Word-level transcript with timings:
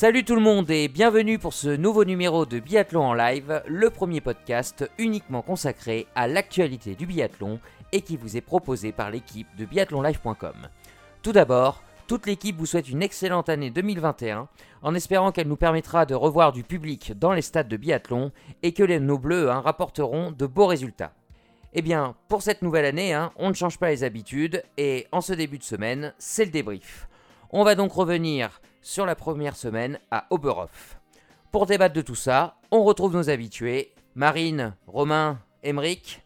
Salut 0.00 0.24
tout 0.24 0.34
le 0.34 0.40
monde 0.40 0.70
et 0.70 0.88
bienvenue 0.88 1.38
pour 1.38 1.52
ce 1.52 1.68
nouveau 1.68 2.06
numéro 2.06 2.46
de 2.46 2.58
Biathlon 2.58 3.02
en 3.02 3.12
live, 3.12 3.62
le 3.66 3.90
premier 3.90 4.22
podcast 4.22 4.90
uniquement 4.96 5.42
consacré 5.42 6.06
à 6.14 6.26
l'actualité 6.26 6.94
du 6.94 7.04
biathlon 7.04 7.60
et 7.92 8.00
qui 8.00 8.16
vous 8.16 8.34
est 8.38 8.40
proposé 8.40 8.92
par 8.92 9.10
l'équipe 9.10 9.54
de 9.58 9.66
biathlonlive.com. 9.66 10.54
Tout 11.20 11.32
d'abord, 11.32 11.82
toute 12.06 12.26
l'équipe 12.26 12.56
vous 12.56 12.64
souhaite 12.64 12.88
une 12.88 13.02
excellente 13.02 13.50
année 13.50 13.68
2021 13.68 14.48
en 14.80 14.94
espérant 14.94 15.32
qu'elle 15.32 15.48
nous 15.48 15.56
permettra 15.56 16.06
de 16.06 16.14
revoir 16.14 16.52
du 16.52 16.62
public 16.62 17.12
dans 17.18 17.34
les 17.34 17.42
stades 17.42 17.68
de 17.68 17.76
biathlon 17.76 18.32
et 18.62 18.72
que 18.72 18.82
les 18.82 19.00
nos 19.00 19.18
bleus 19.18 19.50
hein, 19.50 19.60
rapporteront 19.60 20.30
de 20.30 20.46
beaux 20.46 20.66
résultats. 20.66 21.12
Eh 21.74 21.82
bien, 21.82 22.14
pour 22.28 22.40
cette 22.40 22.62
nouvelle 22.62 22.86
année, 22.86 23.12
hein, 23.12 23.32
on 23.36 23.50
ne 23.50 23.54
change 23.54 23.78
pas 23.78 23.90
les 23.90 24.02
habitudes 24.02 24.62
et 24.78 25.08
en 25.12 25.20
ce 25.20 25.34
début 25.34 25.58
de 25.58 25.62
semaine, 25.62 26.14
c'est 26.16 26.46
le 26.46 26.50
débrief. 26.50 27.06
On 27.50 27.64
va 27.64 27.74
donc 27.74 27.92
revenir 27.92 28.62
sur 28.82 29.06
la 29.06 29.14
première 29.14 29.56
semaine 29.56 29.98
à 30.10 30.26
Oberhof. 30.30 30.98
Pour 31.52 31.66
débattre 31.66 31.94
de 31.94 32.02
tout 32.02 32.14
ça, 32.14 32.56
on 32.70 32.82
retrouve 32.84 33.12
nos 33.14 33.28
habitués, 33.30 33.92
Marine, 34.14 34.74
Romain, 34.86 35.38
Emeric. 35.62 36.22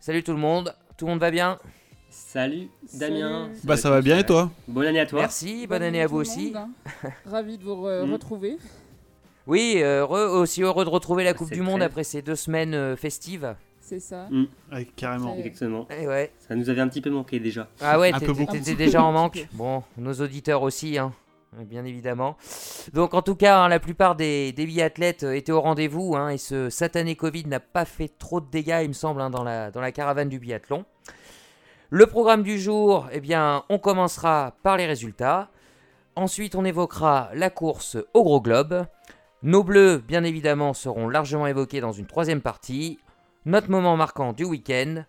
Salut 0.00 0.22
tout 0.22 0.32
le 0.32 0.38
monde, 0.38 0.74
tout 0.96 1.06
le 1.06 1.12
monde 1.12 1.20
va 1.20 1.30
bien 1.30 1.58
Salut 2.10 2.68
Damien. 2.94 3.50
Bah 3.64 3.76
ça 3.76 3.90
va 3.90 4.00
bien 4.00 4.18
et 4.18 4.24
toi 4.24 4.50
Bonne 4.66 4.86
année 4.86 5.00
à 5.00 5.06
toi. 5.06 5.20
Merci, 5.20 5.66
bonne 5.66 5.82
année 5.82 6.00
à 6.00 6.06
vous 6.06 6.16
aussi. 6.18 6.52
Monde, 6.52 6.68
hein. 7.04 7.10
Ravi 7.26 7.58
de 7.58 7.64
vous 7.64 7.74
re- 7.74 8.06
Mm. 8.06 8.12
retrouver. 8.12 8.56
Oui, 9.46 9.80
heureux- 9.82 10.26
aussi 10.28 10.62
heureux 10.62 10.84
de 10.84 10.90
retrouver 10.90 11.24
la 11.24 11.30
Ça, 11.32 11.38
Coupe 11.38 11.50
du 11.52 11.60
Monde 11.62 11.82
après 11.82 12.04
ces 12.04 12.22
deux 12.22 12.34
semaines 12.36 12.74
euh, 12.74 12.96
festives. 12.96 13.54
C'est 13.80 14.00
ça. 14.00 14.28
Ouais, 14.72 14.84
carrément. 14.96 15.34
C'est- 15.34 15.40
Exactement. 15.40 15.86
Eh 15.90 16.06
ouais. 16.06 16.32
Ça 16.46 16.54
nous 16.54 16.68
avait 16.70 16.80
un 16.80 16.88
petit 16.88 17.00
peu 17.00 17.10
manqué 17.10 17.40
déjà. 17.40 17.68
Ah 17.80 17.98
ouais, 17.98 18.12
Un 18.12 18.20
peu 18.20 18.34
t'étais 18.34 18.74
déjà 18.74 19.02
en 19.02 19.12
manque. 19.12 19.46
Bon, 19.52 19.82
nos 19.96 20.12
auditeurs 20.14 20.62
aussi, 20.62 20.98
hein, 20.98 21.12
bien 21.56 21.84
évidemment. 21.84 22.36
Donc 22.92 23.14
en 23.14 23.22
tout 23.22 23.34
cas, 23.34 23.60
hein, 23.60 23.68
la 23.68 23.80
plupart 23.80 24.16
des, 24.16 24.52
des 24.52 24.66
biathlètes 24.66 25.24
euh, 25.24 25.34
étaient 25.36 25.52
au 25.52 25.60
rendez-vous, 25.60 26.16
hein, 26.16 26.28
et 26.30 26.38
ce 26.38 26.70
satané 26.70 27.16
Covid 27.16 27.46
n'a 27.46 27.60
pas 27.60 27.84
fait 27.84 28.08
trop 28.18 28.40
de 28.40 28.50
dégâts, 28.50 28.80
il 28.82 28.88
me 28.88 28.92
semble, 28.94 29.20
hein, 29.20 29.30
dans, 29.30 29.44
la, 29.44 29.70
dans 29.70 29.80
la 29.80 29.92
caravane 29.92 30.28
du 30.28 30.38
biathlon. 30.38 30.84
Le 31.90 32.06
programme 32.06 32.42
du 32.42 32.58
jour, 32.58 33.08
eh 33.12 33.20
bien, 33.20 33.64
on 33.70 33.78
commencera 33.78 34.56
par 34.62 34.76
les 34.76 34.84
résultats. 34.84 35.48
Ensuite, 36.16 36.54
on 36.54 36.64
évoquera 36.64 37.30
la 37.32 37.48
course 37.48 37.96
au 38.12 38.24
gros 38.24 38.42
globe. 38.42 38.84
Nos 39.42 39.64
bleus, 39.64 39.98
bien 39.98 40.24
évidemment, 40.24 40.74
seront 40.74 41.08
largement 41.08 41.46
évoqués 41.46 41.80
dans 41.80 41.92
une 41.92 42.06
troisième 42.06 42.42
partie. 42.42 42.98
Notre 43.46 43.70
moment 43.70 43.96
marquant 43.96 44.34
du 44.34 44.44
week-end 44.44 45.04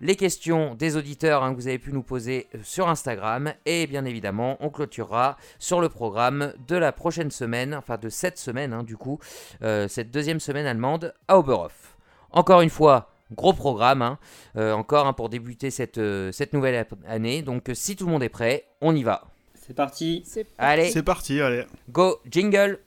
les 0.00 0.16
questions 0.16 0.74
des 0.74 0.96
auditeurs 0.96 1.42
hein, 1.42 1.52
que 1.52 1.56
vous 1.60 1.68
avez 1.68 1.78
pu 1.78 1.92
nous 1.92 2.02
poser 2.02 2.48
euh, 2.54 2.58
sur 2.62 2.88
Instagram 2.88 3.52
et 3.66 3.86
bien 3.86 4.04
évidemment 4.04 4.56
on 4.60 4.70
clôturera 4.70 5.36
sur 5.58 5.80
le 5.80 5.88
programme 5.88 6.52
de 6.66 6.76
la 6.76 6.92
prochaine 6.92 7.30
semaine, 7.30 7.74
enfin 7.74 7.96
de 7.96 8.08
cette 8.08 8.38
semaine 8.38 8.72
hein, 8.72 8.82
du 8.82 8.96
coup, 8.96 9.18
euh, 9.62 9.88
cette 9.88 10.10
deuxième 10.10 10.40
semaine 10.40 10.66
allemande 10.66 11.14
à 11.26 11.38
Oberhof. 11.38 11.96
Encore 12.30 12.60
une 12.60 12.70
fois, 12.70 13.10
gros 13.32 13.52
programme, 13.52 14.02
hein, 14.02 14.18
euh, 14.56 14.72
encore 14.72 15.06
hein, 15.06 15.12
pour 15.12 15.28
débuter 15.28 15.70
cette, 15.70 15.98
euh, 15.98 16.32
cette 16.32 16.52
nouvelle 16.52 16.86
année, 17.06 17.42
donc 17.42 17.70
si 17.74 17.96
tout 17.96 18.06
le 18.06 18.12
monde 18.12 18.22
est 18.22 18.28
prêt, 18.28 18.64
on 18.80 18.94
y 18.94 19.02
va. 19.02 19.24
C'est 19.54 19.74
parti. 19.74 20.22
C'est 20.26 20.46
Allez, 20.58 20.90
C'est 20.90 21.02
parti, 21.02 21.40
allez. 21.40 21.64
go, 21.90 22.18
jingle 22.30 22.78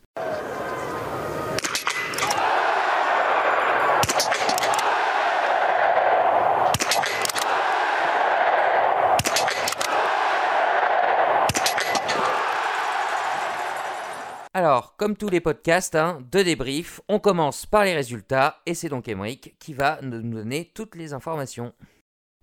Alors, 14.64 14.96
comme 14.96 15.18
tous 15.18 15.30
les 15.30 15.42
podcasts 15.42 15.96
hein, 15.96 16.20
de 16.32 16.44
débrief, 16.44 17.02
on 17.08 17.18
commence 17.18 17.66
par 17.66 17.84
les 17.84 17.96
résultats 17.96 18.62
et 18.68 18.76
c'est 18.76 18.90
donc 18.90 19.08
Emeric 19.08 19.56
qui 19.58 19.74
va 19.74 20.00
nous 20.04 20.22
donner 20.22 20.70
toutes 20.76 20.94
les 20.94 21.14
informations. 21.14 21.74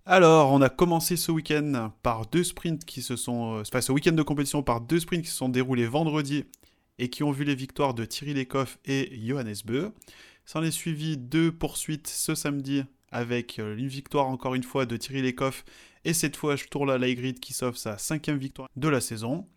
Alors, 0.05 0.51
on 0.51 0.61
a 0.61 0.67
commencé 0.67 1.15
ce 1.15 1.31
week-end 1.31 1.93
par 2.03 2.25
deux 2.25 2.43
sprints 2.43 2.83
qui 2.83 3.01
se 3.01 3.15
sont... 3.15 3.59
euh, 3.59 3.61
Enfin, 3.61 3.79
ce 3.79 3.93
week-end 3.93 4.11
de 4.11 4.21
compétition 4.21 4.63
par 4.63 4.81
deux 4.81 4.99
sprints 4.99 5.23
qui 5.23 5.31
se 5.31 5.37
sont 5.37 5.47
déroulés 5.47 5.87
vendredi 5.87 6.43
et 6.97 7.09
qui 7.09 7.23
ont 7.23 7.31
vu 7.31 7.45
les 7.45 7.55
victoires 7.55 7.93
de 7.93 8.03
Thierry 8.03 8.33
Lecoff 8.33 8.79
et 8.83 9.17
Johannes 9.25 9.55
Beu. 9.63 9.93
S'en 10.43 10.61
est 10.61 10.71
suivi 10.71 11.15
deux 11.15 11.53
poursuites 11.53 12.07
ce 12.07 12.35
samedi 12.35 12.83
avec 13.13 13.59
euh, 13.59 13.77
une 13.77 13.87
victoire 13.87 14.27
encore 14.27 14.55
une 14.55 14.63
fois 14.63 14.85
de 14.85 14.97
Thierry 14.97 15.21
Lecoff 15.21 15.63
et 16.03 16.11
cette 16.11 16.35
fois 16.35 16.57
Sturla 16.57 16.97
Leigrid 16.97 17.39
qui 17.39 17.53
s'offre 17.53 17.77
sa 17.77 17.97
cinquième 17.97 18.39
victoire 18.39 18.67
de 18.75 18.89
la 18.89 18.99
saison. 18.99 19.47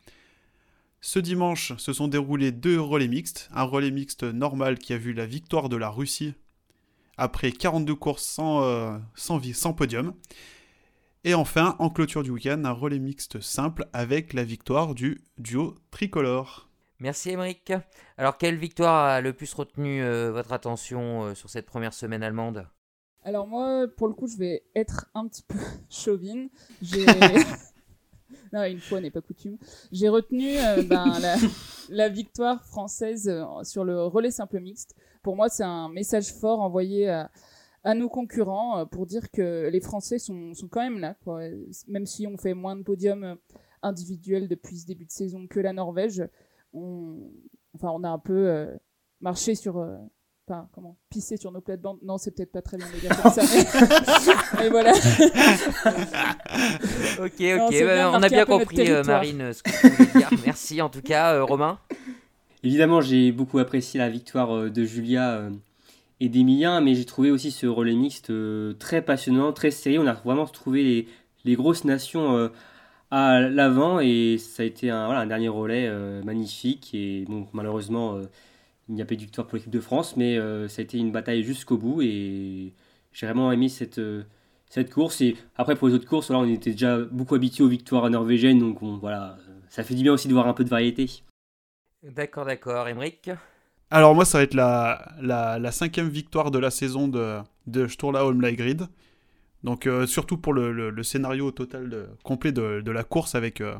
Ce 1.04 1.18
dimanche 1.18 1.76
se 1.78 1.92
sont 1.92 2.06
déroulés 2.06 2.52
deux 2.52 2.80
relais 2.80 3.08
mixtes. 3.08 3.48
Un 3.52 3.64
relais 3.64 3.90
mixte 3.90 4.22
normal 4.22 4.78
qui 4.78 4.92
a 4.92 4.98
vu 4.98 5.12
la 5.12 5.26
victoire 5.26 5.68
de 5.68 5.76
la 5.76 5.90
Russie 5.90 6.34
après 7.18 7.50
42 7.50 7.96
courses 7.96 8.22
sans, 8.22 8.62
euh, 8.62 8.96
sans, 9.16 9.72
podium. 9.72 10.14
Et 11.24 11.34
enfin, 11.34 11.74
en 11.80 11.90
clôture 11.90 12.22
du 12.22 12.30
week-end, 12.30 12.62
un 12.64 12.70
relais 12.70 13.00
mixte 13.00 13.40
simple 13.40 13.88
avec 13.92 14.32
la 14.32 14.44
victoire 14.44 14.94
du 14.94 15.20
duo 15.38 15.74
tricolore. 15.90 16.68
Merci 17.00 17.30
Emeric. 17.30 17.72
Alors, 18.16 18.38
quelle 18.38 18.56
victoire 18.56 19.04
a 19.04 19.20
le 19.20 19.32
plus 19.32 19.52
retenu 19.54 20.04
euh, 20.04 20.30
votre 20.30 20.52
attention 20.52 21.24
euh, 21.24 21.34
sur 21.34 21.50
cette 21.50 21.66
première 21.66 21.94
semaine 21.94 22.22
allemande? 22.22 22.68
Alors 23.24 23.48
moi, 23.48 23.86
pour 23.96 24.06
le 24.06 24.14
coup, 24.14 24.28
je 24.28 24.36
vais 24.36 24.62
être 24.76 25.06
un 25.14 25.26
petit 25.26 25.42
peu 25.42 25.58
chauvine. 25.90 26.48
J'ai... 26.80 27.06
non, 28.52 28.64
une 28.64 28.80
fois 28.80 29.00
n'est 29.00 29.10
pas 29.10 29.20
coutume. 29.20 29.56
J'ai 29.90 30.08
retenu 30.08 30.58
euh, 30.58 30.82
ben, 30.88 31.18
la, 31.20 31.36
la 31.88 32.08
victoire 32.08 32.64
française 32.66 33.28
euh, 33.28 33.44
sur 33.64 33.84
le 33.84 34.04
relais 34.04 34.30
simple 34.30 34.60
mixte. 34.60 34.94
Pour 35.22 35.36
moi, 35.36 35.48
c'est 35.48 35.64
un 35.64 35.88
message 35.88 36.32
fort 36.34 36.60
envoyé 36.60 37.08
à, 37.08 37.30
à 37.84 37.94
nos 37.94 38.08
concurrents 38.08 38.78
euh, 38.78 38.84
pour 38.84 39.06
dire 39.06 39.30
que 39.30 39.68
les 39.72 39.80
Français 39.80 40.18
sont, 40.18 40.54
sont 40.54 40.68
quand 40.68 40.82
même 40.82 40.98
là. 40.98 41.14
Quoi. 41.24 41.42
Même 41.88 42.06
si 42.06 42.26
on 42.26 42.36
fait 42.36 42.54
moins 42.54 42.76
de 42.76 42.82
podiums 42.82 43.36
individuels 43.82 44.48
depuis 44.48 44.78
ce 44.78 44.86
début 44.86 45.06
de 45.06 45.10
saison 45.10 45.46
que 45.46 45.60
la 45.60 45.72
Norvège, 45.72 46.22
on, 46.72 47.30
enfin, 47.74 47.90
on 47.90 48.04
a 48.04 48.08
un 48.08 48.18
peu 48.18 48.48
euh, 48.48 48.76
marché 49.20 49.54
sur... 49.54 49.78
euh, 49.78 49.96
Enfin, 50.52 50.68
comment 50.74 50.98
Pisser 51.08 51.38
sur 51.38 51.50
nos 51.50 51.62
plates-bandes 51.62 51.96
Non, 52.02 52.18
c'est 52.18 52.30
peut-être 52.32 52.52
pas 52.52 52.60
très 52.60 52.76
bien 52.76 52.86
de 52.94 53.00
dire 53.00 53.22
comme 53.22 53.32
ça, 53.32 53.42
mais, 53.42 53.64
mais 54.60 54.68
voilà. 54.68 54.92
Ok, 57.18 57.40
ok, 57.40 57.84
bah, 57.86 58.10
on 58.12 58.22
a 58.22 58.28
bien 58.28 58.44
compris, 58.44 58.90
euh. 58.90 59.02
Marine, 59.02 59.40
euh, 59.40 59.52
ce 59.54 59.62
que 59.62 59.70
tu 59.70 59.88
voulais 59.88 60.10
dire. 60.12 60.28
Merci 60.44 60.82
en 60.82 60.90
tout 60.90 61.00
cas, 61.00 61.32
euh, 61.34 61.44
Romain. 61.44 61.78
Évidemment, 62.62 63.00
j'ai 63.00 63.32
beaucoup 63.32 63.60
apprécié 63.60 63.98
la 63.98 64.10
victoire 64.10 64.54
euh, 64.54 64.68
de 64.70 64.84
Julia 64.84 65.30
euh, 65.30 65.50
et 66.20 66.28
d'Emilien, 66.28 66.82
mais 66.82 66.94
j'ai 66.94 67.06
trouvé 67.06 67.30
aussi 67.30 67.50
ce 67.50 67.66
relais 67.66 67.94
mixte 67.94 68.28
euh, 68.28 68.74
très 68.74 69.00
passionnant, 69.00 69.54
très 69.54 69.70
sérieux. 69.70 70.00
On 70.00 70.06
a 70.06 70.12
vraiment 70.12 70.44
trouvé 70.46 70.82
les, 70.82 71.08
les 71.46 71.54
grosses 71.54 71.84
nations 71.84 72.36
euh, 72.36 72.48
à 73.10 73.40
l'avant 73.40 74.00
et 74.00 74.36
ça 74.38 74.64
a 74.64 74.66
été 74.66 74.90
un, 74.90 75.06
voilà, 75.06 75.20
un 75.20 75.26
dernier 75.26 75.48
relais 75.48 75.86
euh, 75.88 76.22
magnifique. 76.22 76.90
Et 76.92 77.24
bon, 77.26 77.46
malheureusement, 77.54 78.16
euh, 78.16 78.24
il 78.88 78.94
n'y 78.94 79.02
a 79.02 79.04
pas 79.04 79.14
eu 79.14 79.16
de 79.16 79.22
victoire 79.22 79.46
pour 79.46 79.56
l'équipe 79.56 79.72
de 79.72 79.80
France, 79.80 80.16
mais 80.16 80.36
euh, 80.38 80.68
ça 80.68 80.80
a 80.80 80.84
été 80.84 80.98
une 80.98 81.12
bataille 81.12 81.42
jusqu'au 81.44 81.76
bout 81.78 82.02
et 82.02 82.72
j'ai 83.12 83.26
vraiment 83.26 83.52
aimé 83.52 83.68
cette, 83.68 83.98
euh, 83.98 84.24
cette 84.68 84.92
course. 84.92 85.20
Et 85.20 85.36
après, 85.56 85.76
pour 85.76 85.88
les 85.88 85.94
autres 85.94 86.08
courses, 86.08 86.28
voilà, 86.30 86.42
on 86.44 86.48
était 86.52 86.72
déjà 86.72 86.98
beaucoup 86.98 87.34
habitués 87.34 87.64
aux 87.64 87.68
victoires 87.68 88.08
norvégiennes, 88.10 88.58
donc 88.58 88.82
on- 88.82 88.98
voilà, 88.98 89.38
euh, 89.48 89.60
ça 89.68 89.82
fait 89.84 89.94
du 89.94 90.02
bien 90.02 90.12
aussi 90.12 90.28
de 90.28 90.32
voir 90.34 90.46
un 90.48 90.54
peu 90.54 90.64
de 90.64 90.70
variété. 90.70 91.08
D'accord, 92.02 92.44
d'accord. 92.44 92.88
Emeric 92.88 93.30
Alors 93.90 94.14
moi, 94.14 94.24
ça 94.24 94.38
va 94.38 94.44
être 94.44 94.54
la, 94.54 95.12
la, 95.20 95.58
la 95.58 95.72
cinquième 95.72 96.08
victoire 96.08 96.50
de 96.50 96.58
la 96.58 96.70
saison 96.70 97.08
de, 97.08 97.38
de 97.66 97.86
Sturla 97.86 98.24
Holmleigrid. 98.24 98.88
Donc 99.64 99.86
euh, 99.86 100.06
surtout 100.06 100.38
pour 100.38 100.52
le, 100.54 100.72
le- 100.72 100.90
le 100.90 101.02
scénario 101.02 101.50
total 101.52 101.88
de- 101.90 102.08
complet 102.24 102.52
de, 102.52 102.80
de 102.82 102.90
la 102.92 103.04
course 103.04 103.34
avec, 103.34 103.60
euh, 103.60 103.76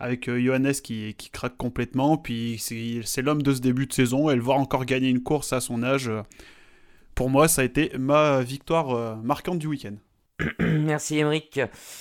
avec 0.00 0.28
euh, 0.28 0.40
Johannes 0.40 0.72
qui, 0.72 1.14
qui 1.14 1.30
craque 1.30 1.56
complètement. 1.56 2.16
Puis 2.16 2.58
c'est 2.58 3.22
l'homme 3.22 3.42
de 3.42 3.54
ce 3.54 3.60
début 3.60 3.86
de 3.86 3.92
saison 3.92 4.30
et 4.30 4.34
le 4.34 4.42
voir 4.42 4.58
encore 4.58 4.84
gagner 4.84 5.08
une 5.08 5.22
course 5.22 5.52
à 5.52 5.60
son 5.60 5.82
âge, 5.82 6.10
pour 7.14 7.30
moi, 7.30 7.46
ça 7.48 7.62
a 7.62 7.64
été 7.64 7.92
ma 7.98 8.40
victoire 8.40 8.90
euh, 8.90 9.14
marquante 9.16 9.58
du 9.58 9.66
week-end. 9.66 9.96
Merci 10.58 11.18
Emeric. 11.18 11.60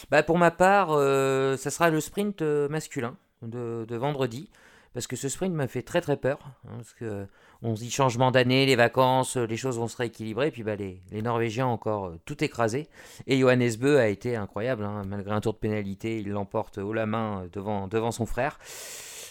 Bah, 0.09 0.23
pour 0.23 0.37
ma 0.37 0.49
part, 0.49 0.91
euh, 0.91 1.57
ça 1.57 1.69
sera 1.69 1.89
le 1.89 1.99
sprint 1.99 2.41
masculin 2.41 3.17
de, 3.41 3.85
de 3.87 3.95
vendredi. 3.95 4.49
Parce 4.93 5.05
que 5.05 5.15
ce 5.15 5.29
sprint 5.29 5.53
m'a 5.53 5.67
fait 5.67 5.83
très 5.83 6.01
très 6.01 6.17
peur. 6.17 6.39
hein, 6.65 6.71
parce 6.77 6.93
que 6.93 7.27
on 7.61 7.75
se 7.75 7.81
dit 7.81 7.91
changement 7.91 8.31
d'année, 8.31 8.65
les 8.65 8.75
vacances, 8.75 9.35
euh, 9.37 9.45
les 9.45 9.57
choses 9.57 9.77
vont 9.77 9.87
se 9.87 9.97
rééquilibrer. 9.97 10.51
Puis 10.51 10.63
bah, 10.63 10.75
les, 10.75 11.01
les 11.11 11.21
Norvégiens 11.21 11.67
encore 11.67 12.05
euh, 12.05 12.19
tout 12.25 12.41
écrasé. 12.43 12.87
Et 13.27 13.39
Johannes 13.39 13.75
Beu 13.79 13.99
a 13.99 14.07
été 14.07 14.35
incroyable. 14.35 14.85
hein, 14.85 15.03
malgré 15.05 15.33
un 15.33 15.41
tour 15.41 15.53
de 15.53 15.59
pénalité, 15.59 16.19
il 16.19 16.29
l'emporte 16.29 16.77
haut 16.77 16.93
la 16.93 17.05
main 17.05 17.43
euh, 17.43 17.87
devant, 17.89 18.11
son 18.11 18.25
frère. 18.25 18.59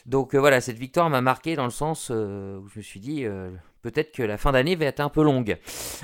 Donc 0.07 0.35
euh, 0.35 0.39
voilà, 0.39 0.61
cette 0.61 0.79
victoire 0.79 1.09
m'a 1.11 1.21
marqué 1.21 1.57
dans 1.57 1.65
le 1.65 1.71
sens 1.71 2.09
euh, 2.11 2.59
où 2.59 2.69
je 2.69 2.79
me 2.79 2.83
suis 2.83 3.01
dit, 3.01 3.25
euh, 3.25 3.51
peut-être 3.83 4.13
que 4.13 4.23
la 4.23 4.39
fin 4.39 4.53
d'année 4.53 4.77
va 4.77 4.87
être 4.87 5.01
un 5.01 5.09
peu 5.09 5.23
longue. 5.23 5.59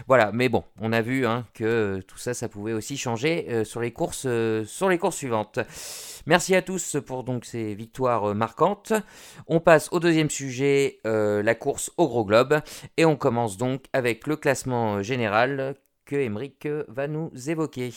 Voilà, 0.06 0.32
mais 0.32 0.49
bon, 0.49 0.65
on 0.81 0.93
a 0.93 1.03
vu 1.03 1.26
hein, 1.26 1.47
que 1.55 2.00
tout 2.06 2.19
ça, 2.19 2.35
ça 2.35 2.49
pouvait 2.49 2.73
aussi 2.73 2.97
changer 2.97 3.47
euh, 3.49 3.65
sur, 3.65 3.81
les 3.81 3.93
courses, 3.93 4.25
euh, 4.26 4.65
sur 4.65 4.88
les 4.88 4.99
courses 4.99 5.17
suivantes. 5.17 5.59
Merci 6.26 6.55
à 6.55 6.62
tous 6.62 6.97
pour 7.06 7.25
donc 7.25 7.44
ces 7.44 7.75
victoires 7.75 8.31
euh, 8.31 8.35
marquantes. 8.35 8.93
On 9.47 9.61
passe 9.61 9.88
au 9.93 10.00
deuxième 10.00 10.31
sujet, 10.31 11.00
la 11.05 11.55
course 11.55 11.91
au 11.97 12.09
gros 12.09 12.25
globe, 12.25 12.61
et 12.97 13.05
on 13.05 13.17
commence 13.17 13.56
donc 13.56 13.85
avec 13.93 14.26
le 14.26 14.37
classement 14.37 15.03
général 15.03 15.76
que 16.05 16.17
Emeric 16.17 16.69
va 16.88 17.09
nous 17.09 17.31
évoquer. 17.49 17.93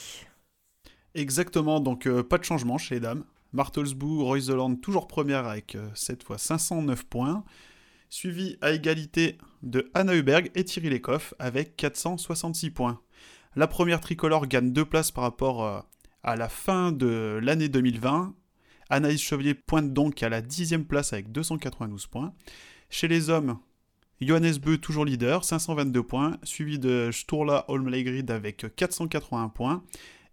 Exactement, 1.16 1.80
donc 1.80 2.08
pas 2.24 2.38
de 2.38 2.44
changement 2.44 2.78
chez 2.78 2.96
les 2.96 3.02
dames. 3.02 3.24
Martelsbou, 3.54 4.24
Royseland 4.24 4.76
toujours 4.76 5.08
première 5.08 5.48
avec 5.48 5.78
cette 5.94 6.24
fois 6.24 6.38
509 6.38 7.06
points 7.06 7.44
suivi 8.09 8.57
à 8.62 8.71
égalité 8.71 9.38
de 9.63 9.89
Anna 9.94 10.15
Huberg 10.15 10.51
et 10.56 10.63
Thierry 10.63 10.89
Lecoff 10.89 11.33
avec 11.39 11.75
466 11.75 12.71
points. 12.71 13.01
La 13.56 13.68
première 13.68 14.01
tricolore 14.01 14.48
gagne 14.48 14.71
deux 14.71 14.86
places 14.86 15.12
par 15.12 15.24
rapport 15.24 15.65
euh, 15.65 15.80
à 16.24 16.36
la 16.36 16.50
fin 16.50 16.92
de 16.92 17.39
l'année 17.42 17.69
2020. 17.69 18.36
Anaïs 18.89 19.21
Chevalier 19.21 19.54
pointe 19.54 19.94
donc 19.94 20.24
à 20.24 20.30
la 20.30 20.42
dixième 20.42 20.86
place 20.86 21.13
avec 21.13 21.31
292 21.31 22.07
points. 22.07 22.33
Chez 22.89 23.07
les 23.07 23.30
hommes, 23.30 23.57
Johannes 24.21 24.57
Beu 24.57 24.77
toujours 24.77 25.06
leader, 25.06 25.44
522 25.44 26.04
points, 26.04 26.38
suivi 26.44 26.80
de 26.80 27.09
Sturla 27.12 27.65
Holmlegrid 27.68 28.31
avec 28.31 28.65
481 28.75 29.50
points, 29.50 29.83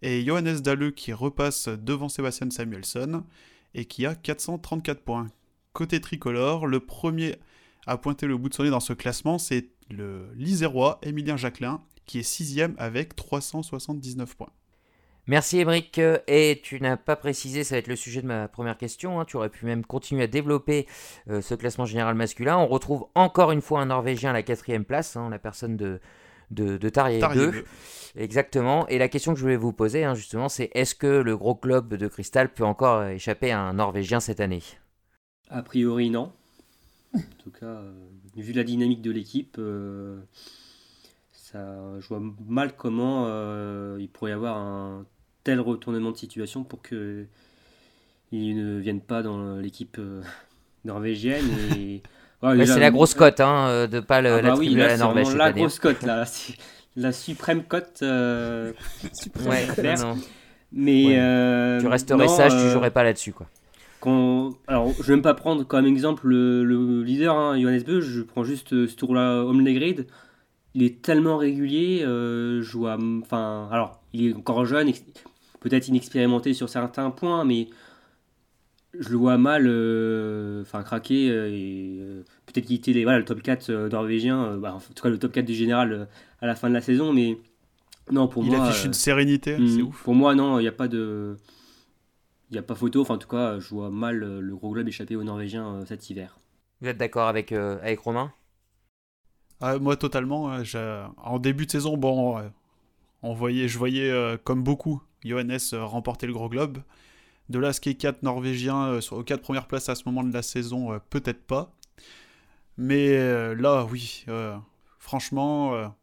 et 0.01 0.23
Johannes 0.25 0.59
Dalleux 0.59 0.91
qui 0.91 1.13
repasse 1.13 1.67
devant 1.67 2.09
Sébastien 2.09 2.49
Samuelson 2.49 3.23
et 3.73 3.85
qui 3.85 4.05
a 4.05 4.15
434 4.15 5.01
points. 5.01 5.27
Côté 5.73 5.99
tricolore, 5.99 6.67
le 6.67 6.79
premier 6.79 7.35
à 7.87 7.97
pointer 7.97 8.27
le 8.27 8.37
bout 8.37 8.49
de 8.49 8.53
son 8.53 8.63
nez 8.63 8.69
dans 8.69 8.79
ce 8.79 8.93
classement, 8.93 9.37
c'est 9.37 9.69
le 9.89 10.29
Lisérois 10.35 10.99
Emilien 11.03 11.37
Jacquelin, 11.37 11.81
qui 12.05 12.19
est 12.19 12.23
sixième 12.23 12.75
avec 12.77 13.15
379 13.15 14.35
points. 14.35 14.51
Merci 15.27 15.59
Émeric. 15.59 15.99
Et 16.27 16.61
tu 16.63 16.79
n'as 16.79 16.97
pas 16.97 17.15
précisé, 17.15 17.63
ça 17.63 17.75
va 17.75 17.79
être 17.79 17.87
le 17.87 17.95
sujet 17.95 18.21
de 18.21 18.27
ma 18.27 18.47
première 18.47 18.77
question. 18.77 19.19
Hein. 19.19 19.25
Tu 19.25 19.37
aurais 19.37 19.49
pu 19.49 19.65
même 19.65 19.83
continuer 19.83 20.23
à 20.23 20.27
développer 20.27 20.85
euh, 21.29 21.41
ce 21.41 21.55
classement 21.55 21.85
général 21.85 22.15
masculin. 22.15 22.57
On 22.57 22.67
retrouve 22.67 23.07
encore 23.15 23.51
une 23.51 23.61
fois 23.61 23.81
un 23.81 23.87
Norvégien 23.87 24.29
à 24.29 24.33
la 24.33 24.43
quatrième 24.43 24.85
place, 24.85 25.15
hein, 25.15 25.29
la 25.31 25.39
personne 25.39 25.77
de, 25.77 25.99
de, 26.51 26.77
de 26.77 26.89
Tarrier 26.89 27.21
2. 27.21 27.65
Exactement. 28.17 28.87
Et 28.87 28.99
la 28.99 29.09
question 29.09 29.33
que 29.33 29.39
je 29.39 29.43
voulais 29.43 29.55
vous 29.55 29.73
poser, 29.73 30.03
hein, 30.03 30.13
justement, 30.13 30.47
c'est 30.47 30.69
est-ce 30.73 30.93
que 30.93 31.07
le 31.07 31.35
gros 31.35 31.55
club 31.55 31.95
de 31.95 32.07
Cristal 32.07 32.53
peut 32.53 32.63
encore 32.63 33.03
échapper 33.05 33.51
à 33.51 33.59
un 33.59 33.73
Norvégien 33.73 34.19
cette 34.19 34.39
année? 34.39 34.61
A 35.49 35.63
priori, 35.63 36.11
non. 36.11 36.31
En 37.15 37.43
tout 37.43 37.51
cas, 37.51 37.65
euh, 37.65 37.91
vu 38.35 38.53
la 38.53 38.63
dynamique 38.63 39.01
de 39.01 39.11
l'équipe, 39.11 39.57
euh, 39.59 40.17
ça, 41.31 41.59
je 41.99 42.07
vois 42.07 42.21
mal 42.47 42.75
comment 42.75 43.25
euh, 43.27 43.97
il 43.99 44.09
pourrait 44.09 44.31
y 44.31 44.33
avoir 44.33 44.57
un 44.57 45.05
tel 45.43 45.59
retournement 45.59 46.11
de 46.11 46.17
situation 46.17 46.63
pour 46.63 46.81
que 46.81 47.25
ils 48.31 48.55
ne 48.55 48.79
viennent 48.79 49.01
pas 49.01 49.21
dans 49.21 49.57
l'équipe 49.57 49.99
norvégienne. 50.83 51.45
Et... 51.77 52.01
c'est 52.65 52.79
la 52.79 52.91
grosse 52.91 53.13
cote 53.13 53.39
hein, 53.39 53.87
de 53.87 53.99
pas 53.99 54.21
le, 54.21 54.33
ah 54.33 54.41
la 54.41 54.49
bah 54.51 54.55
oui, 54.57 54.73
la 54.73 54.97
Norvège. 54.97 55.35
la 55.35 55.51
grosse 55.51 55.79
cote 55.79 56.01
là, 56.03 56.25
la 56.95 57.11
suprême 57.11 57.63
cote. 57.63 58.01
ouais, 58.01 59.67
Mais 60.71 61.79
tu 61.79 61.87
resterais 61.87 62.27
sage, 62.27 62.51
tu 62.51 62.69
jouerais 62.71 62.91
pas 62.91 63.03
là-dessus 63.03 63.31
quoi 63.31 63.47
alors, 64.67 64.93
je 64.97 65.03
vais 65.03 65.13
même 65.13 65.21
pas 65.21 65.33
prendre 65.33 65.65
comme 65.65 65.85
exemple 65.85 66.27
le, 66.27 67.03
leader, 67.03 67.35
hein, 67.35 67.59
Johannes 67.59 67.83
Beu, 67.83 68.01
je 68.01 68.21
prends 68.21 68.43
juste 68.43 68.73
euh, 68.73 68.87
ce 68.87 68.95
tour-là, 68.95 69.43
Omlegrid. 69.43 70.07
Il 70.73 70.83
est 70.83 71.01
tellement 71.01 71.37
régulier, 71.37 72.03
euh, 72.03 72.61
je 72.61 72.77
vois, 72.77 72.97
enfin, 73.21 73.69
alors, 73.71 74.01
il 74.13 74.29
est 74.29 74.33
encore 74.33 74.65
jeune, 74.65 74.91
peut-être 75.61 75.87
inexpérimenté 75.87 76.53
sur 76.53 76.67
certains 76.69 77.11
points, 77.11 77.45
mais 77.45 77.69
je 78.97 79.09
le 79.09 79.17
vois 79.17 79.37
mal, 79.37 79.65
euh, 79.67 80.61
enfin, 80.61 80.83
craquer 80.83 81.27
et 81.27 81.99
peut-être 82.45 82.65
quitter 82.65 82.93
les, 82.93 83.03
voilà, 83.03 83.19
le 83.19 83.25
top 83.25 83.41
4 83.41 83.71
norvégien, 83.89 84.57
bah, 84.57 84.75
en 84.75 84.79
tout 84.79 85.01
cas 85.01 85.09
le 85.09 85.17
top 85.17 85.31
4 85.31 85.45
du 85.45 85.53
général 85.53 86.07
à 86.41 86.47
la 86.47 86.55
fin 86.55 86.67
de 86.69 86.73
la 86.73 86.81
saison, 86.81 87.13
mais 87.13 87.37
non, 88.11 88.27
pour 88.27 88.43
moi. 88.43 88.55
Il 88.55 88.61
affiche 88.61 88.85
une 88.85 88.93
sérénité, 88.93 89.55
c'est 89.55 89.81
hmm, 89.81 89.87
ouf. 89.87 90.03
Pour 90.03 90.13
moi, 90.13 90.35
non, 90.35 90.59
il 90.59 90.63
n'y 90.63 90.67
a 90.67 90.73
pas 90.73 90.87
de 90.87 91.37
il 92.49 92.53
n'y 92.53 92.59
a 92.59 92.63
pas 92.63 92.75
photo. 92.75 93.01
Enfin, 93.01 93.15
en 93.15 93.17
tout 93.17 93.27
cas, 93.27 93.59
je 93.59 93.69
vois 93.69 93.89
mal 93.89 94.23
euh, 94.23 94.39
le 94.39 94.55
gros 94.55 94.71
globe 94.71 94.87
échapper 94.87 95.15
aux 95.15 95.23
Norvégiens 95.23 95.75
euh, 95.75 95.85
cet 95.85 96.09
hiver. 96.09 96.39
Vous 96.81 96.87
êtes 96.87 96.97
d'accord 96.97 97.27
avec, 97.27 97.51
euh, 97.51 97.79
avec 97.81 97.99
Romain? 97.99 98.31
Ah, 99.61 99.77
Moi, 99.79 99.95
totalement. 99.95 100.57
En 101.17 101.39
début 101.39 101.65
de 101.65 101.71
saison, 101.71 101.97
bon, 101.97 102.41
on 103.23 103.33
voyait, 103.33 103.67
je 103.67 103.77
voyais 103.77 104.37
comme 104.43 104.63
beaucoup 104.63 105.01
Johannes 105.23 105.57
remporter 105.73 106.27
le 106.27 106.33
gros 106.33 106.49
globe. 106.49 106.79
De 107.47 107.57
là, 107.57 107.71
ce 107.71 107.79
qui 107.79 107.89
est 107.89 107.95
4 107.95 108.21
Norvégiens 108.23 108.99
sur, 108.99 109.17
aux 109.17 109.23
4 109.23 109.41
premières 109.41 109.67
places 109.67 109.87
à 109.87 109.95
ce 109.95 110.03
moment 110.05 110.23
de 110.23 110.33
la 110.33 110.41
saison, 110.41 110.99
peut-être 111.09 111.41
pas. 111.41 111.73
Mais 112.77 113.17
là, 113.55 113.85
oui, 113.85 114.25
franchement, 114.99 115.95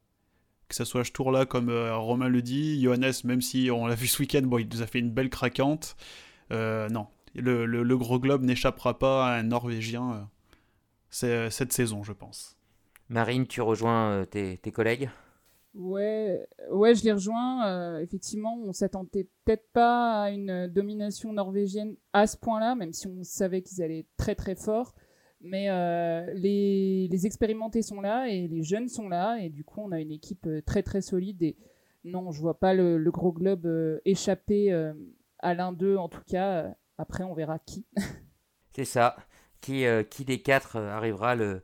que 0.69 0.75
ce 0.75 0.85
soit 0.87 1.05
Tour-là, 1.12 1.44
comme 1.44 1.71
Romain 1.71 2.29
le 2.29 2.41
dit, 2.41 2.83
Johannes, 2.83 3.12
même 3.25 3.43
si 3.43 3.71
on 3.71 3.87
l'a 3.87 3.94
vu 3.94 4.06
ce 4.06 4.21
week-end, 4.21 4.43
bon, 4.43 4.59
il 4.59 4.69
nous 4.73 4.81
a 4.81 4.87
fait 4.87 4.99
une 4.99 5.11
belle 5.11 5.29
craquante. 5.29 5.94
Euh, 6.52 6.88
non, 6.88 7.06
le, 7.34 7.96
gros 7.96 8.19
globe 8.19 8.43
n'échappera 8.43 8.99
pas 8.99 9.26
à 9.26 9.38
un 9.38 9.43
Norvégien 9.43 10.28
euh, 11.25 11.50
cette 11.50 11.72
saison, 11.72 12.02
je 12.02 12.12
pense. 12.12 12.56
Marine, 13.08 13.46
tu 13.46 13.60
rejoins 13.60 14.10
euh, 14.10 14.25
tes, 14.25 14.72
collègues? 14.72 15.10
Ouais, 15.75 16.46
ouais, 16.70 16.94
je 16.94 17.04
les 17.04 17.12
rejoins. 17.12 17.99
effectivement, 18.00 18.58
on 18.62 18.72
s'attendait 18.72 19.28
peut-être 19.44 19.66
pas 19.72 20.25
à 20.25 20.31
une 20.31 20.66
domination 20.66 21.32
norvégienne 21.32 21.96
à 22.12 22.26
ce 22.26 22.37
point-là, 22.37 22.75
même 22.75 22.93
si 22.93 23.06
on 23.06 23.22
savait 23.22 23.62
qu'ils 23.62 23.82
allaient 23.82 24.06
très 24.19 24.34
très 24.34 24.55
fort. 24.55 24.94
Mais 25.40 25.69
les, 26.34 27.26
expérimentés 27.26 27.81
sont 27.81 28.02
là 28.02 28.28
et 28.28 28.48
les 28.48 28.62
jeunes 28.62 28.88
sont 28.88 29.08
là, 29.08 29.38
et 29.38 29.48
du 29.48 29.64
coup, 29.64 29.81
on 29.81 29.93
a 29.93 30.00
une 30.00 30.12
équipe 30.12 30.46
très 30.66 30.82
très 30.82 31.00
solide. 31.00 31.43
Et 31.43 31.56
non, 32.05 32.32
je 32.32 32.40
vois 32.40 32.60
pas 32.60 32.75
le, 32.75 32.98
le 32.98 33.10
gros 33.10 33.32
globe 33.32 33.66
échapper 34.05 34.93
à 35.43 35.55
l'un 35.55 35.73
d'eux 35.73 35.97
en 35.97 36.09
tout 36.09 36.23
cas. 36.27 36.49
Euh, 36.49 36.69
après, 36.99 37.25
on 37.25 37.35
verra 37.35 37.59
qui. 37.59 37.87
C'est 38.75 38.84
ça. 38.84 39.17
Qui, 39.61 39.87
euh, 39.87 40.03
qui 40.03 40.25
des 40.25 40.41
quatre 40.41 40.77
euh, 40.77 40.91
arrivera 40.91 41.34
le, 41.34 41.63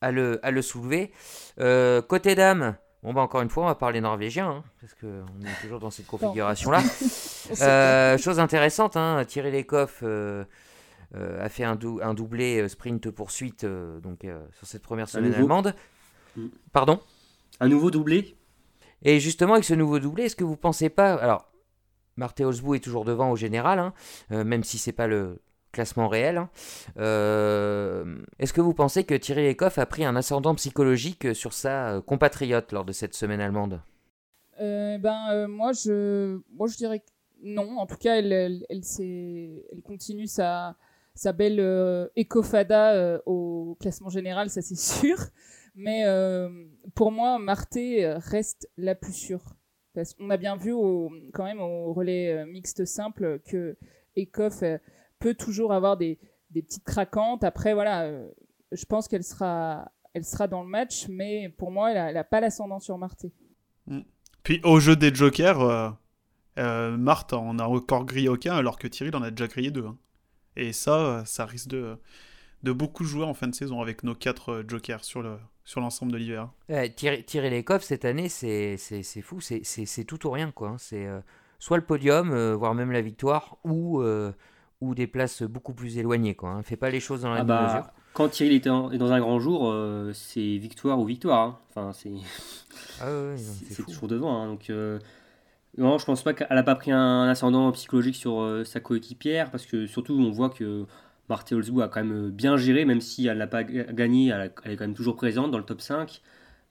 à, 0.00 0.12
le, 0.12 0.44
à 0.44 0.50
le 0.50 0.62
soulever. 0.62 1.12
côté 1.56 2.34
dames, 2.34 2.76
bon 3.02 3.12
bah 3.12 3.22
encore 3.22 3.40
une 3.40 3.50
fois, 3.50 3.64
on 3.64 3.66
va 3.66 3.74
parler 3.74 4.00
norvégien, 4.00 4.48
hein, 4.48 4.64
parce 4.80 4.94
qu'on 4.94 5.46
est 5.46 5.60
toujours 5.60 5.80
dans 5.80 5.90
cette 5.90 6.06
configuration-là. 6.06 6.80
chose 8.18 8.38
intéressante, 8.38 8.96
hein, 8.96 9.24
Thierry 9.26 9.50
Lecoff 9.50 10.04
a 10.04 11.48
fait 11.48 11.64
un, 11.64 11.78
un 12.02 12.14
doublé 12.14 12.68
sprint 12.68 13.10
poursuite 13.10 13.64
donc, 13.64 14.26
sur 14.52 14.66
cette 14.66 14.82
première 14.82 15.08
semaine 15.08 15.34
allemande. 15.34 15.74
Mm. 16.36 16.46
Pardon? 16.72 17.00
Un 17.58 17.68
nouveau 17.68 17.90
doublé? 17.90 18.36
Et 19.02 19.18
justement, 19.18 19.54
avec 19.54 19.64
ce 19.64 19.74
nouveau 19.74 19.98
doublé, 19.98 20.24
est-ce 20.24 20.36
que 20.36 20.44
vous 20.44 20.56
pensez 20.56 20.88
pas... 20.88 21.14
Alors, 21.14 21.49
Marthe 22.20 22.42
Osbou 22.42 22.74
est 22.74 22.84
toujours 22.84 23.06
devant 23.06 23.30
au 23.30 23.36
général, 23.36 23.78
hein, 23.78 23.94
euh, 24.30 24.44
même 24.44 24.62
si 24.62 24.76
c'est 24.76 24.92
pas 24.92 25.06
le 25.06 25.40
classement 25.72 26.06
réel. 26.06 26.36
Hein. 26.36 26.50
Euh, 26.98 28.18
est-ce 28.38 28.52
que 28.52 28.60
vous 28.60 28.74
pensez 28.74 29.04
que 29.04 29.14
Thierry 29.14 29.48
Lecoff 29.48 29.78
a 29.78 29.86
pris 29.86 30.04
un 30.04 30.14
ascendant 30.16 30.54
psychologique 30.54 31.34
sur 31.34 31.54
sa 31.54 31.94
euh, 31.94 32.00
compatriote 32.02 32.72
lors 32.72 32.84
de 32.84 32.92
cette 32.92 33.14
semaine 33.14 33.40
allemande? 33.40 33.80
Ben 34.58 35.46
moi 35.48 35.72
je, 35.72 36.38
moi 36.52 36.66
je 36.68 36.76
dirais 36.76 36.98
que 36.98 37.06
non. 37.42 37.78
En 37.78 37.86
tout 37.86 37.96
cas, 37.96 38.16
elle, 38.16 38.62
elle, 38.68 39.82
continue 39.82 40.26
sa, 40.26 40.76
sa 41.14 41.32
belle 41.32 42.10
écofada 42.16 43.22
au 43.24 43.78
classement 43.80 44.10
général, 44.10 44.50
ça 44.50 44.60
c'est 44.60 44.78
sûr. 45.00 45.16
Mais 45.74 46.04
pour 46.94 47.12
moi, 47.12 47.38
Marthe 47.38 47.78
reste 48.18 48.68
la 48.76 48.94
plus 48.94 49.14
sûre. 49.14 49.54
Parce 49.94 50.14
qu'on 50.14 50.30
a 50.30 50.36
bien 50.36 50.56
vu 50.56 50.72
quand 51.32 51.44
même 51.44 51.60
au 51.60 51.92
relais 51.92 52.32
euh, 52.32 52.46
mixte 52.46 52.84
simple 52.84 53.40
que 53.40 53.76
Ekoff 54.16 54.62
euh, 54.62 54.78
peut 55.18 55.34
toujours 55.34 55.72
avoir 55.72 55.96
des, 55.96 56.18
petites 56.52 56.84
craquantes. 56.84 57.44
Après, 57.44 57.74
voilà, 57.74 58.02
euh, 58.02 58.28
je 58.72 58.84
pense 58.84 59.08
qu'elle 59.08 59.24
sera, 59.24 59.90
elle 60.14 60.24
sera 60.24 60.46
dans 60.46 60.62
le 60.62 60.68
match, 60.68 61.06
mais 61.08 61.48
pour 61.48 61.70
moi, 61.70 61.92
elle 61.92 62.14
n'a 62.14 62.24
pas 62.24 62.40
l'ascendant 62.40 62.80
sur 62.80 62.98
Marté. 62.98 63.32
Mm. 63.86 64.00
Puis 64.42 64.60
au 64.64 64.80
jeu 64.80 64.96
des 64.96 65.14
jokers, 65.14 65.96
euh, 66.58 66.96
Marthe 66.96 67.32
en 67.32 67.58
a 67.58 67.64
encore 67.64 68.04
grillé 68.04 68.28
aucun, 68.28 68.54
alors 68.54 68.78
que 68.78 68.88
Thierry 68.88 69.14
en 69.14 69.22
a 69.22 69.30
déjà 69.30 69.48
grillé 69.48 69.70
deux. 69.70 69.86
Hein. 69.86 69.98
Et 70.56 70.72
ça, 70.72 71.24
ça 71.26 71.46
risque 71.46 71.68
de, 71.68 71.96
de 72.62 72.72
beaucoup 72.72 73.04
jouer 73.04 73.24
en 73.24 73.34
fin 73.34 73.48
de 73.48 73.54
saison 73.54 73.80
avec 73.80 74.02
nos 74.02 74.14
quatre 74.14 74.64
jokers 74.66 75.04
sur 75.04 75.22
le, 75.22 75.36
sur 75.70 75.80
l'ensemble 75.80 76.10
de 76.10 76.16
l'hiver. 76.16 76.48
tirer, 76.96 77.48
les 77.48 77.62
coffres 77.62 77.84
cette 77.84 78.04
année, 78.04 78.28
c'est 78.28 78.76
fou, 79.22 79.40
c'est 79.40 80.04
tout 80.04 80.26
ou 80.26 80.30
rien. 80.30 80.50
quoi. 80.50 80.70
Hein. 80.70 80.76
C'est 80.78 81.06
euh, 81.06 81.20
soit 81.60 81.76
le 81.76 81.84
podium, 81.84 82.32
euh, 82.32 82.56
voire 82.56 82.74
même 82.74 82.90
la 82.90 83.00
victoire, 83.00 83.56
ou, 83.62 84.00
euh, 84.00 84.32
ou 84.80 84.96
des 84.96 85.06
places 85.06 85.42
beaucoup 85.42 85.72
plus 85.72 85.96
éloignées. 85.96 86.34
Quoi. 86.34 86.50
Hein. 86.50 86.62
Fait 86.64 86.76
pas 86.76 86.90
les 86.90 86.98
choses 86.98 87.22
dans 87.22 87.32
la 87.32 87.42
ah 87.42 87.44
bah, 87.44 87.66
mesure. 87.68 87.90
quand 88.14 88.28
Thierry 88.28 88.56
est, 88.56 88.66
dans 88.66 89.12
un 89.12 89.20
grand 89.20 89.38
jour, 89.38 89.72
c'est 90.12 90.56
victoire 90.56 90.98
ou 90.98 91.04
victoire. 91.04 91.40
Hein. 91.40 91.58
Enfin, 91.68 91.92
c'est 91.92 92.10
ah 93.00 93.36
c'est 93.36 93.86
toujours 93.86 94.08
devant. 94.08 94.42
Hein. 94.42 94.46
Donc, 94.48 94.72
non, 95.78 95.98
je 95.98 96.04
pense 96.04 96.24
pas 96.24 96.34
qu'elle 96.34 96.58
a 96.58 96.64
pas 96.64 96.74
pris 96.74 96.90
un 96.90 97.28
ascendant 97.28 97.70
psychologique 97.70 98.16
sur 98.16 98.62
sa 98.64 98.80
coéquipière, 98.80 99.52
parce 99.52 99.66
que 99.66 99.86
surtout, 99.86 100.14
on 100.14 100.32
voit 100.32 100.50
que 100.50 100.86
Marthe 101.30 101.52
Olsbu 101.52 101.80
a 101.82 101.88
quand 101.88 102.04
même 102.04 102.30
bien 102.30 102.56
géré, 102.58 102.84
même 102.84 103.00
si 103.00 103.26
elle 103.26 103.38
n'a 103.38 103.46
pas 103.46 103.64
gagné, 103.64 104.28
elle, 104.28 104.52
est 104.72 104.76
quand 104.76 104.84
même 104.84 104.94
toujours 104.94 105.16
présente 105.16 105.50
dans 105.50 105.58
le 105.58 105.64
top 105.64 105.80
5. 105.80 106.20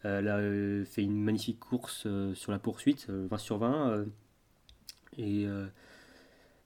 elle 0.04 0.28
a 0.28 0.86
fait 0.86 1.02
une 1.02 1.24
magnifique 1.24 1.60
course 1.60 2.08
sur 2.36 2.52
la 2.52 2.60
poursuite, 2.60 3.08
20 3.10 3.38
sur 3.38 3.58
20. 3.58 4.06
et 5.18 5.48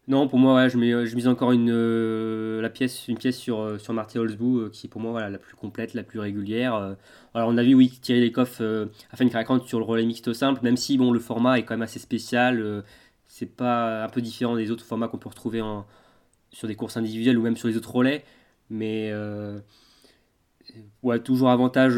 non, 0.09 0.27
pour 0.27 0.37
moi, 0.37 0.67
je, 0.67 0.77
mets, 0.77 0.93
mise 1.15 1.29
encore 1.29 1.53
une, 1.53 1.69
euh, 1.71 2.67
pièce, 2.69 3.07
une 3.07 3.17
pièce 3.17 3.37
sur, 3.37 3.61
euh, 3.61 3.77
sur 3.77 3.93
Marty 3.93 4.19
Holzbou, 4.19 4.59
euh, 4.59 4.69
qui 4.69 4.87
est 4.87 4.89
pour 4.89 4.99
moi 4.99 5.29
la 5.29 5.37
plus 5.37 5.55
complète, 5.55 5.93
la 5.93 6.03
plus 6.03 6.19
régulière. 6.19 6.73
alors, 7.33 7.49
on 7.49 7.57
a 7.57 7.63
vu, 7.63 7.73
oui, 7.73 7.89
Thierry 8.01 8.21
Lecoff 8.25 8.59
a 8.59 9.15
fait 9.15 9.23
une 9.23 9.29
caractère 9.29 9.63
sur 9.65 9.79
le 9.79 9.85
relais 9.85 10.05
mixte 10.05 10.33
simple, 10.33 10.61
même 10.63 10.75
si 10.75 10.97
bon, 10.97 11.11
le 11.11 11.19
format 11.19 11.57
est 11.57 11.63
quand 11.63 11.75
même 11.75 11.83
assez 11.83 11.99
spécial. 11.99 12.83
c'est 13.27 13.45
pas 13.45 14.03
un 14.03 14.09
peu 14.09 14.21
différent 14.21 14.55
des 14.57 14.71
autres 14.71 14.85
formats 14.85 15.07
qu'on 15.07 15.17
peut 15.17 15.29
retrouver 15.29 15.61
en, 15.61 15.85
sur 16.53 16.69
des 16.69 16.75
courses 16.75 16.95
individuelles 16.95 17.37
ou 17.37 17.41
même 17.41 17.57
sur 17.57 17.67
les 17.67 17.75
autres 17.75 17.93
relais. 17.93 18.23
Mais 18.69 19.11
ouais, 21.03 21.19
toujours 21.19 21.49
avantage 21.49 21.97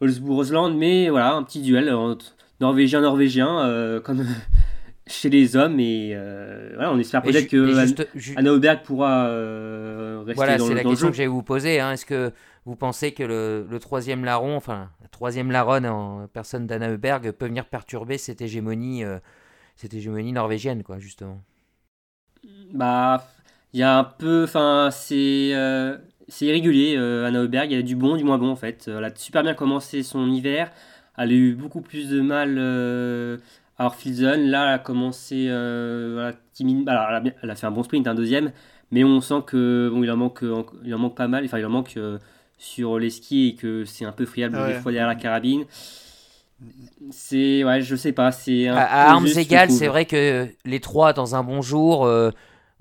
Holzbou-Rosland, 0.00 0.76
mais 0.76 1.08
voilà, 1.08 1.34
un 1.34 1.44
petit 1.44 1.62
duel 1.62 1.92
entre 1.92 2.36
norvégien-norvégien, 2.60 4.00
comme 4.04 4.26
chez 5.06 5.30
les 5.30 5.56
hommes 5.56 5.78
et 5.78 6.12
euh, 6.14 6.72
voilà, 6.74 6.92
on 6.92 6.98
espère 6.98 7.22
peut-être 7.22 7.48
que 7.48 8.36
Anna 8.36 8.52
Auberg 8.52 8.82
pourra 8.82 9.28
euh, 9.28 10.22
rester 10.26 10.34
voilà, 10.34 10.58
dans, 10.58 10.66
c'est 10.66 10.74
la 10.74 10.82
question 10.82 11.08
que 11.08 11.14
j'allais 11.14 11.28
vous 11.28 11.44
poser. 11.44 11.80
Hein. 11.80 11.92
Est-ce 11.92 12.04
que 12.04 12.32
vous 12.64 12.74
pensez 12.74 13.12
que 13.12 13.22
le, 13.22 13.78
troisième 13.78 14.24
larron, 14.24 14.56
enfin 14.56 14.90
la 15.00 15.08
troisième 15.08 15.52
laronne 15.52 15.86
en 15.86 16.26
personne 16.26 16.66
d'Anna 16.66 16.92
Auberg 16.92 17.30
peut 17.32 17.46
venir 17.46 17.66
perturber 17.66 18.18
cette 18.18 18.40
hégémonie, 18.40 19.04
euh, 19.04 19.18
cette 19.76 19.94
hégémonie 19.94 20.32
norvégienne, 20.32 20.82
quoi, 20.82 20.98
justement? 20.98 21.40
Bah, 22.72 23.28
il 23.72 23.80
y 23.80 23.82
a 23.82 23.98
un 23.98 24.04
peu, 24.04 24.44
enfin 24.44 24.90
c'est 24.90 25.52
c'est 26.28 26.46
irrégulier. 26.46 26.96
Anna 26.96 27.42
Auberg, 27.42 27.70
il 27.70 27.76
y 27.76 27.78
a 27.78 27.82
du 27.82 27.96
bon, 27.96 28.16
du 28.16 28.24
moins 28.24 28.38
bon 28.38 28.50
en 28.50 28.56
fait. 28.56 28.88
Elle 28.88 29.04
a 29.04 29.14
super 29.14 29.42
bien 29.42 29.54
commencé 29.54 30.02
son 30.02 30.30
hiver. 30.30 30.70
Elle 31.18 31.30
a 31.30 31.34
eu 31.34 31.54
beaucoup 31.54 31.80
plus 31.80 32.08
de 32.08 32.20
mal 32.20 32.58
alors 33.78 33.94
Filzen, 33.94 34.48
là, 34.48 34.68
elle 34.68 34.74
a 34.74 34.78
commencé 34.78 35.46
euh, 35.48 36.32
Alors, 36.86 37.22
elle 37.42 37.50
a, 37.50 37.54
fait 37.54 37.66
un 37.66 37.70
bon 37.70 37.82
sprint, 37.82 38.06
un 38.06 38.14
deuxième, 38.14 38.52
mais 38.90 39.04
on 39.04 39.20
sent 39.20 39.42
que 39.46 39.90
bon, 39.92 40.02
il 40.02 40.10
en 40.10 40.16
manque, 40.16 40.42
il 40.84 40.94
en 40.94 40.98
manque 40.98 41.16
pas 41.16 41.28
mal. 41.28 41.44
Enfin, 41.44 41.58
il 41.58 41.66
en 41.66 41.70
manque 41.70 41.94
euh, 41.98 42.18
sur 42.56 42.98
les 42.98 43.10
skis 43.10 43.48
et 43.48 43.54
que 43.54 43.84
c'est 43.84 44.06
un 44.06 44.12
peu 44.12 44.24
friable 44.24 44.56
des 44.66 44.74
fois 44.74 44.92
derrière 44.92 45.08
la 45.08 45.14
carabine. 45.14 45.64
C'est 47.10 47.64
ouais, 47.64 47.82
je 47.82 47.96
sais 47.96 48.12
pas. 48.12 48.32
C'est 48.32 48.68
à, 48.68 49.10
armes 49.10 49.26
égales, 49.26 49.70
c'est 49.70 49.88
vrai 49.88 50.06
que 50.06 50.48
les 50.64 50.80
trois 50.80 51.12
dans 51.12 51.34
un 51.34 51.42
bon 51.42 51.60
jour. 51.60 52.06
Euh, 52.06 52.30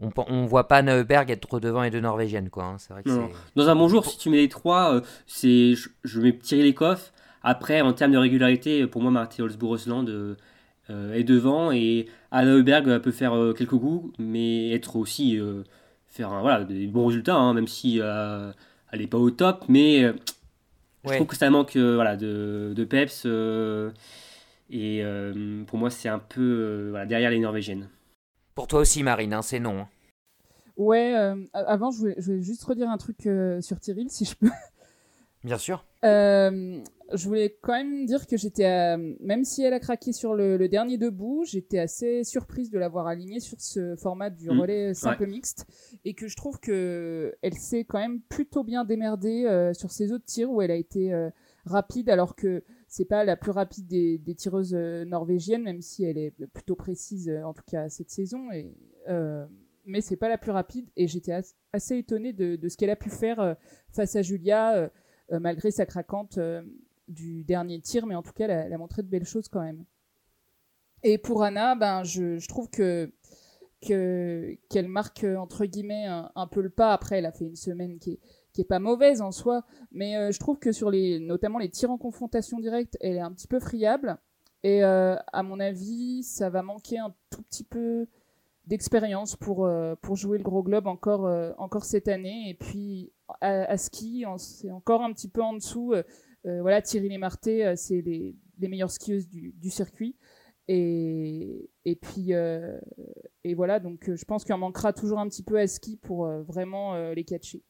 on, 0.01 0.09
on 0.27 0.45
voit 0.45 0.67
pas 0.67 0.81
Neuberg 0.81 1.31
être 1.31 1.59
devant 1.59 1.83
les 1.83 1.89
deux 1.89 2.01
Norvégiennes. 2.01 2.49
Quoi, 2.49 2.65
hein. 2.65 2.77
vrai 2.89 3.03
que 3.03 3.09
Dans 3.55 3.69
un 3.69 3.75
bon 3.75 3.87
jour, 3.87 4.05
si 4.05 4.17
tu 4.17 4.29
mets 4.29 4.37
les 4.37 4.49
trois, 4.49 5.01
c'est 5.25 5.75
je, 5.75 5.89
je 6.03 6.21
mets 6.21 6.37
tirer 6.37 6.63
les 6.63 6.73
coffres. 6.73 7.11
Après, 7.43 7.81
en 7.81 7.93
termes 7.93 8.11
de 8.11 8.17
régularité, 8.17 8.87
pour 8.87 9.01
moi, 9.01 9.11
Marty 9.11 9.41
Holzbourg-Rosland, 9.41 10.35
euh, 10.91 11.13
est 11.13 11.23
devant 11.23 11.71
et 11.71 12.05
Anna 12.29 12.51
Heuberg 12.51 12.99
peut 12.99 13.11
faire 13.11 13.35
euh, 13.35 13.53
quelques 13.53 13.71
coups, 13.71 14.13
mais 14.19 14.69
être 14.69 14.97
aussi 14.97 15.39
euh, 15.39 15.63
faire 16.05 16.29
voilà, 16.41 16.63
des 16.63 16.85
bons 16.85 17.07
résultats, 17.07 17.35
hein, 17.35 17.55
même 17.55 17.67
si 17.67 17.97
elle 17.97 18.99
n'est 18.99 19.07
pas 19.07 19.17
au 19.17 19.31
top, 19.31 19.65
mais 19.67 20.03
je 21.03 21.13
trouve 21.15 21.25
que 21.25 21.35
ça 21.35 21.49
manque 21.49 21.75
voilà, 21.75 22.15
de, 22.15 22.73
de 22.75 22.83
peps. 22.83 23.25
et 24.69 25.03
pour 25.65 25.79
moi, 25.79 25.89
c'est 25.89 26.09
un 26.09 26.19
peu 26.19 26.93
derrière 27.07 27.31
les 27.31 27.39
Norvégiennes. 27.39 27.89
Pour 28.55 28.67
toi 28.67 28.79
aussi, 28.79 29.03
Marine, 29.03 29.33
hein, 29.33 29.41
c'est 29.41 29.59
non. 29.59 29.81
Hein. 29.81 29.89
Ouais, 30.77 31.13
avant, 31.53 31.91
je 31.91 31.99
voulais, 31.99 32.15
je 32.17 32.25
voulais, 32.25 32.41
juste 32.41 32.63
redire 32.63 32.89
un 32.89 32.97
truc 32.97 33.29
sur 33.61 33.79
Tyrell, 33.79 34.09
si 34.09 34.25
je 34.25 34.35
peux. 34.35 34.49
Bien 35.43 35.57
sûr. 35.57 35.85
Euh, 36.03 36.81
je 37.13 37.27
voulais 37.27 37.55
quand 37.61 37.73
même 37.73 38.05
dire 38.05 38.25
que 38.25 38.35
j'étais, 38.35 38.65
euh, 38.65 39.13
même 39.19 39.43
si 39.43 39.61
elle 39.61 39.73
a 39.73 39.79
craqué 39.79 40.11
sur 40.11 40.33
le, 40.33 40.67
dernier 40.67 40.97
debout, 40.97 41.43
j'étais 41.45 41.77
assez 41.77 42.23
surprise 42.23 42.71
de 42.71 42.79
l'avoir 42.79 43.07
alignée 43.07 43.39
sur 43.39 43.61
ce 43.61 43.95
format 43.95 44.31
du 44.31 44.49
mm. 44.49 44.59
relais 44.59 44.93
simple 44.95 45.27
mixte 45.27 45.67
et 46.03 46.15
que 46.15 46.27
je 46.27 46.35
trouve 46.35 46.59
que 46.59 47.35
elle 47.43 47.53
s'est 47.53 47.85
quand 47.85 47.99
même 47.99 48.21
plutôt 48.21 48.63
bien 48.63 48.85
démerdée 48.85 49.45
euh, 49.45 49.73
sur 49.73 49.91
ses 49.91 50.11
autres 50.11 50.25
tirs 50.25 50.49
où 50.49 50.61
elle 50.61 50.71
a 50.71 50.75
été 50.75 51.13
euh, 51.13 51.29
rapide 51.65 52.09
alors 52.09 52.35
que 52.35 52.63
c'est 52.95 53.05
pas 53.05 53.23
la 53.23 53.35
plus 53.35 53.51
rapide 53.51 53.87
des, 53.87 54.35
tireuses 54.35 54.73
norvégiennes 54.73 55.63
même 55.63 55.81
si 55.81 56.03
elle 56.03 56.17
est 56.17 56.31
plutôt 56.53 56.75
précise 56.75 57.29
en 57.43 57.53
tout 57.53 57.63
cas 57.67 57.89
cette 57.89 58.09
saison 58.09 58.51
et 58.51 58.73
mais 59.87 60.01
c'est 60.01 60.15
pas 60.15 60.29
la 60.29 60.37
plus 60.37 60.51
rapide 60.51 60.89
et 60.95 61.07
j'étais 61.07 61.33
assez 61.73 61.97
étonnée 61.97 62.33
de, 62.33 62.67
ce 62.67 62.77
qu'elle 62.77 62.89
a 62.89 62.95
pu 62.95 63.09
faire 63.09 63.55
face 63.91 64.15
à 64.15 64.21
Julia 64.21 64.89
malgré 65.29 65.71
sa 65.71 65.85
craquante 65.85 66.39
du 67.07 67.43
dernier 67.43 67.79
tir, 67.81 68.05
mais 68.05 68.15
en 68.15 68.23
tout 68.23 68.33
cas, 68.33 68.47
elle 68.47 68.73
a, 68.73 68.77
montré 68.77 69.03
de 69.03 69.07
belles 69.07 69.25
choses 69.25 69.47
quand 69.47 69.61
même. 69.61 69.85
Et 71.03 71.17
pour 71.17 71.43
Anna, 71.43 71.75
ben, 71.75 72.03
je, 72.03 72.45
trouve 72.47 72.69
que 72.69 73.11
qu'elle 73.81 74.87
marque 74.87 75.23
entre 75.23 75.67
un, 76.35 76.47
peu 76.47 76.61
le 76.61 76.69
pas. 76.69 76.93
Après, 76.93 77.19
elle 77.19 77.27
a 77.27 77.31
fait 77.31 77.45
une 77.45 77.55
semaine 77.55 77.99
qui 77.99 78.13
est, 78.13 78.19
qui 78.55 78.61
est 78.61 78.65
pas 78.65 78.79
mauvaise 78.79 79.21
en 79.21 79.31
soi, 79.31 79.65
mais 79.91 80.15
euh, 80.15 80.31
je 80.31 80.39
trouve 80.39 80.57
que 80.59 80.71
sur 80.71 80.89
les, 80.89 81.19
notamment 81.19 81.59
les 81.59 81.69
tirs 81.69 81.91
en 81.91 81.97
confrontation 81.97 82.57
directe, 82.57 82.97
elle 83.01 83.17
est 83.17 83.21
un 83.21 83.33
petit 83.33 83.47
peu 83.47 83.59
friable. 83.59 84.17
Et 84.63 84.83
euh, 84.83 85.15
à 85.31 85.43
mon 85.43 85.59
avis, 85.59 86.23
ça 86.23 86.49
va 86.49 86.63
manquer 86.63 86.97
un 86.97 87.13
tout 87.29 87.43
petit 87.43 87.65
peu 87.65 88.07
d'expérience 88.65 89.35
pour, 89.35 89.65
euh, 89.65 89.93
pour 90.01 90.15
jouer 90.15 90.39
le 90.39 90.43
gros 90.43 90.63
globe 90.63 90.87
encore, 90.87 91.29
encore 91.59 91.83
cette 91.83 92.07
année. 92.07 92.49
Et 92.49 92.53
puis 92.55 93.11
à, 93.41 93.77
ski, 93.77 94.25
c'est 94.37 94.71
encore 94.71 95.03
un 95.03 95.13
petit 95.13 95.27
peu 95.27 95.43
en 95.43 95.53
dessous. 95.53 95.93
Voilà, 96.45 96.81
Thierry 96.81 97.09
Lemarté, 97.09 97.65
euh, 97.65 97.73
c'est 97.75 98.01
les, 98.01 98.35
les, 98.59 98.67
meilleures 98.67 98.89
skieuses 98.89 99.27
du, 99.27 99.69
circuit. 99.69 100.15
Et, 100.67 101.69
et 101.83 101.95
puis 101.95 102.31
et 102.31 103.53
voilà, 103.53 103.79
donc 103.79 104.09
je 104.15 104.25
pense 104.25 104.45
qu'il 104.45 104.55
en 104.55 104.59
manquera 104.59 104.93
toujours 104.93 105.19
un 105.19 105.27
petit 105.27 105.43
peu 105.43 105.59
à 105.59 105.67
ski 105.67 105.97
pour 105.97 106.25
vraiment 106.25 107.11
les 107.11 107.23
catcher. 107.23 107.61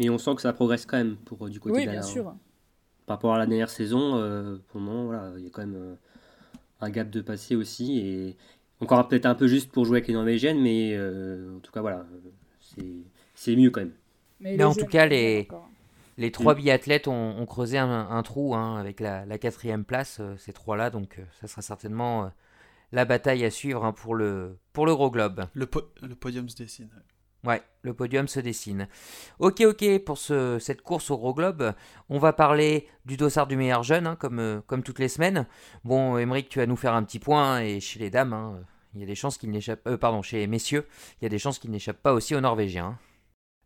Mais 0.00 0.10
on 0.10 0.18
sent 0.18 0.34
que 0.34 0.42
ça 0.42 0.52
progresse 0.52 0.84
quand 0.84 0.96
même 0.96 1.16
pour 1.16 1.48
du 1.48 1.60
côté 1.60 1.76
oui, 1.76 1.86
bien 1.86 2.02
sûr. 2.02 2.34
Par 3.06 3.16
rapport 3.16 3.34
à 3.34 3.38
la 3.38 3.46
dernière 3.46 3.70
saison, 3.70 4.12
pour 4.68 4.80
le 4.80 4.86
moment, 4.86 5.04
voilà, 5.04 5.32
il 5.36 5.44
y 5.44 5.46
a 5.46 5.50
quand 5.50 5.64
même 5.64 5.96
un 6.80 6.90
gap 6.90 7.08
de 7.10 7.20
passé 7.20 7.54
aussi. 7.54 7.98
Et 8.00 8.36
encore 8.80 9.06
peut-être 9.06 9.26
un 9.26 9.34
peu 9.36 9.46
juste 9.46 9.70
pour 9.70 9.84
jouer 9.84 9.98
avec 9.98 10.08
les 10.08 10.14
Norvégiennes, 10.14 10.60
mais 10.60 10.98
en 10.98 11.60
tout 11.60 11.70
cas, 11.70 11.80
voilà, 11.80 12.06
c'est 13.34 13.56
mieux 13.56 13.70
quand 13.70 13.82
même. 13.82 13.92
Mais, 14.40 14.64
en 14.64 14.74
tout 14.74 14.86
cas, 14.86 15.06
les, 15.06 15.46
les 16.20 16.30
trois 16.30 16.54
biathlètes 16.54 17.08
ont, 17.08 17.46
creusé 17.46 17.78
un, 17.78 18.22
trou 18.22 18.54
hein, 18.54 18.76
avec 18.76 19.00
la, 19.00 19.38
quatrième 19.38 19.84
place, 19.84 20.18
euh, 20.20 20.36
ces 20.36 20.52
trois-là, 20.52 20.90
donc 20.90 21.18
euh, 21.18 21.24
ça 21.40 21.46
sera 21.46 21.62
certainement 21.62 22.24
euh, 22.24 22.28
la 22.92 23.06
bataille 23.06 23.44
à 23.44 23.50
suivre 23.50 23.84
hein, 23.84 23.92
pour, 23.92 24.14
le, 24.14 24.58
pour 24.74 24.84
le 24.84 24.94
gros 24.94 25.10
globe. 25.10 25.46
Le, 25.54 25.66
podium 25.66 26.48
se 26.48 26.56
dessine. 26.56 26.90
Ouais, 27.44 27.62
le 27.82 27.94
podium 27.94 28.28
se 28.28 28.40
dessine. 28.40 28.88
Ok, 29.38 29.62
ok, 29.62 29.98
pour 30.04 30.18
ce, 30.18 30.58
cette 30.58 30.82
course 30.82 31.10
au 31.10 31.16
gros 31.16 31.32
globe, 31.32 31.72
on 32.10 32.18
va 32.18 32.32
parler 32.32 32.86
du 33.06 33.16
dossard 33.16 33.46
du 33.46 33.56
meilleur 33.56 33.82
jeune, 33.82 34.06
hein, 34.06 34.16
comme, 34.16 34.62
comme 34.66 34.82
toutes 34.82 34.98
les 34.98 35.08
semaines. 35.08 35.46
Bon, 35.84 36.18
Émeric, 36.18 36.48
tu 36.50 36.58
vas 36.58 36.66
nous 36.66 36.76
faire 36.76 36.94
un 36.94 37.02
petit 37.02 37.18
point, 37.18 37.60
et 37.60 37.80
chez 37.80 37.98
les 37.98 38.10
dames, 38.10 38.62
il 38.94 39.00
y 39.00 39.04
a 39.04 39.06
des 39.06 39.14
chances 39.14 39.38
qu'il 39.38 39.50
n'échappe... 39.50 39.96
pardon, 39.96 40.20
chez 40.20 40.38
les 40.38 40.46
messieurs, 40.46 40.86
il 41.20 41.24
y 41.24 41.26
a 41.26 41.30
des 41.30 41.38
chances 41.38 41.58
qu'il 41.58 41.70
n'échappe 41.70 42.02
pas 42.02 42.12
aussi 42.12 42.34
aux 42.34 42.40
Norvégiens. 42.40 42.98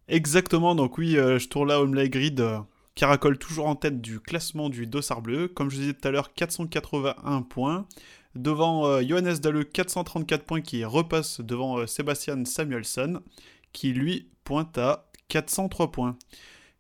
Exactement, 0.09 0.75
donc 0.75 0.99
oui, 0.99 1.17
euh, 1.17 1.39
je 1.39 1.49
tourne 1.49 1.69
là 1.69 1.81
Homelay 1.81 2.11
Grid, 2.11 2.41
euh, 2.41 2.59
caracole 2.95 3.39
toujours 3.39 3.67
en 3.67 3.75
tête 3.75 4.03
du 4.03 4.21
classement 4.21 4.69
du 4.69 4.87
Dossard 4.87 5.23
Bleu. 5.23 5.49
Comme 5.49 5.71
je 5.71 5.77
disais 5.77 5.95
tout 5.95 6.07
à 6.07 6.11
l'heure, 6.11 6.35
481 6.35 7.43
points. 7.43 7.87
Devant 8.35 8.87
euh, 8.87 9.03
Johannes 9.03 9.39
Dalleux, 9.39 9.65
434 9.65 10.45
points 10.45 10.61
qui 10.61 10.85
repasse 10.85 11.41
devant 11.41 11.87
Sébastien 11.87 12.45
Samuelson, 12.45 13.23
qui 13.75 13.93
lui 13.93 14.31
pointe 14.45 14.79
à 14.79 15.11
403 15.29 15.93
points. 15.93 16.17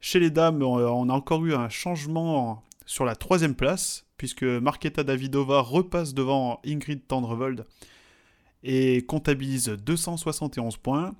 Chez 0.01 0.21
les 0.21 0.31
dames, 0.31 0.63
on 0.63 1.09
a 1.11 1.13
encore 1.13 1.45
eu 1.45 1.55
un 1.55 1.69
changement 1.69 2.63
sur 2.87 3.05
la 3.05 3.17
troisième 3.17 3.55
place, 3.55 4.07
puisque 4.17 4.45
Marketa 4.45 5.03
Davidova 5.03 5.61
repasse 5.61 6.15
devant 6.15 6.61
Ingrid 6.65 7.07
Tendrevold 7.07 7.67
et 8.63 9.03
comptabilise 9.03 9.69
271 9.69 10.79
points. 10.79 11.15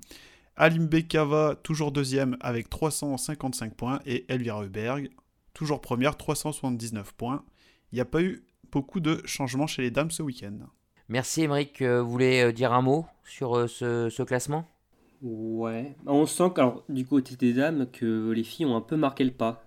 Alim 0.55 0.87
Bekava, 0.87 1.55
toujours 1.61 1.91
deuxième 1.91 2.37
avec 2.39 2.69
355 2.69 3.75
points. 3.75 3.99
Et 4.05 4.25
Elvira 4.29 4.63
Heuberg, 4.63 5.09
toujours 5.53 5.81
première, 5.81 6.17
379 6.17 7.13
points. 7.13 7.43
Il 7.91 7.95
n'y 7.95 8.01
a 8.01 8.05
pas 8.05 8.21
eu 8.21 8.45
beaucoup 8.71 8.99
de 8.99 9.21
changements 9.25 9.67
chez 9.67 9.81
les 9.81 9.91
dames 9.91 10.11
ce 10.11 10.23
week-end. 10.23 10.57
Merci 11.07 11.43
Émeric. 11.43 11.81
Vous 11.81 12.09
voulez 12.09 12.41
euh, 12.41 12.51
dire 12.51 12.73
un 12.73 12.81
mot 12.81 13.05
sur 13.25 13.55
euh, 13.55 13.67
ce, 13.67 14.23
classement? 14.23 14.65
Ouais. 15.27 15.95
On 16.05 16.25
sent 16.27 16.51
que, 16.53 16.61
alors, 16.61 16.83
du 16.87 17.05
côté 17.05 17.35
des 17.35 17.53
dames 17.53 17.87
que 17.91 18.31
les 18.31 18.43
filles 18.43 18.65
ont 18.67 18.75
un 18.75 18.81
peu 18.81 18.95
marqué 18.95 19.23
le 19.23 19.31
pas, 19.31 19.65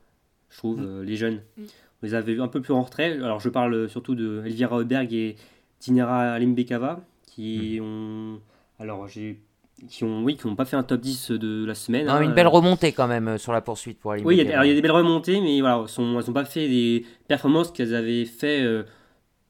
je 0.50 0.58
trouve, 0.58 0.80
Mm. 0.80 0.86
euh, 0.86 1.04
les 1.04 1.16
jeunes. 1.16 1.40
Mm. 1.56 1.62
On 2.02 2.06
les 2.06 2.14
avait 2.14 2.38
un 2.38 2.46
peu 2.48 2.60
plus 2.62 2.72
en 2.72 2.82
retrait. 2.82 3.14
Alors 3.14 3.40
je 3.40 3.48
parle 3.48 3.88
surtout 3.88 4.14
de 4.14 4.42
Elvira 4.46 4.78
Heuberg 4.78 5.12
et 5.12 5.34
Tinera 5.80 6.38
Limbekava 6.38 7.00
qui 7.26 7.80
ont. 7.82 8.40
Alors 8.78 9.08
j'ai. 9.08 9.40
Qui 9.88 10.02
ont, 10.04 10.22
oui, 10.24 10.36
qui 10.36 10.46
n'ont 10.48 10.56
pas 10.56 10.64
fait 10.64 10.74
un 10.76 10.82
top 10.82 11.00
10 11.00 11.30
de 11.32 11.64
la 11.64 11.74
semaine. 11.76 12.06
Non, 12.06 12.14
hein. 12.14 12.22
une 12.22 12.34
belle 12.34 12.48
remontée 12.48 12.90
quand 12.92 13.06
même 13.06 13.28
euh, 13.28 13.38
sur 13.38 13.52
la 13.52 13.60
poursuite 13.60 13.98
pour 14.00 14.10
Ali 14.12 14.24
Oui, 14.24 14.36
il 14.36 14.44
y, 14.44 14.48
a, 14.50 14.54
alors, 14.54 14.64
il 14.64 14.68
y 14.68 14.72
a 14.72 14.74
des 14.74 14.82
belles 14.82 14.90
remontées, 14.90 15.40
mais 15.40 15.60
voilà, 15.60 15.80
elles 15.82 15.88
sont- 15.88 16.18
elles 16.18 16.26
n'ont 16.26 16.32
pas 16.32 16.44
fait 16.44 16.66
des 16.68 17.06
performances 17.28 17.70
qu'elles 17.70 17.94
avaient 17.94 18.24
fait 18.24 18.60
euh, 18.62 18.82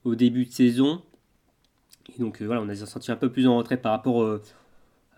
au 0.04 0.14
début 0.14 0.44
de 0.44 0.50
saison. 0.52 1.00
Et 2.14 2.20
donc 2.20 2.42
euh, 2.42 2.44
voilà, 2.46 2.60
on 2.60 2.68
a 2.68 2.74
senti 2.74 3.10
un 3.10 3.16
peu 3.16 3.30
plus 3.30 3.46
en 3.46 3.56
retrait 3.56 3.78
par 3.78 3.92
rapport 3.92 4.22
euh, 4.22 4.42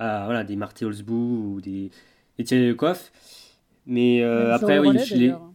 à 0.00 0.24
voilà, 0.24 0.42
des 0.44 0.56
Marty 0.56 0.84
Holzbou 0.84 1.54
ou 1.56 1.60
des, 1.60 1.90
Thierry 2.44 2.68
Lecoff. 2.68 3.12
Mais 3.86 4.22
euh, 4.22 4.54
après, 4.54 4.76
le 4.76 4.80
oui, 4.82 4.88
relais, 4.88 5.04
je 5.04 5.14
l'ai. 5.14 5.20
d'ailleurs. 5.28 5.50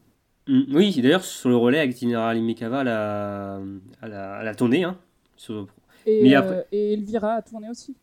Mm, 0.47 0.75
Oui, 0.75 1.01
d'ailleurs, 1.01 1.23
sur 1.23 1.49
le 1.49 1.55
relais 1.57 1.79
avec 1.79 1.95
Tinera 1.95 2.33
Limekava, 2.33 2.81
elle 2.81 2.87
a, 2.89 3.59
elle 4.01 4.13
a, 4.13 4.39
elle 4.41 4.47
a 4.47 4.55
tourné. 4.55 4.83
Hein, 4.83 4.97
sur 5.35 5.67
Et, 6.05 6.21
Mais 6.23 6.35
euh, 6.35 6.39
après- 6.39 6.67
et 6.71 6.93
Elvira 6.93 7.33
a 7.35 7.41
tourné 7.41 7.69
aussi. 7.69 7.95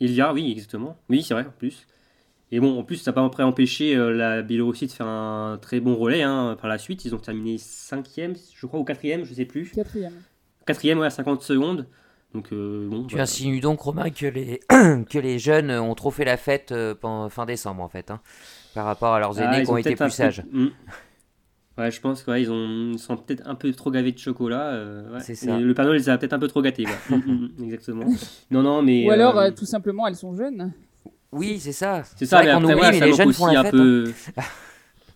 Ilya, 0.00 0.32
oui, 0.32 0.50
exactement. 0.52 0.96
Oui, 1.08 1.22
c'est 1.22 1.34
vrai, 1.34 1.46
en 1.46 1.52
plus. 1.58 1.86
Et 2.50 2.60
bon, 2.60 2.78
en 2.78 2.82
plus, 2.84 2.96
ça 2.96 3.10
n'a 3.10 3.14
pas 3.14 3.24
après 3.24 3.42
empêché 3.42 3.96
euh, 3.96 4.10
la 4.12 4.42
Biélorussie 4.42 4.86
de 4.86 4.92
faire 4.92 5.06
un 5.06 5.58
très 5.60 5.80
bon 5.80 5.96
relais 5.96 6.22
hein, 6.22 6.56
par 6.60 6.68
la 6.68 6.78
suite. 6.78 7.04
Ils 7.04 7.14
ont 7.14 7.18
terminé 7.18 7.56
5e, 7.56 8.34
je 8.54 8.66
crois, 8.66 8.80
ou 8.80 8.84
4e, 8.84 9.24
je 9.24 9.34
sais 9.34 9.44
plus. 9.44 9.70
Quatrième. 9.70 10.12
4e, 10.66 10.98
ouais, 10.98 11.06
à 11.06 11.10
50 11.10 11.42
secondes. 11.42 11.86
Donc, 12.34 12.52
euh, 12.52 12.88
bon. 12.90 13.04
Tu 13.04 13.10
voilà. 13.12 13.22
insinues 13.22 13.60
donc, 13.60 13.80
Romain, 13.80 14.10
que 14.10 14.26
les, 14.26 14.60
que 14.68 15.18
les 15.18 15.38
jeunes 15.38 15.70
ont 15.70 15.94
trop 15.94 16.10
fait 16.10 16.24
la 16.24 16.36
fête 16.36 16.72
euh, 16.72 16.94
pendant 16.94 17.28
fin 17.28 17.46
décembre, 17.46 17.82
en 17.82 17.88
fait, 17.88 18.10
hein, 18.10 18.20
par 18.74 18.84
rapport 18.86 19.14
à 19.14 19.20
leurs 19.20 19.38
Ah, 19.40 19.54
aînés 19.54 19.64
qui 19.64 19.70
ont 19.70 19.76
été 19.76 19.90
plus 19.94 20.04
peu- 20.06 20.10
sages. 20.10 20.42
Mm. 20.50 20.66
Ouais, 21.76 21.90
je 21.90 22.00
pense 22.00 22.22
qu'ils 22.22 22.50
ont... 22.52 22.92
ils 22.92 22.98
sont 22.98 23.16
peut-être 23.16 23.42
un 23.46 23.54
peu 23.56 23.72
trop 23.72 23.90
gavés 23.90 24.12
de 24.12 24.18
chocolat. 24.18 24.68
euh, 24.74 25.12
ouais. 25.14 25.34
Ça. 25.34 25.58
Le 25.58 25.74
Père 25.74 25.84
Noël 25.84 25.98
les 25.98 26.08
a 26.08 26.16
peut-être 26.18 26.32
un 26.32 26.38
peu 26.38 26.48
trop 26.48 26.62
gâtés. 26.62 26.86
ouais. 26.86 27.16
Mm, 27.16 27.48
mm, 27.58 27.64
exactement. 27.64 28.04
Non, 28.50 28.62
non, 28.62 28.82
mais. 28.82 29.06
Ou 29.06 29.10
alors, 29.10 29.38
euh, 29.38 29.48
euh, 29.48 29.50
tout 29.50 29.66
simplement, 29.66 30.06
elles 30.06 30.16
sont 30.16 30.34
jeunes. 30.36 30.72
Oui, 31.32 31.58
c'est 31.60 31.72
ça. 31.72 32.02
C'est 32.16 32.26
ça, 32.26 32.38
mais 32.42 32.52
vrai 32.52 32.54
qu'on 32.54 32.68
après, 32.68 32.74
oublie, 32.74 32.86
mais 32.92 32.98
ça 33.00 33.06
les 33.06 33.12
jeunes 33.14 33.32
font 33.32 33.46
la 33.46 33.60
un 33.60 33.62
fête. 33.64 33.74
hein. 33.74 33.78
peu. 33.78 34.12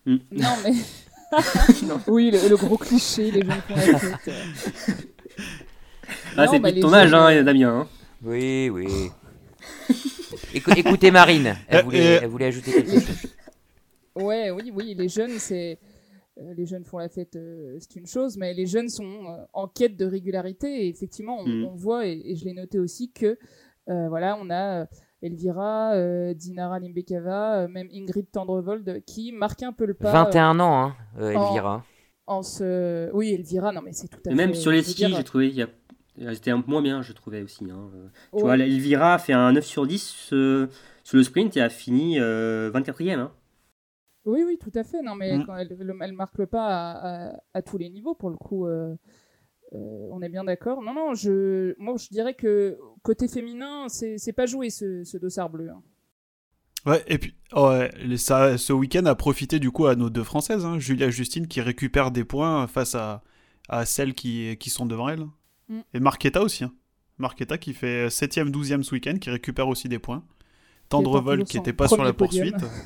Non, 0.07 0.49
mais. 0.65 0.73
oui, 2.09 2.31
le, 2.33 2.49
le 2.49 2.57
gros 2.57 2.77
cliché, 2.79 3.31
les 3.31 3.43
jeunes 3.43 3.61
font 3.69 3.75
la 3.77 3.99
fête. 3.99 5.08
Ah, 6.37 6.47
c'est 6.49 6.59
bah, 6.61 6.73
de 6.73 6.81
ton 6.81 6.93
âge, 6.93 7.13
hein, 7.15 7.43
Damien. 7.43 7.81
hein. 7.81 7.89
Oui, 8.23 8.69
oui. 8.71 8.87
Écou- 10.55 10.73
écoutez 10.77 11.11
Marine, 11.11 11.55
elle 11.69 11.79
Euh, 11.79 11.83
voulait, 11.83 12.17
euh, 12.17 12.21
elle 12.23 12.29
voulait 12.29 12.47
ajouter 12.47 12.73
quelque 12.73 12.91
chose. 12.91 13.07
Ouais, 14.17 14.51
oui, 14.51 14.73
oui, 14.75 14.95
les 14.99 15.09
jeunes, 15.09 15.39
c'est. 15.39 15.79
euh, 16.41 16.53
Les 16.57 16.67
jeunes 16.67 16.85
font 16.85 16.99
la 16.99 17.09
fête, 17.09 17.37
euh, 17.37 17.77
c'est 17.79 17.95
une 17.97 18.07
chose, 18.07 18.37
mais 18.37 18.53
les 18.53 18.67
jeunes 18.67 18.89
sont 18.89 19.05
euh, 19.05 19.45
en 19.53 19.69
quête 19.69 19.97
de 19.97 20.05
régularité. 20.07 20.87
Et 20.87 20.89
effectivement, 20.89 21.39
on, 21.41 21.47
Mm. 21.47 21.65
on 21.67 21.75
voit, 21.77 22.05
et, 22.07 22.21
et 22.25 22.35
je 22.35 22.45
l'ai 22.45 22.53
noté 22.55 22.81
aussi, 22.81 23.13
que 23.13 23.39
euh, 23.89 24.09
voilà, 24.09 24.37
on 24.43 24.51
a 24.51 24.81
euh, 24.83 24.87
Elvira, 25.23 25.93
euh, 25.95 26.35
Dinara 26.35 26.81
Limbekava, 26.81 27.61
euh, 27.63 27.69
même 27.69 27.89
Ingrid 27.95 28.27
Tendrevold 28.33 29.03
qui 29.07 29.31
marquent 29.31 29.63
un 29.63 29.73
peu 29.73 29.87
le 29.87 29.95
pas. 29.95 30.09
euh, 30.09 30.25
21 30.25 30.59
ans, 30.59 30.83
hein, 30.83 30.97
euh, 31.21 31.31
Elvira. 31.31 31.85
en 32.27 32.43
ce... 32.43 33.11
Oui, 33.13 33.33
Elvira, 33.35 33.71
non, 33.73 33.83
mais 33.85 33.93
c'est 33.93 34.09
tout 34.09 34.19
à 34.27 34.31
Et 34.31 34.31
fait. 34.31 34.35
même 34.35 34.55
sur 34.55 34.73
les 34.73 34.79
je 34.83 34.87
veux 34.87 34.91
skis, 34.93 35.07
dire, 35.07 35.17
j'ai 35.17 35.25
trouvé. 35.25 35.49
il 35.49 35.55
Y 35.55 35.63
a... 35.63 35.69
Elles 36.21 36.37
étaient 36.37 36.51
un 36.51 36.61
peu 36.61 36.71
moins 36.71 36.83
bien, 36.83 37.03
je 37.03 37.13
trouvais 37.13 37.43
aussi. 37.43 37.65
hein. 37.71 37.91
Euh, 37.95 38.09
Tu 38.37 38.41
vois, 38.43 38.57
Elvira 38.57 39.15
a 39.15 39.19
fait 39.19 39.33
un 39.33 39.53
9 39.53 39.65
sur 39.65 39.87
10 39.87 40.31
euh, 40.33 40.67
sur 41.05 41.17
le 41.17 41.23
sprint 41.23 41.57
et 41.57 41.61
a 41.61 41.69
fini 41.71 42.19
euh, 42.19 42.71
24e. 42.71 43.19
hein. 43.21 43.33
Oui, 44.25 44.43
oui, 44.45 44.59
tout 44.59 44.73
à 44.75 44.85
fait. 44.85 45.01
Non, 45.03 45.15
mais 45.15 45.39
Mm. 45.39 45.45
quand 45.47 45.57
elle, 45.57 45.69
le- 45.79 45.97
elle 46.03 46.13
marque 46.13 46.37
le 46.39 46.47
pas 46.47 46.67
à, 46.67 47.29
à- 47.31 47.41
à 47.55 47.63
tous 47.63 47.79
les 47.79 47.89
niveaux, 47.89 48.15
pour 48.15 48.31
le 48.31 48.37
coup. 48.37 48.67
euh, 48.67 48.95
euh, 49.75 50.09
on 50.11 50.23
est 50.23 50.29
bien 50.31 50.45
d'accord. 50.45 50.83
Non, 50.83 50.95
non, 50.95 51.15
je, 51.15 51.75
moi, 51.79 51.95
je 51.99 52.09
dirais 52.09 52.35
que 52.35 52.79
côté 53.03 53.29
féminin, 53.29 53.89
c'est 53.89 54.19
c'est 54.19 54.33
pas 54.33 54.47
joué 54.47 54.71
ce, 54.71 55.05
ce 55.05 55.17
dossard 55.19 55.51
bleu. 55.51 55.71
hein. 55.71 55.83
Ouais, 56.87 57.03
et 57.07 57.19
puis 57.19 57.35
ouais, 57.55 57.91
ça, 58.17 58.57
ce 58.57 58.73
week-end 58.73 59.05
a 59.07 59.15
profité 59.15 59.59
du 59.59 59.71
coup 59.71 59.87
à 59.87 59.95
nos 59.97 60.11
deux 60.11 60.25
françaises, 60.25 60.65
hein, 60.65 60.79
Julia 60.79 61.07
et 61.09 61.11
Justine, 61.13 61.47
qui 61.47 61.61
récupèrent 61.61 62.11
des 62.13 62.25
points 62.25 62.67
face 62.67 62.95
à, 62.95 63.23
à 63.69 63.85
celles 63.85 64.15
qui, 64.15 64.57
qui 64.59 64.71
sont 64.71 64.87
devant 64.87 65.09
elles. 65.09 65.27
Mm. 65.69 65.81
Et 65.95 66.01
Marquetta 66.01 66.43
aussi. 66.43 66.65
Hein. 66.65 66.73
Marquetta 67.19 67.59
qui 67.59 67.75
fait 67.75 68.09
7ème, 68.09 68.51
12ème 68.51 68.83
ce 68.83 68.93
week-end, 68.95 69.17
qui 69.21 69.31
récupère 69.31 69.69
aussi 69.69 69.89
des 69.89 69.99
points. 69.99 70.23
Tendrevol 70.89 71.45
qui 71.45 71.57
n'était 71.59 71.73
pas 71.73 71.89
sur 71.89 72.03
la 72.03 72.13
podium. 72.13 72.51
poursuite. 72.51 72.71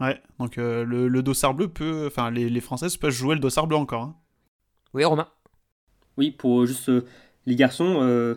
Ouais, 0.00 0.20
donc 0.40 0.58
euh, 0.58 0.84
le, 0.84 1.06
le 1.06 1.22
dossard 1.22 1.54
bleu 1.54 1.68
peut. 1.68 2.06
Enfin, 2.08 2.32
les, 2.32 2.50
les 2.50 2.60
françaises 2.60 2.96
peuvent 2.96 3.12
jouer 3.12 3.36
le 3.36 3.40
dossard 3.40 3.68
bleu 3.68 3.76
encore. 3.76 4.02
hein. 4.02 4.16
Oui, 4.94 5.04
Romain. 5.04 5.28
Oui, 6.16 6.32
pour 6.32 6.66
juste 6.66 6.88
euh, 6.88 7.04
les 7.46 7.54
garçons, 7.54 7.98
euh, 8.00 8.34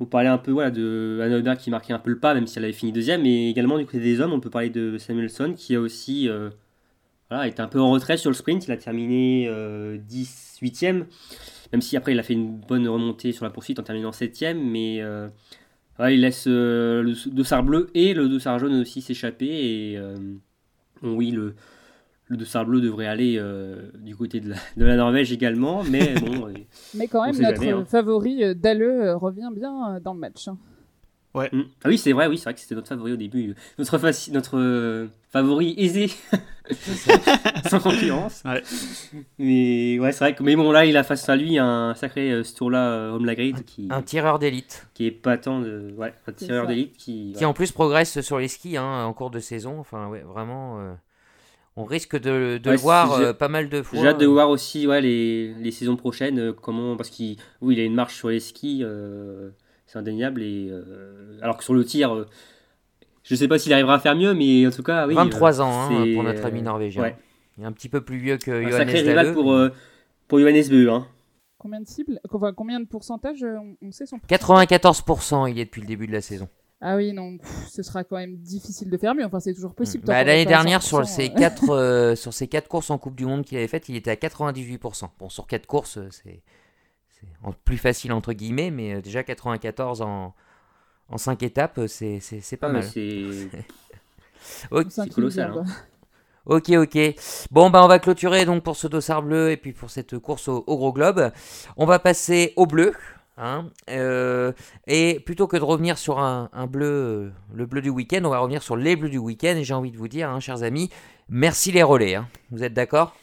on 0.00 0.04
parlait 0.04 0.28
un 0.28 0.38
peu 0.38 0.50
voilà, 0.50 0.72
de 0.72 1.20
Anna 1.22 1.36
Heuberg 1.36 1.58
qui 1.58 1.70
marquait 1.70 1.92
un 1.92 2.00
peu 2.00 2.10
le 2.10 2.18
pas, 2.18 2.34
même 2.34 2.48
si 2.48 2.58
elle 2.58 2.64
avait 2.64 2.72
fini 2.72 2.90
deuxième. 2.90 3.22
Mais 3.22 3.48
également, 3.50 3.78
du 3.78 3.84
côté 3.86 4.00
des 4.00 4.20
hommes, 4.20 4.32
on 4.32 4.40
peut 4.40 4.50
parler 4.50 4.70
de 4.70 4.98
Samuelson 4.98 5.54
qui 5.56 5.76
a 5.76 5.80
aussi 5.80 6.28
euh, 6.28 6.50
voilà, 7.28 7.46
été 7.46 7.62
un 7.62 7.68
peu 7.68 7.80
en 7.80 7.92
retrait 7.92 8.16
sur 8.16 8.30
le 8.30 8.34
sprint. 8.34 8.66
Il 8.66 8.72
a 8.72 8.76
terminé 8.76 9.46
euh, 9.48 9.96
18e, 10.10 11.04
même 11.72 11.80
si 11.82 11.96
après 11.96 12.12
il 12.12 12.18
a 12.18 12.22
fait 12.22 12.32
une 12.34 12.58
bonne 12.58 12.86
remontée 12.88 13.32
sur 13.32 13.44
la 13.44 13.50
poursuite 13.50 13.78
en 13.78 13.82
terminant 13.82 14.10
7e. 14.10 14.54
Mais 14.54 15.00
euh, 15.00 15.28
il 16.00 16.20
laisse 16.20 16.44
euh, 16.46 17.02
le 17.02 17.14
dossard 17.30 17.62
bleu 17.62 17.90
et 17.94 18.14
le 18.14 18.28
dossard 18.28 18.58
jaune 18.58 18.80
aussi 18.80 19.02
s'échapper. 19.02 19.46
Et 19.92 19.98
euh, 19.98 20.16
bon, 21.02 21.14
oui, 21.14 21.30
le, 21.30 21.54
le 22.28 22.36
dossard 22.36 22.64
bleu 22.66 22.80
devrait 22.80 23.06
aller 23.06 23.36
euh, 23.38 23.90
du 23.98 24.16
côté 24.16 24.40
de 24.40 24.50
la, 24.50 24.56
de 24.76 24.84
la 24.84 24.96
Norvège 24.96 25.32
également. 25.32 25.84
Mais 25.84 26.14
bon. 26.20 26.48
euh, 26.48 26.52
Mais 26.94 27.06
quand 27.06 27.24
même, 27.24 27.40
notre 27.40 27.60
jamais, 27.62 27.72
hein. 27.72 27.84
favori 27.84 28.54
Dalleux 28.54 29.14
revient 29.14 29.50
bien 29.54 30.00
dans 30.00 30.14
le 30.14 30.20
match. 30.20 30.48
hein. 30.48 30.56
Mm. 31.34 31.62
Ah 31.84 31.88
oui, 31.88 31.96
c'est 31.96 32.12
vrai, 32.12 32.26
oui, 32.26 32.36
c'est 32.38 32.44
vrai 32.44 32.54
que 32.54 32.60
c'était 32.60 32.74
notre 32.74 32.88
favori 32.88 33.12
au 33.12 33.16
début. 33.16 33.54
Notre, 33.78 34.32
notre 34.32 34.58
euh, 34.58 35.06
favori 35.28 35.74
aisé, 35.76 36.10
sans 37.68 37.80
concurrence. 37.80 38.42
Ouais. 38.44 38.62
Mais 39.38 39.98
ouais, 39.98 40.12
c'est 40.12 40.24
vrai 40.24 40.34
que 40.34 40.42
mais 40.42 40.56
bon 40.56 40.70
là, 40.72 40.84
il 40.86 40.96
a 40.96 41.02
face 41.04 41.28
à 41.28 41.36
lui 41.36 41.58
un 41.58 41.94
sacré 41.94 42.30
euh, 42.30 42.42
Sturla 42.42 42.90
euh, 42.90 43.10
Holmlagrid 43.12 43.64
qui 43.64 43.88
Un 43.90 44.02
tireur 44.02 44.38
d'élite. 44.38 44.86
qui 44.94 45.06
est 45.06 45.10
pas 45.10 45.36
tant 45.38 45.60
de 45.60 45.92
ouais, 45.96 46.12
un 46.26 46.32
tireur 46.32 46.66
d'élite 46.66 46.96
qui 46.96 47.34
Qui 47.36 47.44
en 47.44 47.52
plus 47.52 47.72
progresse 47.72 48.20
sur 48.20 48.38
les 48.38 48.48
skis 48.48 48.76
hein, 48.76 49.04
en 49.04 49.12
cours 49.12 49.30
de 49.30 49.38
saison. 49.40 49.78
Enfin, 49.78 50.08
ouais, 50.08 50.20
vraiment. 50.22 50.78
euh, 50.80 50.92
on 51.76 51.84
risque 51.84 52.16
de, 52.20 52.58
de 52.58 52.68
Ouais, 52.70 52.74
le 52.76 52.80
voir 52.80 53.12
euh, 53.14 53.32
pas 53.32 53.48
mal 53.48 53.68
de 53.68 53.80
fois. 53.82 53.98
J'ai 54.00 54.08
hâte 54.08 54.18
de 54.20 54.26
voir 54.26 54.50
aussi 54.50 54.86
ouais, 54.86 55.00
les, 55.00 55.54
les 55.54 55.70
saisons 55.70 55.96
prochaines 55.96 56.38
euh, 56.38 56.52
comment 56.52 56.96
parce 56.96 57.10
qu'il 57.10 57.36
oui, 57.60 57.74
il 57.76 57.80
a 57.80 57.84
une 57.84 57.94
marche 57.94 58.16
sur 58.16 58.28
les 58.28 58.40
skis 58.40 58.80
euh, 58.82 59.50
c'est 59.86 59.98
indéniable 59.98 60.42
et 60.42 60.68
euh, 60.70 61.38
alors 61.42 61.56
que 61.56 61.64
sur 61.64 61.72
le 61.74 61.84
tir 61.84 62.14
euh, 62.14 62.26
je 63.30 63.34
sais 63.36 63.48
pas 63.48 63.58
s'il 63.58 63.72
arrivera 63.72 63.94
à 63.94 63.98
faire 64.00 64.16
mieux 64.16 64.34
mais 64.34 64.66
en 64.66 64.70
tout 64.70 64.82
cas 64.82 65.06
oui 65.06 65.14
23 65.14 65.60
euh, 65.60 65.64
ans 65.64 65.88
hein, 65.90 66.14
pour 66.14 66.22
notre 66.24 66.44
ami 66.44 66.62
norvégien. 66.62 67.02
ouais. 67.02 67.16
Il 67.56 67.62
est 67.64 67.66
un 67.66 67.72
petit 67.72 67.88
peu 67.88 68.00
plus 68.00 68.18
vieux 68.18 68.36
que 68.38 68.50
un 68.50 68.62
Johannes 68.68 68.88
sacré 68.88 69.00
rival 69.00 69.16
Dalleux, 69.16 69.32
pour 69.34 69.52
mais- 69.52 69.58
euh, 69.58 69.70
pour 70.28 70.38
Johannes 70.40 70.68
Beu 70.68 70.90
hein. 70.90 71.06
Combien 71.58 71.80
de 71.80 71.86
cibles 71.86 72.18
Enfin, 72.32 72.52
Combien 72.54 72.80
de 72.80 72.86
pourcentage 72.86 73.42
euh, 73.42 73.56
on, 73.82 73.88
on 73.88 73.92
sait 73.92 74.06
son 74.06 74.16
94% 74.28 75.50
il 75.50 75.58
est 75.58 75.66
depuis 75.66 75.82
le 75.82 75.86
début 75.86 76.06
de 76.06 76.12
la 76.12 76.20
saison. 76.22 76.48
Ah 76.82 76.96
oui, 76.96 77.12
non, 77.12 77.36
pff, 77.36 77.68
ce 77.68 77.82
sera 77.82 78.04
quand 78.04 78.16
même 78.16 78.36
difficile 78.38 78.88
de 78.88 78.96
faire 78.96 79.14
mieux. 79.14 79.26
Enfin, 79.26 79.38
c'est 79.38 79.52
toujours 79.52 79.74
possible. 79.74 80.04
tant 80.04 80.12
Bah, 80.12 80.24
L'année 80.24 80.46
dernière, 80.46 80.80
sur 80.82 81.00
100%, 81.02 81.04
ses, 81.04 81.26
euh. 81.26 81.34
quatre, 81.38 81.68
euh, 81.74 82.16
sur 82.16 82.32
ses 82.32 82.48
quatre 82.48 82.68
courses 82.68 82.88
en 82.88 82.96
Coupe 82.96 83.16
du 83.16 83.26
Monde 83.26 83.44
qu'il 83.44 83.58
avait 83.58 83.68
faites, 83.68 83.90
il 83.90 83.96
était 83.96 84.10
à 84.10 84.14
98%. 84.14 85.10
Bon, 85.18 85.28
sur 85.28 85.46
quatre 85.46 85.66
courses, 85.66 85.98
c'est 86.10 86.42
plus 87.66 87.76
facile 87.76 88.14
entre 88.14 88.32
guillemets, 88.32 88.70
mais 88.70 89.02
déjà 89.02 89.20
94% 89.20 90.02
en, 90.04 90.32
en 91.10 91.18
5 91.18 91.42
étapes, 91.42 91.78
euh, 91.78 91.86
c'est 91.88 92.20
c'est- 92.20 92.40
c'est 92.40 92.56
pas 92.56 92.68
Ah, 92.68 92.70
mal. 92.70 92.92
c'est 92.92 93.50
Ok, 94.70 94.86
On 94.86 94.90
s'incline 94.90 95.14
colossal, 95.14 95.50
hein. 95.58 95.64
Ok, 96.46 96.70
ok. 96.70 96.98
Bon, 97.50 97.70
bah, 97.70 97.84
on 97.84 97.88
va 97.88 97.98
clôturer 97.98 98.44
donc 98.46 98.62
pour 98.64 98.76
ce 98.76 98.86
dossard 98.86 99.22
bleu 99.22 99.50
et 99.50 99.56
puis 99.56 99.72
pour 99.72 99.90
cette 99.90 100.18
course 100.18 100.48
au, 100.48 100.64
au 100.66 100.76
gros 100.76 100.92
globe. 100.92 101.30
On 101.76 101.86
va 101.86 101.98
passer 101.98 102.52
au 102.56 102.66
bleu. 102.66 102.92
hein, 103.36 103.68
euh, 103.90 104.52
et 104.86 105.20
plutôt 105.20 105.46
que 105.46 105.56
de 105.56 105.62
revenir 105.62 105.98
sur 105.98 106.18
un, 106.18 106.48
un 106.52 106.66
bleu, 106.66 106.86
euh, 106.86 107.30
le 107.54 107.66
bleu 107.66 107.82
du 107.82 107.90
week-end, 107.90 108.20
on 108.24 108.30
va 108.30 108.38
revenir 108.40 108.62
sur 108.62 108.76
les 108.76 108.96
bleus 108.96 109.10
du 109.10 109.18
week-end. 109.18 109.54
Et 109.56 109.64
j'ai 109.64 109.74
envie 109.74 109.90
de 109.92 109.98
vous 109.98 110.08
dire, 110.08 110.30
hein, 110.30 110.40
chers 110.40 110.62
amis, 110.62 110.90
merci 111.28 111.72
les 111.72 111.82
relais. 111.82 112.14
hein. 112.16 112.28
Vous 112.50 112.64
êtes 112.64 112.74
d'accord? 112.74 113.14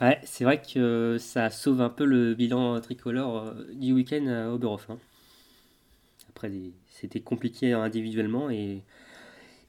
Ouais, 0.00 0.20
c'est 0.24 0.44
vrai 0.44 0.60
que 0.62 1.16
ça 1.18 1.50
sauve 1.50 1.80
un 1.80 1.88
peu 1.90 2.04
le 2.04 2.34
bilan 2.34 2.80
tricolore 2.80 3.54
du 3.74 3.92
week-end 3.92 4.24
à 4.28 4.48
Oberhof. 4.50 4.88
Après, 6.28 6.50
des- 6.50 6.74
c'était 7.00 7.20
compliqué 7.20 7.72
individuellement 7.72 8.50
et 8.50 8.82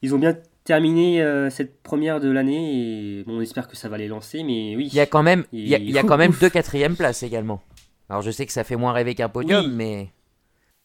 ils 0.01 0.13
ont 0.13 0.19
bien 0.19 0.37
terminé 0.63 1.21
euh, 1.21 1.49
cette 1.49 1.81
première 1.83 2.19
de 2.19 2.29
l'année 2.29 3.19
et 3.19 3.23
bon, 3.23 3.37
on 3.37 3.41
espère 3.41 3.67
que 3.67 3.75
ça 3.75 3.89
va 3.89 3.97
les 3.97 4.07
lancer, 4.07 4.43
mais 4.43 4.75
oui. 4.75 4.87
Il 4.91 4.95
y 4.95 4.99
a 4.99 5.05
quand 5.05 5.23
même, 5.23 5.43
il 5.51 5.67
y 5.67 5.75
a, 5.75 5.79
Et- 5.79 5.81
il 5.81 5.91
y 5.91 5.97
a 5.97 6.03
quand 6.03 6.17
même 6.17 6.33
deux 6.39 6.49
quatrièmes 6.49 6.95
places 6.95 7.23
également. 7.23 7.61
Alors 8.09 8.21
je 8.21 8.31
sais 8.31 8.45
que 8.45 8.51
ça 8.51 8.63
fait 8.63 8.75
moins 8.75 8.93
rêver 8.93 9.15
qu'un 9.15 9.29
podium, 9.29 9.65
Oui. 9.65 9.71
mais 9.75 10.09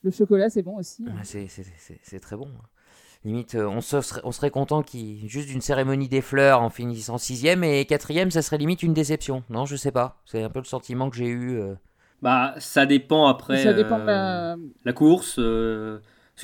Le 0.02 0.10
chocolat, 0.10 0.48
c'est 0.50 0.62
bon 0.62 0.78
aussi. 0.78 1.04
hein. 1.06 1.12
c'est- 1.22 1.48
c'est 1.48 1.64
c'est- 1.78 2.00
c'est 2.02 2.20
très 2.20 2.36
bon. 2.36 2.48
Limite, 3.22 3.54
euh, 3.54 3.66
on, 3.68 3.82
serait, 3.82 4.22
on 4.24 4.32
serait 4.32 4.50
content 4.50 4.82
qu'il 4.82 5.28
juste 5.28 5.48
d'une 5.48 5.60
cérémonie 5.60 6.08
des 6.08 6.22
fleurs 6.22 6.62
en 6.62 6.70
finissant 6.70 7.18
sixième 7.18 7.62
et 7.62 7.84
quatrième, 7.84 8.30
ça 8.30 8.40
serait 8.40 8.56
limite 8.56 8.82
une 8.82 8.94
déception. 8.94 9.42
Non, 9.50 9.66
je 9.66 9.76
sais 9.76 9.92
pas. 9.92 10.22
C'est 10.24 10.42
un 10.42 10.48
peu 10.48 10.58
le 10.60 10.64
sentiment 10.64 11.10
que 11.10 11.16
j'ai 11.18 11.26
eu. 11.28 11.58
Euh. 11.58 11.74
Bah, 12.22 12.54
ça 12.58 12.86
dépend 12.86 13.26
après. 13.26 13.62
Ça 13.62 13.74
dépend 13.74 13.98
de 13.98 14.04
la... 14.06 14.56
la 14.86 14.92
course. 14.94 15.38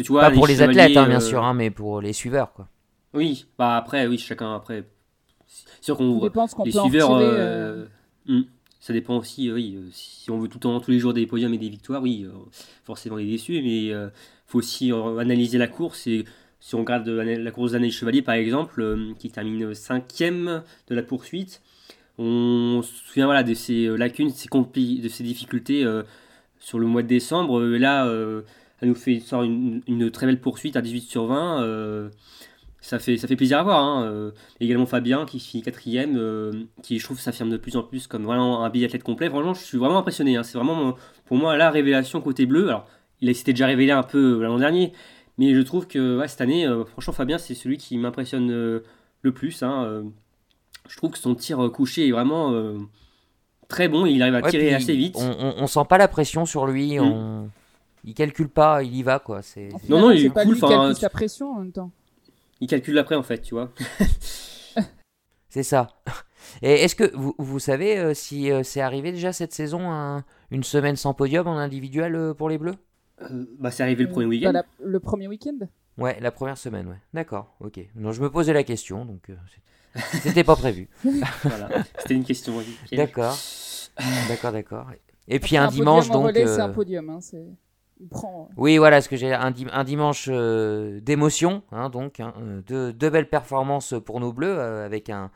Tu 0.03 0.13
vois, 0.13 0.23
pas 0.23 0.31
pour 0.31 0.47
les 0.47 0.63
athlètes, 0.63 0.97
hein, 0.97 1.07
bien 1.07 1.21
sûr, 1.21 1.45
hein, 1.45 1.55
mais 1.55 1.71
pour 1.71 2.01
les 2.01 2.13
suiveurs, 2.13 2.53
quoi. 2.53 2.69
Oui, 3.15 3.47
bah 3.59 3.77
après, 3.77 4.07
oui, 4.07 4.19
chacun 4.19 4.55
après. 4.55 4.85
Sûr 5.81 5.97
qu'on 5.97 6.31
les 6.65 6.73
suiveurs. 6.73 7.87
Hmm. 8.27 8.43
Ça 8.81 8.93
dépend 8.93 9.17
aussi, 9.17 9.51
oui. 9.51 9.79
Si 9.93 10.31
on 10.31 10.39
veut 10.39 10.49
tout 10.49 10.59
le 10.59 10.63
temps, 10.63 10.81
tous 10.81 10.91
les 10.91 10.99
jours 10.99 11.13
des 11.13 11.27
podiums 11.27 11.55
et 11.55 11.59
des 11.59 11.69
victoires, 11.69 12.03
oui, 12.03 12.27
forcément 12.85 13.17
on 13.17 13.19
est 13.19 13.25
déçu, 13.25 13.61
mais 13.63 13.85
il 13.87 14.11
faut 14.47 14.59
aussi 14.59 14.93
analyser 14.93 15.59
la 15.59 15.67
course 15.67 16.07
et 16.07 16.25
si 16.67 16.75
on 16.75 16.81
regarde 16.81 17.09
la 17.09 17.51
course 17.53 17.73
d'année 17.73 17.91
Chevalier, 17.91 18.23
par 18.23 18.35
exemple, 18.35 18.83
euh, 18.83 19.13
qui 19.21 19.31
termine 19.31 19.73
cinquième 19.73 20.65
de 20.89 20.95
la 20.97 21.03
poursuite, 21.05 21.63
on 22.19 22.83
se 22.83 22.93
souvient 23.07 23.27
voilà, 23.27 23.45
de 23.45 23.55
ces 23.55 23.87
euh, 23.87 23.97
lacunes, 23.97 24.31
de 24.31 25.09
ces 25.09 25.23
difficultés 25.23 25.85
euh, 25.85 26.03
sur 26.59 26.81
le 26.81 26.87
mois 26.87 27.03
de 27.03 27.07
décembre. 27.07 27.63
là, 27.63 28.11
elle 28.81 28.89
nous 28.89 28.95
fait 28.95 29.21
sort 29.21 29.43
une, 29.43 30.11
très 30.11 30.27
belle 30.27 30.41
poursuite 30.41 30.77
à 30.77 30.83
18 30.83 31.01
sur 31.03 31.27
20. 31.27 32.11
ça, 32.81 32.99
fait, 32.99 33.17
ça 33.17 33.27
fait 33.27 33.37
plaisir 33.37 33.59
à 33.59 33.63
voir. 33.63 33.83
Hein. 33.83 34.33
également 34.61 34.87
Fabien 34.87 35.25
qui 35.25 35.41
finit 35.41 35.63
quatrième, 35.63 36.67
qui 36.83 36.99
je 36.99 37.05
trouve 37.05 37.19
s'affirme 37.19 37.51
de 37.51 37.57
plus 37.57 37.77
en 37.77 37.83
plus 37.83 38.07
comme 38.07 38.25
vraiment 38.25 38.65
un 38.65 38.71
biathlète 38.71 39.03
complet. 39.03 39.29
Franchement, 39.29 39.55
je 39.55 39.63
suis 39.63 39.79
vraiment 39.79 39.99
impressionné. 39.99 40.37
Hein. 40.37 40.43
C'est 40.43 40.59
vraiment 40.59 40.95
pour 41.25 41.37
moi 41.37 41.57
la 41.57 41.71
révélation 41.71 42.21
côté 42.21 42.45
bleu. 42.47 42.69
Alors, 42.69 42.87
il 43.21 43.35
s'était 43.35 43.53
déjà 43.53 43.67
révélé 43.67 43.93
un 43.93 44.03
peu 44.03 44.43
l'an 44.43 44.59
dernier, 44.59 44.93
mais 45.39 45.55
je 45.55 45.61
trouve 45.61 45.87
que 45.87 46.23
cette 46.27 46.41
année, 46.41 46.67
euh, 46.67 46.85
franchement, 46.85 47.13
Fabien, 47.13 47.39
c'est 47.39 47.55
celui 47.55 47.77
qui 47.77 47.99
m'impressionne 47.99 48.51
euh, 48.51 48.81
le 49.23 49.33
plus. 49.33 49.63
Hein, 49.63 49.85
euh. 49.85 50.03
je 50.89 50.97
trouve 50.97 51.11
que 51.11 51.19
son 51.19 51.35
tir 51.35 51.59
couché 51.73 52.09
est 52.09 52.13
vraiment 52.13 52.55
très 53.69 53.89
bon. 53.89 54.07
il 54.07 54.23
arrive 54.23 54.35
à 54.35 54.43
tirer 54.43 54.75
assez 54.75 54.95
vite. 54.95 55.17
On, 55.19 55.55
on, 55.59 55.67
sent 55.67 55.85
pas 55.89 55.99
la 55.99 56.09
pression 56.09 56.47
sur 56.47 56.67
lui. 56.67 56.99
Mm. 56.99 57.03
On... 57.03 57.51
Il 58.05 58.15
calcule 58.15 58.49
pas, 58.49 58.83
il 58.83 58.95
y 58.95 59.03
va 59.03 59.19
quoi. 59.19 59.43
C'est. 59.43 59.69
Non 59.89 60.01
non, 60.01 60.11
il 60.11 60.27
est, 60.27 60.29
cool. 60.31 60.57
il 60.57 60.61
calcule 60.61 60.97
sa 60.97 61.11
pression 61.11 61.53
en 61.53 61.61
même 61.61 61.73
temps. 61.73 61.91
Il 62.61 62.69
calcule 62.69 62.99
après 62.99 63.17
en 63.17 63.23
fait, 63.23 63.41
tu 63.41 63.55
vois. 63.55 63.73
c'est 65.49 65.63
ça. 65.63 65.89
Et 66.63 66.73
est-ce 66.73 66.95
que 66.95 67.15
vous, 67.15 67.35
vous 67.39 67.59
savez 67.59 68.15
si 68.15 68.51
c'est 68.63 68.81
arrivé 68.81 69.13
déjà 69.13 69.33
cette 69.33 69.53
saison 69.53 70.23
une 70.51 70.63
semaine 70.63 70.97
sans 70.97 71.15
podium 71.15 71.49
en 71.49 71.59
individuel 71.59 72.35
pour 72.37 72.49
les 72.49 72.59
Bleus? 72.59 72.77
Euh, 73.23 73.47
bah, 73.59 73.71
c'est 73.71 73.83
arrivé 73.83 74.05
le 74.05 74.11
premier 74.11 74.27
week-end. 74.27 74.53
Bah, 74.53 74.65
le 74.83 75.01
premier 75.01 75.29
week-end? 75.29 75.59
Ouais, 75.99 76.19
la 76.21 76.31
première 76.31 76.59
semaine, 76.59 76.87
ouais. 76.89 77.01
D'accord, 77.15 77.57
ok. 77.61 77.81
Non, 77.95 78.13
je 78.13 78.21
me 78.21 78.31
posais 78.31 78.53
la 78.53 78.65
question, 78.65 79.07
donc 79.07 79.31
euh, 79.31 79.37
c'était 80.23 80.45
pas 80.45 80.57
prévu. 80.57 80.89
voilà, 81.43 81.69
c'était 81.99 82.15
une 82.15 82.25
question. 82.25 82.55
D'accord, 82.93 83.37
d'accord, 84.29 84.53
d'accord. 84.53 84.87
Et 85.29 85.41
puis 85.41 85.57
un, 85.57 85.69
dimanche, 85.69 86.11
donc. 86.11 86.31
C'est 86.35 86.61
un 86.61 86.69
euh, 86.69 86.73
podium, 86.73 87.09
hein, 87.11 87.21
Prend... 88.11 88.51
Oui, 88.57 88.77
voilà, 88.77 89.01
ce 89.01 89.09
que 89.09 89.17
j'ai 89.17 89.33
un, 89.33 89.51
dimanche 89.51 90.29
d'émotion, 90.29 91.63
hein, 91.73 91.89
donc 91.89 92.21
hein, 92.21 92.35
deux, 92.67 92.93
belles 92.93 93.29
performances 93.29 93.95
pour 94.05 94.21
nos 94.21 94.33
Bleus 94.33 94.61
avec 94.61 95.09
un, 95.09 95.31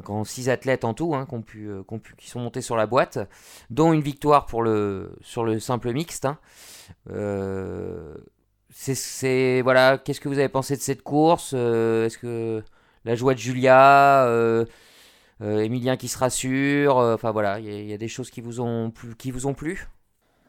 grand 0.00 0.24
six 0.24 0.48
athlètes 0.48 0.84
en 0.84 0.94
tout 0.94 1.14
hein, 1.14 1.26
qui, 2.16 2.28
sont 2.30 2.40
montés 2.40 2.62
sur 2.62 2.76
la 2.76 2.86
boîte, 2.86 3.18
dont 3.68 3.92
une 3.92 4.00
victoire 4.00 4.46
pour 4.46 4.62
le, 4.62 5.14
sur 5.20 5.44
le 5.44 5.60
simple 5.60 5.92
mixte. 5.92 6.24
Hein. 6.24 6.38
Euh, 7.10 8.14
c'est 8.70 9.60
voilà, 9.62 9.98
qu'est-ce 9.98 10.20
que 10.20 10.28
vous 10.28 10.38
avez 10.38 10.48
pensé 10.48 10.76
de 10.76 10.80
cette 10.80 11.02
course 11.02 11.52
euh, 11.54 12.06
Est-ce 12.06 12.18
que 12.18 12.62
la 13.04 13.14
joie 13.14 13.34
de 13.34 13.38
Julia, 13.38 14.26
euh, 14.26 14.64
Emilien 15.40 15.96
qui 15.96 16.08
se 16.08 16.18
rassure, 16.18 16.96
enfin 16.96 17.30
voilà, 17.30 17.60
il 17.60 17.86
y, 17.86 17.92
a 17.92 17.98
des 17.98 18.08
choses 18.08 18.30
qui 18.30 18.40
vous 18.40 18.60
ont 18.60 18.92
qui 19.18 19.30
vous 19.30 19.46
ont 19.46 19.54
plu? 19.54 19.86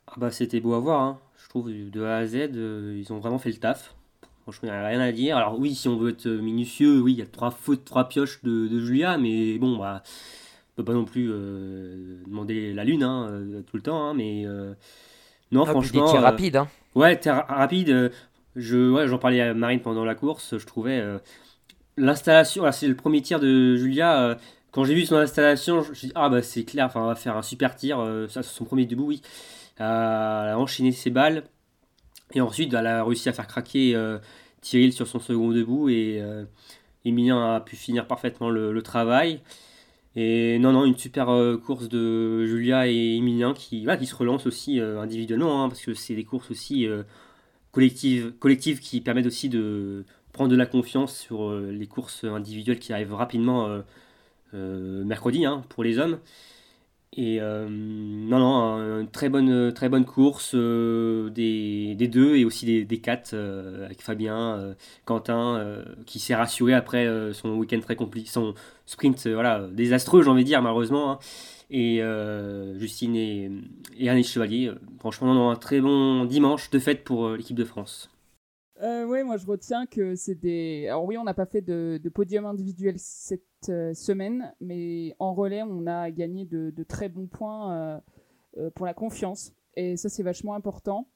Ah 0.08 0.14
bah 0.18 0.32
c'était 0.32 0.60
beau 0.60 0.74
à 0.74 0.80
voir, 0.80 1.02
hein. 1.02 1.20
je 1.44 1.50
trouve 1.50 1.72
de 1.72 2.04
A 2.04 2.18
à 2.18 2.26
Z, 2.26 2.52
ils 2.54 3.08
ont 3.12 3.20
vraiment 3.20 3.40
fait 3.40 3.50
le 3.50 3.58
taf. 3.58 3.96
Franchement, 4.44 4.70
il 4.70 4.72
n'y 4.72 4.78
a 4.78 4.88
rien 4.88 5.00
à 5.00 5.12
dire. 5.12 5.38
Alors 5.38 5.60
oui, 5.60 5.74
si 5.74 5.88
on 5.88 5.98
veut 5.98 6.12
être 6.12 6.28
minutieux, 6.28 7.02
oui, 7.02 7.14
il 7.14 7.20
y 7.20 7.24
a 7.24 7.26
trois 7.26 7.50
fautes, 7.50 7.84
trois 7.84 8.08
pioches 8.08 8.44
de, 8.44 8.80
Julia, 8.80 9.18
mais 9.18 9.58
bon, 9.58 9.78
bah, 9.78 10.04
on 10.04 10.76
peut 10.76 10.86
pas 10.86 10.94
non 10.94 11.06
plus 11.06 11.28
demander 11.28 12.74
la 12.74 12.84
lune 12.84 13.02
hein, 13.02 13.44
tout 13.66 13.78
le 13.78 13.82
temps, 13.82 14.10
hein, 14.10 14.14
mais 14.14 14.46
non, 15.52 15.64
ah, 15.64 15.72
franchement. 15.72 16.12
Des 16.12 16.18
euh, 16.18 16.22
rapide. 16.22 16.56
Hein. 16.58 16.68
Ouais, 16.96 17.20
rapide. 17.26 17.90
Euh, 17.90 18.10
je, 18.56 18.92
ouais, 18.92 19.08
j'en 19.08 19.18
parlais 19.18 19.42
à 19.42 19.54
Marine 19.54 19.82
pendant 19.82 20.06
la 20.06 20.16
course. 20.16 20.58
Je 20.58 20.66
trouvais 20.66 21.00
euh, 21.00 21.18
l'installation. 21.98 22.70
c'est 22.72 22.88
le 22.88 22.96
premier 22.96 23.22
tir 23.22 23.40
de 23.40 23.76
Julia. 23.76 24.38
quand 24.72 24.84
j'ai 24.84 24.96
vu 24.96 25.06
son 25.06 25.16
installation, 25.16 25.82
je 25.82 25.90
me 25.90 25.96
suis 25.96 26.08
dit, 26.08 26.14
ah 26.16 26.30
bah 26.30 26.42
c'est 26.42 26.64
clair, 26.64 26.86
enfin, 26.86 27.02
on 27.02 27.08
va 27.08 27.16
faire 27.16 27.38
un 27.38 27.42
super 27.42 27.76
tir. 27.76 27.98
ça, 28.30 28.44
c'est 28.44 28.54
son 28.54 28.66
premier 28.66 28.86
debout, 28.86 29.08
oui. 29.08 29.22
Elle 29.78 29.86
a 29.86 30.56
enchaîné 30.58 30.92
ses 30.92 31.10
balles. 31.10 31.44
Et 32.34 32.42
ensuite, 32.42 32.74
elle 32.74 32.88
a 32.88 33.04
réussi 33.04 33.30
à 33.30 33.34
faire 33.34 33.48
craquer 33.48 33.96
Tyril 34.62 34.94
sur 34.94 35.08
son 35.08 35.20
second 35.20 35.52
debout. 35.52 35.90
Et 35.90 36.22
Emilien 37.06 37.56
a 37.56 37.60
pu 37.62 37.76
finir 37.76 38.08
parfaitement 38.08 38.50
le 38.50 38.82
travail. 38.82 39.42
Et 40.16 40.60
non, 40.60 40.72
non, 40.72 40.86
une 40.86 40.98
super 40.98 41.30
euh, 41.30 41.58
course 41.58 41.90
de 41.90 42.46
Julia 42.46 42.88
et 42.88 43.18
Emilien 43.18 43.54
qui, 43.54 43.86
qui 44.00 44.06
se 44.06 44.16
relancent 44.16 44.48
aussi 44.48 44.80
euh, 44.80 45.02
individuellement, 45.02 45.64
hein, 45.64 45.70
parce 45.70 45.82
que 45.82 45.94
c'est 45.94 46.16
des 46.16 46.24
courses 46.24 46.52
aussi 46.52 46.88
euh, 46.88 47.04
collectives, 47.72 48.34
collectives 48.40 48.80
qui 48.80 49.02
permettent 49.02 49.26
aussi 49.26 49.50
de 49.50 50.06
prendre 50.32 50.50
de 50.50 50.56
la 50.56 50.66
confiance 50.66 51.18
sur 51.18 51.54
les 51.54 51.88
courses 51.88 52.26
individuelles 52.26 52.80
qui 52.80 52.92
arrivent 52.92 53.14
rapidement 53.14 53.70
mercredi 54.52 55.46
hein, 55.46 55.64
pour 55.70 55.82
les 55.82 55.98
hommes. 55.98 56.20
Et 57.18 57.40
non, 57.40 58.40
non, 58.40 59.00
une 59.00 59.10
très 59.10 59.30
bonne, 59.30 59.72
très 59.74 59.88
bonne 59.88 60.04
course 60.04 60.54
des, 60.54 61.96
des, 61.96 62.08
deux 62.10 62.36
et 62.36 62.44
aussi 62.44 62.66
des, 62.66 62.84
des 62.84 62.98
quatre 63.00 63.34
avec 63.84 64.02
Fabien, 64.02 64.76
Quentin, 65.06 65.84
qui 66.06 66.20
s'est 66.20 66.36
rassuré 66.36 66.74
après 66.74 67.08
son 67.32 67.56
week-end 67.56 67.80
très 67.80 67.96
compliqué, 67.96 68.30
son, 68.30 68.54
sprint 68.86 69.26
euh, 69.28 69.34
voilà, 69.34 69.68
désastreux, 69.72 70.24
j'ai 70.24 70.30
envie 70.30 70.44
de 70.44 70.48
dire, 70.48 70.62
malheureusement. 70.62 71.12
Hein. 71.12 71.20
Et 71.72 72.02
euh, 72.02 72.78
Justine 72.80 73.16
et, 73.16 73.52
et 73.98 74.24
Chevalier, 74.24 74.68
euh, 74.68 74.76
franchement, 75.00 75.32
on 75.32 75.50
a 75.50 75.54
un 75.54 75.56
très 75.56 75.82
bon 75.82 76.26
dimanche 76.26 76.70
de 76.70 76.80
fête 76.80 77.04
pour 77.04 77.30
l'équipe 77.30 77.58
de 77.58 77.66
France. 77.66 78.10
Oui, 78.82 79.24
moi 79.24 79.38
je 79.38 79.46
retiens 79.46 79.86
que 79.86 80.16
c'est 80.16 80.36
des. 80.36 80.88
Alors, 80.88 81.06
oui, 81.06 81.18
on 81.18 81.24
n'a 81.24 81.34
pas 81.34 81.46
fait 81.46 81.62
de, 81.62 82.00
podium 82.14 82.46
individuel 82.46 82.96
cette 82.98 83.44
semaine, 83.94 84.54
mais 84.60 85.16
en 85.20 85.34
relais, 85.34 85.64
on 85.64 85.88
a 85.88 86.12
gagné 86.12 86.46
de, 86.46 86.84
très 86.84 87.10
bons 87.10 87.28
points 87.28 88.02
pour 88.76 88.86
la 88.86 88.94
confiance. 88.94 89.54
Et 89.76 89.98
ça, 89.98 90.10
c'est 90.10 90.24
vachement 90.24 90.54
important. 90.56 91.10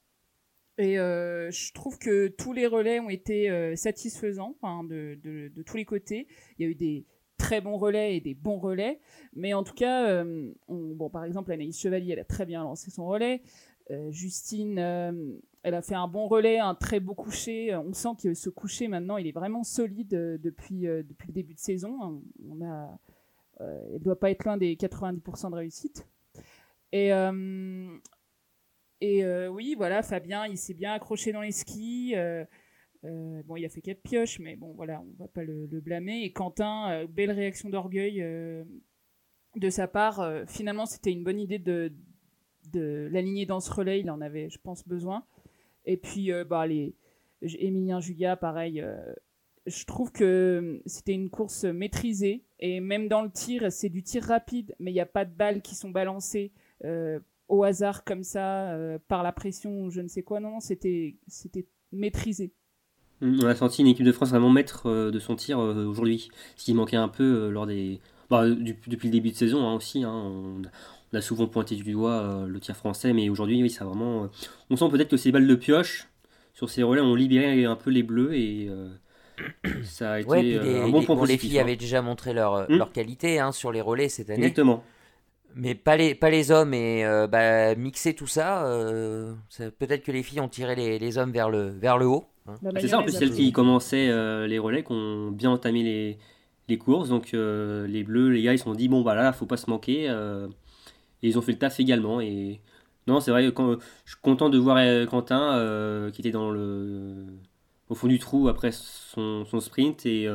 Et 0.78 0.94
je 0.96 1.72
trouve 1.72 1.98
que 1.98 2.28
tous 2.28 2.52
les 2.52 2.66
relais 2.66 3.00
ont 3.00 3.10
été 3.10 3.76
satisfaisants 3.76 4.56
de, 4.84 5.52
tous 5.66 5.76
les 5.76 5.84
côtés. 5.84 6.26
Il 6.58 6.64
y 6.64 6.68
a 6.68 6.70
eu 6.70 6.74
des, 6.74 7.06
très 7.40 7.60
bons 7.60 7.78
relais 7.78 8.16
et 8.16 8.20
des 8.20 8.34
bons 8.34 8.58
relais. 8.58 9.00
Mais 9.34 9.54
en 9.54 9.64
tout 9.64 9.74
cas, 9.74 10.08
euh, 10.08 10.52
bon, 10.68 11.10
par 11.10 11.24
exemple, 11.24 11.50
Anaïs 11.50 11.80
Chevalier, 11.80 12.12
elle 12.12 12.20
a 12.20 12.24
très 12.24 12.46
bien 12.46 12.62
lancé 12.62 12.90
son 12.90 13.06
relais. 13.06 13.42
Euh, 13.90 14.10
Justine, 14.12 14.78
euh, 14.78 15.12
elle 15.62 15.74
a 15.74 15.82
fait 15.82 15.94
un 15.94 16.08
bon 16.08 16.26
relais, 16.26 16.58
un 16.58 16.74
très 16.74 17.00
beau 17.00 17.14
coucher. 17.14 17.74
On 17.76 17.92
sent 17.92 18.10
que 18.22 18.34
ce 18.34 18.48
coucher, 18.50 18.88
maintenant, 18.88 19.16
il 19.16 19.26
est 19.26 19.32
vraiment 19.32 19.62
solide 19.62 20.08
depuis, 20.08 20.82
depuis 20.82 21.28
le 21.28 21.32
début 21.32 21.54
de 21.54 21.58
saison. 21.58 22.22
On 22.48 22.64
a, 22.64 22.98
elle 23.60 23.94
ne 23.94 23.98
doit 23.98 24.18
pas 24.18 24.30
être 24.30 24.44
loin 24.44 24.56
des 24.56 24.74
90% 24.76 25.50
de 25.50 25.56
réussite. 25.56 26.08
Et, 26.92 27.12
oui, 29.48 29.74
voilà, 29.76 30.02
Fabien, 30.02 30.46
il 30.46 30.56
s'est 30.56 30.74
bien 30.74 30.92
accroché 30.92 31.32
dans 31.32 31.42
les 31.42 31.52
skis. 31.52 32.14
Euh, 33.04 33.42
bon, 33.44 33.56
il 33.56 33.64
a 33.64 33.68
fait 33.68 33.80
quatre 33.80 34.02
pioches, 34.02 34.38
mais 34.40 34.56
bon, 34.56 34.72
voilà, 34.74 35.00
on 35.00 35.22
va 35.22 35.28
pas 35.28 35.42
le, 35.42 35.66
blâmer. 35.80 36.22
Et 36.22 36.32
Quentin, 36.32 36.90
euh, 36.90 37.06
belle 37.06 37.30
réaction 37.30 37.70
d'orgueil 37.70 38.20
euh, 38.22 38.64
de 39.56 39.70
sa 39.70 39.88
part. 39.88 40.26
finalement, 40.46 40.86
c'était 40.86 41.12
une 41.12 41.24
bonne 41.24 41.40
idée 41.40 41.58
de, 41.58 41.92
de 42.72 43.08
l'aligner 43.10 43.46
dans 43.46 43.60
ce 43.60 43.72
relais. 43.72 44.00
Il 44.00 44.10
en 44.10 44.20
avait, 44.20 44.50
je 44.50 44.58
pense, 44.58 44.86
besoin. 44.86 45.24
Et 45.84 45.96
puis, 45.96 46.30
bah, 46.48 46.66
les 46.66 46.94
Emilien 47.42 48.00
Julia, 48.00 48.36
pareil. 48.36 48.84
je 49.66 49.84
trouve 49.84 50.12
que 50.12 50.82
c'était 50.86 51.14
une 51.14 51.30
course 51.30 51.64
maîtrisée. 51.64 52.44
Et 52.58 52.80
même 52.80 53.08
dans 53.08 53.22
le 53.22 53.30
tir, 53.30 53.72
c'est 53.72 53.88
du 53.88 54.02
tir 54.02 54.22
rapide, 54.24 54.74
mais 54.78 54.90
il 54.90 54.94
n'y 54.94 55.00
a 55.00 55.06
pas 55.06 55.24
de 55.24 55.34
balles 55.34 55.62
qui 55.62 55.74
sont 55.74 55.90
balancées 55.90 56.52
au 57.48 57.64
hasard 57.64 58.04
comme 58.04 58.22
ça, 58.22 58.76
par 59.08 59.22
la 59.22 59.32
pression 59.32 59.82
ou 59.82 59.90
je 59.90 60.00
ne 60.00 60.08
sais 60.08 60.22
quoi. 60.22 60.40
Non, 60.40 60.60
c'était 60.60 61.16
maîtrisé. 61.92 62.52
On 63.22 63.46
a 63.46 63.54
senti 63.54 63.82
une 63.82 63.88
équipe 63.88 64.06
de 64.06 64.12
France 64.12 64.30
vraiment 64.30 64.48
maître 64.48 64.86
euh, 64.86 65.10
de 65.10 65.18
son 65.18 65.36
tir 65.36 65.58
euh, 65.60 65.84
aujourd'hui, 65.84 66.30
ce 66.56 66.64
qui 66.64 66.74
manquait 66.74 66.96
un 66.96 67.08
peu 67.08 67.24
euh, 67.24 67.50
lors 67.50 67.66
des. 67.66 68.00
Bah, 68.30 68.48
depuis 68.48 69.08
le 69.08 69.12
début 69.12 69.30
de 69.30 69.36
saison 69.36 69.66
hein, 69.66 69.74
aussi. 69.74 70.04
Hein, 70.04 70.62
a 71.12 71.20
souvent 71.20 71.46
pointé 71.46 71.74
du 71.74 71.92
doigt 71.92 72.44
le 72.46 72.60
tir 72.60 72.76
français, 72.76 73.12
mais 73.12 73.28
aujourd'hui, 73.28 73.62
oui, 73.62 73.70
ça 73.70 73.84
vraiment. 73.84 74.28
on 74.70 74.76
sent 74.76 74.88
peut-être 74.90 75.08
que 75.08 75.16
ces 75.16 75.32
balles 75.32 75.46
de 75.46 75.54
pioche, 75.54 76.08
sur 76.54 76.68
ces 76.70 76.82
relais 76.82 77.00
ont 77.00 77.14
libéré 77.14 77.64
un 77.64 77.76
peu 77.76 77.90
les 77.90 78.02
bleus 78.02 78.34
et 78.34 78.70
ça 79.84 80.12
a 80.12 80.20
été 80.20 80.58
un 80.58 80.88
bon 80.88 81.02
point 81.02 81.26
Les 81.26 81.38
filles 81.38 81.58
hein. 81.58 81.62
avaient 81.62 81.76
déjà 81.76 82.02
montré 82.02 82.32
leur, 82.32 82.70
hmm. 82.70 82.76
leur 82.76 82.92
qualité 82.92 83.38
hein, 83.38 83.52
sur 83.52 83.72
les 83.72 83.80
relais 83.80 84.08
cette 84.08 84.30
année. 84.30 84.38
Exactement. 84.38 84.84
Mais 85.56 85.74
pas 85.74 85.96
les, 85.96 86.14
pas 86.14 86.30
les 86.30 86.52
hommes 86.52 86.74
et 86.74 87.04
bah, 87.28 87.74
mixer 87.74 88.14
tout 88.14 88.28
ça, 88.28 88.64
peut-être 89.78 90.04
que 90.04 90.12
les 90.12 90.22
filles 90.22 90.40
ont 90.40 90.48
tiré 90.48 90.76
les, 90.76 90.98
les, 90.98 91.18
hommes 91.18 91.32
vers 91.32 91.50
le, 91.50 91.70
vers 91.70 91.98
le 91.98 92.06
haut. 92.06 92.26
Hein. 92.46 92.54
C'est 92.78 92.88
ça, 92.88 93.00
en 93.00 93.02
plus 93.02 93.12
celles 93.12 93.32
qui 93.32 93.50
commençaient 93.50 94.08
les 94.46 94.58
relais, 94.58 94.84
qui 94.84 94.92
ont 94.92 95.32
bien 95.32 95.50
entamé 95.50 95.82
les, 95.82 96.18
les 96.70 96.78
courses. 96.78 97.10
Donc 97.10 97.34
euh, 97.34 97.86
les 97.86 98.02
Bleus, 98.02 98.30
les 98.30 98.42
gars, 98.42 98.52
ils 98.54 98.58
se 98.58 98.64
sont 98.64 98.74
dit 98.74 98.88
bon 98.88 99.02
bah 99.02 99.14
là, 99.14 99.32
faut 99.32 99.46
pas 99.46 99.58
se 99.58 99.68
manquer. 99.68 100.08
Euh, 101.22 101.26
et 101.26 101.28
ils 101.28 101.38
ont 101.38 101.42
fait 101.42 101.52
le 101.52 101.58
taf 101.58 101.80
également. 101.80 102.20
Et 102.20 102.60
non, 103.06 103.20
c'est 103.20 103.30
vrai, 103.30 103.50
quand, 103.52 103.76
je 104.04 104.12
suis 104.12 104.20
content 104.22 104.48
de 104.48 104.58
voir 104.58 104.78
euh, 104.78 105.06
Quentin 105.06 106.10
qui 106.12 106.20
était 106.20 106.30
dans 106.30 106.50
le 106.50 107.26
au 107.88 107.96
fond 107.96 108.06
du 108.06 108.20
trou 108.20 108.48
après 108.48 108.70
son, 108.70 109.44
sprint 109.60 110.06
et, 110.06 110.28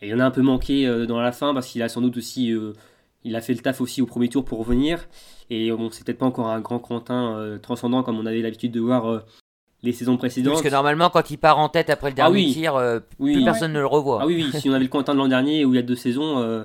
il 0.00 0.14
en 0.14 0.20
a 0.20 0.24
un 0.24 0.30
peu 0.30 0.42
manqué 0.42 0.86
dans 1.06 1.20
la 1.20 1.32
fin 1.32 1.52
parce 1.52 1.66
qu'il 1.66 1.82
a 1.82 1.88
sans 1.88 2.00
doute 2.00 2.16
aussi 2.16 2.54
il 3.24 3.36
a 3.36 3.40
fait 3.40 3.52
le 3.52 3.58
taf 3.58 3.80
aussi 3.80 4.00
au 4.00 4.06
premier 4.06 4.28
tour 4.28 4.44
pour 4.44 4.60
revenir. 4.60 5.08
Et 5.50 5.70
bon, 5.72 5.90
c'est 5.90 6.04
peut-être 6.04 6.18
pas 6.18 6.26
encore 6.26 6.48
un 6.48 6.60
grand 6.60 6.78
Quentin 6.78 7.58
transcendant 7.60 8.02
comme 8.02 8.18
on 8.18 8.26
avait 8.26 8.40
l'habitude 8.40 8.72
de 8.72 8.80
voir 8.80 9.22
les 9.82 9.92
saisons 9.92 10.16
précédentes. 10.16 10.54
Parce 10.54 10.62
que 10.62 10.70
normalement, 10.70 11.10
quand 11.10 11.30
il 11.30 11.38
part 11.38 11.58
en 11.58 11.68
tête 11.68 11.90
après 11.90 12.10
le 12.10 12.14
ah 12.18 12.30
dernier 12.30 12.50
tir, 12.52 12.74
euh, 12.76 13.00
plus 13.18 13.44
personne 13.44 13.72
ne 13.72 13.80
le 13.80 13.86
revoit. 13.86 14.20
Ah 14.22 14.26
oui, 14.26 14.44
oui, 14.52 14.60
si 14.60 14.68
on 14.68 14.72
avait 14.72 14.84
le 14.84 14.90
Quentin 14.90 15.14
de 15.14 15.18
l'an 15.18 15.28
dernier 15.28 15.64
où 15.64 15.72
il 15.72 15.76
y 15.76 15.80
a 15.80 15.82
deux 15.82 15.96
saisons, 15.96 16.38
euh, 16.38 16.64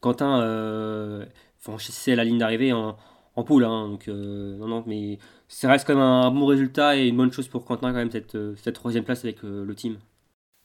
Quentin 0.00 0.40
euh, 0.40 1.24
franchissait 1.60 2.16
la 2.16 2.24
ligne 2.24 2.38
d'arrivée 2.38 2.72
en, 2.72 2.96
en 3.36 3.44
poule. 3.44 3.64
Hein, 3.64 3.88
donc, 3.88 4.08
non, 4.08 4.66
non, 4.66 4.84
mais 4.86 5.18
ça 5.48 5.68
reste 5.70 5.86
quand 5.86 5.94
même 5.94 6.02
un 6.02 6.30
bon 6.30 6.46
résultat 6.46 6.96
et 6.96 7.08
une 7.08 7.16
bonne 7.16 7.32
chose 7.32 7.48
pour 7.48 7.64
Quentin, 7.64 7.92
quand 7.92 7.98
même, 7.98 8.10
cette, 8.10 8.36
cette 8.56 8.74
troisième 8.74 9.04
place 9.04 9.24
avec 9.24 9.42
le 9.42 9.74
team. 9.74 9.98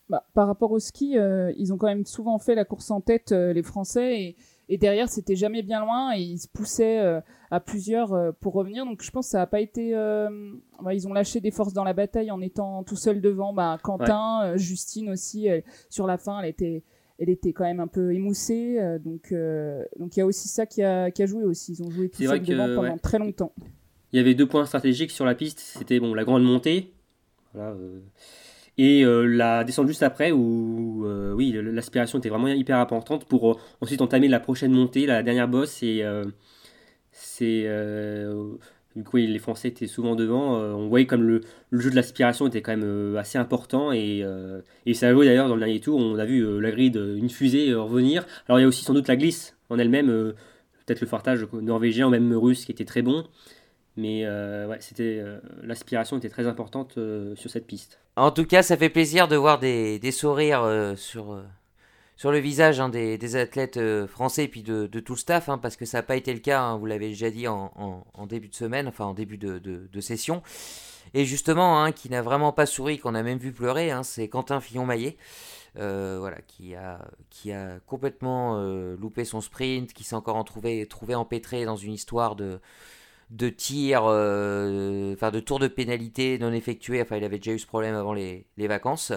Bah, 0.09 0.25
par 0.33 0.47
rapport 0.47 0.71
au 0.71 0.79
ski, 0.79 1.17
ils 1.57 1.73
ont 1.73 1.77
quand 1.77 1.87
même 1.87 2.05
souvent 2.05 2.37
fait 2.39 2.55
la 2.55 2.65
course 2.65 2.91
en 2.91 3.01
tête, 3.01 3.31
les 3.31 3.63
Français, 3.63 4.21
et 4.21 4.35
et 4.69 4.77
derrière 4.77 5.09
c'était 5.09 5.35
jamais 5.35 5.61
bien 5.61 5.79
loin 5.79 6.15
et 6.15 6.21
ils 6.21 6.39
se 6.39 6.47
poussaient 6.47 6.99
euh, 6.99 7.21
à 7.51 7.59
plusieurs 7.59 8.13
euh, 8.13 8.31
pour 8.39 8.53
revenir 8.53 8.85
donc 8.85 9.03
je 9.03 9.11
pense 9.11 9.27
que 9.27 9.31
ça 9.31 9.41
a 9.41 9.47
pas 9.47 9.59
été 9.59 9.95
euh, 9.95 10.53
bah, 10.81 10.93
ils 10.93 11.07
ont 11.07 11.13
lâché 11.13 11.39
des 11.39 11.51
forces 11.51 11.73
dans 11.73 11.83
la 11.83 11.93
bataille 11.93 12.31
en 12.31 12.41
étant 12.41 12.83
tout 12.83 12.95
seul 12.95 13.21
devant 13.21 13.53
bah, 13.53 13.77
Quentin 13.83 14.55
Justine 14.55 15.09
aussi 15.09 15.47
sur 15.89 16.07
la 16.07 16.17
fin 16.17 16.39
elle 16.39 16.49
était 16.49 16.83
elle 17.19 17.29
était 17.29 17.53
quand 17.53 17.63
même 17.63 17.79
un 17.79 17.87
peu 17.87 18.13
émoussée 18.13 18.77
donc 19.03 19.33
donc 19.99 20.15
il 20.15 20.19
y 20.19 20.21
a 20.21 20.25
aussi 20.25 20.47
ça 20.47 20.65
qui 20.65 20.83
a, 20.83 21.11
qui 21.11 21.23
a 21.23 21.25
joué 21.25 21.43
aussi. 21.43 21.73
Ils 21.73 21.83
ont 21.83 21.91
joué 21.91 22.09
tout 22.09 22.23
seul 22.23 22.41
devant 22.41 22.75
pendant 22.75 22.97
très 22.97 23.19
longtemps. 23.19 23.53
Il 24.11 24.17
y 24.17 24.19
avait 24.19 24.33
deux 24.33 24.47
points 24.47 24.65
stratégiques 24.65 25.11
sur 25.11 25.25
la 25.25 25.35
piste. 25.35 25.59
C'était 25.59 25.99
bon 25.99 26.13
la 26.13 26.23
grande 26.23 26.43
montée 26.43 26.93
voilà 27.53 27.75
et 28.77 29.05
euh, 29.05 29.23
la 29.25 29.63
descente 29.63 29.87
juste 29.87 30.03
après 30.03 30.31
où 30.31 31.05
euh, 31.05 31.33
oui 31.33 31.53
l'aspiration 31.53 32.19
était 32.19 32.29
vraiment 32.29 32.47
hyper 32.47 32.77
importante 32.77 33.25
pour 33.25 33.51
euh, 33.51 33.55
ensuite 33.81 34.01
entamer 34.01 34.27
la 34.27 34.39
prochaine 34.39 34.71
montée 34.71 35.05
la 35.05 35.23
dernière 35.23 35.47
bosse 35.47 35.81
et 35.81 36.03
c'est 37.11 37.65
du 38.95 39.03
coup 39.03 39.17
les 39.17 39.39
Français 39.39 39.69
étaient 39.69 39.87
souvent 39.87 40.15
devant. 40.15 40.57
On 40.57 40.87
voyait 40.87 41.05
comme 41.05 41.23
le, 41.23 41.41
jeu 41.71 41.89
de 41.89 41.95
l'aspiration 41.95 42.47
était 42.47 42.61
quand 42.61 42.75
même 42.75 43.17
assez 43.17 43.37
important 43.37 43.91
et, 43.91 44.23
et 44.85 44.93
ça 44.93 45.09
a 45.09 45.13
joué 45.13 45.25
d'ailleurs 45.25 45.47
dans 45.47 45.55
le 45.55 45.59
dernier 45.59 45.79
tour. 45.79 45.99
On 45.99 46.17
a 46.17 46.25
vu 46.25 46.61
la 46.61 46.71
grille 46.71 46.93
une 46.95 47.29
fusée 47.29 47.73
revenir. 47.73 48.25
Alors 48.47 48.59
il 48.59 48.63
y 48.63 48.65
a 48.65 48.67
aussi 48.67 48.83
sans 48.83 48.93
doute 48.93 49.07
la 49.07 49.15
glisse 49.15 49.55
en 49.69 49.77
elle-même 49.79 50.33
peut-être 50.85 51.01
le 51.01 51.07
fartage 51.07 51.45
norvégien 51.53 52.07
ou 52.07 52.09
même 52.09 52.33
russe 52.33 52.65
qui 52.65 52.71
était 52.71 52.85
très 52.85 53.01
bon. 53.01 53.25
Mais 53.97 54.25
ouais, 54.25 54.77
c'était 54.79 55.23
l'aspiration 55.63 56.17
était 56.17 56.29
très 56.29 56.47
importante 56.47 56.97
sur 57.35 57.49
cette 57.49 57.67
piste. 57.67 57.99
En 58.17 58.31
tout 58.31 58.45
cas, 58.45 58.63
ça 58.63 58.77
fait 58.77 58.89
plaisir 58.89 59.27
de 59.27 59.35
voir 59.35 59.59
des, 59.59 59.99
des 59.99 60.11
sourires 60.11 60.63
euh, 60.63 60.95
sur, 60.95 61.33
euh, 61.33 61.43
sur 62.15 62.31
le 62.31 62.39
visage 62.39 62.79
hein, 62.79 62.89
des, 62.89 63.35
athlètes 63.35 63.77
euh, 63.77 64.07
français 64.07 64.45
et 64.45 64.47
puis 64.47 64.63
de, 64.63 64.87
tout 64.87 65.13
le 65.13 65.19
staff, 65.19 65.49
hein, 65.49 65.57
parce 65.57 65.75
que 65.75 65.85
ça 65.85 65.99
n'a 65.99 66.03
pas 66.03 66.15
été 66.15 66.33
le 66.33 66.39
cas, 66.39 66.61
hein, 66.61 66.77
vous 66.77 66.85
l'avez 66.85 67.09
déjà 67.09 67.29
dit 67.29 67.47
en, 67.47 67.71
début 68.27 68.47
de 68.47 68.55
semaine, 68.55 68.87
enfin 68.87 69.05
en 69.05 69.13
début 69.13 69.37
de, 69.37 70.01
session. 70.01 70.41
Et 71.13 71.25
justement, 71.25 71.91
qui 71.91 72.09
n'a 72.09 72.21
vraiment 72.21 72.51
pas 72.51 72.65
souri, 72.65 72.97
qu'on 72.97 73.15
a 73.15 73.23
même 73.23 73.37
vu 73.37 73.51
pleurer, 73.51 73.91
c'est 74.03 74.27
Quentin 74.27 74.59
Fillon-Maillet. 74.59 75.17
voilà, 75.75 76.37
qui 76.47 76.73
a, 76.75 77.79
complètement 77.85 78.57
loupé 78.95 79.23
son 79.25 79.41
sprint, 79.41 79.93
qui 79.93 80.03
s'est 80.03 80.15
encore 80.15 80.35
en 80.35 80.43
trouvé, 80.43 80.85
trouvé 80.87 81.15
empêtré 81.15 81.65
dans 81.65 81.75
une 81.75 81.93
histoire 81.93 82.35
de, 82.35 82.59
de 83.31 83.49
tirs, 83.49 84.03
euh, 84.05 85.13
enfin 85.13 85.31
de 85.31 85.39
tours 85.39 85.59
de 85.59 85.67
pénalité 85.67 86.37
non 86.39 86.51
effectués. 86.53 87.01
Enfin, 87.01 87.17
il 87.17 87.23
avait 87.23 87.37
déjà 87.37 87.51
eu 87.51 87.59
ce 87.59 87.65
problème 87.65 87.95
avant 87.95 88.13
les, 88.13 88.45
vacances. 88.57 89.11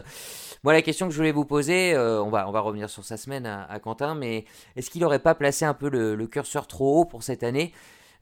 Moi, 0.64 0.72
la 0.72 0.82
question 0.82 1.06
que 1.06 1.12
je 1.12 1.18
voulais 1.18 1.32
vous 1.32 1.44
poser, 1.44 1.94
euh, 1.94 2.22
on, 2.22 2.30
va, 2.30 2.48
on 2.48 2.52
va 2.52 2.60
revenir 2.60 2.88
sur 2.88 3.04
sa 3.04 3.16
semaine 3.16 3.46
à, 3.46 3.78
Quentin, 3.80 4.14
mais 4.14 4.44
est-ce 4.76 4.90
qu'il 4.90 5.02
n'aurait 5.02 5.18
pas 5.18 5.34
placé 5.34 5.64
un 5.64 5.74
peu 5.74 5.88
le, 5.88 6.26
curseur 6.26 6.66
trop 6.66 7.00
haut 7.00 7.04
pour 7.04 7.22
cette 7.22 7.42
année 7.42 7.72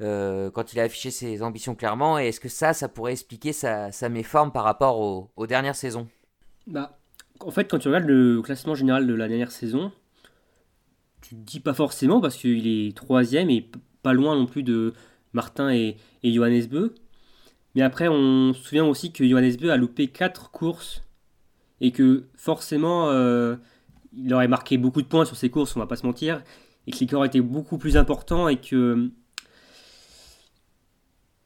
euh, 0.01 0.51
quand 0.51 0.73
il 0.73 0.81
a 0.81 0.83
affiché 0.83 1.11
ses 1.11 1.43
ambitions 1.43 1.75
clairement? 1.75 2.19
Et 2.19 2.29
est-ce 2.29 2.41
que 2.41 2.49
ça, 2.49 2.73
ça 2.73 2.89
pourrait 2.89 3.13
expliquer 3.13 3.53
sa, 3.53 3.91
méforme 4.09 4.53
par 4.53 4.65
rapport 4.65 4.99
aux, 5.37 5.47
dernières 5.47 5.77
saisons? 5.77 6.09
Bah, 6.67 6.99
En 7.41 7.53
fait, 7.53 7.71
quand 7.71 7.79
tu 7.79 7.89
regardes 7.89 8.07
le 8.07 8.43
classement 8.43 8.75
général 8.75 9.07
de 9.07 9.15
la 9.15 9.29
dernière 9.29 9.53
saison, 9.53 9.93
tu 11.23 11.37
te 11.37 11.41
dis 11.41 11.61
pas 11.61 11.75
forcément 11.75 12.21
parce 12.21 12.37
qu'il 12.37 12.67
est 12.67 12.97
troisième 12.97 13.51
et 13.51 13.71
pas 14.03 14.13
loin 14.13 14.37
non 14.37 14.47
plus 14.47 14.63
de 14.63 14.95
Martin 15.37 15.71
et, 15.71 15.97
Johannes 16.25 16.67
Beu. 16.67 16.95
Mais 17.77 17.83
après, 17.83 18.09
on 18.09 18.53
se 18.55 18.63
souvient 18.63 18.87
aussi 18.87 19.13
que 19.13 19.29
Johannes 19.29 19.55
Beu 19.61 19.71
a 19.71 19.77
loupé 19.77 20.09
4 20.09 20.51
courses 20.51 21.03
et 21.81 21.93
que 21.93 22.25
forcément, 22.35 23.11
euh, 23.11 23.55
il 24.17 24.33
aurait 24.35 24.49
marqué 24.49 24.79
beaucoup 24.79 25.03
de 25.03 25.07
points 25.07 25.27
sur 25.27 25.37
ses 25.37 25.51
courses, 25.51 25.77
on 25.77 25.79
va 25.79 25.87
pas 25.87 25.97
se 25.97 26.07
mentir, 26.07 26.43
et 26.87 26.91
que 26.91 26.99
l'écart 26.99 27.25
était 27.25 27.41
beaucoup 27.41 27.79
plus 27.79 27.97
important 27.97 28.49
et 28.49 28.57
que 28.57 29.11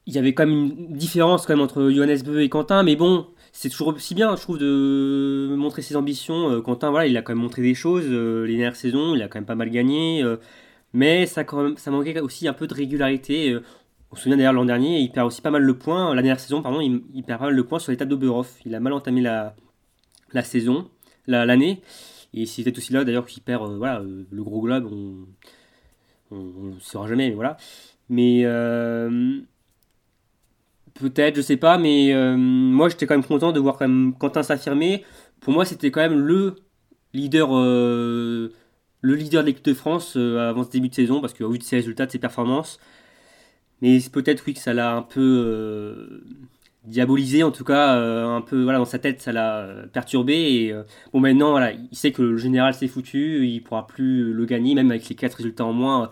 il 0.07 0.15
y 0.15 0.17
avait 0.17 0.33
quand 0.33 0.47
même 0.47 0.73
une 0.77 0.97
différence 0.97 1.45
quand 1.45 1.53
même 1.53 1.61
entre 1.61 1.89
Johannes 1.91 2.23
Beu 2.23 2.41
et 2.41 2.49
Quentin, 2.49 2.81
mais 2.81 2.95
bon, 2.95 3.27
c'est 3.51 3.69
toujours 3.69 3.89
aussi 3.89 4.15
bien, 4.15 4.35
je 4.35 4.41
trouve, 4.41 4.57
de 4.57 5.53
montrer 5.55 5.81
ses 5.83 5.95
ambitions. 5.95 6.49
Euh, 6.49 6.61
Quentin, 6.61 6.89
voilà, 6.89 7.05
il 7.07 7.15
a 7.17 7.21
quand 7.21 7.33
même 7.33 7.43
montré 7.43 7.61
des 7.61 7.75
choses 7.75 8.05
euh, 8.07 8.45
les 8.45 8.55
dernières 8.55 8.75
saisons, 8.75 9.15
il 9.15 9.21
a 9.21 9.27
quand 9.27 9.37
même 9.37 9.45
pas 9.45 9.55
mal 9.55 9.69
gagné, 9.69 10.23
mais 10.93 11.25
ça 11.25 11.45
manquait 11.87 12.19
aussi 12.19 12.47
un 12.47 12.53
peu 12.53 12.67
de 12.67 12.73
régularité. 12.73 13.57
On 14.11 14.15
se 14.15 14.23
souvient 14.23 14.35
d'ailleurs 14.35 14.53
l'an 14.53 14.65
dernier, 14.65 14.99
il 14.99 15.11
perd 15.11 15.27
aussi 15.27 15.41
pas 15.41 15.51
mal 15.51 15.63
le 15.63 15.77
point, 15.77 16.13
la 16.13 16.21
dernière 16.21 16.39
saison, 16.39 16.61
pardon, 16.61 16.81
il, 16.81 17.23
perd 17.23 17.39
pas 17.39 17.45
mal 17.45 17.55
le 17.55 17.63
point 17.65 17.79
sur 17.79 17.91
l'étape 17.91 18.09
d'Oberhof. 18.09 18.59
Il 18.65 18.75
a 18.75 18.81
mal 18.81 18.91
entamé 18.91 19.21
la, 19.21 19.55
la 20.33 20.43
saison, 20.43 20.89
l'année. 21.27 21.81
et 22.33 22.45
c'est 22.45 22.63
peut-être 22.63 22.77
aussi 22.77 22.91
là 22.91 23.05
d'ailleurs 23.05 23.25
qu'il 23.25 23.41
perd 23.41 23.63
euh, 23.63 23.77
voilà, 23.77 24.01
euh, 24.01 24.25
le 24.29 24.43
gros 24.43 24.61
globe, 24.61 24.89
on 26.31 26.35
ne 26.35 26.79
saura 26.79 27.07
jamais, 27.07 27.29
mais 27.29 27.35
voilà. 27.35 27.55
Mais 28.09 28.41
euh, 28.43 29.39
peut-être, 30.93 31.37
je 31.37 31.41
sais 31.41 31.57
pas, 31.57 31.77
mais 31.77 32.13
moi 32.35 32.89
j'étais 32.89 33.07
quand 33.07 33.15
même 33.15 33.23
content 33.23 33.53
de 33.53 33.59
voir 33.61 33.77
quand 33.77 33.87
même 33.87 34.13
Quentin 34.17 34.43
s'affirmer. 34.43 35.05
Pour 35.39 35.53
moi, 35.53 35.65
c'était 35.65 35.89
quand 35.89 36.01
même 36.01 36.19
le 36.19 36.55
leader, 37.13 37.51
le 37.53 38.51
leader 39.03 39.41
de 39.41 39.47
l'équipe 39.47 39.65
de 39.65 39.73
France 39.73 40.17
avant 40.17 40.63
ce 40.65 40.69
début 40.69 40.89
de 40.89 40.95
saison, 40.95 41.21
parce 41.21 41.33
qu'au 41.33 41.49
vu 41.49 41.57
de 41.59 41.63
ses 41.63 41.77
résultats, 41.77 42.05
de 42.05 42.11
ses 42.11 42.19
performances, 42.19 42.79
mais 43.81 43.99
peut-être 44.11 44.43
oui 44.45 44.53
que 44.53 44.59
ça 44.59 44.73
l'a 44.73 44.95
un 44.95 45.01
peu 45.01 45.19
euh, 45.21 46.23
diabolisé, 46.85 47.43
en 47.43 47.51
tout 47.51 47.63
cas, 47.63 47.95
euh, 47.95 48.27
un 48.27 48.41
peu 48.41 48.63
voilà, 48.63 48.77
dans 48.77 48.85
sa 48.85 48.99
tête, 48.99 49.21
ça 49.21 49.31
l'a 49.31 49.59
euh, 49.61 49.87
perturbé. 49.87 50.33
Et 50.33 50.75
bon, 51.13 51.19
maintenant, 51.19 51.51
voilà, 51.51 51.71
il 51.73 51.97
sait 51.97 52.11
que 52.11 52.21
le 52.21 52.37
général 52.37 52.73
s'est 52.73 52.87
foutu, 52.87 53.47
il 53.47 53.61
pourra 53.61 53.87
plus 53.87 54.33
le 54.33 54.45
gagner, 54.45 54.75
même 54.75 54.91
avec 54.91 55.09
les 55.09 55.15
4 55.15 55.35
résultats 55.35 55.65
en 55.65 55.73
moins. 55.73 56.11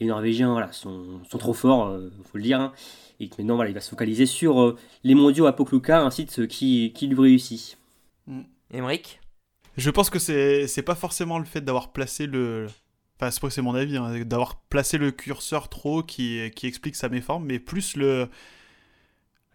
Les 0.00 0.06
Norvégiens 0.06 0.50
voilà, 0.52 0.72
sont, 0.72 1.20
sont 1.30 1.38
trop 1.38 1.54
forts, 1.54 1.96
il 1.96 2.24
faut 2.24 2.38
le 2.38 2.42
dire. 2.42 2.60
Hein. 2.60 2.72
et 3.20 3.28
que 3.28 3.36
maintenant, 3.38 3.54
voilà, 3.54 3.70
il 3.70 3.74
va 3.74 3.80
se 3.80 3.90
focaliser 3.90 4.26
sur 4.26 4.76
les 5.04 5.14
mondiaux 5.14 5.46
à 5.46 5.54
Pokluka, 5.54 6.02
un 6.02 6.10
site 6.10 6.48
qui, 6.48 6.92
qui 6.94 7.06
lui 7.06 7.20
réussit. 7.20 7.78
Emmerich 8.72 9.20
Je 9.76 9.90
pense 9.90 10.10
que 10.10 10.18
c'est 10.18 10.82
pas 10.84 10.96
forcément 10.96 11.38
le 11.38 11.44
fait 11.44 11.60
d'avoir 11.60 11.92
placé 11.92 12.26
le, 12.26 12.66
Enfin, 13.20 13.30
c'est 13.50 13.62
mon 13.62 13.74
avis, 13.74 13.96
hein, 13.96 14.24
d'avoir 14.24 14.56
placé 14.56 14.98
le 14.98 15.12
curseur 15.12 15.68
trop 15.68 16.02
qui, 16.02 16.50
qui 16.56 16.66
explique 16.66 16.96
sa 16.96 17.08
méforme, 17.08 17.44
mais 17.44 17.58
plus 17.60 17.96
le, 17.96 18.28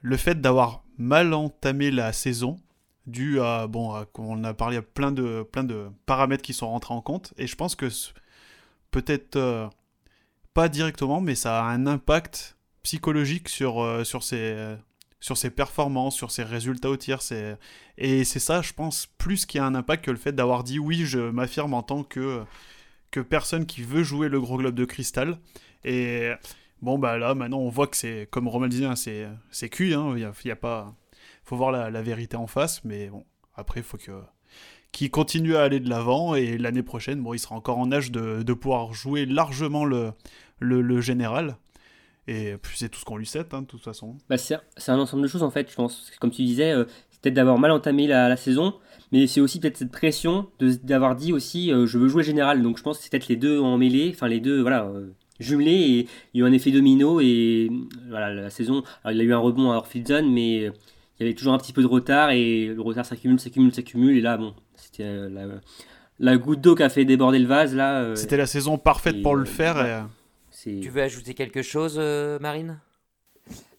le 0.01 0.17
fait 0.17 0.39
d'avoir 0.39 0.83
mal 0.97 1.33
entamé 1.33 1.91
la 1.91 2.13
saison, 2.13 2.59
dû 3.05 3.41
à, 3.41 3.67
bon, 3.67 4.05
on 4.17 4.43
a 4.43 4.53
parlé 4.53 4.77
à 4.77 4.81
plein 4.81 5.11
de, 5.11 5.43
plein 5.43 5.63
de 5.63 5.89
paramètres 6.05 6.43
qui 6.43 6.53
sont 6.53 6.69
rentrés 6.69 6.93
en 6.93 7.01
compte, 7.01 7.33
et 7.37 7.47
je 7.47 7.55
pense 7.55 7.75
que 7.75 7.89
peut-être 8.91 9.35
euh, 9.35 9.67
pas 10.53 10.69
directement, 10.69 11.19
mais 11.19 11.35
ça 11.35 11.61
a 11.61 11.67
un 11.69 11.85
impact 11.85 12.55
psychologique 12.83 13.49
sur, 13.49 13.81
euh, 13.81 14.03
sur, 14.05 14.23
ses, 14.23 14.75
sur 15.19 15.37
ses 15.37 15.49
performances, 15.49 16.15
sur 16.15 16.31
ses 16.31 16.43
résultats 16.43 16.89
au 16.89 16.97
tir. 16.97 17.19
Et 17.97 18.23
c'est 18.23 18.39
ça, 18.39 18.61
je 18.61 18.73
pense, 18.73 19.07
plus 19.17 19.45
qu'il 19.45 19.59
y 19.59 19.61
a 19.61 19.65
un 19.65 19.75
impact 19.75 20.05
que 20.05 20.11
le 20.11 20.17
fait 20.17 20.31
d'avoir 20.31 20.63
dit 20.63 20.79
oui, 20.79 21.05
je 21.05 21.19
m'affirme 21.19 21.73
en 21.73 21.83
tant 21.83 22.03
que 22.03 22.43
que 23.11 23.19
personne 23.19 23.65
qui 23.65 23.83
veut 23.83 24.03
jouer 24.03 24.29
le 24.29 24.39
gros 24.39 24.57
globe 24.57 24.75
de 24.75 24.85
cristal. 24.85 25.37
Et 25.83 26.31
bon, 26.81 26.99
bah 26.99 27.17
là, 27.17 27.35
maintenant, 27.35 27.59
on 27.59 27.69
voit 27.69 27.87
que 27.87 27.97
c'est, 27.97 28.27
comme 28.31 28.47
Romain 28.47 28.67
disait, 28.67 28.85
hein, 28.85 28.95
c'est, 28.95 29.27
c'est 29.51 29.69
cuit. 29.69 29.93
Hein, 29.93 30.13
il 30.15 30.21
y 30.45 30.51
a, 30.51 30.55
pas. 30.55 30.95
faut 31.43 31.55
voir 31.55 31.71
la, 31.71 31.89
la 31.89 32.01
vérité 32.01 32.37
en 32.37 32.47
face, 32.47 32.83
mais 32.83 33.07
bon, 33.09 33.25
après, 33.55 33.79
il 33.79 33.83
faut 33.83 33.97
que 33.97 34.11
qu'il 34.91 35.11
continue 35.11 35.55
à 35.55 35.63
aller 35.63 35.79
de 35.79 35.89
l'avant 35.89 36.35
et 36.35 36.57
l'année 36.57 36.83
prochaine, 36.83 37.21
bon, 37.21 37.33
il 37.33 37.39
sera 37.39 37.55
encore 37.55 37.77
en 37.77 37.91
âge 37.91 38.11
de, 38.11 38.43
de 38.43 38.53
pouvoir 38.53 38.93
jouer 38.93 39.25
largement 39.25 39.85
le, 39.85 40.13
le, 40.59 41.01
général. 41.01 41.57
Et 42.27 42.57
puis 42.61 42.77
c'est 42.77 42.89
tout 42.89 42.99
ce 42.99 43.05
qu'on 43.05 43.17
lui 43.17 43.25
souhaite, 43.25 43.53
hein, 43.53 43.61
de 43.61 43.67
toute 43.67 43.83
façon. 43.83 44.17
Bah, 44.29 44.37
c'est 44.37 44.57
un 44.87 44.99
ensemble 44.99 45.23
de 45.23 45.27
choses 45.27 45.43
en 45.43 45.49
fait, 45.49 45.69
je 45.69 45.75
pense. 45.75 46.11
Comme 46.19 46.31
tu 46.31 46.43
disais, 46.43 46.71
euh, 46.71 46.85
peut-être 47.21 47.33
d'avoir 47.35 47.57
mal 47.59 47.71
entamé 47.71 48.07
la, 48.07 48.29
la 48.29 48.37
saison, 48.37 48.73
mais 49.11 49.27
c'est 49.27 49.41
aussi 49.41 49.59
peut-être 49.59 49.77
cette 49.77 49.91
pression 49.91 50.47
de- 50.59 50.73
d'avoir 50.83 51.15
dit 51.15 51.33
aussi 51.33 51.71
euh, 51.71 51.85
je 51.85 51.97
veux 51.97 52.07
jouer 52.07 52.23
général. 52.23 52.61
Donc 52.61 52.77
je 52.77 52.83
pense 52.83 52.97
que 52.97 53.03
c'est 53.03 53.09
peut-être 53.11 53.27
les 53.27 53.35
deux 53.37 53.59
en 53.59 53.77
mêlée, 53.77 54.11
enfin 54.13 54.27
les 54.27 54.39
deux, 54.39 54.61
voilà, 54.61 54.85
euh, 54.85 55.07
jumelés, 55.39 55.71
et 55.71 56.07
il 56.33 56.39
y 56.39 56.43
a 56.43 56.45
eu 56.45 56.49
un 56.49 56.53
effet 56.53 56.71
domino. 56.71 57.19
Et 57.21 57.69
voilà, 58.09 58.33
la 58.33 58.49
saison, 58.49 58.83
alors, 59.03 59.15
il 59.15 59.21
a 59.21 59.23
eu 59.23 59.33
un 59.33 59.37
rebond 59.39 59.71
à 59.71 59.75
Orphidzone, 59.77 60.31
mais 60.31 60.65
euh, 60.67 60.71
il 61.19 61.23
y 61.23 61.25
avait 61.27 61.35
toujours 61.35 61.53
un 61.53 61.57
petit 61.57 61.73
peu 61.73 61.81
de 61.81 61.87
retard, 61.87 62.31
et 62.31 62.67
le 62.67 62.81
retard 62.81 63.05
s'accumule, 63.05 63.39
s'accumule, 63.39 63.73
s'accumule, 63.73 64.17
et 64.17 64.21
là, 64.21 64.37
bon, 64.37 64.53
c'était 64.75 65.03
la, 65.29 65.47
la 66.19 66.37
goutte 66.37 66.61
d'eau 66.61 66.75
qui 66.75 66.83
a 66.83 66.89
fait 66.89 67.03
déborder 67.05 67.39
le 67.39 67.47
vase, 67.47 67.75
là. 67.75 68.15
C'était 68.15 68.37
la 68.37 68.45
saison 68.47 68.77
parfaite 68.77 69.17
et, 69.17 69.21
pour 69.21 69.35
le 69.35 69.45
faire. 69.45 70.05
et, 70.65 70.79
Tu 70.81 70.89
veux 70.89 71.01
ajouter 71.01 71.33
quelque 71.33 71.61
chose, 71.61 71.99
Marine? 72.39 72.79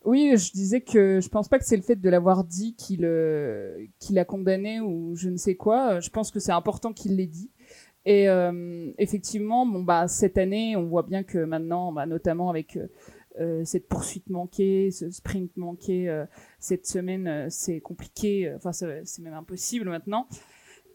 Oui, 0.04 0.32
je 0.36 0.52
disais 0.52 0.80
que 0.80 1.20
je 1.20 1.28
pense 1.28 1.48
pas 1.48 1.58
que 1.58 1.64
c'est 1.64 1.76
le 1.76 1.82
fait 1.82 1.96
de 1.96 2.08
l'avoir 2.08 2.44
dit 2.44 2.74
qu'il 2.74 3.04
euh, 3.04 3.76
qu'il 3.98 4.18
a 4.18 4.24
condamné 4.24 4.80
ou 4.80 5.14
je 5.14 5.28
ne 5.28 5.36
sais 5.36 5.56
quoi. 5.56 6.00
Je 6.00 6.08
pense 6.10 6.30
que 6.30 6.40
c'est 6.40 6.52
important 6.52 6.92
qu'il 6.92 7.16
l'ait 7.16 7.26
dit. 7.26 7.50
Et 8.06 8.28
euh, 8.30 8.90
effectivement, 8.98 9.66
bon 9.66 9.82
bah 9.82 10.08
cette 10.08 10.38
année, 10.38 10.74
on 10.74 10.84
voit 10.88 11.02
bien 11.02 11.22
que 11.22 11.38
maintenant, 11.44 11.92
bah, 11.92 12.06
notamment 12.06 12.48
avec 12.48 12.76
euh, 12.76 12.86
euh, 13.40 13.64
cette 13.64 13.88
poursuite 13.88 14.28
manquée, 14.30 14.90
ce 14.90 15.10
sprint 15.10 15.56
manqué 15.56 16.08
euh, 16.08 16.24
cette 16.58 16.86
semaine, 16.86 17.26
euh, 17.28 17.46
c'est 17.50 17.80
compliqué. 17.80 18.52
Enfin, 18.56 18.72
c'est 18.72 19.18
même 19.20 19.34
impossible 19.34 19.88
maintenant. 19.88 20.26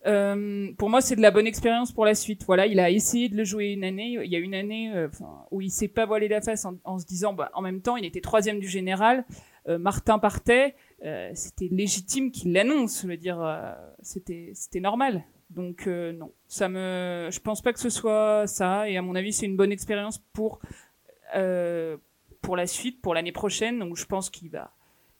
Euh, 0.06 0.72
pour 0.78 0.89
moi, 0.89 1.02
c'est 1.02 1.15
de 1.15 1.22
la 1.22 1.32
bonne 1.32 1.48
expérience 1.48 1.91
pour 1.91 2.06
la 2.06 2.15
suite. 2.15 2.44
Voilà, 2.46 2.68
il 2.68 2.80
a 2.80 2.89
essayé 2.91 3.30
de 3.30 3.36
le 3.36 3.44
jouer 3.44 3.72
une 3.72 3.84
année. 3.84 4.20
Il 4.24 4.32
y 4.32 4.36
a 4.36 4.39
une 4.39 4.54
année 4.54 4.91
euh, 4.94 5.08
où 5.52 5.62
il 5.62 5.72
s'est 5.72 5.88
pas 5.88 6.06
voilé 6.06 6.28
la 6.28 6.41
face 6.41 6.65
en, 6.84 7.00
se 7.00 7.06
disant, 7.06 7.34
bah, 7.34 7.50
en 7.54 7.62
même 7.62 7.82
temps, 7.82 7.98
il 7.98 8.06
était 8.06 8.22
troisième 8.22 8.60
du 8.60 8.68
général. 8.68 9.26
Euh, 9.68 9.78
Martin 9.80 10.20
partait. 10.20 10.76
c'était 11.34 11.70
légitime 11.72 12.32
qu'il 12.32 12.54
l'annonce. 12.54 13.02
Je 13.02 13.08
veux 13.08 13.18
dire, 13.18 13.39
c'était 14.02 14.80
normal. 14.80 15.24
Donc 15.50 15.88
non, 15.88 16.32
ça 16.48 16.70
me, 16.70 17.30
je 17.32 17.39
pense 17.39 17.62
pas 17.62 17.74
que 17.74 17.80
ce 17.80 17.89
soit 17.89 18.48
ça. 18.48 18.89
Et 18.89 18.98
à 18.98 19.02
mon 19.02 19.15
avis, 19.15 19.34
c'est 19.34 19.46
une 19.46 19.58
bonne 19.58 19.72
expérience 19.72 20.20
pour 20.34 20.60
pour 22.41 22.56
la 22.56 22.68
suite, 22.68 23.02
pour 23.02 23.15
l'année 23.15 23.32
prochaine. 23.32 23.80
Donc 23.80 23.98
je 23.98 24.06
pense 24.06 24.30
qu'il 24.30 24.50
va 24.50 24.72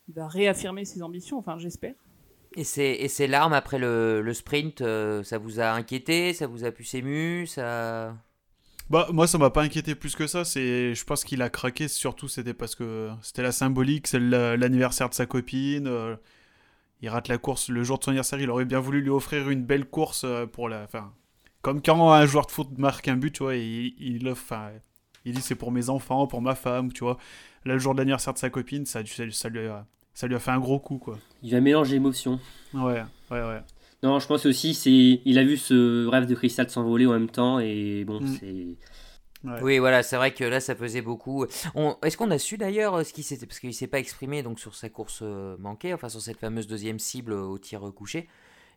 il 0.08 0.14
va 0.14 0.28
réaffirmer 0.28 0.86
ses 0.86 1.02
ambitions. 1.02 1.38
Enfin, 1.40 1.58
j'espère. 1.58 1.96
Et 2.56 2.64
ces, 2.64 3.28
larmes 3.28 3.54
après 3.54 3.78
le, 3.80 4.22
le 4.22 4.34
sprint, 4.34 4.82
euh, 4.82 5.24
ça 5.24 5.38
vous 5.38 5.60
a 5.60 5.72
inquiété 5.72 6.34
Ça 6.34 6.48
vous 6.48 6.64
a 6.64 6.72
pu 6.72 6.86
ému 6.96 7.46
ça... 7.48 8.16
Bah, 8.90 9.08
moi, 9.12 9.26
ça 9.28 9.38
m'a 9.40 9.50
pas 9.50 9.64
inquiété 9.64 9.96
plus 9.96 10.16
que 10.16 10.28
ça. 10.28 10.46
C'est, 10.46 10.94
je 10.94 11.04
pense 11.06 11.24
qu'il 11.24 11.42
a 11.42 11.50
craqué. 11.50 11.88
Surtout, 11.88 12.28
c'était 12.28 12.54
parce 12.54 12.76
que 12.76 13.10
c'était 13.22 13.42
la 13.42 13.52
symbolique, 13.52 14.08
c'est 14.08 14.20
la- 14.20 14.58
l'anniversaire 14.58 15.10
de 15.10 15.16
sa 15.16 15.26
copine. 15.26 15.88
euh, 15.88 16.16
il 17.02 17.10
rate 17.10 17.28
la 17.30 17.38
course 17.38 17.70
le 17.70 17.84
jour 17.84 18.00
de 18.00 18.04
son 18.04 18.12
anniversaire. 18.12 18.40
Il 18.42 18.50
aurait 18.50 18.66
bien 18.66 18.80
voulu 18.80 19.02
lui 19.02 19.10
offrir 19.10 19.50
une 19.50 19.64
belle 19.66 19.86
course 19.86 20.24
euh, 20.26 20.46
pour 20.48 20.70
la. 20.70 20.84
Enfin, 20.84 21.14
comme 21.62 21.82
quand 21.82 22.12
un 22.12 22.26
joueur 22.26 22.46
de 22.48 22.52
foot 22.52 22.70
marque 22.78 23.08
un 23.08 23.18
but, 23.18 23.32
tu 23.34 23.44
vois, 23.44 23.56
il, 23.56 23.96
il. 24.00 24.30
Enfin, 24.30 24.72
il 25.26 25.34
dit 25.36 25.42
c'est 25.42 25.56
pour 25.56 25.72
mes 25.72 25.90
enfants, 25.90 26.28
pour 26.28 26.42
ma 26.42 26.56
femme, 26.56 26.94
tu 26.94 27.04
vois. 27.04 27.18
Là, 27.66 27.74
le 27.74 27.80
jour 27.80 27.94
de 27.96 28.00
l'anniversaire 28.00 28.34
de 28.34 28.40
sa 28.40 28.50
copine, 28.50 28.86
ça, 28.86 29.06
ça, 29.06 29.24
ça 29.32 29.50
lui 29.50 29.68
a, 29.68 29.86
ça 30.14 30.28
lui 30.28 30.36
a 30.36 30.40
fait 30.40 30.52
un 30.52 30.60
gros 30.60 30.80
coup, 30.80 30.98
quoi. 31.00 31.20
Il 31.46 31.52
va 31.52 31.62
mélanger 31.62 31.96
émotions. 31.98 32.40
Ouais, 32.74 33.04
ouais, 33.32 33.42
ouais. 33.42 33.62
Non, 34.04 34.20
je 34.20 34.28
pense 34.28 34.46
aussi, 34.46 34.74
c'est, 34.74 35.22
il 35.24 35.38
a 35.40 35.44
vu 35.44 35.58
ce 35.58 36.06
rêve 36.08 36.26
de 36.26 36.34
cristal 36.36 36.70
s'envoler 36.70 37.06
en 37.06 37.12
même 37.12 37.30
temps 37.30 37.60
et 37.60 38.04
bon, 38.06 38.20
Mm. 38.20 38.38
c'est. 38.40 38.66
Ouais. 39.48 39.60
Oui, 39.62 39.78
voilà, 39.78 40.02
c'est 40.02 40.16
vrai 40.16 40.32
que 40.34 40.44
là, 40.44 40.60
ça 40.60 40.74
pesait 40.74 41.02
beaucoup. 41.04 41.46
On... 41.76 41.96
Est-ce 42.04 42.18
qu'on 42.18 42.32
a 42.32 42.40
su 42.40 42.58
d'ailleurs 42.58 42.96
euh, 42.96 43.04
ce 43.04 43.14
qui 43.14 43.22
s'était. 43.22 43.46
Parce 43.46 43.60
qu'il 43.60 43.76
s'est 43.76 43.86
pas 43.86 44.00
exprimé 44.00 44.42
donc, 44.42 44.60
sur 44.60 44.74
sa 44.74 44.90
course 44.90 45.20
euh, 45.22 45.56
manquée, 45.60 45.94
enfin 45.94 46.10
sur 46.10 46.20
cette 46.20 46.40
fameuse 46.40 46.66
deuxième 46.66 46.98
cible 46.98 47.34
euh, 47.34 47.44
au 47.44 47.60
tir 47.60 47.82
couché. 47.96 48.28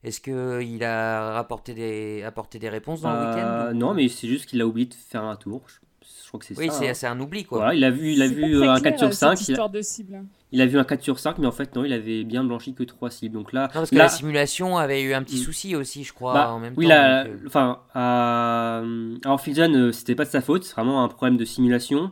Est-ce 0.04 0.20
qu'il 0.20 0.85
a 0.85 1.33
rapporté 1.33 1.72
des... 1.72 2.22
apporté 2.22 2.59
des 2.59 2.68
réponses 2.68 3.00
dans 3.00 3.12
le 3.12 3.18
week-end 3.31 3.70
ou- 3.70 3.74
non, 3.78 3.94
mais 3.94 4.09
c'est 4.09 4.28
juste 4.28 4.44
qu'il 4.46 4.61
a 4.61 4.66
oublié 4.66 4.87
de 4.87 4.94
faire 4.94 5.24
un 5.24 5.37
tour. 5.37 5.62
Je, 6.09 6.23
je 6.25 6.29
crois 6.29 6.40
que 6.40 6.47
c'est 6.47 6.59
Oui, 6.59 6.66
ça. 6.68 6.73
c'est 6.73 6.88
hein. 6.88 6.94
c'est 6.94 7.07
un 7.07 7.21
oubli 7.21 7.44
quoi. 7.44 7.59
Voilà, 7.59 7.75
il 7.75 7.85
a 7.85 7.90
vu, 7.90 8.12
il 8.12 8.23
a 8.23 8.27
vu 8.29 8.57
euh, 8.57 8.71
un 8.71 8.81
clair, 8.81 8.92
4 8.94 8.99
sur 8.99 9.09
cette 9.14 9.18
5. 9.18 9.27
Il 9.27 9.51
a, 9.51 9.53
histoire 9.53 9.71
de 9.71 9.81
cible. 9.83 10.23
il 10.53 10.61
a 10.61 10.66
vu 10.66 10.79
un 10.79 10.85
4 10.85 11.03
sur 11.03 11.18
5, 11.18 11.38
mais 11.38 11.47
en 11.47 11.53
fait, 11.53 11.75
non, 11.77 11.85
il 11.85 11.92
avait 11.92 12.25
bien 12.25 12.44
blanchi 12.44 12.75
que 12.75 12.83
3 12.83 13.11
cibles. 13.11 13.35
Donc 13.35 13.53
là, 13.53 13.62
Non, 13.62 13.68
parce 13.75 13.90
que 13.90 13.97
là- 13.97 14.05
la 14.05 14.09
simulation 14.09 14.77
avait 14.79 15.03
eu 15.03 15.14
un 15.14 15.23
petit 15.23 15.37
Mm. 15.37 15.44
souci 15.44 15.77
aussi, 15.77 16.05
je 16.05 16.12
crois, 16.12 16.35
Bah, 16.35 16.51
en 16.53 16.59
même 16.61 16.75
oui, 16.77 16.85
temps. 16.87 16.90
la- 16.94 17.25
donc, 17.25 17.33
euh, 17.35 17.47
enfin, 17.47 17.79
à, 17.94 18.83
à 19.25 19.31
Orphidzone, 19.33 19.77
euh, 19.77 19.92
c'était 19.92 20.14
pas 20.14 20.25
de 20.25 20.31
sa 20.31 20.40
faute, 20.40 20.64
c'est 20.64 20.75
vraiment 20.75 21.03
un 21.05 21.09
problème 21.09 21.37
de 21.37 21.44
simulation. 21.44 22.11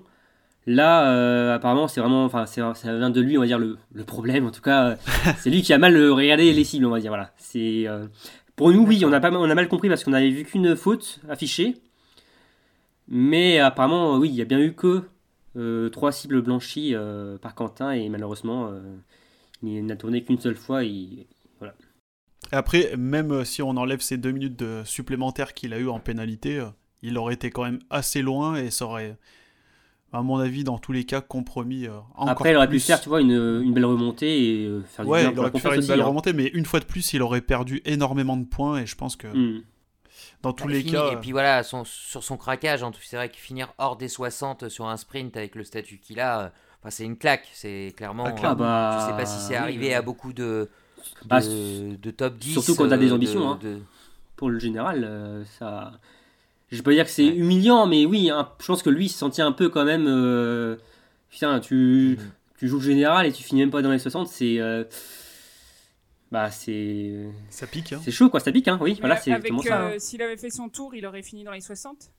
Là, 0.68 1.08
euh, 1.12 1.54
apparemment, 1.54 1.86
c'est 1.86 2.00
vraiment, 2.00 2.24
enfin, 2.24 2.44
ça 2.46 2.72
vient 2.96 3.10
de 3.10 3.20
lui, 3.20 3.38
on 3.38 3.40
va 3.42 3.46
dire 3.46 3.58
le, 3.58 3.76
le 3.92 4.02
problème. 4.04 4.46
En 4.46 4.50
tout 4.50 4.62
cas, 4.62 4.84
euh, 4.88 4.96
c'est 5.38 5.50
lui 5.50 5.62
qui 5.62 5.72
a 5.72 5.78
mal 5.78 5.94
euh, 5.96 6.12
regardé 6.12 6.52
les 6.52 6.64
cibles, 6.64 6.86
on 6.86 6.90
va 6.90 6.98
dire. 7.00 7.10
Voilà. 7.10 7.30
C'est 7.38 7.84
euh, 7.86 8.06
pour 8.56 8.72
nous, 8.72 8.84
oui, 8.84 9.04
on 9.04 9.12
a 9.12 9.20
pas, 9.20 9.30
on 9.30 9.48
a 9.48 9.54
mal 9.54 9.68
compris 9.68 9.88
parce 9.88 10.02
qu'on 10.02 10.12
avait 10.12 10.30
vu 10.30 10.44
qu'une 10.44 10.74
faute 10.74 11.20
affichée, 11.28 11.76
mais 13.08 13.58
apparemment, 13.58 14.16
oui, 14.16 14.28
il 14.28 14.34
y 14.34 14.42
a 14.42 14.44
bien 14.44 14.60
eu 14.60 14.74
que 14.74 15.02
euh, 15.56 15.88
trois 15.88 16.12
cibles 16.12 16.42
blanchies 16.42 16.94
euh, 16.94 17.38
par 17.38 17.54
Quentin 17.54 17.92
et 17.92 18.08
malheureusement, 18.08 18.68
euh, 18.68 18.80
il 19.62 19.86
n'a 19.86 19.96
tourné 19.96 20.22
qu'une 20.22 20.38
seule 20.38 20.56
fois. 20.56 20.84
Et, 20.84 21.26
Après, 22.52 22.94
même 22.96 23.44
si 23.44 23.62
on 23.62 23.70
enlève 23.70 24.00
ces 24.00 24.18
deux 24.18 24.32
minutes 24.32 24.58
de 24.58 24.82
supplémentaires 24.84 25.54
qu'il 25.54 25.72
a 25.72 25.78
eu 25.78 25.88
en 25.88 26.00
pénalité, 26.00 26.64
il 27.02 27.16
aurait 27.16 27.34
été 27.34 27.50
quand 27.50 27.64
même 27.64 27.78
assez 27.90 28.22
loin 28.22 28.56
et 28.56 28.70
ça 28.70 28.84
aurait, 28.86 29.16
à 30.12 30.22
mon 30.22 30.38
avis, 30.38 30.64
dans 30.64 30.78
tous 30.78 30.92
les 30.92 31.04
cas, 31.04 31.20
compromis 31.20 31.88
encore 32.16 32.28
Après, 32.28 32.50
il 32.50 32.56
aurait 32.56 32.68
pu 32.68 32.80
faire, 32.80 33.00
tu 33.00 33.08
vois, 33.08 33.20
une, 33.20 33.62
une 33.62 33.72
belle 33.72 33.86
remontée 33.86 34.64
et 34.64 34.80
faire 34.84 35.04
du 35.04 35.10
Ouais, 35.10 35.22
bien 35.22 35.32
il 35.32 35.38
aurait 35.38 35.52
pu 35.52 35.60
faire 35.60 35.72
une 35.72 35.78
aussi, 35.78 35.88
belle 35.88 36.00
hein. 36.00 36.06
remontée, 36.06 36.32
mais 36.32 36.48
une 36.48 36.66
fois 36.66 36.80
de 36.80 36.84
plus, 36.84 37.12
il 37.14 37.22
aurait 37.22 37.40
perdu 37.40 37.80
énormément 37.84 38.36
de 38.36 38.44
points 38.44 38.78
et 38.80 38.86
je 38.86 38.96
pense 38.96 39.16
que 39.16 39.28
Hmm. 39.28 39.62
Dans 40.42 40.52
tous 40.52 40.68
les 40.68 40.80
fini- 40.80 40.92
cas, 40.92 41.12
Et 41.12 41.16
puis 41.16 41.32
voilà, 41.32 41.62
son- 41.62 41.84
sur 41.84 42.22
son 42.22 42.36
craquage, 42.36 42.80
tout- 42.80 42.92
c'est 43.02 43.16
vrai 43.16 43.28
que 43.28 43.36
finir 43.36 43.72
hors 43.78 43.96
des 43.96 44.08
60 44.08 44.68
sur 44.68 44.86
un 44.88 44.96
sprint 44.96 45.36
avec 45.36 45.54
le 45.54 45.64
statut 45.64 45.98
qu'il 45.98 46.20
a, 46.20 46.40
euh, 46.40 46.48
enfin, 46.80 46.90
c'est 46.90 47.04
une 47.04 47.16
claque. 47.16 47.48
C'est 47.52 47.92
clairement. 47.96 48.24
Ah, 48.26 48.30
euh, 48.30 48.32
clairement. 48.32 48.56
bah, 48.56 48.98
je 49.00 49.10
sais 49.10 49.16
pas 49.16 49.26
si 49.26 49.38
c'est 49.46 49.56
arrivé 49.56 49.94
à 49.94 50.02
beaucoup 50.02 50.32
de, 50.32 50.68
de, 51.22 51.28
Bah, 51.28 51.40
de 51.40 52.10
top 52.10 52.36
10. 52.36 52.52
surtout 52.52 52.74
quand 52.74 52.88
t'as 52.88 52.96
des 52.96 53.10
euh, 53.10 53.14
ambitions, 53.14 53.40
de- 53.40 53.46
hein. 53.46 53.58
de- 53.62 53.78
pour 54.36 54.50
le 54.50 54.58
général, 54.58 55.04
euh, 55.04 55.44
ça. 55.58 55.92
Je 56.70 56.76
vais 56.78 56.82
pas 56.82 56.90
dire 56.92 57.04
que 57.04 57.10
c'est 57.10 57.24
Ouais. 57.28 57.36
humiliant, 57.36 57.86
mais 57.86 58.04
oui, 58.06 58.28
hein, 58.28 58.48
je 58.58 58.66
pense 58.66 58.82
que 58.82 58.90
lui 58.90 59.06
il 59.06 59.08
se 59.08 59.18
sentait 59.18 59.42
un 59.42 59.52
peu 59.52 59.68
quand 59.68 59.84
même. 59.84 60.06
euh, 60.08 60.76
Putain, 61.30 61.60
tu, 61.60 62.16
Mhm. 62.18 62.30
tu 62.58 62.68
joues 62.68 62.78
le 62.78 62.82
général 62.84 63.26
et 63.26 63.32
tu 63.32 63.42
finis 63.42 63.60
même 63.60 63.70
pas 63.70 63.82
dans 63.82 63.90
les 63.90 63.98
60, 63.98 64.28
c'est. 64.28 64.58
euh, 64.58 64.84
Bah, 66.32 66.50
c'est. 66.50 67.28
ça 67.50 67.66
pique. 67.66 67.92
hein. 67.92 68.00
C'est 68.02 68.10
chaud 68.10 68.28
quoi, 68.30 68.40
ça 68.40 68.50
pique, 68.52 68.66
hein, 68.68 68.78
oui, 68.80 68.94
Mais 68.94 69.00
voilà, 69.00 69.16
c'est 69.16 69.30
avec, 69.32 69.46
exactement 69.52 69.62
ça. 69.62 69.80
hein. 69.80 69.90
euh, 69.94 69.98
S'il 69.98 70.22
avait 70.22 70.36
fait 70.36 70.50
son 70.50 70.68
tour, 70.68 70.94
il 70.94 71.06
aurait 71.06 71.22
fini 71.22 71.44
dans 71.44 71.52
les 71.52 71.60
60 71.60 72.10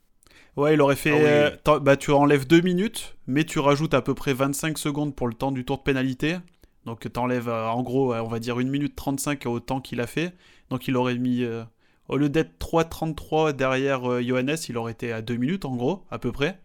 Ouais, 0.56 0.74
il 0.74 0.82
aurait 0.82 0.96
fait. 0.96 1.12
Ah 1.12 1.16
oui. 1.16 1.70
euh, 1.74 1.80
bah, 1.80 1.98
tu 1.98 2.12
enlèves 2.12 2.48
deux 2.48 2.62
minutes, 2.62 3.16
mais 3.28 3.44
tu 3.44 3.60
rajoutes 3.60 3.94
à 3.94 4.02
peu 4.02 4.14
près 4.16 4.34
25 4.34 4.78
secondes 4.78 5.16
pour 5.16 5.28
le 5.28 5.34
temps 5.34 5.52
du 5.52 5.66
tour 5.66 5.78
de 5.78 5.84
pénalité. 5.84 6.38
Donc 6.86 7.12
t'enlèves 7.12 7.50
euh, 7.50 7.68
en 7.68 7.84
gros, 7.84 8.14
euh, 8.14 8.22
on 8.22 8.28
va 8.28 8.40
dire 8.40 8.58
1 8.58 8.64
minute 8.64 8.96
35 8.96 9.46
au 9.46 9.60
temps 9.60 9.82
qu'il 9.82 10.00
a 10.02 10.08
fait. 10.08 10.34
Donc 10.70 10.88
il 10.88 10.96
aurait 10.96 11.18
mis. 11.18 11.44
euh, 11.44 11.64
au 12.08 12.16
lieu 12.18 12.30
d'être 12.30 12.58
3.33 12.60 13.52
derrière 13.54 14.10
euh, 14.10 14.22
Johannes, 14.22 14.56
il 14.70 14.78
aurait 14.78 14.94
été 14.94 15.12
à 15.12 15.22
2 15.22 15.36
minutes 15.36 15.66
en 15.66 15.76
gros, 15.76 16.06
à 16.10 16.18
peu 16.18 16.32
près. 16.32 16.60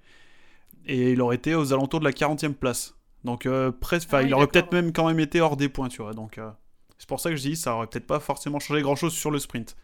Et 0.87 1.13
il 1.13 1.21
aurait 1.21 1.37
été 1.37 1.55
aux 1.55 1.73
alentours 1.73 2.01
de 2.01 2.05
la 2.05 2.13
40e 2.13 2.55
place. 2.55 2.95
Donc 3.25 3.47
euh, 3.47 3.73
presque. 3.73 4.09
Enfin, 4.09 4.19
Ah 4.19 4.23
oui, 4.23 4.29
il 4.29 4.35
aurait 4.35 4.47
peut-être 4.47 4.73
même 4.73 4.93
quand 4.93 5.07
même 5.09 5.21
été 5.21 5.41
hors 5.41 5.57
des 5.57 5.69
points, 5.69 5.89
tu 5.89 6.03
vois. 6.03 6.15
Donc. 6.15 6.39
Euh, 7.03 7.05
c'est 7.05 7.09
pour 7.09 7.21
ça 7.21 7.31
que 7.31 7.37
je 7.37 7.43
dis, 7.43 7.57
ça 7.57 7.75
aurait 7.75 7.87
peut-être 7.89 8.07
pas 8.07 8.21
forcément 8.21 8.61
changé 8.61 8.81
grand-chose 8.83 9.13
sur 9.13 9.31
le 9.31 9.39
sprint. 9.39 9.77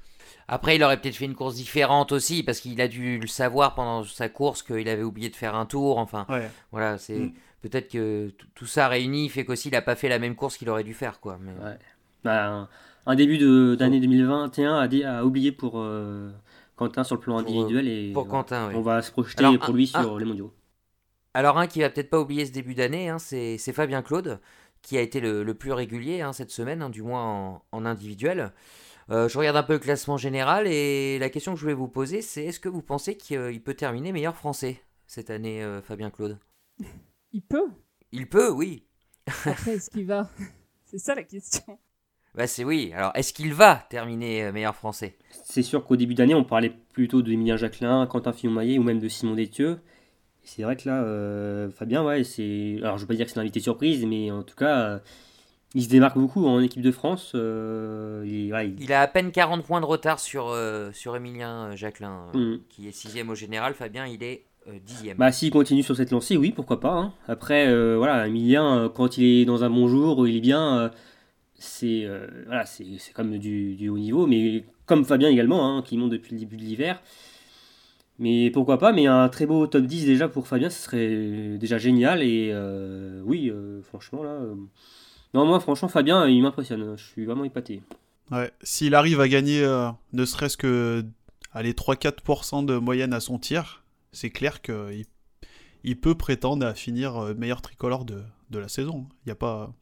Après, 0.46 0.76
il 0.76 0.82
aurait 0.82 0.98
peut-être 1.00 1.16
fait 1.16 1.24
une 1.26 1.34
course 1.34 1.54
différente 1.56 2.12
aussi, 2.12 2.42
parce 2.42 2.60
qu'il 2.60 2.80
a 2.80 2.88
dû 2.88 3.18
le 3.18 3.26
savoir 3.26 3.74
pendant 3.74 4.04
sa 4.04 4.28
course 4.28 4.62
qu'il 4.62 4.88
avait 4.88 5.02
oublié 5.02 5.28
de 5.28 5.36
faire 5.36 5.54
un 5.54 5.66
tour. 5.66 5.98
Enfin, 5.98 6.24
Ouais. 6.28 6.48
voilà, 6.72 6.96
c'est 6.98 7.18
Mm. 7.18 7.32
peut-être 7.62 7.88
que 7.90 8.32
tout 8.54 8.66
ça 8.66 8.88
réuni 8.88 9.28
fait 9.28 9.44
qu'aussi 9.44 9.68
il 9.68 9.74
a 9.74 9.82
pas 9.82 9.94
fait 9.96 10.08
la 10.08 10.18
même 10.18 10.34
course 10.36 10.56
qu'il 10.56 10.68
aurait 10.70 10.84
dû 10.84 10.94
faire, 10.94 11.20
quoi. 11.20 11.38
Mais... 11.42 11.52
Ouais. 11.64 11.76
Bah, 12.24 12.68
un, 13.06 13.14
début 13.14 13.38
de- 13.38 13.74
d'année 13.78 14.00
2021 14.00 14.76
à, 14.78 14.88
dé- 14.88 15.04
à 15.04 15.24
oublier 15.24 15.52
pour 15.52 15.74
euh, 15.76 16.30
Quentin 16.76 17.04
sur 17.04 17.16
le 17.16 17.20
plan 17.20 17.42
Pour, 17.42 17.48
individuel 17.48 17.88
et 17.88 18.12
Pour. 18.12 18.26
Quentin, 18.28 18.68
oui. 18.68 18.74
on 18.76 18.80
va 18.82 19.02
se 19.02 19.10
projeter 19.10 19.44
Alors, 19.44 19.58
pour 19.58 19.70
un- 19.70 19.76
lui 19.76 19.90
un- 19.94 20.02
sur 20.02 20.18
les 20.18 20.24
mondiaux. 20.24 20.52
Alors 21.34 21.58
un 21.58 21.66
qui 21.66 21.80
va 21.80 21.90
peut-être 21.90 22.10
pas 22.10 22.18
oublier 22.20 22.46
ce 22.46 22.52
début 22.52 22.74
d'année, 22.74 23.08
hein, 23.10 23.18
c'est 23.18 23.58
c'est 23.58 23.72
Fabien 23.72 24.02
Claude, 24.02 24.40
qui 24.82 24.96
a 24.96 25.00
été 25.00 25.20
le, 25.20 25.42
le 25.42 25.54
plus 25.54 25.72
régulier 25.72 26.20
hein, 26.20 26.32
cette 26.32 26.50
semaine, 26.50 26.82
hein, 26.82 26.90
du 26.90 27.02
moins 27.02 27.24
en, 27.24 27.62
en 27.72 27.84
individuel. 27.84 28.52
Euh, 29.10 29.28
je 29.28 29.38
regarde 29.38 29.56
un 29.56 29.62
peu 29.62 29.74
le 29.74 29.78
classement 29.78 30.18
général 30.18 30.66
et 30.66 31.18
la 31.18 31.30
question 31.30 31.52
que 31.54 31.58
je 31.58 31.62
voulais 31.62 31.74
vous 31.74 31.88
poser, 31.88 32.20
c'est 32.20 32.44
est-ce 32.44 32.60
que 32.60 32.68
vous 32.68 32.82
pensez 32.82 33.16
qu'il 33.16 33.38
euh, 33.38 33.58
peut 33.58 33.74
terminer 33.74 34.12
meilleur 34.12 34.36
français 34.36 34.82
cette 35.06 35.30
année, 35.30 35.62
euh, 35.62 35.80
Fabien 35.80 36.10
Claude? 36.10 36.38
Il 37.32 37.40
peut. 37.42 37.68
Il 38.12 38.28
peut, 38.28 38.50
oui. 38.50 38.84
Après, 39.46 39.76
est-ce 39.76 39.90
qu'il 39.90 40.06
va? 40.06 40.28
C'est 40.84 40.98
ça 40.98 41.14
la 41.14 41.22
question. 41.22 41.78
Bah 42.34 42.46
c'est 42.46 42.64
oui. 42.64 42.92
Alors, 42.94 43.10
est-ce 43.14 43.32
qu'il 43.32 43.52
va 43.52 43.86
terminer 43.90 44.52
meilleur 44.52 44.74
français? 44.74 45.18
C'est 45.44 45.62
sûr 45.62 45.84
qu'au 45.84 45.96
début 45.96 46.14
d'année, 46.14 46.34
on 46.34 46.44
parlait 46.44 46.72
plutôt 46.92 47.20
d'Emilien 47.20 47.56
Jacquelin, 47.56 48.06
Quentin 48.06 48.32
Fillon-Maillet 48.32 48.78
ou 48.78 48.82
même 48.82 49.00
de 49.00 49.08
Simon 49.08 49.34
Détieux. 49.34 49.80
C'est 50.50 50.62
vrai 50.62 50.76
que 50.76 50.88
là, 50.88 51.02
euh, 51.02 51.68
Fabien, 51.70 52.02
ouais, 52.04 52.24
c'est. 52.24 52.78
Alors, 52.82 52.96
je 52.96 53.02
veux 53.02 53.06
pas 53.06 53.14
dire 53.14 53.26
que 53.26 53.30
c'est 53.30 53.36
une 53.36 53.42
invité 53.42 53.60
surprise, 53.60 54.04
mais 54.06 54.30
en 54.30 54.42
tout 54.42 54.56
cas, 54.56 54.78
euh, 54.80 54.98
il 55.74 55.82
se 55.84 55.90
démarque 55.90 56.16
beaucoup 56.16 56.46
en 56.46 56.58
équipe 56.60 56.80
de 56.80 56.90
France. 56.90 57.32
euh, 57.34 58.22
ouais, 58.24 58.68
il- 58.70 58.82
Il 58.82 58.92
a 58.94 59.02
à 59.02 59.06
peine 59.08 59.30
40 59.30 59.62
points 59.64 59.80
de 59.82 59.86
retard 59.86 60.18
sur, 60.18 60.56
sur 60.94 61.14
Emilien 61.16 61.76
Jacquelin, 61.76 62.28
Mm. 62.32 62.56
qui 62.70 62.88
est 62.88 62.92
sixième 62.92 63.28
au 63.28 63.34
général. 63.34 63.74
Fabien, 63.74 64.06
il 64.06 64.22
est 64.22 64.44
euh, 64.68 64.72
dixième. 64.84 65.18
Bah, 65.18 65.32
s'il 65.32 65.50
continue 65.50 65.82
sur 65.82 65.94
cette 65.96 66.10
lancée, 66.12 66.36
oui, 66.38 66.50
pourquoi 66.50 66.80
pas. 66.80 66.92
hein. 66.94 67.12
Après, 67.26 67.66
voilà, 67.96 68.26
Emilien, 68.26 68.90
quand 68.94 69.18
il 69.18 69.42
est 69.42 69.44
dans 69.44 69.64
un 69.64 69.70
bon 69.70 69.86
jour, 69.88 70.26
il 70.26 70.36
est 70.36 70.40
bien, 70.40 70.90
c'est 71.58 72.08
voilà, 72.46 72.64
c'est 72.64 72.86
c'est 72.98 73.12
comme 73.12 73.36
du, 73.38 73.74
du 73.76 73.88
haut 73.90 73.98
niveau, 73.98 74.26
mais 74.26 74.64
comme 74.86 75.04
Fabien 75.04 75.28
également, 75.28 75.76
hein, 75.76 75.82
qui 75.82 75.98
monte 75.98 76.10
depuis 76.10 76.32
le 76.34 76.40
début 76.40 76.56
de 76.56 76.62
l'hiver. 76.62 77.02
Mais 78.18 78.50
pourquoi 78.50 78.78
pas, 78.78 78.92
mais 78.92 79.06
un 79.06 79.28
très 79.28 79.46
beau 79.46 79.66
top 79.68 79.84
10 79.84 80.06
déjà 80.06 80.28
pour 80.28 80.48
Fabien, 80.48 80.70
ce 80.70 80.82
serait 80.82 81.58
déjà 81.58 81.78
génial. 81.78 82.22
Et 82.22 82.50
euh, 82.52 83.22
oui, 83.24 83.48
euh, 83.50 83.80
franchement, 83.82 84.22
là. 84.24 84.30
euh, 84.30 84.54
Non, 85.34 85.46
moi, 85.46 85.60
franchement, 85.60 85.88
Fabien, 85.88 86.26
il 86.26 86.42
m'impressionne. 86.42 86.96
Je 86.96 87.04
suis 87.04 87.24
vraiment 87.24 87.44
épaté. 87.44 87.80
Ouais. 88.32 88.50
S'il 88.62 88.94
arrive 88.94 89.20
à 89.20 89.28
gagner 89.28 89.62
ne 90.12 90.24
serait-ce 90.24 90.56
que 90.56 91.04
allez, 91.52 91.72
3-4% 91.72 92.64
de 92.64 92.76
moyenne 92.76 93.12
à 93.12 93.20
son 93.20 93.38
tir, 93.38 93.84
c'est 94.12 94.30
clair 94.30 94.60
qu'il 94.62 95.04
il 95.84 95.96
peut 96.00 96.14
prétendre 96.16 96.66
à 96.66 96.74
finir 96.74 97.34
meilleur 97.36 97.62
tricolore 97.62 98.04
de, 98.04 98.22
de 98.50 98.58
la 98.58 98.68
saison. 98.68 99.06
Il 99.24 99.28
n'y 99.28 99.32
a, 99.32 99.36
pas- 99.36 99.72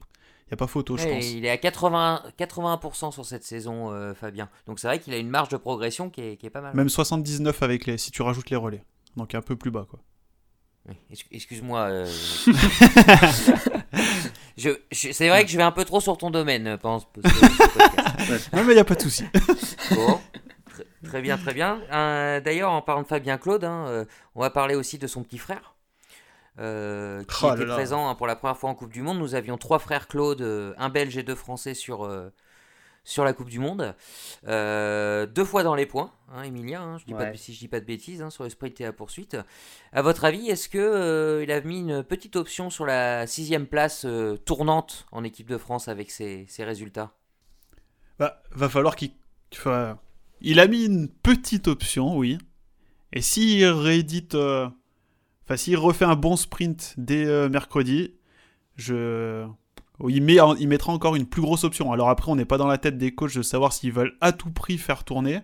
il 0.49 0.53
y 0.53 0.55
a 0.55 0.57
pas 0.57 0.66
photo, 0.68 0.97
je 0.97 1.05
Ouais, 1.05 1.14
pense. 1.16 1.30
il 1.30 1.44
est 1.44 1.51
à 1.51 1.57
80, 1.57 2.22
81% 2.38 3.11
sur 3.12 3.24
cette 3.24 3.42
saison, 3.44 3.90
euh, 3.92 4.14
Fabien. 4.14 4.49
Donc 4.66 4.78
c'est 4.78 4.86
vrai 4.86 4.99
qu'il 5.01 5.12
a 5.12 5.16
une 5.18 5.28
marge 5.30 5.49
de 5.49 5.57
progression 5.57 6.09
qui 6.11 6.20
est, 6.20 6.36
qui 6.36 6.47
est 6.47 6.51
pas 6.51 6.61
mal. 6.61 6.74
Même 6.74 6.88
79 6.88 7.62
avec 7.62 7.86
les, 7.86 7.99
si 7.99 8.11
tu 8.12 8.22
rajoutes 8.22 8.51
les 8.51 8.57
relais. 8.57 8.84
Donc 9.16 9.34
un 9.34 9.42
peu 9.42 9.57
plus 9.57 9.70
bas, 9.70 9.86
quoi. 9.90 9.99
Excuse-moi. 11.32 11.80
euh, 11.80 12.07
je, 14.57 14.70
je- 14.92 15.12
c'est 15.12 15.28
vrai 15.28 15.44
que 15.44 15.51
je 15.51 15.57
vais 15.57 15.62
un 15.62 15.72
peu 15.72 15.84
trop 15.84 16.01
sur 16.01 16.16
ton 16.16 16.30
domaine 16.30 16.66
euh, 16.66 16.76
pendant 16.76 17.01
ce, 17.01 17.07
ce- 17.24 17.28
ce 17.28 17.78
podcast. 17.78 18.51
Non, 18.53 18.64
mais 18.64 18.72
il 18.72 18.74
n'y 18.76 18.80
a 18.80 18.84
pas 18.84 18.94
de 18.94 19.03
souci. 19.03 19.24
Bon, 19.94 20.20
très, 20.70 20.84
très 21.05 21.22
bien, 21.22 21.36
très 21.38 21.55
bien. 21.55 21.80
Euh, 21.92 22.40
D'ailleurs, 22.40 22.70
en 22.72 22.82
parlant 22.82 23.03
de 23.03 23.07
Fabien 23.09 23.38
Claude, 23.38 23.64
hein, 23.64 23.86
euh, 23.88 24.05
on 24.34 24.40
va 24.40 24.51
parler 24.51 24.74
aussi 24.74 24.99
de 24.99 25.07
son 25.07 25.22
petit 25.22 25.38
frère. 25.38 25.74
Euh, 26.59 27.23
qui 27.25 27.45
Oh 27.45 27.53
était 27.55 27.65
là. 27.65 27.75
présent 27.75 28.09
hein, 28.09 28.15
pour 28.15 28.27
la 28.27 28.37
première 28.37 28.57
fois 28.57 28.71
en 28.71 28.75
Coupe 28.75 28.93
du 28.93 29.03
Monde. 29.03 29.19
Nous 29.19 29.35
avions 29.35 29.59
trois 29.59 29.79
frères 29.79 30.09
Claude, 30.09 30.41
euh, 30.43 30.75
un 30.79 30.89
Belge 30.89 31.17
et 31.17 31.23
deux 31.23 31.35
Français 31.35 31.75
sur, 31.75 32.05
euh, 32.05 32.31
sur 33.05 33.25
la 33.25 33.33
Coupe 33.33 33.49
du 33.51 33.59
Monde. 33.59 33.95
Euh, 34.49 35.27
deux 35.27 35.45
fois 35.45 35.63
dans 35.63 35.75
les 35.75 35.87
points, 35.87 36.13
hein, 36.33 36.43
Emilien, 36.43 36.83
hein, 36.83 36.99
je 36.99 37.05
dis 37.05 37.13
pas 37.15 37.27
de- 37.31 37.37
si 37.37 37.55
je 37.55 37.59
dis 37.59 37.69
pas 37.69 37.81
de 37.81 37.85
bêtises, 37.85 38.23
hein, 38.23 38.31
sur 38.31 38.45
le 38.45 38.51
sprint 38.51 38.81
et 38.81 38.85
la 38.85 38.93
poursuite. 38.93 39.37
À 39.93 40.03
votre 40.03 40.25
avis, 40.25 40.49
est-ce 40.49 40.69
que 40.69 40.79
euh, 40.79 41.43
il 41.45 41.53
a 41.53 41.61
mis 41.61 41.81
une 41.81 42.03
petite 42.03 42.37
option 42.37 42.71
sur 42.71 42.87
la 42.87 43.27
sixième 43.27 43.67
place 43.67 44.05
euh, 44.05 44.37
tournante 44.37 45.07
en 45.13 45.25
équipe 45.25 45.49
de 45.49 45.59
France 45.59 45.89
avec 45.89 46.11
ses, 46.11 46.47
ses 46.49 46.65
résultats? 46.65 47.13
Bah, 48.19 48.43
va 48.53 48.69
falloir 48.69 48.97
qu'il. 48.97 49.11
enfin, 49.53 49.99
il 50.41 50.59
a 50.59 50.67
mis 50.67 50.85
une 50.87 51.09
petite 51.09 51.69
option, 51.69 52.17
oui. 52.17 52.39
Et 53.13 53.21
s'il 53.21 53.65
réédite. 53.67 54.35
Enfin, 55.47 55.57
s'il 55.57 55.76
refait 55.76 56.05
un 56.05 56.16
bon 56.16 56.36
sprint 56.36 56.94
dès 56.97 57.24
euh, 57.24 57.49
mercredi, 57.49 58.14
je. 58.74 59.47
Il, 60.09 60.22
met, 60.22 60.36
mettra 60.66 60.92
encore 60.92 61.16
une 61.16 61.24
plus 61.24 61.40
grosse 61.40 61.64
option. 61.64 61.92
Alors 61.92 62.11
après, 62.11 62.30
on 62.30 62.36
n'est 62.36 62.44
pas 62.44 62.59
dans 62.59 62.66
la 62.66 62.76
tête 62.76 62.99
des 62.99 63.14
coachs 63.14 63.34
de 63.34 63.42
savoir 63.42 63.72
s'ils 63.72 63.92
veulent 63.92 64.14
à 64.20 64.32
tout 64.32 64.51
prix 64.51 64.76
faire 64.76 65.05
tourner. 65.05 65.40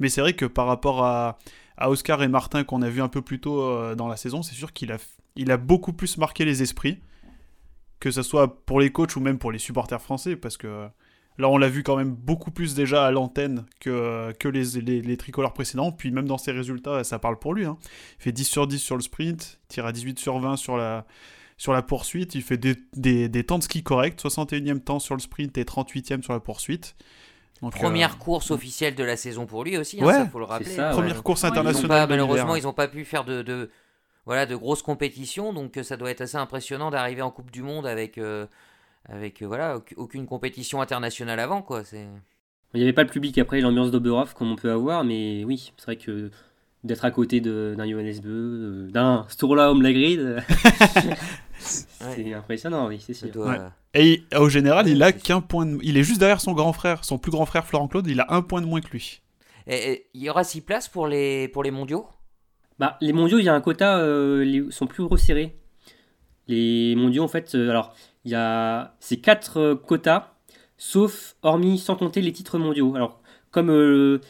Mais 0.00 0.08
c'est 0.08 0.20
vrai 0.20 0.32
que 0.32 0.46
par 0.46 0.66
rapport 0.66 1.04
à, 1.04 1.38
Oscar 1.80 2.22
et 2.22 2.28
Martin 2.28 2.64
qu'on 2.64 2.82
a 2.82 2.88
vu 2.88 3.02
un 3.02 3.08
peu 3.08 3.22
plus 3.22 3.40
tôt 3.40 3.60
euh, 3.62 3.94
dans 3.94 4.08
la 4.08 4.16
saison, 4.16 4.42
c'est 4.42 4.54
sûr 4.54 4.72
qu'il 4.72 4.90
a, 4.92 4.98
a 5.52 5.56
beaucoup 5.56 5.92
plus 5.92 6.18
marqué 6.18 6.44
les 6.44 6.62
esprits. 6.62 6.98
Que 8.00 8.10
ce 8.10 8.22
soit 8.22 8.64
pour 8.64 8.80
les 8.80 8.90
coachs 8.90 9.14
ou 9.14 9.20
même 9.20 9.38
pour 9.38 9.52
les 9.52 9.58
supporters 9.58 10.02
français. 10.02 10.34
Parce 10.36 10.56
que 10.56 10.88
Là, 11.38 11.48
on 11.48 11.58
l'a 11.58 11.68
vu 11.68 11.82
quand 11.82 11.96
même 11.96 12.14
beaucoup 12.14 12.50
plus 12.52 12.74
déjà 12.74 13.06
à 13.06 13.10
l'antenne 13.10 13.64
que, 13.80 14.32
que 14.38 14.46
les, 14.48 14.80
les, 14.80 15.02
les 15.02 15.16
tricolores 15.16 15.52
précédents. 15.52 15.90
Puis 15.90 16.10
même 16.12 16.26
dans 16.28 16.38
ses 16.38 16.52
résultats, 16.52 17.02
ça 17.02 17.18
parle 17.18 17.38
pour 17.38 17.54
lui. 17.54 17.64
hein. 17.64 17.76
Il 18.20 18.22
fait 18.22 18.32
10 18.32 18.44
sur 18.44 18.66
10 18.68 18.78
sur 18.78 18.94
le 18.96 19.02
sprint, 19.02 19.58
il 19.64 19.66
tire 19.68 19.86
à 19.86 19.92
18 19.92 20.18
sur 20.20 20.38
20 20.38 20.56
sur 20.56 20.76
la, 20.76 21.06
sur 21.56 21.72
la 21.72 21.82
poursuite. 21.82 22.36
Il 22.36 22.42
fait 22.42 22.56
des, 22.56 22.76
des, 22.94 23.28
des 23.28 23.44
temps 23.44 23.58
de 23.58 23.64
ski 23.64 23.82
corrects, 23.82 24.16
61e 24.20 24.78
temps 24.78 25.00
sur 25.00 25.16
le 25.16 25.20
sprint 25.20 25.58
et 25.58 25.64
38e 25.64 26.22
sur 26.22 26.32
la 26.32 26.40
poursuite. 26.40 26.94
Donc, 27.62 27.72
Première 27.72 28.12
euh, 28.14 28.16
course 28.18 28.50
officielle 28.52 28.94
de 28.94 29.02
la 29.04 29.16
saison 29.16 29.46
pour 29.46 29.64
lui 29.64 29.76
aussi, 29.76 30.00
hein, 30.00 30.04
Ouais, 30.06 30.12
ça 30.12 30.26
faut 30.28 30.38
le 30.38 30.44
rappeler. 30.44 30.70
ça, 30.70 30.88
ouais. 30.88 30.92
première 30.94 31.22
course 31.22 31.42
ils 31.42 31.46
internationale. 31.46 31.88
pas, 31.88 32.06
malheureusement, 32.06 32.56
ils 32.56 32.64
n'ont 32.64 32.72
pas 32.72 32.88
pu 32.88 33.04
faire 33.04 33.24
de, 33.24 33.42
de- 33.42 33.70
voilà, 34.26 34.44
de 34.46 34.54
grosses 34.56 34.82
compétitions, 34.82 35.52
donc 35.52 35.76
euh, 35.78 35.82
ça 35.82 35.96
doit 35.96 36.10
être 36.10 36.20
assez 36.20 36.36
impressionnant 36.36 36.90
d'arriver 36.90 37.22
en 37.22 37.30
Coupe 37.30 37.50
du 37.50 37.62
Monde 37.62 37.86
avec, 37.86 38.18
euh, 38.18 38.46
avec 39.08 39.42
euh, 39.42 39.46
voilà, 39.46 39.76
auc- 39.78 39.94
aucune 39.96 40.26
compétition 40.26 40.80
internationale 40.80 41.38
avant. 41.40 41.62
Quoi. 41.62 41.84
C'est... 41.84 42.06
Il 42.74 42.78
n'y 42.78 42.82
avait 42.82 42.92
pas 42.92 43.02
le 43.04 43.08
public 43.10 43.36
après, 43.38 43.60
l'ambiance 43.60 43.90
d'Oberhof 43.90 44.34
comme 44.34 44.50
on 44.52 44.56
peut 44.56 44.70
avoir, 44.70 45.04
mais 45.04 45.44
oui, 45.44 45.72
c'est 45.76 45.84
vrai 45.84 45.96
que 45.96 46.30
d'être 46.82 47.04
à 47.04 47.10
côté 47.10 47.40
d'un 47.40 47.88
Johannes 47.88 48.20
Beu, 48.22 48.88
d'un 48.90 49.24
Sturla 49.28 49.70
Omlagrid, 49.70 50.18
euh, 50.20 50.40
c'est 51.58 52.34
impressionnant, 52.34 52.88
oui, 52.88 52.98
c'est 53.00 53.14
sûr. 53.14 53.30
doit- 53.30 53.50
Ouais. 53.50 53.58
Et 53.94 54.24
au 54.36 54.48
général, 54.48 54.88
il 54.88 55.02
a 55.02 55.12
qu'un 55.12 55.40
point 55.40 55.66
de... 55.66 55.78
Il 55.82 55.96
est 55.96 56.02
juste 56.02 56.18
derrière 56.18 56.40
son 56.40 56.52
grand 56.52 56.72
frère, 56.72 57.04
son 57.04 57.16
plus 57.16 57.30
grand 57.30 57.46
frère 57.46 57.64
Florent 57.64 57.86
Claude, 57.88 58.06
il 58.08 58.20
a 58.20 58.26
un 58.30 58.42
point 58.42 58.60
de 58.60 58.66
moins 58.66 58.80
que 58.80 58.90
lui. 58.90 59.22
Et- 59.66 59.92
et 59.92 60.06
il 60.14 60.22
y 60.22 60.28
aura 60.28 60.42
six 60.44 60.60
places 60.60 60.88
pour 60.88 61.06
les, 61.06 61.48
pour 61.48 61.62
les 61.62 61.70
mondiaux? 61.70 62.06
Bah, 62.80 62.98
les 63.00 63.12
mondiaux, 63.12 63.38
il 63.38 63.44
y 63.44 63.48
a 63.48 63.54
un 63.54 63.60
quota, 63.60 63.98
euh, 63.98 64.44
les, 64.44 64.68
sont 64.72 64.86
plus 64.88 65.04
resserrés. 65.04 65.56
Les 66.48 66.94
mondiaux, 66.96 67.22
en 67.22 67.28
fait, 67.28 67.54
euh, 67.54 67.70
alors, 67.70 67.94
il 68.24 68.30
y 68.30 68.34
a 68.34 68.94
ces 69.00 69.18
quatre 69.18 69.58
euh, 69.58 69.74
quotas, 69.74 70.32
sauf, 70.76 71.36
hormis, 71.42 71.78
sans 71.78 71.96
compter 71.96 72.20
les 72.20 72.32
titres 72.32 72.58
mondiaux. 72.58 72.94
Alors, 72.94 73.20
comme, 73.50 73.70
euh, 73.70 74.20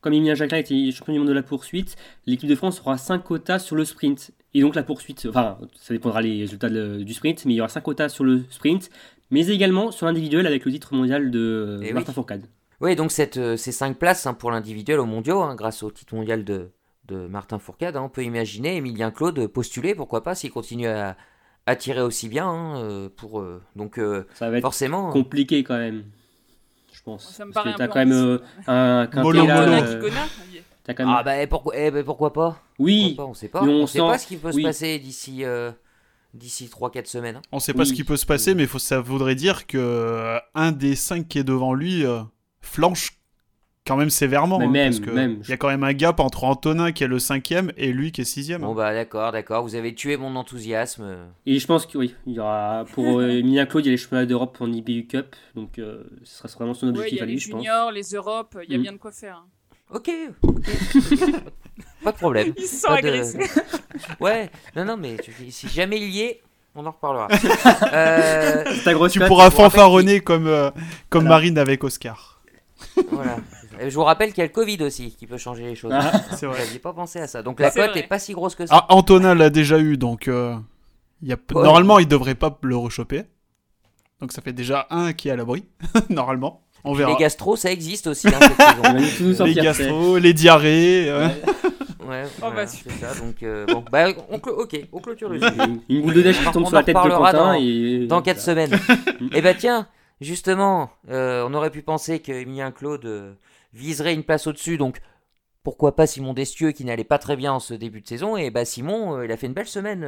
comme 0.00 0.12
Emilien 0.12 0.34
Jacquelin 0.34 0.58
était 0.58 0.90
champion 0.90 1.12
du 1.14 1.18
monde 1.20 1.28
de 1.28 1.32
la 1.34 1.42
poursuite, 1.42 1.96
l'équipe 2.26 2.48
de 2.48 2.54
France 2.54 2.80
aura 2.80 2.98
cinq 2.98 3.24
quotas 3.24 3.58
sur 3.58 3.76
le 3.76 3.84
sprint. 3.84 4.32
Et 4.54 4.60
donc 4.60 4.74
la 4.76 4.82
poursuite, 4.82 5.26
enfin, 5.28 5.58
ça 5.74 5.94
dépendra 5.94 6.22
des 6.22 6.40
résultats 6.40 6.68
de- 6.70 7.02
du 7.02 7.12
sprint, 7.12 7.44
mais 7.44 7.54
il 7.54 7.56
y 7.56 7.60
aura 7.60 7.68
cinq 7.68 7.82
quotas 7.82 8.08
sur 8.08 8.22
le 8.24 8.44
sprint, 8.50 8.88
mais 9.30 9.46
également 9.48 9.90
sur 9.90 10.06
l'individuel 10.06 10.46
avec 10.46 10.64
le 10.64 10.70
titre 10.72 10.94
mondial 10.94 11.30
de 11.30 11.80
Eh 11.82 11.86
oui. 11.86 11.92
Martin 11.92 12.12
Fourcade. 12.12 12.44
Oui, 12.80 12.94
donc 12.96 13.10
cette, 13.10 13.36
euh, 13.36 13.56
ces 13.56 13.72
cinq 13.72 13.98
places 13.98 14.26
hein, 14.26 14.34
pour 14.34 14.50
l'individuel 14.50 15.00
aux 15.00 15.06
mondiaux, 15.06 15.42
hein, 15.42 15.54
grâce 15.54 15.82
au 15.82 15.90
titre 15.90 16.14
mondial 16.14 16.44
de, 16.44 16.70
de 17.06 17.26
Martin 17.26 17.58
Fourcade, 17.58 17.96
hein, 17.96 18.02
on 18.02 18.08
peut 18.08 18.22
imaginer 18.22 18.76
Emilien 18.76 19.10
Claude 19.10 19.46
postuler, 19.48 19.94
pourquoi 19.94 20.22
pas, 20.22 20.34
s'il 20.34 20.50
continue 20.52 20.86
à, 20.86 21.16
à 21.66 21.76
tirer 21.76 22.00
aussi 22.02 22.28
bien. 22.28 22.46
hein, 22.48 22.76
euh, 22.82 23.08
pour, 23.14 23.40
euh, 23.40 23.62
donc 23.76 23.98
euh, 23.98 24.26
Ça 24.34 24.50
va 24.50 24.58
être 24.58 24.62
forcément. 24.62 25.10
compliqué 25.10 25.64
quand 25.64 25.78
même, 25.78 26.04
je 26.92 27.00
pense. 27.02 27.32
Ça 27.34 27.44
me 27.44 27.52
Parce 27.52 27.64
paraît 27.64 27.74
que 27.74 27.78
t'as 27.78 27.88
quand 27.88 27.98
même 28.00 28.12
euh, 28.12 28.38
un 28.66 29.06
quintet 29.06 29.46
là, 29.46 29.82
euh, 29.82 30.10
quand 30.88 31.06
même... 31.06 31.08
Ah 31.08 31.22
bah 31.22 31.46
pourquoi, 31.46 31.74
eh, 31.76 31.90
ben, 31.90 32.04
pourquoi 32.04 32.32
pas? 32.32 32.60
Oui, 32.78 33.14
Pourquoi 33.16 33.24
pas, 33.24 33.30
on 33.30 33.34
sait 33.34 33.48
pas. 33.48 33.62
on 33.62 33.82
On 33.82 33.86
sait 33.86 33.98
pas 34.00 34.18
ce 34.18 34.26
qui 34.26 34.36
peut 34.36 34.50
oui. 34.52 34.62
se 34.62 34.66
passer 34.68 34.98
d'ici 34.98 35.44
euh, 35.44 35.70
d'ici 36.34 36.66
3-4 36.68 37.06
semaines. 37.06 37.36
hein. 37.36 37.42
On 37.52 37.58
sait 37.60 37.72
pas 37.72 37.80
Oui. 37.80 37.86
ce 37.86 37.92
qui 37.94 38.04
peut 38.04 38.16
se 38.18 38.26
passer, 38.26 38.54
mais 38.54 38.66
faut, 38.66 38.78
ça 38.78 39.00
voudrait 39.00 39.34
dire 39.34 39.66
que 39.66 39.78
euh, 39.78 40.38
un 40.54 40.72
des 40.72 40.94
cinq 40.96 41.28
qui 41.28 41.38
est 41.38 41.44
devant 41.44 41.72
lui 41.72 42.04
euh, 42.04 42.20
flanche 42.60 43.18
quand 43.86 43.96
même 43.96 44.10
sévèrement. 44.10 44.58
Mais 44.58 44.64
hein, 44.64 44.70
même, 44.70 44.90
parce 44.92 45.00
que 45.00 45.10
même. 45.10 45.38
Il 45.42 45.50
y 45.50 45.52
a 45.52 45.56
quand 45.56 45.68
même 45.68 45.84
un 45.84 45.92
gap 45.92 46.18
entre 46.20 46.44
Antonin 46.44 46.92
qui 46.92 47.04
est 47.04 47.08
le 47.08 47.18
cinquième 47.18 47.70
et 47.76 47.92
lui 47.92 48.12
qui 48.12 48.22
est 48.22 48.24
sixième. 48.24 48.62
Bon 48.62 48.74
bah 48.74 48.94
d'accord, 48.94 49.30
d'accord, 49.32 49.62
vous 49.62 49.74
avez 49.74 49.94
tué 49.94 50.16
mon 50.16 50.34
enthousiasme. 50.36 51.16
Et 51.44 51.58
je 51.58 51.66
pense 51.66 51.84
que 51.86 51.98
oui, 51.98 52.14
il 52.26 52.32
y 52.34 52.40
aura 52.40 52.84
pour 52.92 53.20
euh, 53.20 53.28
Emilia 53.38 53.66
Claude, 53.66 53.84
il 53.84 53.88
y 53.88 53.90
a 53.90 53.92
les 53.92 53.98
championnats 53.98 54.24
d'Europe 54.26 54.56
en 54.60 54.72
IBU 54.72 55.06
Cup, 55.06 55.36
donc 55.54 55.78
euh, 55.78 56.02
ce 56.24 56.48
sera 56.48 56.58
vraiment 56.58 56.72
son 56.74 56.86
Ouais, 56.86 56.92
objectif 56.98 57.20
a 57.20 57.24
à 57.24 57.26
les 57.26 57.32
lui, 57.32 57.38
je 57.40 57.50
pense. 57.50 57.60
juniors, 57.60 57.92
les 57.92 58.02
Europes, 58.14 58.56
il 58.66 58.72
y 58.72 58.74
a 58.74 58.78
Mm. 58.78 58.82
bien 58.82 58.92
de 58.92 58.96
quoi 58.98 59.12
faire. 59.12 59.36
hein. 59.44 59.48
Ok, 59.90 60.10
pas 62.02 62.12
de 62.12 62.16
problème. 62.16 62.54
Ils 62.56 62.64
se 62.64 62.80
sont 62.80 62.92
de- 62.92 62.96
agressés. 62.98 63.38
Ouais, 64.20 64.50
non 64.74 64.84
non 64.86 64.96
mais 64.96 65.16
tu- 65.18 65.32
si 65.50 65.68
jamais 65.68 65.98
il 65.98 66.08
y 66.10 66.22
est, 66.22 66.40
on 66.74 66.84
en 66.86 66.90
reparlera. 66.90 67.28
Euh, 67.92 68.64
C'est 68.66 68.82
ta 68.84 68.94
grosse 68.94 69.12
Tu 69.12 69.20
pourras 69.20 69.50
fanfaronner 69.50 70.20
comme, 70.20 70.46
euh, 70.48 70.70
comme 71.10 71.24
Voilà. 71.24 71.36
Marine 71.36 71.58
avec 71.58 71.84
Oscar. 71.84 72.42
voilà. 73.12 73.36
Et 73.80 73.90
Je 73.90 73.94
vous 73.94 74.04
rappelle 74.04 74.30
qu'il 74.30 74.38
y 74.38 74.42
a 74.42 74.46
le 74.46 74.52
Covid 74.52 74.82
aussi 74.82 75.14
qui 75.16 75.26
peut 75.26 75.38
changer 75.38 75.64
les 75.64 75.74
choses. 75.74 75.92
Ah, 75.94 76.12
C'est 76.36 76.46
Vous 76.46 76.52
vrai. 76.52 76.60
n'aviez 76.62 76.78
pas 76.78 76.92
pensé 76.92 77.20
à 77.20 77.26
ça. 77.26 77.42
Donc 77.42 77.60
la 77.60 77.70
cote 77.70 77.90
vrai. 77.90 78.00
est 78.00 78.06
pas 78.08 78.18
si 78.18 78.32
grosse 78.32 78.54
que 78.54 78.66
ça. 78.66 78.74
Ah, 78.88 78.94
Antonin 78.94 79.34
l'a 79.34 79.50
déjà 79.50 79.78
eu, 79.78 79.96
donc 79.96 80.28
euh, 80.28 80.56
il 81.22 81.28
y 81.28 81.32
a... 81.32 81.36
Ouais. 81.36 81.62
normalement 81.62 81.98
il 81.98 82.08
devrait 82.08 82.34
pas 82.34 82.56
le 82.62 82.76
rechoper. 82.76 83.22
Donc 84.20 84.32
ça 84.32 84.42
fait 84.42 84.52
déjà 84.52 84.86
un 84.90 85.12
qui 85.12 85.28
est 85.28 85.32
à 85.32 85.36
l'abri, 85.36 85.64
normalement. 86.08 86.62
On 86.86 86.92
verra. 86.92 87.12
les 87.12 87.16
gastros, 87.16 87.56
ça 87.56 87.70
existe 87.72 88.06
aussi 88.08 88.28
hein, 88.28 88.38
cette 88.40 89.38
Les 89.46 89.54
gastro, 89.54 90.18
les 90.18 90.34
diarrhées. 90.34 91.08
euh, 91.08 91.28
Ouais, 92.06 92.24
Oh, 92.26 92.28
voilà, 92.40 92.56
bah, 92.56 92.66
c'est 92.66 92.90
ça. 92.92 93.14
Donc 93.14 93.42
euh, 93.42 93.64
bon, 93.66 93.82
bah 93.90 94.08
on 94.30 94.36
ok, 94.36 94.78
on 94.92 95.00
clôture 95.00 95.30
le. 95.30 95.40
Une, 95.88 96.02
boule 96.02 96.12
de 96.12 96.22
neige 96.22 96.38
qui 96.38 96.46
On 96.46 96.52
tombe 96.52 96.64
en 96.64 96.66
sur 96.66 96.76
la 96.76 96.82
tête 96.84 96.94
de 96.94 97.00
Quentin 97.00 97.32
dans- 97.32 97.52
et... 97.54 98.06
Dans 98.06 98.20
4 98.20 98.38
semaines. 98.40 98.78
Et 99.32 99.40
bah 99.40 99.54
tiens, 99.54 99.88
justement, 100.20 100.90
on 101.08 101.54
aurait 101.54 101.70
pu 101.70 101.80
penser 101.80 102.20
qu'Emilien 102.20 102.70
Claude 102.70 103.36
viserait 103.74 104.14
une 104.14 104.24
place 104.24 104.46
au-dessus, 104.46 104.78
donc 104.78 105.00
pourquoi 105.62 105.96
pas 105.96 106.06
Simon 106.06 106.32
Destieux 106.32 106.72
qui 106.72 106.84
n'allait 106.84 107.04
pas 107.04 107.18
très 107.18 107.36
bien 107.36 107.52
en 107.52 107.60
ce 107.60 107.74
début 107.74 108.00
de 108.00 108.06
saison, 108.06 108.36
et 108.36 108.50
bah 108.50 108.64
Simon, 108.64 109.22
il 109.22 109.32
a 109.32 109.36
fait 109.36 109.46
une 109.46 109.54
belle 109.54 109.66
semaine 109.66 110.00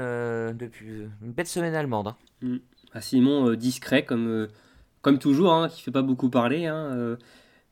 depuis 0.56 0.86
une 1.22 1.32
belle 1.32 1.46
semaine 1.46 1.74
allemande. 1.74 2.08
Hein. 2.08 2.16
Mm. 2.42 2.56
Ah, 2.92 3.00
Simon 3.00 3.54
discret 3.54 4.04
comme 4.04 4.48
comme 5.02 5.18
toujours, 5.18 5.52
hein, 5.52 5.68
qui 5.68 5.82
fait 5.82 5.90
pas 5.90 6.02
beaucoup 6.02 6.30
parler. 6.30 6.66
Hein, 6.66 7.16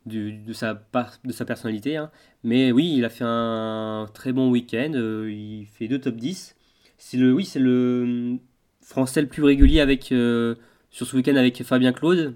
de, 0.07 0.53
sa, 0.53 0.83
de 1.25 1.33
sa 1.33 1.45
personnalité. 1.45 1.97
Hein. 1.97 2.11
Mais 2.43 2.73
oui, 2.73 2.95
il 2.97 3.05
a 3.05 3.09
fait 3.09 3.25
un 3.27 4.07
très 4.13 4.33
bon 4.33 4.51
week-end. 4.51 4.93
Euh, 4.95 5.31
il 5.31 5.67
fait 5.67 5.89
deux 5.89 6.01
top 6.01 6.17
10. 6.17 6.57
C'est 6.99 7.17
le, 7.17 7.33
oui, 7.33 7.45
c'est 7.45 7.59
le 7.59 8.37
français 8.81 9.23
le 9.23 9.29
plus 9.29 9.43
régulier 9.43 9.81
avec, 9.81 10.13
euh, 10.13 10.57
sur 10.91 11.07
ce 11.07 11.17
week-end 11.17 11.37
avec 11.37 11.63
Fabien 11.63 11.93
Claude. 11.93 12.35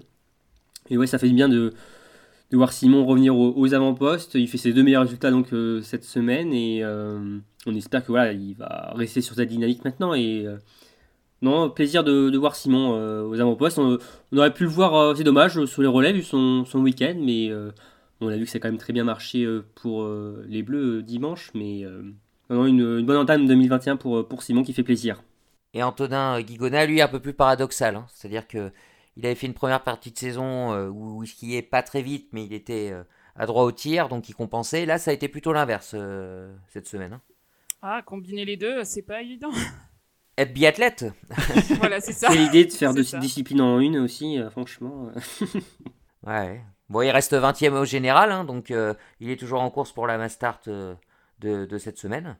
Et 0.89 0.97
ouais, 0.97 1.07
ça 1.07 1.19
fait 1.19 1.27
du 1.27 1.35
bien 1.35 1.49
de, 1.49 1.73
de 2.51 2.57
voir 2.57 2.73
Simon 2.73 3.05
revenir 3.05 3.37
aux, 3.37 3.73
avant-postes. 3.73 4.35
Il 4.35 4.47
fait 4.47 4.57
ses 4.57 4.73
deux 4.73 4.83
meilleurs 4.83 5.03
résultats 5.03 5.31
donc 5.31 5.53
euh, 5.53 5.81
cette 5.81 6.03
semaine 6.03 6.53
et 6.53 6.83
on 6.85 7.75
espère 7.75 8.03
que 8.03 8.11
voilà, 8.11 8.31
il 8.33 8.55
va 8.55 8.93
rester 8.95 9.21
sur 9.21 9.35
cette 9.35 9.49
dynamique 9.49 9.83
maintenant 9.85 10.13
et 10.13 10.47
non, 11.41 11.69
plaisir 11.69 12.03
de, 12.03 12.37
voir 12.37 12.55
Simon 12.55 12.95
euh, 12.95 13.23
aux 13.23 13.39
avant-postes. 13.39 13.79
On, 13.79 13.97
aurait 14.35 14.53
pu 14.53 14.63
le 14.63 14.69
voir, 14.69 14.95
euh, 14.95 15.15
c'est 15.15 15.23
dommage, 15.23 15.57
euh, 15.57 15.65
sur 15.65 15.81
les 15.81 15.87
relais 15.87 16.11
vu 16.11 16.21
son, 16.21 16.65
week-end, 16.75 17.15
mais 17.17 17.51
on 18.21 18.27
a 18.27 18.35
vu 18.35 18.45
que 18.45 18.51
ça 18.51 18.57
a 18.57 18.59
quand 18.59 18.67
même 18.67 18.77
très 18.77 18.93
bien 18.93 19.03
marché 19.03 19.47
pour 19.75 20.07
les 20.47 20.63
Bleus 20.63 21.01
dimanche. 21.01 21.51
Mais 21.53 21.85
une, 22.49 23.05
bonne 23.05 23.17
entame 23.17 23.47
2021 23.47 23.95
pour, 23.95 24.27
pour 24.27 24.43
Simon 24.43 24.63
qui 24.63 24.73
fait 24.73 24.83
plaisir. 24.83 25.23
Et 25.73 25.83
Antonin 25.83 26.41
Guigona, 26.41 26.85
lui, 26.85 27.01
un 27.01 27.07
peu 27.07 27.19
plus 27.19 27.33
paradoxal. 27.33 27.95
Hein. 27.95 28.05
C'est-à-dire 28.09 28.47
que 28.47 28.71
il 29.17 29.25
avait 29.25 29.35
fait 29.35 29.47
une 29.47 29.53
première 29.53 29.83
partie 29.83 30.11
de 30.11 30.17
saison 30.17 30.87
où 30.89 31.23
il 31.23 31.27
skiait 31.27 31.61
pas 31.61 31.83
très 31.83 32.01
vite, 32.01 32.29
mais 32.31 32.45
il 32.45 32.53
était 32.53 32.93
à 33.35 33.45
droit 33.45 33.63
au 33.63 33.71
tir, 33.71 34.09
donc 34.09 34.29
il 34.29 34.33
compensait. 34.33 34.85
Là, 34.85 34.97
ça 34.97 35.11
a 35.11 35.13
été 35.13 35.27
plutôt 35.27 35.51
l'inverse 35.51 35.95
cette 36.69 36.87
semaine. 36.87 37.13
Hein. 37.13 37.21
Ah, 37.81 38.01
combiner 38.05 38.45
les 38.45 38.57
deux, 38.57 38.83
c'est 38.83 39.01
pas 39.01 39.21
évident. 39.21 39.51
être 40.37 40.53
biathlète. 40.53 41.05
voilà, 41.77 42.01
c'est 42.01 42.13
ça. 42.13 42.29
C'est 42.29 42.37
l'idée 42.37 42.65
de 42.65 42.71
faire 42.71 42.93
deux 42.93 43.05
disciplines 43.19 43.61
en 43.61 43.79
une 43.79 43.97
aussi, 43.97 44.37
euh, 44.37 44.49
franchement. 44.49 45.11
ouais. 46.27 46.61
Bon, 46.89 47.01
il 47.01 47.11
reste 47.11 47.33
20 47.33 47.63
e 47.63 47.71
au 47.71 47.85
général, 47.85 48.31
hein, 48.31 48.43
donc 48.43 48.71
euh, 48.71 48.93
il 49.19 49.29
est 49.29 49.37
toujours 49.37 49.61
en 49.61 49.69
course 49.69 49.91
pour 49.91 50.07
la 50.07 50.17
Mastart 50.17 50.61
euh, 50.67 50.95
de, 51.39 51.65
de, 51.65 51.77
cette 51.77 51.97
semaine. 51.97 52.37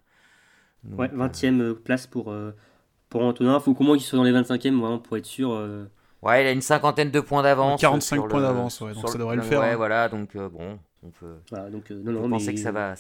ouais, 0.84 1.10
20 1.14 1.44
e 1.46 1.74
place 1.74 2.08
pour, 2.08 2.36
pour 3.10 3.22
Antonin. 3.22 3.58
Il 3.60 3.62
faut 3.62 3.74
qu'au 3.74 3.84
moins 3.84 3.96
qu'il 3.96 4.06
soit 4.06 4.18
dans 4.18 4.24
les 4.24 4.34
25e 4.34 4.80
vraiment, 4.80 5.00
pour 5.00 5.16
être 5.18 5.26
sûr. 5.26 5.50
Ouais, 6.22 6.44
il 6.44 6.48
a 6.48 6.52
une 6.52 6.62
cinquantaine 6.62 7.12
de 7.12 7.20
points 7.20 7.44
d'avance. 7.44 7.80
45 7.80 8.28
points 8.28 8.42
d'avance, 8.42 8.82
ouais, 8.82 8.94
donc 8.94 9.10
ça 9.10 9.18
devrait 9.18 9.38
le 9.38 9.42
faire. 9.42 9.62
Ouais, 9.62 9.70
hein. 9.70 9.78
voilà, 9.78 10.10
donc 10.10 10.36
bon, 10.36 10.80
on 11.04 11.10
peut, 11.12 11.36
voilà, 11.50 11.70
donc, 11.70 11.90
non, 11.92 12.12
non, 12.12 12.24
on 12.26 12.30
penser 12.30 12.54
que 12.54 12.60
ça 12.60 12.72
va, 12.72 12.96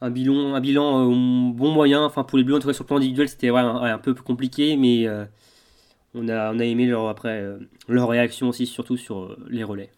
un 0.00 0.10
bilan, 0.10 0.54
un 0.54 0.60
bilan 0.60 1.04
euh, 1.04 1.52
bon 1.52 1.70
moyen. 1.70 2.04
Enfin, 2.04 2.24
pour 2.24 2.38
les 2.38 2.44
Bleus, 2.44 2.56
en 2.56 2.60
tout 2.60 2.68
cas 2.68 2.72
sur 2.72 2.84
le 2.84 2.88
plan 2.88 2.96
individuel, 2.96 3.28
c'était 3.28 3.48
un, 3.48 3.98
peu 3.98 4.14
plus 4.14 4.24
compliqué, 4.24 4.76
mais 4.76 5.06
euh, 5.06 5.24
on, 6.14 6.28
a, 6.28 6.52
on 6.52 6.58
a 6.58 6.64
aimé 6.64 6.86
leur, 6.86 7.08
après, 7.08 7.40
euh, 7.40 7.58
leur 7.88 8.08
réaction 8.08 8.48
aussi, 8.48 8.66
surtout 8.66 8.96
sur 8.96 9.36
les 9.48 9.64
relais. 9.64 9.90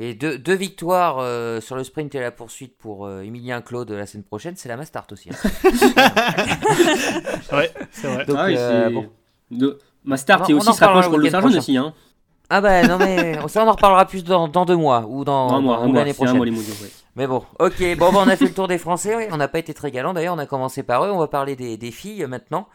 Et 0.00 0.14
deux, 0.14 0.38
deux 0.38 0.54
victoires 0.54 1.16
sur 1.60 1.74
le 1.74 1.82
sprint 1.82 2.14
et 2.14 2.20
la 2.20 2.30
poursuite 2.30 2.78
pour 2.78 3.10
Emilien 3.10 3.60
Claude 3.60 3.90
la 3.90 4.06
semaine 4.06 4.22
prochaine, 4.22 4.54
c'est 4.54 4.68
la 4.68 4.76
Mastart 4.76 5.08
aussi. 5.10 5.28
Hein. 5.28 5.34
ouais, 7.52 7.72
c'est 7.90 8.06
vrai. 8.06 8.24
Donc, 8.24 8.36
ah 8.38 8.90
bon. 8.90 9.10
de, 9.50 9.76
Mastart 10.08 10.48
et 10.48 10.54
aussi 10.54 10.72
se 10.72 10.84
rapproche 10.84 11.08
pour 11.08 11.18
le 11.18 11.30
Sargent 11.30 11.56
aussi. 11.56 11.76
Hein. 11.76 11.92
Ah 12.50 12.62
bah 12.62 12.82
non 12.88 12.96
mais 12.96 13.34
ça 13.48 13.62
on 13.62 13.68
en 13.68 13.72
reparlera 13.72 14.06
plus 14.06 14.24
dans, 14.24 14.48
dans 14.48 14.64
deux 14.64 14.76
mois 14.76 15.04
ou 15.06 15.22
dans, 15.22 15.60
l'année 15.92 16.14
prochaine. 16.14 16.42
Mais 17.14 17.26
bon, 17.26 17.42
ok, 17.58 17.96
bon 17.98 18.12
bah, 18.12 18.20
on 18.24 18.28
a 18.28 18.36
fait 18.36 18.46
le 18.46 18.54
tour 18.54 18.68
des 18.68 18.78
Français, 18.78 19.28
on 19.32 19.36
n'a 19.36 19.48
pas 19.48 19.58
été 19.58 19.74
très 19.74 19.90
galant 19.90 20.14
d'ailleurs, 20.14 20.36
on 20.36 20.38
a 20.38 20.46
commencé 20.46 20.84
par 20.84 21.04
eux, 21.04 21.10
on 21.10 21.18
va 21.18 21.26
parler 21.26 21.56
des, 21.56 21.76
des, 21.76 21.90
filles 21.90 22.24
maintenant. 22.26 22.68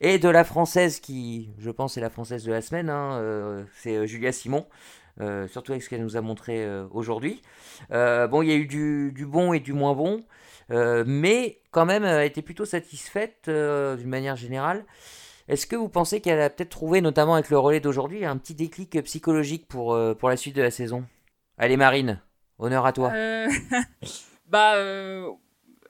Et 0.00 0.18
de 0.18 0.28
la 0.28 0.44
Française 0.44 1.00
qui, 1.00 1.50
je 1.58 1.70
pense, 1.70 1.96
est 1.96 2.00
la 2.00 2.08
Française 2.08 2.44
de 2.44 2.52
la 2.52 2.62
semaine, 2.62 2.88
hein, 2.88 3.14
euh, 3.14 3.64
c'est 3.74 3.96
euh, 3.96 4.06
Julia 4.06 4.30
Simon. 4.30 4.64
Euh, 5.20 5.48
surtout 5.48 5.72
avec 5.72 5.82
ce 5.82 5.90
qu'elle 5.90 6.04
nous 6.04 6.16
a 6.16 6.20
montré 6.20 6.66
aujourd'hui. 6.92 7.42
bon, 7.90 8.42
il 8.42 8.48
y 8.48 8.52
a 8.52 8.54
eu 8.54 8.66
du, 8.66 9.12
du, 9.12 9.26
bon 9.26 9.52
et 9.52 9.60
du 9.60 9.72
moins 9.72 9.94
bon, 9.94 10.24
mais 10.70 11.58
quand 11.72 11.84
même, 11.84 12.04
elle 12.04 12.24
était 12.24 12.42
plutôt 12.42 12.64
satisfaite 12.64 13.50
d'une 13.50 14.08
manière 14.08 14.36
générale. 14.36 14.84
Est-ce 15.50 15.66
que 15.66 15.74
vous 15.74 15.88
pensez 15.88 16.20
qu'elle 16.20 16.40
a 16.40 16.48
peut-être 16.48 16.70
trouvé, 16.70 17.00
notamment 17.00 17.34
avec 17.34 17.50
le 17.50 17.58
relais 17.58 17.80
d'aujourd'hui, 17.80 18.24
un 18.24 18.36
petit 18.36 18.54
déclic 18.54 19.02
psychologique 19.02 19.66
pour, 19.66 19.94
euh, 19.94 20.14
la 20.22 20.36
suite 20.36 20.54
de 20.54 20.62
la 20.62 20.70
saison? 20.70 21.04
Allez 21.58 21.76
Marine, 21.76 22.20
honneur 22.60 22.86
à 22.86 22.92
toi. 22.92 23.10
Euh, 23.12 23.48
bah, 24.46 24.76
euh, 24.76 25.28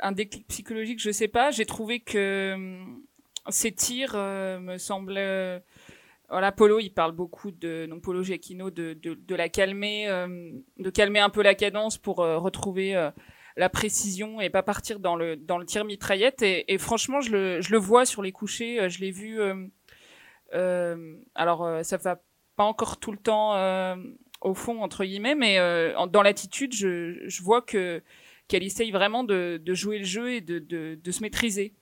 un 0.00 0.12
déclic 0.12 0.46
psychologique, 0.48 0.98
je 0.98 1.10
sais 1.10 1.28
pas. 1.28 1.50
J'ai 1.50 1.66
trouvé 1.66 2.00
que 2.00 2.56
ses 3.50 3.72
tirs 3.72 4.14
me 4.16 4.78
semblaient... 4.78 5.62
Voilà, 6.30 6.52
Polo, 6.52 6.78
il 6.78 6.88
parle 6.88 7.12
beaucoup 7.12 7.50
de, 7.50 7.84
donc 7.84 8.00
Polo 8.00 8.22
Giacchino, 8.22 8.70
de 8.70 9.34
la 9.34 9.50
calmer, 9.50 10.06
de 10.78 10.88
calmer 10.88 11.18
un 11.18 11.28
peu 11.28 11.42
la 11.42 11.54
cadence 11.54 11.98
pour 11.98 12.16
retrouver 12.16 13.10
la 13.60 13.68
précision 13.68 14.40
et 14.40 14.48
pas 14.48 14.62
partir 14.62 15.00
dans 15.00 15.16
le 15.16 15.36
dans 15.36 15.58
le 15.58 15.66
tir 15.66 15.84
mitraillette. 15.84 16.42
Et, 16.42 16.78
franchement, 16.78 17.20
je 17.20 17.30
le, 17.30 17.60
je 17.60 17.70
le 17.72 17.78
vois 17.78 18.06
sur 18.06 18.22
les 18.22 18.32
couchers. 18.32 18.80
Euh, 18.80 18.88
je 18.88 19.00
l'ai 19.00 19.10
vu. 19.10 19.38
Euh, 19.38 19.66
euh, 20.54 21.16
alors, 21.34 21.84
ça 21.84 21.98
va 21.98 22.22
pas 22.56 22.64
encore 22.64 22.98
tout 22.98 23.12
le 23.12 23.18
temps 23.18 23.54
au 24.40 24.54
fond 24.54 24.82
entre 24.82 25.04
guillemets, 25.04 25.34
mais 25.34 25.58
dans 26.08 26.22
l'attitude, 26.22 26.74
je, 26.74 27.22
je 27.26 27.42
vois 27.42 27.62
que 27.62 28.02
qu'elle 28.48 28.64
essaye 28.64 28.90
vraiment 28.90 29.22
de, 29.22 29.60
de 29.62 29.74
jouer 29.74 29.98
le 29.98 30.04
jeu 30.04 30.32
et 30.32 30.40
de, 30.40 30.58
de, 30.58 30.98
de 31.00 31.10
se 31.12 31.20
maîtriser. 31.22 31.74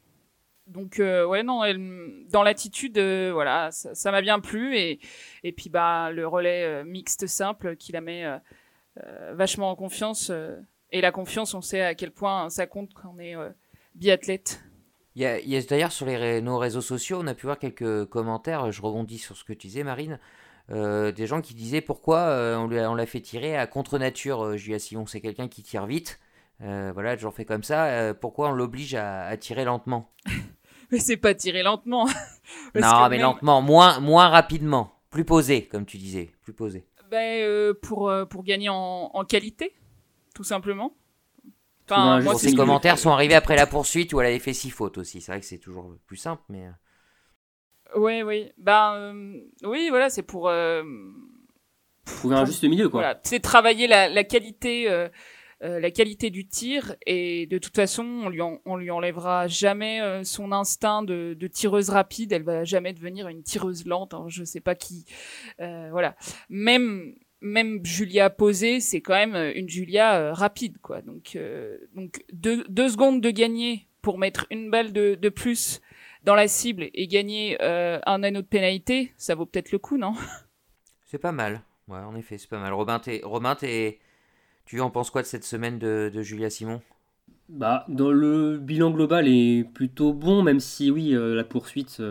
Donc 0.67 0.97
ouais 0.99 1.43
non, 1.43 1.65
elle, 1.65 1.81
dans 2.29 2.43
l'attitude, 2.43 2.99
voilà, 2.99 3.71
ça 3.71 4.11
m'a 4.13 4.21
bien 4.21 4.41
plu 4.41 4.77
et 4.77 5.01
et 5.45 5.53
puis 5.53 5.71
bah 5.71 6.11
le 6.11 6.27
relais 6.27 6.85
mixte 6.85 7.27
simple 7.27 7.77
qui 7.77 7.93
la 7.93 8.03
met 8.03 8.25
vachement 9.33 9.71
en 9.71 9.77
confiance 9.77 10.31
et 10.91 11.01
la 11.01 11.13
confiance, 11.13 11.55
on 11.55 11.61
sait 11.61 11.83
à 11.83 11.95
quel 11.95 12.13
point 12.13 12.49
ça 12.51 12.67
compte 12.67 12.95
quand 12.95 13.15
on 13.15 13.19
est 13.19 13.37
euh, 13.37 13.51
biathlète. 13.95 14.63
Il 15.15 15.23
y 15.23 15.57
a, 15.57 15.63
d'ailleurs 15.63 15.91
sur 15.91 16.07
les, 16.07 16.41
nos 16.41 16.59
réseaux 16.59 16.81
sociaux, 16.81 17.19
on 17.21 17.27
a 17.27 17.35
pu 17.35 17.47
voir 17.47 17.59
quelques 17.59 18.05
commentaires, 18.07 18.71
je 18.71 18.81
rebondis 18.81 19.19
sur 19.19 19.37
ce 19.37 19.43
que 19.43 19.53
tu 19.53 19.67
disais 19.67 19.83
Marine, 19.83 20.21
euh, 20.71 21.11
des 21.11 21.27
gens 21.27 21.41
qui 21.41 21.55
disaient 21.55 21.81
pourquoi 21.81 22.19
euh, 22.19 22.57
on, 22.57 22.95
l'a 22.95 23.07
fait 23.07 23.21
tirer 23.21 23.57
à 23.57 23.67
contre-nature, 23.67 24.57
Julia 24.57 24.79
Simon, 24.79 25.07
c'est 25.07 25.21
quelqu'un 25.21 25.49
qui 25.49 25.65
tire 25.65 25.87
vite, 25.87 26.21
voilà, 26.61 27.17
toujours 27.17 27.35
fait 27.35 27.45
comme 27.45 27.65
ça, 27.65 28.15
pourquoi 28.15 28.51
on 28.51 28.53
l'oblige 28.53 28.95
à, 28.95 29.37
tirer 29.37 29.65
lentement? 29.65 30.13
Mais 30.93 31.01
c'est 31.01 31.17
pas 31.17 31.35
tirer 31.35 31.65
lentement 31.65 32.07
Non, 32.77 33.09
mais 33.11 33.19
lentement, 33.19 33.61
moins, 33.61 34.01
moins 34.01 34.29
rapidement, 34.29 34.93
plus 35.11 35.25
posé, 35.25 35.67
comme 35.67 35.85
tu 35.85 35.99
disais, 35.99 36.31
plus 36.43 36.55
posé. 36.55 36.87
Ben, 37.11 37.75
pour, 37.83 38.11
pour 38.31 38.43
gagner 38.43 38.69
en, 38.71 39.11
en 39.13 39.25
qualité 39.25 39.75
tout 40.39 40.45
simplement. 40.45 40.95
Enfin, 41.91 42.21
moi, 42.21 42.37
ces 42.37 42.55
commentaires 42.55 42.97
sont 42.97 43.11
arrivés 43.11 43.35
après 43.35 43.57
la 43.57 43.67
poursuite 43.67 44.13
où 44.13 44.21
elle 44.21 44.29
avait 44.29 44.39
fait 44.39 44.53
six 44.53 44.71
fautes 44.71 44.97
aussi. 44.97 45.21
C'est 45.21 45.33
vrai 45.33 45.41
que 45.41 45.47
c'est 45.47 45.59
toujours 45.59 45.97
plus 46.07 46.17
simple, 46.17 46.45
mais. 46.49 46.69
Oui, 47.97 48.21
euh. 48.21 48.25
oui. 48.25 48.53
Ben, 48.57 48.95
euh, 48.95 49.41
oui, 49.65 49.89
voilà, 49.91 50.11
c'est 50.11 50.23
pour. 50.23 50.49
Euh, 50.49 50.85
Trouver 52.05 52.37
un 52.37 52.45
juste 52.45 52.63
milieu, 52.63 52.89
quoi. 52.89 53.01
Voilà, 53.01 53.21
c'est 53.25 53.41
travailler 53.41 53.89
la, 53.89 54.09
la 54.09 54.23
qualité. 54.23 54.89
Euh, 54.89 55.09
la 55.61 55.91
qualité 55.91 56.31
du 56.31 56.47
tir 56.47 56.95
et 57.05 57.47
de 57.47 57.59
toute 57.59 57.75
façon 57.75 58.05
on 58.05 58.29
lui 58.29 58.41
on 58.41 58.77
lui 58.77 58.93
enlèvera 58.93 59.49
jamais 59.49 60.23
son 60.23 60.53
instinct 60.53 61.03
de, 61.03 61.35
de, 61.37 61.47
tireuse 61.49 61.91
rapide 61.91 62.31
elle 62.31 62.45
va 62.45 62.63
jamais 62.63 62.93
devenir 62.93 63.27
une 63.27 63.43
tireuse 63.43 63.85
lente 63.85 64.15
hein, 64.15 64.27
je 64.29 64.45
sais 64.45 64.61
pas 64.61 64.77
qui 64.77 65.05
voilà 65.59 66.15
même 66.49 67.13
même 67.41 67.85
Julia 67.85 68.31
posée, 68.31 68.81
c'est 68.81 69.01
quand 69.01 69.15
même 69.15 69.35
euh, 69.35 69.53
une 69.55 69.69
Julia 69.69 70.19
euh, 70.19 70.33
rapide, 70.33 70.79
quoi. 70.79 71.03
Donc, 71.03 71.37
euh, 71.37 71.79
donc 71.95 72.25
deux, 72.33 72.65
deux, 72.69 72.89
secondes 72.89 73.21
de 73.21 73.31
gagner 73.31 73.87
pour 74.03 74.19
mettre 74.19 74.47
une 74.51 74.71
balle 74.71 74.93
de, 74.93 75.15
de 75.15 75.29
plus 75.29 75.81
dans 76.25 76.35
la 76.35 76.49
cible 76.49 76.91
et 76.95 77.07
gagner 77.07 77.57
un 77.61 78.23
anneau 78.23 78.43
de 78.43 78.47
pénalité, 78.47 79.13
ça 79.17 79.35
vaut 79.35 79.47
peut-être 79.47 79.73
le 79.73 79.79
coup, 79.79 79.97
non? 79.97 80.15
C'est 81.07 81.19
pas 81.19 81.33
mal. 81.33 81.63
Ouais, 81.87 81.99
en 81.99 82.15
effet, 82.17 82.37
c'est 82.37 82.51
pas 82.51 82.59
mal. 82.59 82.73
Robin, 82.73 82.99
t'es, 82.99 83.21
Robin 83.25 83.57
tu 84.67 84.81
en 84.81 84.91
penses 84.91 85.11
quoi 85.11 85.23
de 85.23 85.27
cette 85.27 85.45
semaine 85.45 85.79
de, 85.79 86.11
de 86.13 86.23
Julia 86.23 86.51
Simon? 86.51 86.83
Bah, 87.49 87.87
dans 87.89 88.11
le 88.11 88.59
bilan 88.59 88.91
global 88.91 89.27
est 89.27 89.65
plutôt 89.73 90.13
bon, 90.13 90.43
même 90.43 90.61
si 90.61 90.91
oui, 90.91 91.15
la 91.17 91.45
poursuite, 91.45 92.03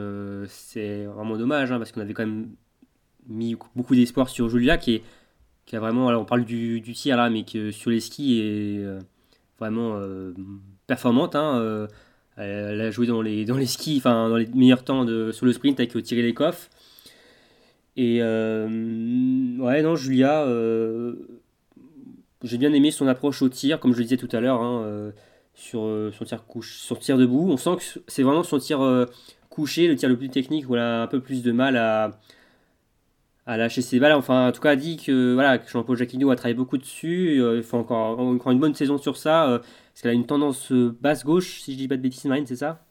c'est 0.47 1.05
vraiment 1.05 1.37
dommage, 1.37 1.71
hein, 1.71 1.77
parce 1.77 1.91
qu'on 1.91 2.01
avait 2.01 2.13
quand 2.13 2.25
même 2.25 2.49
mis 3.27 3.55
beaucoup 3.75 3.95
d'espoir 3.95 4.29
sur 4.29 4.49
Julia, 4.49 4.77
qui 4.77 4.95
est 4.95 5.03
qui 5.67 5.75
a 5.75 5.79
vraiment, 5.79 6.07
alors 6.07 6.21
on 6.23 6.25
parle 6.25 6.45
du, 6.45 6.81
tir 6.95 7.17
là, 7.17 7.29
mais 7.29 7.43
qui 7.43 7.71
sur 7.73 7.91
les 7.91 7.99
skis 7.99 8.39
est 8.39 8.79
euh, 8.79 8.99
vraiment 9.59 9.97
euh, 9.97 10.33
performante. 10.87 11.35
Hein, 11.35 11.59
euh, 11.59 11.87
elle 12.37 12.79
a 12.81 12.89
joué 12.89 13.05
dans 13.05 13.21
les, 13.21 13.45
dans 13.45 13.57
les 13.57 13.65
skis, 13.65 13.97
enfin 13.97 14.29
dans 14.29 14.37
les 14.37 14.47
meilleurs 14.47 14.83
temps 14.83 15.03
de, 15.03 15.31
sur 15.31 15.45
le 15.45 15.53
sprint 15.53 15.79
avec 15.79 15.91
Thierry 16.03 16.23
Lecoff. 16.23 16.69
Et 17.97 18.21
ouais, 18.21 19.81
non, 19.81 19.95
Julia, 19.95 20.45
j'ai 22.43 22.57
bien 22.57 22.71
aimé 22.71 22.91
son 22.91 23.07
approche 23.07 23.41
au 23.41 23.49
tir, 23.49 23.79
comme 23.79 23.91
je 23.91 23.97
le 23.97 24.03
disais 24.03 24.17
tout 24.17 24.29
à 24.31 24.39
l'heure, 24.39 24.61
hein, 24.61 25.11
sur 25.55 25.81
son 26.13 26.25
tir 26.25 26.43
son 26.61 26.95
tir 26.95 27.17
debout. 27.17 27.49
On 27.49 27.57
sent 27.57 27.75
que 27.77 27.99
c'est 28.07 28.21
vraiment 28.21 28.43
son 28.43 28.59
tir 28.59 29.07
couché, 29.49 29.87
le 29.87 29.95
tir 29.95 30.09
le 30.09 30.15
plus 30.15 30.29
technique, 30.29 30.69
où 30.69 30.75
elle 30.75 30.81
a 30.81 31.01
un 31.01 31.07
peu 31.07 31.19
plus 31.19 31.41
de 31.41 31.51
mal 31.51 31.75
à, 31.75 32.19
à 33.47 33.57
lâcher 33.57 33.81
ses 33.81 33.99
balles. 33.99 34.13
Enfin, 34.13 34.49
en 34.49 34.51
tout 34.51 34.61
cas, 34.61 34.71
a 34.71 34.75
dit 34.75 34.97
que, 34.97 35.33
voilà, 35.33 35.57
que 35.57 35.69
Jean-Paul 35.69 35.97
Jacquinot 35.97 36.29
a 36.29 36.35
travaillé 36.35 36.53
beaucoup 36.53 36.77
dessus. 36.77 37.37
il 37.37 37.63
faut 37.63 37.77
encore, 37.77 38.19
encore 38.19 38.51
une 38.51 38.59
bonne 38.59 38.75
saison 38.75 38.97
sur 38.99 39.17
ça, 39.17 39.61
parce 39.93 40.01
qu'elle 40.01 40.11
a 40.11 40.13
une 40.13 40.27
tendance 40.27 40.71
basse-gauche, 40.71 41.61
si 41.61 41.73
je 41.73 41.77
dis 41.77 41.87
pas 41.87 41.97
de 41.97 42.01
bêtises, 42.01 42.25
Marine, 42.25 42.45
c'est 42.45 42.57
ça? 42.57 42.83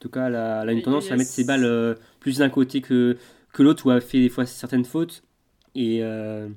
En 0.00 0.04
tout 0.04 0.08
cas, 0.08 0.28
elle 0.28 0.36
a, 0.36 0.72
une 0.72 0.80
tendance 0.80 1.10
à 1.10 1.16
mettre 1.16 1.28
ses 1.28 1.44
balles 1.44 1.66
euh, 1.66 1.94
plus 2.20 2.38
d'un 2.38 2.48
côté 2.48 2.80
que, 2.80 3.18
que 3.52 3.62
l'autre, 3.62 3.84
où 3.84 3.90
elle 3.90 4.00
fait 4.00 4.18
des 4.18 4.30
fois 4.30 4.46
certaines 4.46 4.86
fautes. 4.86 5.22
Et 5.74 5.98
euh, 6.02 6.48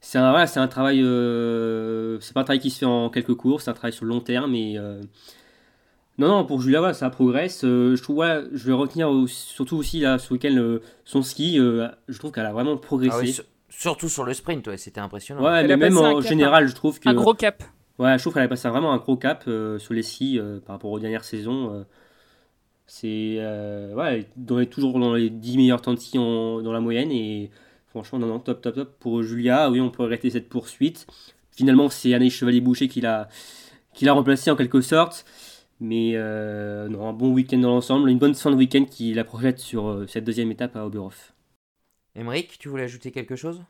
c'est 0.00 0.16
un, 0.16 0.34
un 0.34 0.68
travail. 0.68 1.02
Euh, 1.02 2.18
c'est 2.20 2.32
pas 2.32 2.40
un 2.40 2.44
travail 2.44 2.60
qui 2.60 2.70
se 2.70 2.78
fait 2.78 2.86
en 2.86 3.10
quelques 3.10 3.34
cours, 3.34 3.60
c'est 3.60 3.68
un 3.68 3.74
travail 3.74 3.92
sur 3.92 4.06
le 4.06 4.08
long 4.08 4.22
terme. 4.22 4.54
Et, 4.54 4.78
non, 6.20 6.28
non, 6.28 6.44
pour 6.44 6.60
Julia, 6.60 6.92
ça 6.92 7.10
progresse. 7.10 7.62
je 7.62 8.02
trouve, 8.02 8.24
je 8.52 8.66
vais 8.66 8.72
retenir 8.72 9.10
surtout 9.26 9.76
aussi 9.76 10.00
là, 10.00 10.18
ce 10.18 10.32
week-end 10.32 10.78
son 11.04 11.22
ski. 11.22 11.56
je 11.56 12.18
trouve 12.18 12.32
qu'elle 12.32 12.46
a 12.46 12.52
vraiment 12.52 12.76
progressé. 12.76 13.36
Ah 13.40 13.42
surtout 13.68 14.08
sur 14.08 14.24
le 14.24 14.34
sprint, 14.34 14.66
ouais, 14.66 14.76
c'était 14.76 15.00
impressionnant. 15.00 15.42
Ouais, 15.42 15.66
mais 15.66 15.76
même 15.76 15.96
en 15.96 16.20
général, 16.20 16.68
je 16.68 16.74
trouve 16.74 17.00
que. 17.00 17.08
Un 17.08 17.14
gros 17.14 17.34
cap. 17.34 17.62
Ouais, 17.98 18.16
je 18.16 18.22
trouve 18.22 18.34
qu'elle 18.34 18.44
a 18.44 18.48
passé 18.48 18.68
vraiment 18.68 18.92
un 18.92 18.98
gros 18.98 19.16
cap 19.16 19.44
sur 19.78 19.94
les 19.94 20.02
skis 20.02 20.40
par 20.66 20.76
rapport 20.76 20.90
aux 20.90 21.00
dernières 21.00 21.24
saisons. 21.24 21.84
C'est 22.92 23.36
euh, 23.38 23.94
ouais, 23.94 24.26
dans 24.34 24.64
toujours 24.64 24.98
dans 24.98 25.14
les 25.14 25.30
10 25.30 25.58
meilleurs 25.58 25.80
temps 25.80 25.94
de 25.94 26.00
ski 26.00 26.18
dans 26.18 26.72
la 26.72 26.80
moyenne 26.80 27.12
et 27.12 27.48
franchement 27.86 28.18
non 28.18 28.26
non 28.26 28.40
top 28.40 28.60
top 28.60 28.74
top 28.74 28.98
pour 28.98 29.22
Julia. 29.22 29.70
Oui, 29.70 29.80
on 29.80 29.90
peut 29.90 30.02
regretter 30.02 30.28
cette 30.28 30.48
poursuite. 30.48 31.06
Finalement, 31.52 31.88
c'est 31.88 32.14
Anaïs 32.14 32.32
Chevalier-Boucher 32.32 32.88
qui 32.88 33.00
l'a 33.00 33.28
qui 33.94 34.06
l'a 34.06 34.12
remplacé 34.12 34.50
en 34.50 34.56
quelque 34.56 34.80
sorte. 34.80 35.24
Mais 35.80 36.12
euh, 36.14 36.88
non, 36.88 37.08
un 37.08 37.12
bon 37.12 37.32
week-end 37.32 37.58
dans 37.58 37.70
l'ensemble, 37.70 38.10
une 38.10 38.18
bonne 38.18 38.34
fin 38.34 38.50
de 38.50 38.56
week-end 38.56 38.84
qui 38.84 39.14
la 39.14 39.24
projette 39.24 39.58
sur 39.58 39.88
euh, 39.88 40.06
cette 40.06 40.24
deuxième 40.24 40.50
étape 40.50 40.76
à 40.76 40.84
Oberhof. 40.84 41.32
Émeric, 42.14 42.58
tu 42.58 42.68
voulais 42.68 42.82
ajouter 42.84 43.10
quelque 43.12 43.36
chose? 43.36 43.62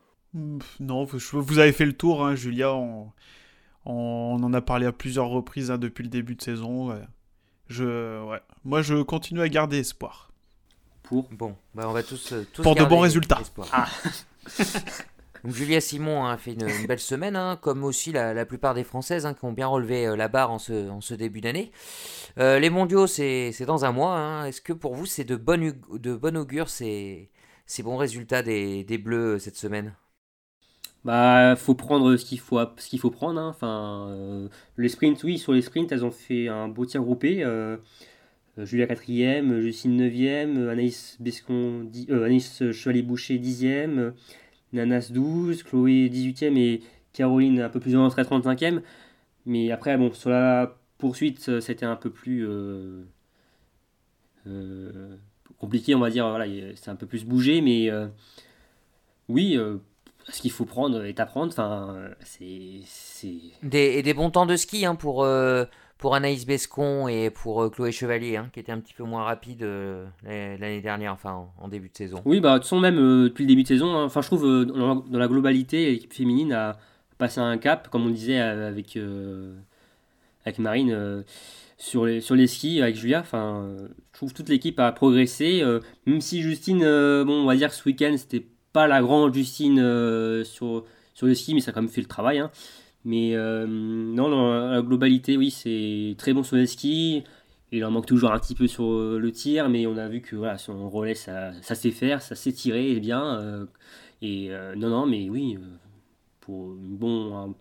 Non, 0.80 1.04
vous 1.04 1.58
avez 1.58 1.72
fait 1.72 1.86
le 1.86 1.92
tour, 1.92 2.24
hein, 2.24 2.34
Julia. 2.34 2.72
On, 2.74 3.12
on, 3.84 4.42
en 4.42 4.52
a 4.52 4.60
parlé 4.60 4.86
à 4.86 4.92
plusieurs 4.92 5.28
reprises 5.28 5.70
hein, 5.70 5.78
depuis 5.78 6.02
le 6.02 6.08
début 6.08 6.34
de 6.34 6.42
saison. 6.42 6.96
Je, 7.68 8.24
ouais. 8.24 8.40
Moi, 8.64 8.82
je 8.82 9.02
continue 9.02 9.40
à 9.40 9.48
garder 9.48 9.78
espoir. 9.78 10.30
Pour 11.02 11.28
Bon, 11.30 11.56
bah 11.74 11.86
on 11.88 11.92
va 11.92 12.02
tous, 12.02 12.32
euh, 12.32 12.46
tous 12.52 12.62
Pour 12.62 12.74
de 12.74 12.84
bons 12.84 13.00
résultats. 13.00 13.40
Ah. 13.72 13.88
Donc 15.44 15.54
Julia 15.54 15.80
Simon 15.80 16.26
a 16.26 16.36
fait 16.36 16.52
une, 16.52 16.86
belle 16.86 16.98
semaine, 16.98 17.36
hein, 17.36 17.58
comme 17.60 17.84
aussi 17.84 18.12
la, 18.12 18.44
plupart 18.44 18.74
des 18.74 18.84
Françaises 18.84 19.26
hein, 19.26 19.34
qui 19.34 19.44
ont 19.44 19.52
bien 19.52 19.66
relevé 19.66 20.06
euh, 20.06 20.16
la 20.16 20.28
barre 20.28 20.50
en 20.50 20.58
ce, 20.58 21.14
début 21.14 21.40
d'année. 21.40 21.72
Euh, 22.38 22.58
les 22.58 22.70
mondiaux, 22.70 23.06
c'est 23.06 23.52
dans 23.66 23.84
un 23.84 23.92
mois. 23.92 24.16
Hein. 24.16 24.46
Est-ce 24.46 24.60
que 24.60 24.72
pour 24.72 24.94
vous, 24.94 25.06
c'est 25.06 25.24
de 25.24 25.36
bon, 25.36 25.74
de 25.92 26.36
augure 26.36 26.68
ces, 26.68 27.30
bons 27.82 27.96
résultats 27.96 28.42
des, 28.42 28.98
Bleus 28.98 29.38
cette 29.38 29.56
semaine? 29.56 29.94
Bah, 31.04 31.56
faut 31.56 31.74
prendre 31.74 32.16
ce 32.16 32.24
qu'il 32.24 32.38
faut, 32.40 33.10
prendre. 33.10 33.40
Enfin, 33.40 34.08
euh, 34.10 34.48
les 34.76 34.88
sprints, 34.88 35.22
oui, 35.24 35.38
sur 35.38 35.52
les 35.52 35.62
sprints, 35.62 35.90
elles 35.92 36.04
ont 36.04 36.10
fait 36.10 36.48
un 36.48 36.68
beau 36.68 36.84
tir 36.84 37.02
groupé. 37.02 37.42
Euh, 37.42 37.78
euh 38.58 38.66
Julia 38.66 38.86
4ème, 38.86 39.60
Justine 39.60 39.98
9ème, 39.98 40.68
Anaïs, 40.68 41.16
Bescon, 41.20 41.88
euh, 42.10 42.24
Anaïs 42.24 42.70
Chevalier-Boucher 42.72 43.38
10ème, 43.38 44.12
Nanas 44.72 45.10
12, 45.10 45.62
Chloé 45.62 46.08
18ème 46.08 46.56
et 46.56 46.82
Caroline 47.12 47.60
un 47.60 47.68
peu 47.68 47.80
plus 47.80 47.96
en 47.96 48.04
entrée 48.04 48.22
35ème. 48.22 48.82
Mais 49.46 49.70
après, 49.70 49.96
bon, 49.96 50.12
sur 50.12 50.30
la 50.30 50.76
poursuite, 50.98 51.60
c'était 51.60 51.86
un 51.86 51.96
peu 51.96 52.10
plus 52.10 52.46
compliqué, 55.58 55.94
on 55.94 56.00
va 56.00 56.10
dire. 56.10 56.28
Voilà, 56.28 56.46
c'est 56.76 56.90
un 56.90 56.96
peu 56.96 57.06
plus 57.06 57.24
bougé, 57.24 57.60
mais 57.60 57.90
oui 59.28 59.58
ce 60.28 60.40
qu'il 60.40 60.50
faut 60.50 60.64
prendre 60.64 61.04
apprendre. 61.18 61.52
Enfin, 61.52 62.10
c'est. 62.20 62.82
Des, 63.62 63.78
et 63.78 64.02
des 64.02 64.14
bons 64.14 64.30
temps 64.30 64.46
de 64.46 64.56
ski 64.56 64.86
hein, 64.86 64.94
pour, 64.94 65.24
euh, 65.24 65.64
pour 66.00 66.14
Anaïs 66.14 66.46
Bescon 66.46 67.06
et 67.06 67.30
pour 67.30 67.62
euh, 67.62 67.70
Chloé 67.70 67.92
Chevalier, 67.92 68.36
hein, 68.36 68.50
qui 68.52 68.58
était 68.58 68.72
un 68.72 68.80
petit 68.80 68.94
peu 68.94 69.04
moins 69.04 69.22
rapide 69.22 69.62
euh, 69.62 70.06
l'année 70.24 70.80
dernière, 70.80 71.12
enfin 71.12 71.46
en, 71.58 71.68
début 71.68 71.88
de 71.88 71.96
saison. 71.96 72.20
Oui, 72.24 72.40
bah, 72.40 72.58
de 72.58 72.64
toute 72.64 72.80
même 72.80 72.96
depuis 72.96 73.44
le 73.44 73.48
début 73.48 73.62
de 73.62 73.68
saison, 73.68 73.94
hein, 73.96 74.08
je 74.12 74.20
trouve 74.20 74.64
dans, 74.66 75.04
la 75.10 75.28
globalité, 75.28 75.92
l'équipe 75.92 76.12
féminine 76.12 76.52
a 76.52 76.78
passé 77.18 77.40
un 77.40 77.58
cap, 77.58 77.88
comme 77.88 78.06
on 78.06 78.10
disait 78.10 78.40
avec, 78.40 78.98
avec 80.44 80.58
Marine. 80.58 81.22
sur 81.78 82.06
les, 82.06 82.20
sur 82.20 82.34
les 82.34 82.46
skis 82.46 82.80
avec 82.80 82.96
Julia, 82.96 83.20
enfin, 83.20 83.76
je 84.12 84.18
trouve 84.18 84.32
toute 84.32 84.48
l'équipe 84.48 84.80
a 84.80 84.90
progressé, 84.92 85.62
même 86.06 86.20
si 86.20 86.40
Justine, 86.40 86.80
bon, 86.80 87.42
on 87.42 87.46
va 87.46 87.56
dire 87.56 87.72
ce 87.72 87.86
week-end, 87.86 88.14
c'était 88.16 88.46
pas 88.72 88.86
la 88.86 89.00
grande 89.00 89.34
Justine 89.34 89.80
euh, 89.80 90.44
sur, 90.44 90.84
sur 91.14 91.26
le 91.26 91.34
ski, 91.34 91.54
mais 91.54 91.60
ça 91.60 91.70
a 91.70 91.74
quand 91.74 91.82
même 91.82 91.90
fait 91.90 92.00
le 92.00 92.06
travail. 92.06 92.38
Hein. 92.38 92.50
Mais 93.04 93.34
euh, 93.34 93.66
non, 93.66 94.28
dans 94.28 94.70
la 94.70 94.82
globalité, 94.82 95.36
oui, 95.36 95.50
c'est 95.50 96.14
très 96.18 96.32
bon 96.32 96.42
sur 96.42 96.56
le 96.56 96.66
ski. 96.66 97.24
Il 97.72 97.84
en 97.84 97.90
manque 97.90 98.06
toujours 98.06 98.32
un 98.32 98.38
petit 98.38 98.54
peu 98.54 98.66
sur 98.66 98.84
euh, 98.84 99.18
le 99.18 99.32
tir, 99.32 99.68
mais 99.68 99.86
on 99.86 99.96
a 99.96 100.08
vu 100.08 100.20
que 100.20 100.36
voilà, 100.36 100.58
son 100.58 100.88
relais, 100.90 101.14
ça, 101.14 101.52
ça 101.62 101.74
sait 101.74 101.92
faire, 101.92 102.20
ça 102.20 102.34
sait 102.34 102.52
tirer 102.52 102.98
bien. 103.00 103.68
et 104.22 104.50
non, 104.76 104.90
non, 104.90 105.06
mais 105.06 105.30
oui, 105.30 105.58
pour 106.40 106.74
bon, 106.74 107.54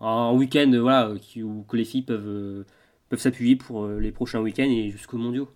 un, 0.00 0.32
week-end 0.32 0.70
voilà, 0.80 1.12
où, 1.36 1.64
que 1.68 1.76
les 1.76 1.84
filles 1.84 2.02
peuvent, 2.02 2.64
peuvent 3.08 3.20
s'appuyer 3.20 3.56
pour 3.56 3.86
les 3.86 4.12
prochains 4.12 4.40
week-ends 4.40 4.64
et 4.64 4.90
jusqu'aux 4.90 5.18
mondiaux. 5.18 5.48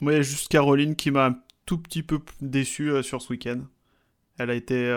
Moi, 0.00 0.12
il 0.12 0.16
y 0.16 0.18
a 0.18 0.22
juste 0.22 0.48
Caroline 0.48 0.96
qui 0.96 1.10
m'a 1.10 1.26
un 1.26 1.38
tout 1.66 1.78
petit 1.78 2.02
peu 2.02 2.20
déçu 2.40 2.90
sur 3.02 3.22
ce 3.22 3.32
week-end. 3.32 3.60
Elle 4.38 4.50
a 4.50 4.54
été. 4.54 4.90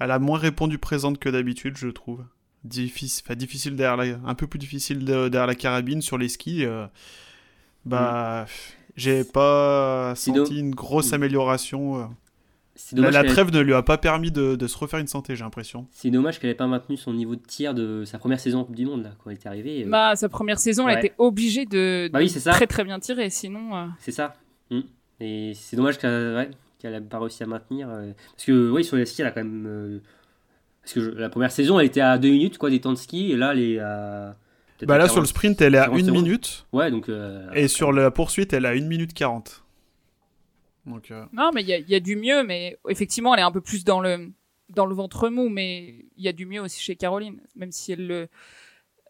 Euh, 0.00 0.04
elle 0.04 0.10
a 0.10 0.18
moins 0.18 0.38
répondu 0.38 0.78
présente 0.78 1.18
que 1.18 1.28
d'habitude, 1.28 1.76
je 1.76 1.88
trouve. 1.88 2.24
Difficile, 2.64 3.24
enfin, 3.26 3.36
difficile 3.36 3.76
derrière 3.76 4.20
un 4.26 4.34
peu 4.34 4.46
plus 4.46 4.58
difficile 4.58 5.04
derrière 5.04 5.46
la 5.46 5.54
carabine 5.54 6.02
sur 6.02 6.18
les 6.18 6.28
skis. 6.28 6.64
Euh, 6.64 6.86
bah, 7.86 8.44
mm. 8.44 8.46
j'ai 8.96 9.24
pas 9.24 10.14
senti 10.14 10.58
une 10.58 10.74
grosse 10.74 11.12
mm. 11.12 11.14
amélioration. 11.14 12.00
Euh. 12.00 12.04
La, 12.92 13.24
trêve 13.24 13.50
ne 13.50 13.60
lui 13.60 13.74
a 13.74 13.82
pas 13.82 13.98
permis 13.98 14.30
de, 14.30 14.66
se 14.66 14.78
refaire 14.78 15.00
une 15.00 15.06
santé, 15.06 15.36
j'ai 15.36 15.44
l'impression. 15.44 15.86
C'est 15.90 16.10
dommage 16.10 16.38
qu'elle 16.38 16.48
ait 16.48 16.54
pas 16.54 16.66
maintenu 16.66 16.96
son 16.96 17.12
niveau 17.12 17.36
de 17.36 17.42
tir 17.42 17.74
de 17.74 18.04
sa 18.06 18.18
première 18.18 18.40
saison 18.40 18.60
en 18.60 18.64
Coupe 18.64 18.76
du 18.76 18.86
Monde 18.86 19.02
là, 19.02 19.10
quand 19.18 19.28
elle 19.28 19.36
est 19.36 19.46
arrivée. 19.46 19.84
Bah, 19.84 20.16
sa 20.16 20.30
première 20.30 20.58
saison, 20.58 20.88
elle 20.88 20.98
était 20.98 21.14
obligée 21.18 21.66
de, 21.66 22.08
bah 22.10 22.20
oui, 22.20 22.32
très 22.32 22.66
très 22.66 22.84
bien 22.84 22.98
tirer, 22.98 23.28
sinon. 23.28 23.90
C'est 23.98 24.12
ça. 24.12 24.34
Mm. 24.70 24.80
Et 25.20 25.52
c'est 25.54 25.76
dommage 25.76 25.98
qu'elle 25.98 26.50
qu'elle 26.80 26.92
n'a 26.92 27.00
pas 27.00 27.18
réussi 27.18 27.42
à 27.42 27.46
maintenir. 27.46 27.88
Euh, 27.90 28.12
parce 28.32 28.44
que 28.44 28.70
oui, 28.70 28.84
sur 28.84 28.96
les 28.96 29.06
skis, 29.06 29.20
elle 29.20 29.28
a 29.28 29.30
quand 29.30 29.44
même. 29.44 29.66
Euh, 29.66 29.98
parce 30.82 30.94
que 30.94 31.00
la 31.00 31.28
première 31.28 31.52
saison, 31.52 31.78
elle 31.78 31.86
était 31.86 32.00
à 32.00 32.18
2 32.18 32.28
minutes 32.28 32.58
quoi, 32.58 32.70
des 32.70 32.80
temps 32.80 32.92
de 32.92 32.98
ski, 32.98 33.32
et 33.32 33.36
là, 33.36 33.52
elle 33.52 33.60
est 33.60 33.78
à. 33.78 34.36
Bah 34.82 34.96
là, 34.96 35.08
sur 35.08 35.20
le 35.20 35.26
sprint, 35.26 35.60
elle 35.60 35.74
est 35.74 35.78
à 35.78 35.90
1 35.90 36.10
minute. 36.10 36.66
Ouais, 36.72 36.90
donc. 36.90 37.08
Euh, 37.08 37.50
et 37.52 37.68
sur 37.68 37.92
la 37.92 38.10
poursuite, 38.10 38.54
elle 38.54 38.64
est 38.64 38.68
à 38.68 38.72
1 38.72 38.86
minute 38.86 39.12
40. 39.12 39.62
Donc, 40.86 41.12
Non, 41.32 41.50
mais 41.54 41.62
il 41.62 41.68
y, 41.68 41.92
y, 41.92 41.94
a 41.94 42.00
du 42.00 42.16
mieux, 42.16 42.42
mais 42.42 42.78
effectivement, 42.88 43.34
elle 43.34 43.40
est 43.40 43.44
un 43.44 43.52
peu 43.52 43.60
plus 43.60 43.84
dans 43.84 44.00
le, 44.00 44.32
dans 44.70 44.86
le 44.86 44.94
ventre 44.94 45.28
mou, 45.28 45.50
mais 45.50 46.06
il 46.16 46.24
y 46.24 46.28
a 46.28 46.32
du 46.32 46.46
mieux 46.46 46.60
aussi 46.60 46.80
chez 46.80 46.96
Caroline, 46.96 47.40
même 47.54 47.70
si 47.70 47.92
elle 47.92 48.06
le. 48.06 48.28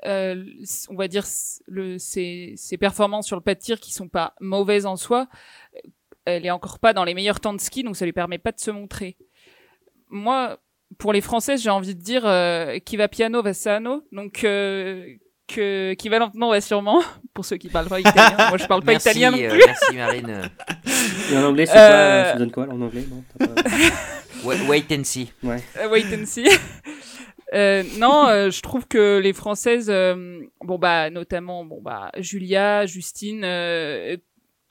on 0.04 0.96
va 0.96 1.06
dire 1.06 1.24
le, 1.68 1.98
ses, 1.98 2.54
ses, 2.56 2.76
performances 2.76 3.28
sur 3.28 3.36
le 3.36 3.42
pas 3.42 3.54
de 3.54 3.60
tir 3.60 3.78
qui 3.78 3.92
sont 3.92 4.08
pas 4.08 4.34
mauvaises 4.40 4.86
en 4.86 4.96
soi 4.96 5.28
elle 6.24 6.46
est 6.46 6.50
encore 6.50 6.78
pas 6.78 6.92
dans 6.92 7.04
les 7.04 7.14
meilleurs 7.14 7.40
temps 7.40 7.54
de 7.54 7.60
ski, 7.60 7.82
donc 7.82 7.96
ça 7.96 8.04
lui 8.04 8.12
permet 8.12 8.38
pas 8.38 8.52
de 8.52 8.60
se 8.60 8.70
montrer. 8.70 9.16
Moi, 10.08 10.58
pour 10.98 11.12
les 11.12 11.20
Françaises, 11.20 11.62
j'ai 11.62 11.70
envie 11.70 11.94
de 11.94 12.02
dire 12.02 12.22
euh, 12.26 12.78
qui 12.78 12.96
va 12.96 13.08
piano 13.08 13.42
va 13.42 13.54
sano, 13.54 14.04
donc 14.12 14.44
euh, 14.44 15.06
que 15.46 15.94
qui 15.94 16.08
va 16.08 16.18
lentement 16.18 16.50
va 16.50 16.60
sûrement. 16.60 17.02
Pour 17.34 17.44
ceux 17.44 17.56
qui 17.56 17.68
parlent 17.68 17.88
pas 17.88 18.00
italien, 18.00 18.36
moi 18.48 18.58
je 18.58 18.66
parle 18.66 18.82
pas 18.82 18.92
italien 18.92 19.30
non 19.30 19.38
euh, 19.38 19.48
plus. 19.48 19.62
merci 19.64 19.96
Marine. 19.96 20.50
Et 21.32 21.36
en 21.38 21.44
anglais, 21.44 21.66
c'est 21.66 21.72
quoi 21.72 22.24
Ça 22.32 22.36
donne 22.36 22.50
quoi 22.50 22.66
en 22.68 22.80
anglais? 22.80 23.04
Non, 23.08 23.22
Wait 24.68 24.86
and 24.92 25.04
see. 25.04 25.32
Ouais. 25.42 25.62
wait 25.90 26.06
and 26.12 26.24
see. 26.26 26.48
non, 27.98 28.50
je 28.50 28.60
trouve 28.62 28.86
que 28.86 29.18
les 29.18 29.32
Françaises, 29.32 29.88
bon 29.88 30.78
bah 30.78 31.10
notamment, 31.10 31.64
bon 31.64 31.80
bah 31.80 32.10
Julia, 32.18 32.84
Justine, 32.86 33.44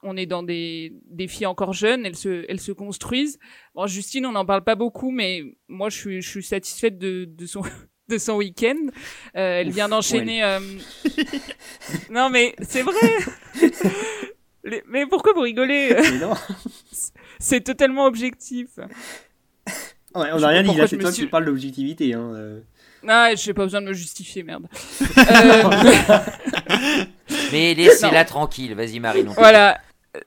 on 0.04 0.16
est 0.18 0.26
dans 0.26 0.43
des, 0.43 0.93
des 1.10 1.28
filles 1.28 1.45
encore 1.47 1.74
jeunes, 1.74 2.06
elles 2.06 2.16
se, 2.16 2.45
elles 2.50 2.60
se 2.62 2.72
construisent. 2.72 3.38
Bon, 3.76 3.86
Justine, 3.88 4.26
on 4.26 4.32
n'en 4.32 4.45
parle 4.45 4.64
pas 4.64 4.76
beaucoup, 4.76 5.12
mais 5.12 5.43
moi, 5.68 5.89
je 5.89 5.97
suis, 5.97 6.22
je 6.22 6.30
suis 6.30 6.43
satisfaite 6.43 6.97
de, 6.97 7.26
de 7.26 7.45
son, 7.45 7.62
de 8.10 8.18
son 8.18 8.36
week-end. 8.38 8.78
Euh, 9.36 9.62
elle 9.62 9.72
vient 9.72 9.89
d'enchaîner. 9.89 10.43
Euh, 10.43 10.60
non, 12.10 12.30
mais 12.30 12.56
c'est 12.62 12.82
vrai. 12.82 13.10
mais 14.88 15.06
pourquoi 15.06 15.34
vous 15.34 15.41
rigolez? 15.41 15.95
C'est 17.39 17.62
totalement 17.62 18.06
objectif. 18.06 18.68
Ouais, 20.16 20.30
on 20.34 20.38
Je 20.38 20.41
n'a 20.41 20.47
rien 20.47 20.64
dit, 20.64 20.76
là, 20.76 20.88
c'est 20.88 20.97
toi 20.97 21.12
suis- 21.12 21.24
qui 21.26 21.30
parles 21.30 21.45
d'objectivité. 21.45 22.14
Hein. 22.14 22.32
euh. 22.36 22.60
Ah, 23.08 23.34
j'ai 23.36 23.54
pas 23.54 23.64
besoin 23.64 23.82
de 23.82 23.88
me 23.88 23.93
justifier, 23.93 24.43
merde. 24.43 24.68
Euh, 25.18 26.20
Mais 27.52 27.74
laissez-la 27.74 28.26
tranquille, 28.26 28.74
vas-y 28.76 29.00
Marie. 29.00 29.24
non. 29.24 29.32
Voilà. 29.34 29.80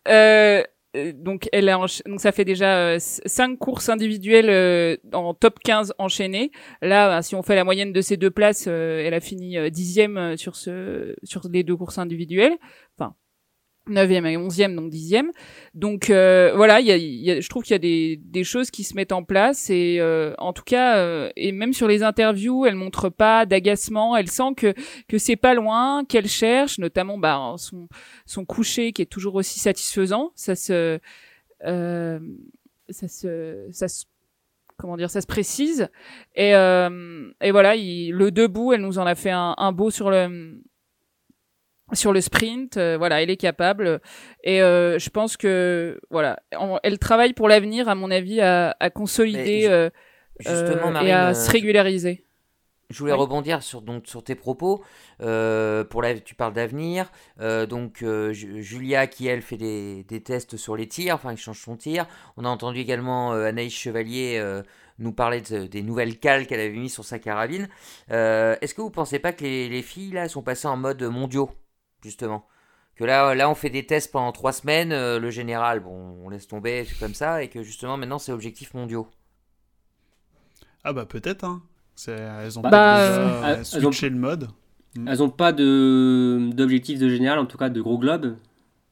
Euh, 0.09 0.62
euh, 0.97 1.12
donc, 1.14 1.49
elle 1.53 1.68
a 1.70 1.76
encha- 1.78 2.07
donc 2.07 2.20
ça 2.20 2.33
fait 2.33 2.45
déjà 2.45 2.99
5 3.01 3.59
courses 3.59 3.89
individuelles 3.89 4.51
euh, 4.51 4.97
en 5.14 5.33
top 5.35 5.59
15 5.61 5.95
enchaînées. 5.99 6.51
Là, 6.83 7.18
euh, 7.18 7.22
si 7.22 7.35
on 7.35 7.43
fait 7.43 7.55
la 7.57 7.64
moyenne 7.64 7.93
de 7.93 8.01
ces 8.03 8.16
deux 8.18 8.30
places, 8.30 8.66
euh, 8.68 9.03
elle 9.05 9.14
a 9.14 9.20
fini 9.20 9.57
euh, 9.57 9.70
dixième 9.70 10.18
euh, 10.18 10.37
sur 10.37 10.55
ce 10.57 11.14
sur 11.24 11.43
les 11.51 11.62
deux 11.64 11.76
courses 11.76 11.99
individuelles. 11.99 12.57
Enfin, 12.99 13.14
9e 13.89 14.26
et 14.26 14.37
11e, 14.37 14.74
donc 14.76 14.91
10e. 14.93 15.30
Donc 15.74 16.09
euh, 16.11 16.53
voilà, 16.55 16.80
il 16.80 16.87
y 16.87 16.93
a, 16.93 16.97
y 16.97 17.30
a- 17.30 17.41
je 17.41 17.49
trouve 17.49 17.62
qu'il 17.64 17.72
y 17.72 17.74
a 17.74 17.78
des, 17.78 18.20
des 18.22 18.45
choses 18.45 18.70
qui 18.70 18.85
se 18.85 18.95
mettent 18.95 19.12
en 19.12 19.24
place 19.24 19.70
et 19.70 19.97
euh, 20.01 20.35
en 20.39 20.53
tout 20.53 20.62
cas, 20.62 20.99
euh, 20.99 21.30
et 21.37 21.51
même 21.53 21.72
sur 21.72 21.89
les 21.89 22.03
interviews, 22.03 22.64
elle 22.66 22.74
montre 22.76 23.09
pas 23.09 23.45
d'agacement. 23.47 24.16
Elle 24.16 24.28
sent 24.30 24.55
que 24.57 24.72
que 25.09 25.18
c'est 25.18 25.37
pas 25.37 25.55
loin, 25.55 26.05
qu'elle 26.05 26.28
cherche, 26.28 26.78
notamment 26.78 27.18
bah, 27.18 27.55
son 27.59 27.89
son 28.26 28.45
coucher 28.45 28.93
qui 28.93 29.03
est 29.03 29.07
toujours 29.07 29.35
aussi 29.35 29.59
satisfaisant. 29.59 30.30
Ça 30.37 30.55
se 30.55 31.01
euh, 31.64 32.18
ça 32.89 33.09
se 33.09 33.66
ça 33.72 33.89
se 33.89 34.05
comment 34.78 34.97
dire, 34.97 35.11
ça 35.11 35.20
se 35.20 35.26
précise. 35.28 35.89
Et, 36.35 36.57
euh, 36.57 37.30
et 37.41 37.53
voilà, 37.53 37.76
il, 37.76 38.11
le 38.12 38.33
debout, 38.33 38.72
elle 38.72 38.80
nous 38.80 38.99
en 38.99 39.07
a 39.07 39.14
fait 39.14 39.30
un, 39.30 39.55
un 39.57 39.70
beau 39.70 39.91
sur 39.91 40.11
le 40.11 40.61
sur 41.93 42.12
le 42.12 42.20
sprint. 42.20 42.76
Euh, 42.76 42.97
voilà, 42.99 43.22
elle 43.22 43.30
est 43.30 43.36
capable. 43.36 44.01
Et 44.45 44.62
euh, 44.62 44.99
je 44.99 45.11
pense 45.11 45.36
que 45.36 46.01
voilà, 46.11 46.38
on- 46.59 46.78
elle 46.82 46.99
travaille 46.99 47.32
pour 47.32 47.49
l'avenir, 47.49 47.88
à 47.88 47.95
mon 47.95 48.11
avis, 48.11 48.40
à, 48.40 48.76
à 48.80 48.90
consolider 48.90 49.66
euh, 49.68 49.90
Marine, 50.45 51.09
et 51.09 51.12
à 51.12 51.34
se 51.34 51.51
régulariser. 51.51 52.24
Je 52.90 52.99
voulais 52.99 53.12
Oui. 53.12 53.18
rebondir 53.20 53.62
sur, 53.62 53.80
donc, 53.80 54.07
sur 54.07 54.22
tes 54.22 54.34
propos. 54.34 54.84
Euh, 55.22 55.82
pour 55.82 56.03
la, 56.03 56.18
tu 56.18 56.34
parles 56.34 56.53
d'avenir. 56.53 57.11
Euh, 57.40 57.64
donc, 57.64 58.03
euh, 58.03 58.32
Ju- 58.34 58.62
Julia, 58.62 59.07
qui 59.07 59.26
elle 59.28 59.40
fait 59.40 59.57
des, 59.57 60.05
des 60.05 60.22
tests 60.22 60.59
sur 60.59 60.76
les 60.76 60.86
tirs, 60.86 61.14
enfin, 61.14 61.34
qui 61.34 61.40
change 61.40 61.59
son 61.61 61.76
tir. 61.76 62.07
On 62.36 62.45
a 62.45 62.49
entendu 62.49 62.80
également 62.80 63.32
euh, 63.32 63.47
Anaïs 63.47 63.72
Chevalier 63.72 64.36
euh, 64.38 64.62
nous 64.99 65.12
parler 65.12 65.40
de- 65.40 65.66
des 65.66 65.82
nouvelles 65.82 66.18
cales 66.18 66.47
qu'elle 66.47 66.61
avait 66.61 66.68
mises 66.76 66.93
sur 66.93 67.05
sa 67.05 67.18
carabine. 67.18 67.66
Euh, 68.11 68.57
Est-ce 68.61 68.74
que 68.74 68.82
vous 68.82 68.90
pensez 68.90 69.18
pas 69.18 69.32
que 69.32 69.43
les, 69.45 69.70
les 69.70 69.82
filles 69.82 70.12
là 70.12 70.28
sont 70.28 70.43
passées 70.43 70.68
en 70.68 70.76
mode 70.76 71.03
mondiaux, 71.03 71.51
justement 72.03 72.46
que 72.96 73.05
là, 73.05 73.34
là, 73.34 73.48
on 73.48 73.55
fait 73.55 73.70
des 73.70 73.86
tests 73.86 74.12
pendant 74.12 74.32
trois 74.32 74.53
semaines, 74.53 74.92
euh, 74.92 75.18
le 75.18 75.30
général, 75.30 75.80
bon, 75.80 76.16
on 76.24 76.28
laisse 76.28 76.46
tomber, 76.46 76.84
c'est 76.86 76.98
comme 76.98 77.14
ça, 77.14 77.42
et 77.42 77.48
que 77.48 77.62
justement, 77.62 77.96
maintenant, 77.96 78.18
c'est 78.18 78.32
objectifs 78.32 78.74
mondiaux. 78.74 79.09
Ah 80.84 80.92
bah 80.92 81.07
peut-être, 81.07 81.44
hein. 81.44 81.62
Elles 82.07 82.59
ont 82.59 82.62
Bah, 82.62 82.70
peut-être 82.70 83.18
euh, 83.18 83.40
déjà 83.40 83.50
elles 83.78 83.86
ont- 83.86 83.92
switché 83.92 84.09
le 84.11 84.16
mode. 84.16 84.48
Elles 85.07 85.18
n'ont 85.18 85.30
pas 85.30 85.53
de 85.53 86.50
d'objectif 86.53 86.98
de 86.98 87.09
général, 87.09 87.38
en 87.38 87.46
tout 87.46 87.57
cas 87.57 87.70
de 87.70 87.80
gros 87.80 87.98
globes. 87.98 88.36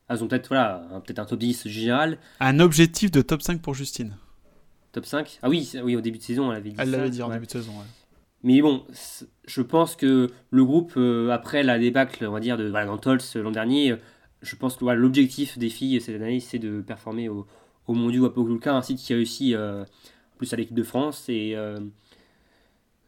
Elles 0.09 0.25
ont 0.25 0.29
peut-être 0.29 0.49
voilà, 0.49 0.87
un- 0.93 1.01
peut-être 1.01 1.19
un 1.19 1.25
top 1.27 1.39
10 1.39 1.69
général, 1.69 2.19
Un 2.41 2.59
objectif 2.61 3.11
de 3.11 3.21
top 3.23 3.43
5 3.43 3.61
pour 3.61 3.75
Justine. 3.75 4.17
top 4.93 5.05
5. 5.07 5.39
Ah 5.43 5.49
oui, 5.49 5.71
oui 5.85 5.95
au 5.97 6.01
début 6.01 6.19
de 6.19 6.23
saison, 6.23 6.51
elle 6.51 6.59
avait 6.59 6.71
dit 6.71 6.77
Elle 6.79 6.91
ça, 6.91 6.97
l'avait 6.97 7.11
dit 7.11 7.23
en 7.23 7.29
ouais. 7.29 7.35
début 7.35 7.47
de 7.47 7.51
saison. 7.53 7.73
ouais. 7.73 7.85
Mais 8.43 8.63
bon, 8.63 8.85
je 9.47 9.61
pense 9.63 9.97
que 9.97 10.31
le 10.51 10.65
groupe, 10.65 10.95
euh, 10.97 11.29
après 11.31 11.63
la 11.63 11.79
débâcle, 11.79 12.25
on 12.27 12.33
va 12.33 12.41
dire, 12.41 12.57
de 12.57 12.69
voilà, 12.69 12.87
dans 12.87 12.97
Tols 12.97 13.21
euh, 13.37 13.43
l'an 13.43 13.51
dernier, 13.51 13.93
euh, 13.93 13.97
je 14.41 14.57
pense 14.57 14.77
que 14.77 14.85
l'objectif 14.87 15.59
des 15.59 15.69
filles 15.69 16.01
cette 16.01 16.21
année, 16.21 16.41
c'est 16.41 16.59
de 16.59 16.81
performer 16.81 17.29
au, 17.29 17.47
au 17.87 17.93
Mondiaux 17.93 18.25
à 18.25 18.33
Poklulka, 18.33 18.75
un 18.75 18.81
site 18.81 18.99
qui 18.99 19.13
réussit 19.13 19.55
euh, 19.55 19.85
plus 20.39 20.51
à 20.55 20.57
l'équipe 20.57 20.75
de 20.75 20.83
France. 20.83 21.29
Et 21.29 21.55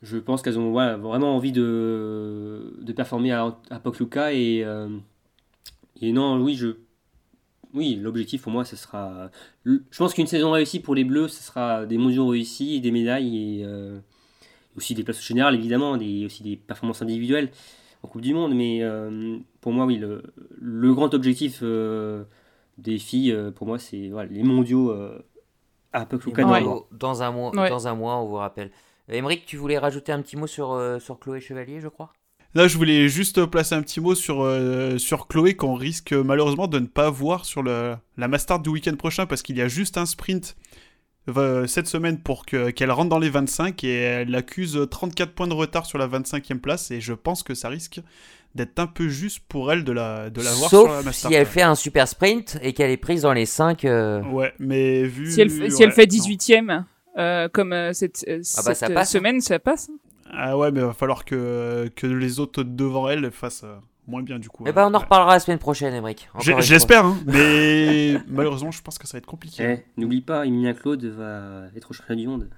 je 0.03 0.19
pense 0.19 0.43
qu'elles 0.43 0.59
ont 0.59 0.73
vraiment 0.73 1.35
envie 1.35 1.53
de, 1.53 2.75
de 2.83 2.93
performer 2.93 3.33
à, 3.33 3.57
à 3.71 3.79
Poklulka. 3.79 4.35
Et, 4.35 4.67
et 6.03 6.13
non, 6.13 6.39
oui, 6.43 6.55
je. 6.57 6.77
Oui, 7.73 7.95
l'objectif 7.95 8.43
pour 8.43 8.53
moi, 8.53 8.67
ce 8.67 8.77
sera. 8.77 9.31
Je 9.65 9.97
pense 9.97 10.13
qu'une 10.13 10.27
saison 10.27 10.51
réussie 10.51 10.81
pour 10.81 10.95
les 10.95 11.05
Bleus, 11.05 11.29
ce 11.29 11.43
sera 11.43 11.87
des 11.87 11.97
mondiaux 11.97 12.27
réussis, 12.27 12.83
des 12.83 12.91
médailles 12.91 13.63
et, 13.63 13.67
aussi 14.77 14.95
des 14.95 15.05
places 15.05 15.23
générales 15.25 15.55
évidemment, 15.55 15.97
des, 15.97 16.27
aussi 16.27 16.43
des 16.43 16.57
performances 16.57 17.03
individuelles 17.03 17.51
en 18.03 18.09
Coupe 18.09 18.23
du 18.23 18.35
Monde. 18.35 18.55
Mais 18.55 18.79
euh, 18.83 19.37
pour 19.61 19.73
moi, 19.73 19.87
oui, 19.87 19.97
le, 19.97 20.23
le 20.61 20.95
grand 20.95 21.15
objectif 21.15 21.61
euh, 21.63 22.25
des 22.79 22.99
filles, 22.99 23.33
euh, 23.33 23.51
pour 23.51 23.67
moi, 23.67 23.79
c'est 23.79 24.09
voilà, 24.09 24.31
les 24.31 24.43
mondiaux 24.43 24.91
euh, 24.91 25.19
à 25.93 26.07
près 26.07 26.45
moi, 26.45 26.61
dans- 26.61 26.75
au- 26.77 26.89
dans, 26.91 27.23
un 27.23 27.31
mois, 27.31 27.51
Ouais. 27.55 27.69
dans 27.69 27.87
un 27.87 27.95
mois, 27.95 28.17
on 28.17 28.27
vous 28.27 28.37
rappelle. 28.37 28.71
Émeric, 29.09 29.45
tu 29.45 29.57
voulais 29.57 29.79
rajouter 29.79 30.13
un 30.13 30.23
petit 30.23 30.37
mot 30.37 30.47
sur, 30.47 30.73
euh, 30.73 30.99
sur 30.99 31.19
Chloé 31.19 31.41
Chevalier, 31.41 31.81
je 31.81 31.89
crois? 31.89 32.13
Là, 32.55 32.69
je 32.69 32.77
voulais 32.77 33.09
juste 33.09 33.45
placer 33.47 33.75
un 33.75 33.83
petit 33.83 34.01
mot 34.01 34.15
sur, 34.15 34.43
euh, 34.43 34.99
sur 34.99 35.27
Chloé 35.27 35.55
qu'on 35.55 35.75
risque 35.75 36.13
malheureusement 36.13 36.67
de 36.67 36.79
ne 36.79 36.87
pas 36.87 37.09
voir 37.11 37.45
sur 37.45 37.63
le, 37.63 37.97
la 38.17 38.29
Mastart 38.29 38.61
du 38.61 38.69
week-end 38.71 38.95
prochain 38.97 39.27
parce 39.27 39.43
qu'il 39.43 39.57
y 39.57 39.63
a 39.63 39.69
juste 39.69 39.97
un 39.97 40.07
sprint 40.07 40.55
cette 41.67 41.87
semaine 41.87 42.19
pour 42.21 42.45
que- 42.47 42.71
qu'elle 42.71 42.91
rentre 42.91 43.09
dans 43.11 43.19
les 43.19 43.31
25 43.31 43.85
et 43.85 43.95
elle 44.01 44.35
accuse 44.35 44.79
34 44.91 45.33
points 45.33 45.47
de 45.49 45.55
retard 45.55 45.87
sur 45.87 45.99
la 45.99 46.07
25e 46.09 46.59
place 46.61 46.91
et 46.91 47.01
je 47.01 47.13
pense 47.13 47.43
que 47.43 47.55
ça 47.55 47.69
risque 47.69 48.01
d'être 48.55 48.79
un 48.79 48.87
peu 48.87 49.09
juste 49.09 49.41
pour 49.49 49.73
elle 49.73 49.83
de 49.85 49.93
la, 49.93 50.29
de 50.31 50.43
la 50.43 50.51
voir 50.53 50.69
Sauf 50.69 50.87
sur 50.89 50.97
la 50.97 51.03
Mastart. 51.03 51.31
si 51.31 51.35
elle 51.37 51.47
fait 51.47 51.63
un 51.63 51.75
super 51.75 52.07
sprint 52.09 52.59
et 52.61 52.73
qu'elle 52.75 52.91
est 52.91 52.97
prise 52.99 53.23
dans 53.23 53.33
les 53.33 53.47
5. 53.47 53.85
Ouais, 53.85 54.53
mais 54.59 55.05
vu... 55.05 55.31
Si 55.31 55.41
elle, 55.41 55.49
fait- 55.51 55.71
si 55.71 55.83
elle 55.83 55.89
ouais, 55.91 55.95
fait 55.95 56.07
non. 56.07 56.13
18ème, 56.19 56.85
euh, 57.19 57.49
comme 57.49 57.73
euh, 57.73 57.93
cette, 57.95 58.25
euh, 58.29 58.41
Ah 58.59 58.63
bah, 58.65 58.75
cette, 58.75 58.77
ça 58.77 58.87
euh, 58.87 58.95
passe, 58.95 59.09
hein. 59.15 59.19
semaine, 59.19 59.41
ça 59.41 59.59
passe. 59.59 59.89
hein. 59.91 59.97
Ah 60.35 60.57
ouais, 60.59 60.71
mais 60.71 60.81
il 60.81 60.87
va 60.87 60.93
falloir 60.93 61.25
que, 61.25 61.91
que 61.95 62.07
les 62.07 62.41
autres 62.41 62.63
devant 62.63 63.09
elle 63.09 63.31
fassent 63.31 63.65
euh, 63.65 63.77
moins 64.13 64.23
bien 64.23 64.39
du 64.39 64.49
coup. 64.49 64.63
Eh 64.67 64.69
hein. 64.69 64.73
ben, 64.73 64.85
on 64.85 64.89
en 64.89 64.93
Ouais. 64.93 64.99
reparlera 65.05 65.33
la 65.35 65.41
semaine 65.41 65.59
prochaine, 65.59 66.01
fois. 66.01 66.61
J'espère, 66.61 67.05
hein, 67.07 67.19
mais 67.27 68.15
malheureusement, 68.29 68.71
je 68.71 68.83
pense 68.83 68.99
que 68.99 69.07
ça 69.09 69.15
va 69.15 69.19
être 69.19 69.27
compliqué. 69.27 69.63
Eh, 69.65 70.01
N'oublie 70.01 70.21
pas, 70.21 70.47
Emilia 70.47 70.75
Claude 70.75 71.05
va 71.05 71.63
être 71.75 71.91
au 71.91 71.95
championnat 71.95 72.21
du 72.21 72.29
monde. 72.29 72.49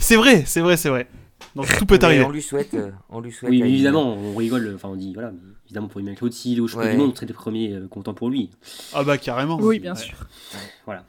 C'est 0.00 0.16
vrai, 0.16 0.44
c'est 0.46 0.60
vrai, 0.60 0.76
c'est 0.76 0.88
vrai. 0.88 1.06
Donc 1.54 1.66
tout 1.78 1.86
peut 1.86 1.98
arriver. 2.02 2.24
on 2.24 2.30
lui 2.30 2.42
souhaite. 2.42 2.74
euh, 2.74 2.90
on 3.10 3.20
lui 3.20 3.30
souhaite 3.30 3.50
Oui, 3.50 3.60
évidemment, 3.62 4.14
on 4.14 4.34
rigole, 4.34 4.72
enfin 4.74 4.88
on 4.88 4.96
dit, 4.96 5.12
voilà, 5.12 5.30
mais 5.30 5.38
évidemment 5.66 5.88
pour 5.88 6.00
Emilia 6.00 6.16
Claude, 6.16 6.32
s'il 6.32 6.58
est 6.58 6.60
au 6.60 6.68
Ouais. 6.76 6.90
du 6.92 6.96
monde, 6.96 7.10
on 7.12 7.14
serait 7.14 7.26
les 7.26 7.34
premiers 7.34 7.72
euh, 7.72 7.86
contents 7.88 8.14
pour 8.14 8.30
lui. 8.30 8.50
Ah 8.94 9.04
bah 9.04 9.18
carrément. 9.18 9.58
Oui, 9.60 9.78
bien 9.78 9.94
Ouais. 9.94 10.00
sûr. 10.00 10.16
Voilà. 10.84 11.04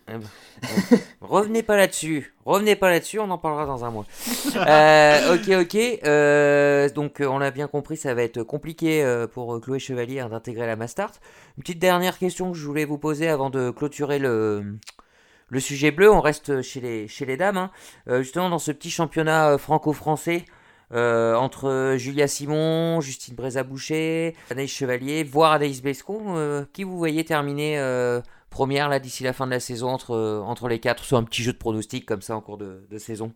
Revenez 1.22 1.64
pas 1.64 1.78
là-dessus. 1.78 2.34
Revenez 2.46 2.76
pas 2.76 2.90
là-dessus, 2.90 3.20
on 3.20 3.30
en 3.30 3.38
parlera 3.38 3.66
dans 3.66 3.86
un 3.86 3.92
mois. 3.92 4.06
Euh, 4.56 5.36
ok, 5.36 5.50
ok. 5.62 5.76
euh, 6.06 6.90
donc, 6.90 7.22
euh, 7.22 7.26
on 7.28 7.38
l'a 7.40 7.52
bien 7.52 7.68
compris, 7.68 7.98
ça 7.98 8.14
va 8.14 8.24
être 8.24 8.42
compliqué 8.44 9.04
euh, 9.04 9.28
pour 9.28 9.60
Chloé 9.62 9.80
Chevalier 9.80 10.20
hein, 10.20 10.30
d'intégrer 10.30 10.66
la 10.66 10.76
Mastart. 10.76 11.12
Une 11.58 11.64
petite 11.64 11.80
dernière 11.80 12.18
question 12.18 12.52
que 12.52 12.58
je 12.58 12.66
voulais 12.66 12.86
vous 12.86 12.98
poser 12.98 13.28
avant 13.28 13.50
de 13.50 13.70
clôturer 13.72 14.20
le, 14.20 14.78
le 15.50 15.60
sujet 15.60 15.92
bleu. 15.92 16.12
On 16.12 16.22
reste 16.22 16.62
chez 16.62 16.80
les, 16.82 17.08
chez 17.08 17.26
les 17.26 17.38
dames. 17.38 17.58
hein. 17.58 17.72
Euh, 18.08 18.24
justement, 18.24 18.50
dans 18.50 18.60
ce 18.60 18.72
petit 18.72 18.90
championnat 18.90 19.50
euh, 19.52 19.58
franco-français. 19.58 20.46
Euh, 20.94 21.36
entre 21.36 21.96
Julia 21.98 22.28
Simon, 22.28 23.02
Justine 23.02 23.36
Brézaboucher, 23.36 24.36
Anaïs 24.52 24.72
Chevalier, 24.72 25.24
voire 25.24 25.52
Anaïs 25.54 25.82
Bescon, 25.82 26.36
euh, 26.38 26.64
qui 26.74 26.84
vous 26.84 26.98
voyez 26.98 27.26
terminer 27.26 27.78
euh, 27.80 28.22
première 28.50 28.88
là 28.90 29.00
d'ici 29.00 29.24
la 29.24 29.34
fin 29.34 29.46
de 29.46 29.52
la 29.52 29.60
saison 29.60 29.90
entre, 29.90 30.12
euh, 30.12 30.40
entre 30.42 30.68
les 30.70 30.80
quatre? 30.80 31.04
Sur 31.04 31.18
un 31.18 31.24
petit 31.24 31.44
jeu 31.44 31.52
de 31.54 31.58
pronostic 31.58 32.06
comme 32.06 32.22
ça 32.22 32.36
en 32.36 32.42
cours 32.42 32.58
de, 32.58 32.86
de 32.90 32.98
saison 32.98 33.34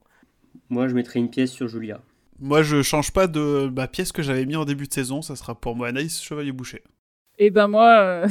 Moi, 0.69 0.87
je 0.87 0.93
mettrais 0.95 1.19
une 1.19 1.29
pièce 1.29 1.51
sur 1.51 1.67
Julia. 1.67 1.99
Moi, 2.39 2.63
je 2.63 2.81
change 2.81 3.11
pas 3.11 3.27
de 3.27 3.69
ma 3.75 3.87
pièce 3.87 4.11
que 4.11 4.23
j'avais 4.23 4.45
mis 4.45 4.55
en 4.55 4.65
début 4.65 4.87
de 4.87 4.93
saison. 4.93 5.21
Ça 5.21 5.35
sera 5.35 5.53
pour 5.53 5.75
moi 5.75 5.89
Anaïs 5.89 6.21
Chevalier-Boucher. 6.23 6.81
Et 7.37 7.49
ben 7.51 7.67
moi, 7.67 7.89
euh, 7.99 8.27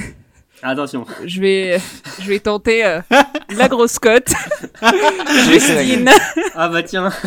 Attention. 0.63 1.07
je 1.25 1.41
vais, 1.41 1.79
je 2.21 2.29
vais 2.29 2.41
tenter 2.41 2.85
euh, 2.85 3.01
la 3.51 3.69
grosse 3.69 3.99
cote, 3.99 4.33
Justine, 5.49 6.11
Ah 6.55 6.69
bah 6.69 6.83
tiens. 6.83 7.11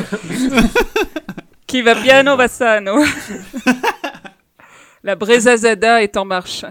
qui 1.73 1.81
va 1.81 1.95
piano 1.95 2.35
va 2.35 2.47
sano. 2.47 3.03
La 5.03 5.15
Brezazada 5.15 6.03
est 6.03 6.15
en 6.17 6.23
marche. 6.25 6.65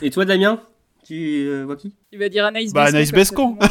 Et 0.00 0.08
toi, 0.08 0.24
Damien 0.24 0.58
Tu 1.06 1.44
euh, 1.46 1.64
vois 1.64 1.76
qui? 1.76 1.94
Il 2.12 2.18
va 2.18 2.30
dire 2.30 2.46
Anaïs 2.46 2.72
Bah. 2.72 2.84
Anaïs 2.84 3.12
Bescon. 3.12 3.58
euh, 3.62 3.66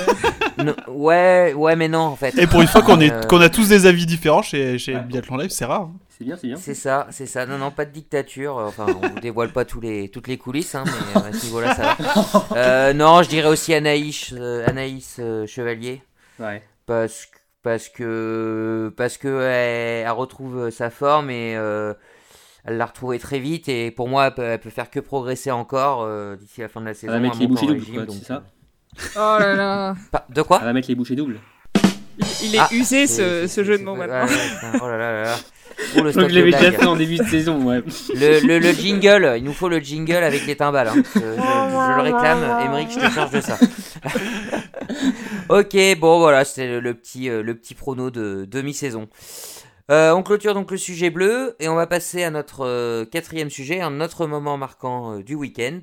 Non, 0.63 0.75
Ouais, 0.87 1.53
ouais, 1.55 1.75
mais 1.75 1.87
non 1.87 2.01
en 2.01 2.15
fait. 2.15 2.37
Et 2.37 2.45
pour 2.45 2.61
une 2.61 2.67
fois 2.67 2.83
qu'on 2.83 2.99
est 3.01 3.11
Euh, 3.11 3.23
qu'on 3.23 3.41
a 3.41 3.49
tous 3.49 3.69
des 3.69 3.87
avis 3.87 4.05
différents 4.05 4.43
chez, 4.43 4.77
chez 4.77 4.93
Ouais. 4.95 5.01
Biathlon 5.01 5.37
Live, 5.37 5.49
c'est 5.49 5.65
rare. 5.65 5.81
hein. 5.81 5.93
C'est 6.15 6.25
bien, 6.25 6.37
c'est 6.39 6.47
bien. 6.47 6.57
C'est 6.57 6.75
ça, 6.75 7.07
c'est 7.09 7.25
ça. 7.25 7.47
Non, 7.47 7.57
non, 7.57 7.71
pas 7.71 7.85
de 7.85 7.91
dictature. 7.91 8.57
Enfin, 8.57 8.85
on 9.03 9.07
vous 9.07 9.19
dévoile 9.19 9.51
pas 9.51 9.65
tous 9.65 9.81
les, 9.81 10.09
toutes 10.09 10.27
les 10.27 10.37
coulisses, 10.37 10.75
hein, 10.75 10.83
mais 10.85 11.21
euh, 11.21 11.29
à 11.29 11.33
ce 11.33 11.45
niveau-là, 11.45 11.73
ça 11.75 11.81
va. 11.83 11.97
Euh, 12.55 12.93
non, 12.93 13.23
je 13.23 13.29
dirais 13.29 13.49
aussi 13.49 13.73
Anaïs, 13.73 14.31
euh, 14.37 14.63
Anaïs 14.67 15.17
euh, 15.19 15.47
Chevalier. 15.47 16.03
Ouais. 16.39 16.61
parce 16.85 17.25
que 17.25 17.36
parce 17.63 17.89
que 17.89 18.93
parce 18.95 19.17
que 19.17 19.27
elle, 19.27 20.05
elle 20.05 20.11
retrouve 20.11 20.69
sa 20.69 20.89
forme 20.89 21.29
et 21.29 21.55
euh, 21.57 21.93
elle 22.65 22.77
l'a 22.77 22.85
retrouvée 22.85 23.19
très 23.19 23.39
vite 23.39 23.67
et 23.69 23.91
pour 23.91 24.07
moi 24.09 24.27
elle 24.27 24.33
peut, 24.33 24.41
elle 24.43 24.59
peut 24.59 24.69
faire 24.69 24.89
que 24.89 24.99
progresser 24.99 25.51
encore 25.51 26.03
euh, 26.03 26.35
d'ici 26.35 26.61
la 26.61 26.67
fin 26.69 26.81
de 26.81 26.85
la 26.85 26.93
saison. 26.93 27.13
Elle 27.13 27.19
va 27.21 27.27
mettre 27.27 27.39
les 27.39 27.47
bouchées 27.47 27.65
doubles, 27.67 28.07
c'est 28.11 28.25
ça 28.25 28.43
Oh 29.15 29.37
là 29.39 29.53
là. 29.55 29.95
De 30.29 30.41
quoi 30.41 30.57
Elle 30.61 30.65
va 30.65 30.73
mettre 30.73 30.87
les 30.87 30.95
bouchées 30.95 31.15
doubles. 31.15 31.39
Il, 32.19 32.47
il 32.49 32.55
est 32.55 32.59
Ah, 32.59 32.67
usé 32.71 33.05
ce, 33.05 33.45
ce 33.47 33.63
jeu 33.63 33.77
de 33.77 33.83
mots 33.83 33.95
maintenant. 33.95 34.25
ouais, 34.25 34.79
oh 34.81 34.87
là 34.87 34.97
là 34.97 35.11
là 35.11 35.23
là. 35.23 35.35
Oh, 35.95 36.01
le 36.01 36.09
Je 36.09 36.09
crois 36.09 36.11
stock 36.11 36.23
que 36.23 36.29
je 36.33 36.39
l'avais 36.39 36.51
déjà 36.51 36.71
fait 36.71 36.85
en 36.87 36.95
début 36.95 37.17
de 37.17 37.23
saison, 37.25 37.61
ouais. 37.63 37.83
Le, 38.15 38.39
le- 38.47 38.57
le 38.57 38.71
jingle, 38.71 39.35
il 39.37 39.43
nous 39.43 39.53
faut 39.53 39.69
le 39.69 39.77
jingle 39.79 40.15
avec 40.23 40.47
les 40.47 40.55
timbales. 40.55 40.87
hein. 40.87 40.93
Je, 41.13 41.19
je- 41.19 41.25
je 41.25 41.95
le 41.97 42.01
réclame, 42.01 42.65
Émeric, 42.65 42.89
je 42.91 42.99
te 43.07 43.11
charge 43.13 43.31
de 43.31 43.41
ça. 43.41 43.57
Ok, 45.49 45.77
bon 45.99 46.19
voilà, 46.19 46.45
c'était 46.45 46.67
le, 46.67 46.79
le 46.79 46.93
petit, 46.93 47.29
euh, 47.29 47.41
le 47.41 47.55
petit 47.55 47.75
prono 47.75 48.09
de 48.11 48.45
demi-saison. 48.49 49.07
Euh, 49.89 50.11
on 50.11 50.21
clôture 50.21 50.53
donc 50.53 50.69
le 50.71 50.77
sujet 50.77 51.09
bleu 51.09 51.55
et 51.61 51.69
on 51.69 51.75
va 51.75 51.87
passer 51.87 52.21
à 52.23 52.29
notre 52.29 52.65
euh, 52.65 53.05
quatrième 53.05 53.49
sujet, 53.49 53.79
un 53.79 54.01
autre 54.01 54.27
moment 54.27 54.57
marquant 54.57 55.13
euh, 55.19 55.23
du 55.23 55.33
week-end. 55.35 55.79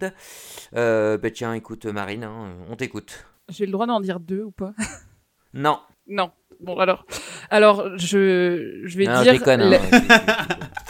Bah 0.72 1.30
tiens, 1.32 1.54
écoute 1.54 1.86
Marine, 1.86 2.24
hein, 2.24 2.54
on 2.68 2.76
t'écoute. 2.76 3.24
J'ai 3.48 3.64
le 3.66 3.72
droit 3.72 3.86
d'en 3.86 4.00
dire 4.00 4.20
deux 4.20 4.42
ou 4.42 4.50
pas? 4.50 4.72
Non, 5.54 5.78
Non. 6.06 6.30
Bon, 6.60 6.78
alors, 6.78 7.04
alors 7.50 7.98
je, 7.98 8.82
je 8.84 8.98
vais 8.98 9.06
non, 9.06 9.22
dire. 9.22 9.32
déconne. 9.32 9.60
hein, 9.62 9.78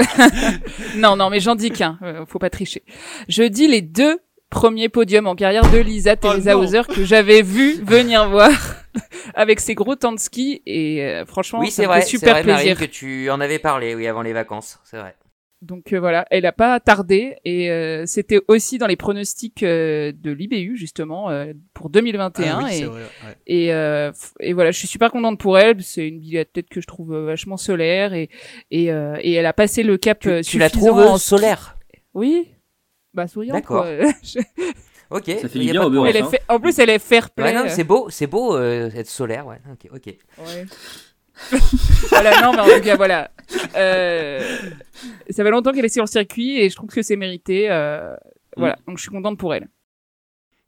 Non, 0.97 1.17
non, 1.17 1.31
mais 1.31 1.41
j'en 1.41 1.55
dis 1.55 1.71
qu'un. 1.71 1.99
faut 2.29 2.39
pas 2.39 2.51
tricher. 2.51 2.83
Je 3.29 3.43
dis 3.45 3.67
les 3.67 3.81
deux 3.81 4.19
premiers 4.55 4.89
podiums 4.89 5.27
en 5.27 5.35
carrière 5.35 5.69
de 5.71 5.79
Lisa 5.79 6.17
Teresa 6.17 6.53
non. 6.53 6.61
Hauser 6.61 6.83
que 6.89 7.05
j'avais 7.05 7.43
vu 7.43 7.75
venir 7.85 8.31
voir 8.31 8.53
avec 9.35 9.61
ses 9.61 9.75
gros 9.75 9.97
temps 9.97 10.13
de 10.13 10.21
ski 10.21 10.63
et 10.65 11.03
euh, 11.03 11.27
franchement, 11.27 11.59
oui, 11.59 11.71
c'est 11.71 11.87
vrai, 11.87 12.03
super 12.03 12.35
vrai, 12.35 12.43
plaisir. 12.45 12.75
Marine, 12.75 12.77
que 12.77 12.85
tu 12.85 13.29
en 13.31 13.41
avais 13.41 13.59
parlé, 13.59 13.95
oui, 13.95 14.07
avant 14.07 14.23
les 14.23 14.33
vacances, 14.33 14.79
c'est 14.85 14.97
vrai. 14.97 15.17
Donc 15.65 15.93
euh, 15.93 15.99
voilà, 15.99 16.27
elle 16.31 16.45
a 16.45 16.53
pas 16.53 16.79
tardé 16.79 17.37
et 17.45 17.71
euh, 17.71 18.05
c'était 18.07 18.41
aussi 18.49 18.77
dans 18.77 18.87
les 18.87 18.97
pronostics 18.97 19.63
euh, 19.63 20.13
de 20.15 20.31
l'IBU 20.31 20.77
justement 20.77 21.31
pour 21.73 21.89
2021 21.89 22.59
Ah 22.61 22.65
oui, 22.65 22.81
et, 22.81 22.85
vrai, 22.85 23.03
ouais. 23.49 24.13
et, 24.41 24.53
voilà, 24.53 24.73
je 24.73 24.79
suis 24.79 24.89
super 24.89 25.11
contente 25.11 25.39
pour 25.39 25.59
elle. 25.59 25.83
C'est 25.83 26.07
une 26.07 26.21
biathlète 26.21 26.69
que 26.69 26.81
je 26.81 26.87
trouve 26.87 27.17
vachement 27.17 27.57
solaire 27.57 28.13
et 28.13 28.29
et, 28.71 28.85
et 28.85 29.33
elle 29.33 29.47
a 29.47 29.53
passé 29.53 29.83
le 29.83 29.97
cap. 29.97 30.21
Tu, 30.21 30.43
tu 30.43 30.59
la 30.59 30.69
trouves 30.69 30.99
en 30.99 31.19
solaire? 31.19 31.79
Oui. 32.13 32.54
Bah 33.15 33.27
souriante. 33.29 33.55
D'accord. 33.57 33.85
Je- 34.23 34.41
Ok. 35.11 35.25
Ça 35.41 35.49
fait 35.49 35.59
du 35.59 35.71
bien 35.71 35.85
au 35.85 36.07
est 36.07 36.23
fait- 36.25 36.43
En 36.49 36.59
plus, 36.59 36.77
elle 36.79 36.91
est 36.91 36.99
fair 36.99 37.31
play. 37.31 37.45
Ouais, 37.45 37.53
non, 37.55 37.65
c'est 37.69 37.85
beau, 37.85 38.09
c'est 38.11 38.27
beau 38.27 38.57
euh, 38.57 38.91
être 38.95 39.09
solaire, 39.09 39.47
ouais. 39.47 39.61
Ok, 39.71 39.91
ok. 39.95 40.15
Ouais. 40.39 40.65
voilà, 42.11 42.41
non, 42.41 42.53
mais 42.53 42.61
en 42.61 42.77
tout 42.77 42.81
cas, 42.85 42.97
voilà. 42.97 43.31
Euh, 43.77 44.41
ça 45.31 45.45
fait 45.45 45.51
longtemps 45.51 45.73
qu'elle 45.73 45.85
est 45.85 45.89
sur 45.89 46.03
le 46.05 46.09
circuit 46.09 46.59
et 46.61 46.71
je 46.71 46.75
trouve 46.77 46.89
que 46.91 47.03
c'est 47.03 47.17
mérité. 47.17 47.71
euh, 47.71 48.15
Voilà, 48.57 48.79
donc 48.89 48.99
je 48.99 49.03
suis 49.03 49.11
contente 49.11 49.39
pour 49.39 49.55
elle. 49.55 49.69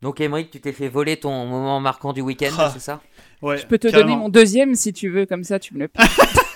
Donc, 0.02 0.20
Emmerich, 0.20 0.50
tu 0.50 0.60
t'es 0.60 0.72
fait 0.72 0.88
voler 0.88 1.16
ton 1.16 1.46
moment 1.46 1.80
marquant 1.80 2.12
du 2.12 2.20
week-end, 2.20 2.50
Ah. 2.58 2.70
c'est 2.72 2.80
ça? 2.80 3.00
Ouais, 3.42 3.56
Je 3.58 3.66
peux 3.66 3.78
te 3.78 3.88
carrément. 3.88 4.10
donner 4.10 4.20
mon 4.20 4.28
deuxième 4.28 4.74
si 4.74 4.92
tu 4.92 5.08
veux, 5.08 5.24
comme 5.24 5.42
ça 5.44 5.58
tu 5.58 5.72
me 5.74 5.80
le. 5.80 5.88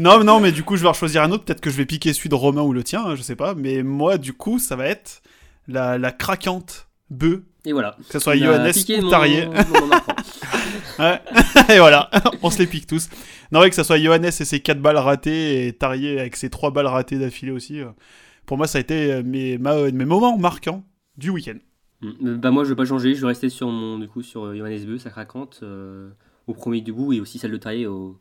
Non, 0.00 0.24
non, 0.24 0.40
mais 0.40 0.50
du 0.52 0.62
coup, 0.64 0.76
je 0.76 0.82
vais 0.82 0.88
en 0.88 0.92
choisir 0.94 1.22
un 1.22 1.30
autre. 1.30 1.44
Peut-être 1.44 1.60
que 1.60 1.70
je 1.70 1.76
vais 1.76 1.86
piquer 1.86 2.12
celui 2.12 2.28
de 2.30 2.34
Romain 2.34 2.62
ou 2.62 2.72
le 2.72 2.82
tien, 2.82 3.04
hein, 3.04 3.14
je 3.16 3.22
sais 3.22 3.36
pas. 3.36 3.54
Mais 3.54 3.82
moi, 3.82 4.16
du 4.18 4.32
coup, 4.32 4.58
ça 4.58 4.74
va 4.76 4.86
être 4.86 5.22
la, 5.68 5.98
la 5.98 6.10
craquante 6.10 6.88
bœuf, 7.10 7.40
Et 7.66 7.72
voilà. 7.72 7.96
que 8.06 8.12
ce 8.12 8.18
soit 8.18 8.34
On 8.34 8.38
Johannes 8.38 8.72
ou 9.04 9.10
Tarier. 9.10 9.48
et 11.68 11.78
voilà, 11.78 12.10
on 12.42 12.50
se 12.50 12.58
les 12.58 12.66
pique 12.66 12.86
tous. 12.86 13.08
Non, 13.52 13.60
ouais, 13.60 13.70
que 13.70 13.76
ce 13.76 13.82
soit 13.82 13.98
Johannes 13.98 14.24
et 14.24 14.30
ses 14.32 14.60
4 14.60 14.80
balles 14.80 14.96
ratées 14.96 15.66
et 15.66 15.72
Tarier 15.72 16.20
avec 16.20 16.36
ses 16.36 16.50
3 16.50 16.70
balles 16.70 16.86
ratées 16.86 17.18
d'affilée 17.18 17.52
aussi. 17.52 17.80
euh, 17.80 17.86
Pour 18.46 18.56
moi, 18.58 18.66
ça 18.66 18.78
a 18.78 18.80
été 18.80 19.12
euh, 19.12 19.22
mes, 19.24 19.58
ma- 19.58 19.90
mes 19.90 20.04
moments 20.04 20.36
marquants 20.38 20.84
du 21.16 21.30
week-end. 21.30 21.58
Mm. 22.02 22.34
Bah 22.36 22.50
moi 22.50 22.64
je 22.64 22.70
vais 22.70 22.76
pas 22.76 22.86
changer, 22.86 23.14
je 23.14 23.20
vais 23.20 23.26
rester 23.26 23.50
sur 23.50 23.68
mon 23.68 23.98
du 23.98 24.08
coup 24.08 24.22
sur 24.22 24.44
euh, 24.46 24.56
Johannes 24.56 24.84
Beu, 24.86 24.96
sa 24.98 25.10
craquante 25.10 25.60
euh, 25.62 26.08
au 26.46 26.54
premier 26.54 26.80
debout 26.80 27.12
et 27.12 27.20
aussi 27.20 27.38
celle 27.38 27.50
de 27.50 27.58
Taillé 27.58 27.86
au, 27.86 28.18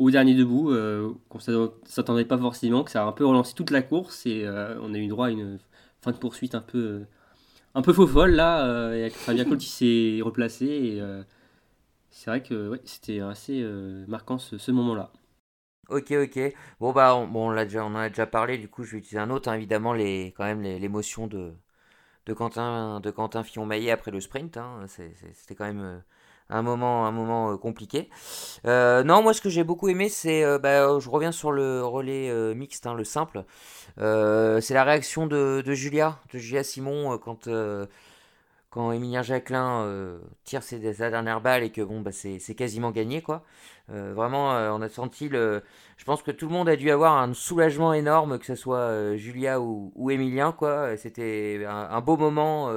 au 0.00 0.10
dernier 0.10 0.34
debout. 0.34 0.72
Euh, 0.72 1.12
qu'on 1.28 1.38
s'attend- 1.40 1.74
s'attendait 1.84 2.24
pas 2.26 2.38
forcément, 2.38 2.84
que 2.84 2.90
ça 2.90 3.04
a 3.04 3.06
un 3.06 3.12
peu 3.12 3.26
relancé 3.26 3.54
toute 3.54 3.70
la 3.70 3.82
course 3.82 4.26
et 4.26 4.44
euh, 4.46 4.76
on 4.82 4.94
a 4.94 4.98
eu 4.98 5.08
droit 5.08 5.28
à 5.28 5.30
une 5.30 5.60
fin 6.02 6.12
de 6.12 6.18
poursuite 6.18 6.54
un 6.56 6.62
peu 6.62 6.78
euh, 6.78 7.06
un 7.74 7.82
peu 7.82 7.92
faux 7.92 8.06
folle 8.08 8.32
là. 8.32 8.92
Et 8.94 9.02
avec 9.02 9.14
Fabien 9.14 9.44
Colt 9.44 9.60
qui 9.60 9.68
s'est 9.70 10.20
replacé 10.24 10.66
et 10.66 11.02
c'est 12.10 12.30
vrai 12.30 12.42
que 12.42 12.80
c'était 12.84 13.20
assez 13.20 13.64
marquant 14.08 14.38
ce, 14.38 14.70
moment-là. 14.72 15.12
Ok, 15.88 16.12
ok. 16.12 16.38
Bon, 16.78 16.92
bah, 16.92 17.16
on, 17.16 17.26
bon, 17.26 17.50
on, 17.50 17.54
déjà, 17.64 17.84
on 17.84 17.88
en 17.88 17.96
a 17.96 18.08
déjà 18.08 18.26
parlé, 18.26 18.58
du 18.58 18.68
coup, 18.68 18.84
je 18.84 18.92
vais 18.92 18.98
utiliser 18.98 19.18
un 19.18 19.30
autre, 19.30 19.48
hein, 19.48 19.54
évidemment, 19.54 19.92
les, 19.92 20.32
quand 20.36 20.44
même, 20.44 20.62
les- 20.62 20.78
l'émotion 20.78 21.26
de, 21.26 21.52
de 22.26 22.34
Quentin, 22.34 23.00
de 23.00 23.10
Quentin 23.10 23.44
Fillon-Maillet 23.44 23.90
après 23.92 24.10
le 24.12 24.20
sprint. 24.20 24.56
hein. 24.58 24.86
C'était 24.88 25.54
quand 25.56 25.66
même 25.66 26.02
un 26.50 26.62
moment, 26.62 27.06
un 27.06 27.12
moment 27.12 27.52
euh, 27.52 27.56
compliqué. 27.56 28.08
Euh, 28.66 29.02
non, 29.02 29.22
moi, 29.22 29.34
ce 29.34 29.40
que 29.40 29.48
j'ai 29.48 29.64
beaucoup 29.64 29.88
aimé, 29.88 30.08
c'est, 30.08 30.44
euh, 30.44 30.58
bah, 30.58 30.98
je 30.98 31.08
reviens 31.08 31.32
sur 31.32 31.52
le 31.52 31.84
relais 31.84 32.32
mixte, 32.54 32.86
hein, 32.86 32.94
le 32.94 33.04
simple. 33.04 33.44
C'est 33.96 34.74
la 34.74 34.84
réaction 34.84 35.26
de, 35.26 35.62
Julia, 35.66 36.18
de 36.32 36.38
Julia 36.38 36.62
Simon, 36.62 37.18
quand, 37.18 37.48
quand 38.70 38.92
Emilien 38.92 39.22
Jacquelin 39.22 39.82
euh, 39.82 40.18
tire 40.44 40.62
ses, 40.62 40.94
sa 40.94 41.10
dernière 41.10 41.40
balle 41.40 41.62
et 41.64 41.70
que 41.70 41.82
bon, 41.82 42.00
bah, 42.00 42.12
c'est 42.12 42.54
quasiment 42.54 42.92
gagné, 42.92 43.20
quoi. 43.20 43.44
Euh, 43.90 44.14
vraiment, 44.14 44.54
euh, 44.54 44.70
on 44.70 44.80
a 44.80 44.88
senti 44.88 45.28
le. 45.28 45.62
Je 45.96 46.04
pense 46.04 46.22
que 46.22 46.30
tout 46.30 46.46
le 46.46 46.52
monde 46.52 46.68
a 46.68 46.76
dû 46.76 46.90
avoir 46.90 47.18
un 47.18 47.34
soulagement 47.34 47.92
énorme, 47.92 48.38
que 48.38 48.46
ce 48.46 48.54
soit 48.54 49.16
Julia 49.16 49.60
ou, 49.60 49.92
ou 49.96 50.10
Emilien, 50.10 50.52
quoi. 50.52 50.96
C'était 50.96 51.64
un, 51.68 51.88
un 51.90 52.00
beau 52.00 52.16
moment 52.16 52.70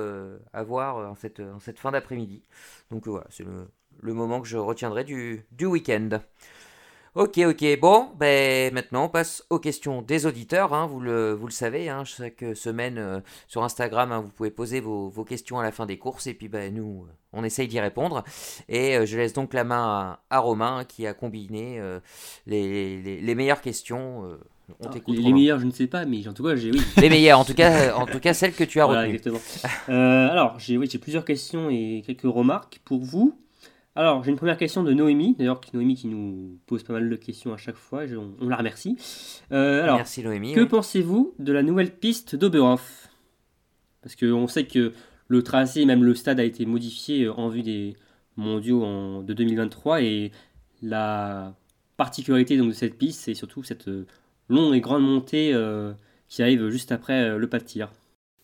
à 0.53 0.63
voir 0.63 0.97
en 0.97 1.15
cette, 1.15 1.39
en 1.39 1.59
cette 1.59 1.79
fin 1.79 1.91
d'après-midi. 1.91 2.43
Donc 2.91 3.07
voilà, 3.07 3.27
c'est 3.29 3.43
le, 3.43 3.69
le 4.01 4.13
moment 4.13 4.41
que 4.41 4.47
je 4.47 4.57
retiendrai 4.57 5.03
du, 5.03 5.45
du 5.51 5.65
week-end. 5.65 6.19
Ok, 7.15 7.37
ok. 7.47 7.79
Bon, 7.79 8.07
ben 8.17 8.73
maintenant 8.73 9.05
on 9.05 9.09
passe 9.09 9.43
aux 9.51 9.59
questions 9.59 10.01
des 10.01 10.25
auditeurs. 10.25 10.73
hein. 10.73 10.87
vous, 10.87 10.99
le, 10.99 11.31
vous 11.33 11.45
le 11.45 11.51
savez, 11.51 11.87
hein, 11.87 12.03
chaque 12.05 12.43
semaine 12.55 12.97
euh, 12.97 13.19
sur 13.47 13.63
Instagram, 13.63 14.11
hein, 14.11 14.21
vous 14.21 14.29
pouvez 14.31 14.49
poser 14.49 14.79
vos, 14.79 15.09
vos 15.09 15.23
questions 15.23 15.59
à 15.59 15.63
la 15.63 15.71
fin 15.71 15.85
des 15.85 15.99
courses 15.99 16.25
et 16.25 16.33
puis 16.33 16.47
ben, 16.47 16.73
nous, 16.73 17.05
euh, 17.07 17.13
on 17.31 17.43
essaye 17.43 17.67
d'y 17.67 17.79
répondre. 17.79 18.23
Et 18.67 18.97
euh, 18.97 19.05
je 19.05 19.15
laisse 19.15 19.33
donc 19.33 19.53
la 19.53 19.63
main 19.63 20.17
à, 20.31 20.35
à 20.35 20.39
Romain 20.39 20.85
qui 20.87 21.05
a 21.05 21.13
combiné 21.13 21.79
euh, 21.79 21.99
les, 22.47 22.99
les- 22.99 23.21
les 23.21 23.35
meilleures 23.35 23.61
questions. 23.61 24.21
on 24.79 24.83
Alors, 24.85 24.93
t'écoute, 24.95 25.15
les, 25.15 25.21
Romain. 25.21 25.35
meilleurs 25.35 25.59
je 25.59 25.65
ne 25.67 25.71
sais 25.71 25.85
pas 25.85 26.05
mais 26.05 26.27
en 26.27 26.33
tout 26.33 26.43
cas 26.43 26.55
j'ai 26.55 26.71
oui. 26.71 26.81
Les 26.97 27.09
meilleures, 27.09 27.37
en 27.39 27.45
tout 27.45 27.53
cas, 27.53 27.93
en 27.95 28.07
tout 28.07 28.19
cas 28.19 28.33
celles 28.33 28.53
que 28.53 28.63
tu 28.63 28.81
as 28.81 28.85
Voilà, 28.87 29.01
retenues. 29.01 29.17
exactement. 29.17 29.39
Alors, 29.87 30.57
j'ai 30.57 30.77
oui, 30.77 30.87
j'ai 30.91 30.97
plusieurs 30.97 31.25
questions 31.25 31.69
et 31.69 32.01
quelques 32.03 32.23
remarques 32.23 32.81
pour 32.85 33.03
vous. 33.03 33.37
Alors, 33.95 34.23
j'ai 34.23 34.31
une 34.31 34.37
première 34.37 34.57
question 34.57 34.83
de 34.83 34.91
Noémie, 34.91 35.35
d'ailleurs, 35.37 35.61
Noémie 35.73 35.95
qui 35.95 36.07
nous 36.07 36.57
pose 36.65 36.83
pas 36.83 36.93
mal 36.93 37.07
de 37.09 37.15
questions 37.15 37.53
à 37.53 37.57
chaque 37.57 37.75
fois, 37.75 38.07
je- 38.07 38.15
on, 38.15 38.33
on 38.41 38.49
la 38.49 38.55
remercie. 38.57 38.97
Euh, 39.51 39.83
alors, 39.83 39.97
Merci 39.97 40.23
Noémie. 40.23 40.53
que 40.53 40.61
oui. 40.61 40.67
pensez-vous 40.67 41.35
de 41.37 41.53
la 41.53 41.61
nouvelle 41.61 41.91
piste 41.95 42.35
d'Oberhof? 42.35 43.09
Parce 44.01 44.15
qu'on 44.15 44.47
sait 44.47 44.65
que 44.65 44.93
le 45.27 45.43
tracé, 45.43 45.85
même 45.85 46.03
le 46.03 46.15
stade, 46.15 46.39
a 46.39 46.43
été 46.43 46.65
modifié 46.65 47.25
euh, 47.25 47.33
en 47.33 47.49
vue 47.49 47.61
des 47.61 47.95
mondiaux 48.35 48.83
en- 48.83 49.21
de 49.21 49.31
2023 49.33 50.01
et 50.01 50.31
la 50.81 51.53
particularité 51.95 52.57
donc, 52.57 52.69
de 52.69 52.73
cette 52.73 52.97
piste, 52.97 53.21
c'est 53.21 53.35
surtout 53.35 53.61
cette 53.63 53.87
euh, 53.87 54.07
longue 54.49 54.73
et 54.73 54.81
grande 54.81 55.03
montée 55.03 55.53
euh, 55.53 55.93
qui 56.29 56.41
arrive 56.41 56.69
juste 56.69 56.91
après 56.91 57.29
euh, 57.29 57.37
le 57.37 57.47
pas 57.47 57.59
de 57.59 57.63
tir. 57.63 57.91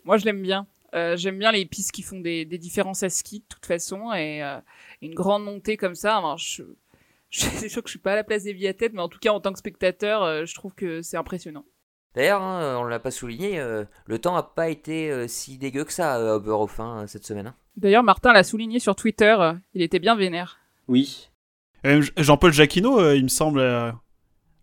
Moi, 0.06 0.18
je 0.18 0.26
l'aime 0.26 0.41
bien. 0.43 0.68
Euh, 0.96 1.16
J'aime 1.18 1.38
bien 1.40 1.52
les 1.52 1.66
pistes 1.66 1.92
qui 1.92 2.02
font 2.02 2.20
des, 2.20 2.46
des 2.46 2.58
différences 2.58 3.04
à 3.04 3.10
ski 3.10 3.40
de 3.40 3.46
toute 3.50 3.66
façon 3.66 4.12
et 4.14 4.44
euh, 4.44 4.60
une 5.02 5.14
grande 5.14 5.44
montée 5.44 5.78
comme 5.78 5.96
ça. 5.96 6.18
Alors, 6.18 6.38
je, 6.38 6.64
je, 7.30 7.42
c'est 7.42 7.70
sûr 7.70 7.82
que 7.84 7.90
je 7.90 7.94
suis 7.94 8.00
pas 8.00 8.14
à 8.14 8.16
la 8.16 8.24
place 8.24 8.44
des 8.44 8.54
biathlètes, 8.54 8.94
mais 8.94 9.02
en 9.02 9.10
tout 9.10 9.20
cas 9.20 9.32
en 9.32 9.40
tant 9.40 9.52
que 9.54 9.60
spectateur, 9.60 10.24
euh, 10.24 10.46
je 10.46 10.56
trouve 10.56 10.74
que 10.74 11.02
c'est 11.02 11.18
impressionnant. 11.18 11.66
D'ailleurs, 12.16 12.42
hein, 12.42 12.78
on 12.80 12.86
l'a 12.86 13.00
pas 13.00 13.12
souligné, 13.12 13.60
euh, 13.60 13.86
le 14.06 14.18
temps 14.18 14.36
a 14.36 14.42
pas 14.42 14.70
été 14.70 15.12
euh, 15.12 15.28
si 15.28 15.60
dégueu 15.60 15.84
que 15.84 15.94
ça 15.94 16.18
euh, 16.18 16.32
à 16.34 16.36
Oberhof 16.38 16.80
hein, 16.80 17.06
cette 17.08 17.26
semaine. 17.26 17.48
hein. 17.48 17.56
D'ailleurs, 17.78 18.04
Martin 18.04 18.34
l'a 18.34 18.44
souligné 18.44 18.80
sur 18.80 18.96
Twitter, 18.96 19.36
euh, 19.40 19.54
il 19.76 19.84
était 19.84 20.00
bien 20.00 20.16
vénère. 20.16 20.58
Oui, 20.88 21.30
Jean-Paul 22.18 22.52
Jacquino, 22.52 23.00
euh, 23.00 23.16
il 23.16 23.24
me 23.24 23.30
semble, 23.30 23.60
euh, 23.60 23.92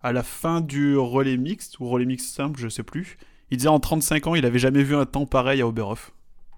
à 0.03 0.13
la 0.13 0.23
fin 0.25 0.61
du 0.61 0.97
relais 0.99 1.37
mixte, 1.37 1.79
ou 1.79 1.89
relais 1.89 2.05
mixte 2.05 2.35
simple, 2.35 2.59
je 2.61 2.69
sais 2.69 2.83
plus, 2.83 3.17
il 3.51 3.59
disait 3.59 3.69
en 3.69 3.79
35 3.81 4.27
ans, 4.27 4.35
il 4.35 4.45
avait 4.45 4.59
jamais 4.59 4.83
vu 4.83 4.97
un 4.97 5.07
temps 5.07 5.25
pareil 5.25 5.61
à 5.63 5.69
Oberhof. 5.69 6.13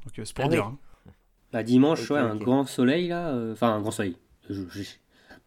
Donc 0.09 0.19
euh, 0.19 0.25
c'est 0.25 0.35
pour 0.35 0.47
Ah 0.47 0.49
dire. 0.49 0.67
oui. 0.67 0.73
hein. 0.73 1.13
Bah, 1.53 1.63
dimanche, 1.63 2.03
Ok, 2.11 2.11
ouais, 2.17 2.19
un 2.23 2.37
ok. 2.37 2.43
grand 2.43 2.65
soleil 2.67 3.09
là. 3.09 3.29
euh, 3.29 3.53
Enfin, 3.53 3.75
un 3.75 3.81
grand 3.81 3.91
soleil. 3.91 4.17
Je- 4.51 4.63
je- 4.71 4.83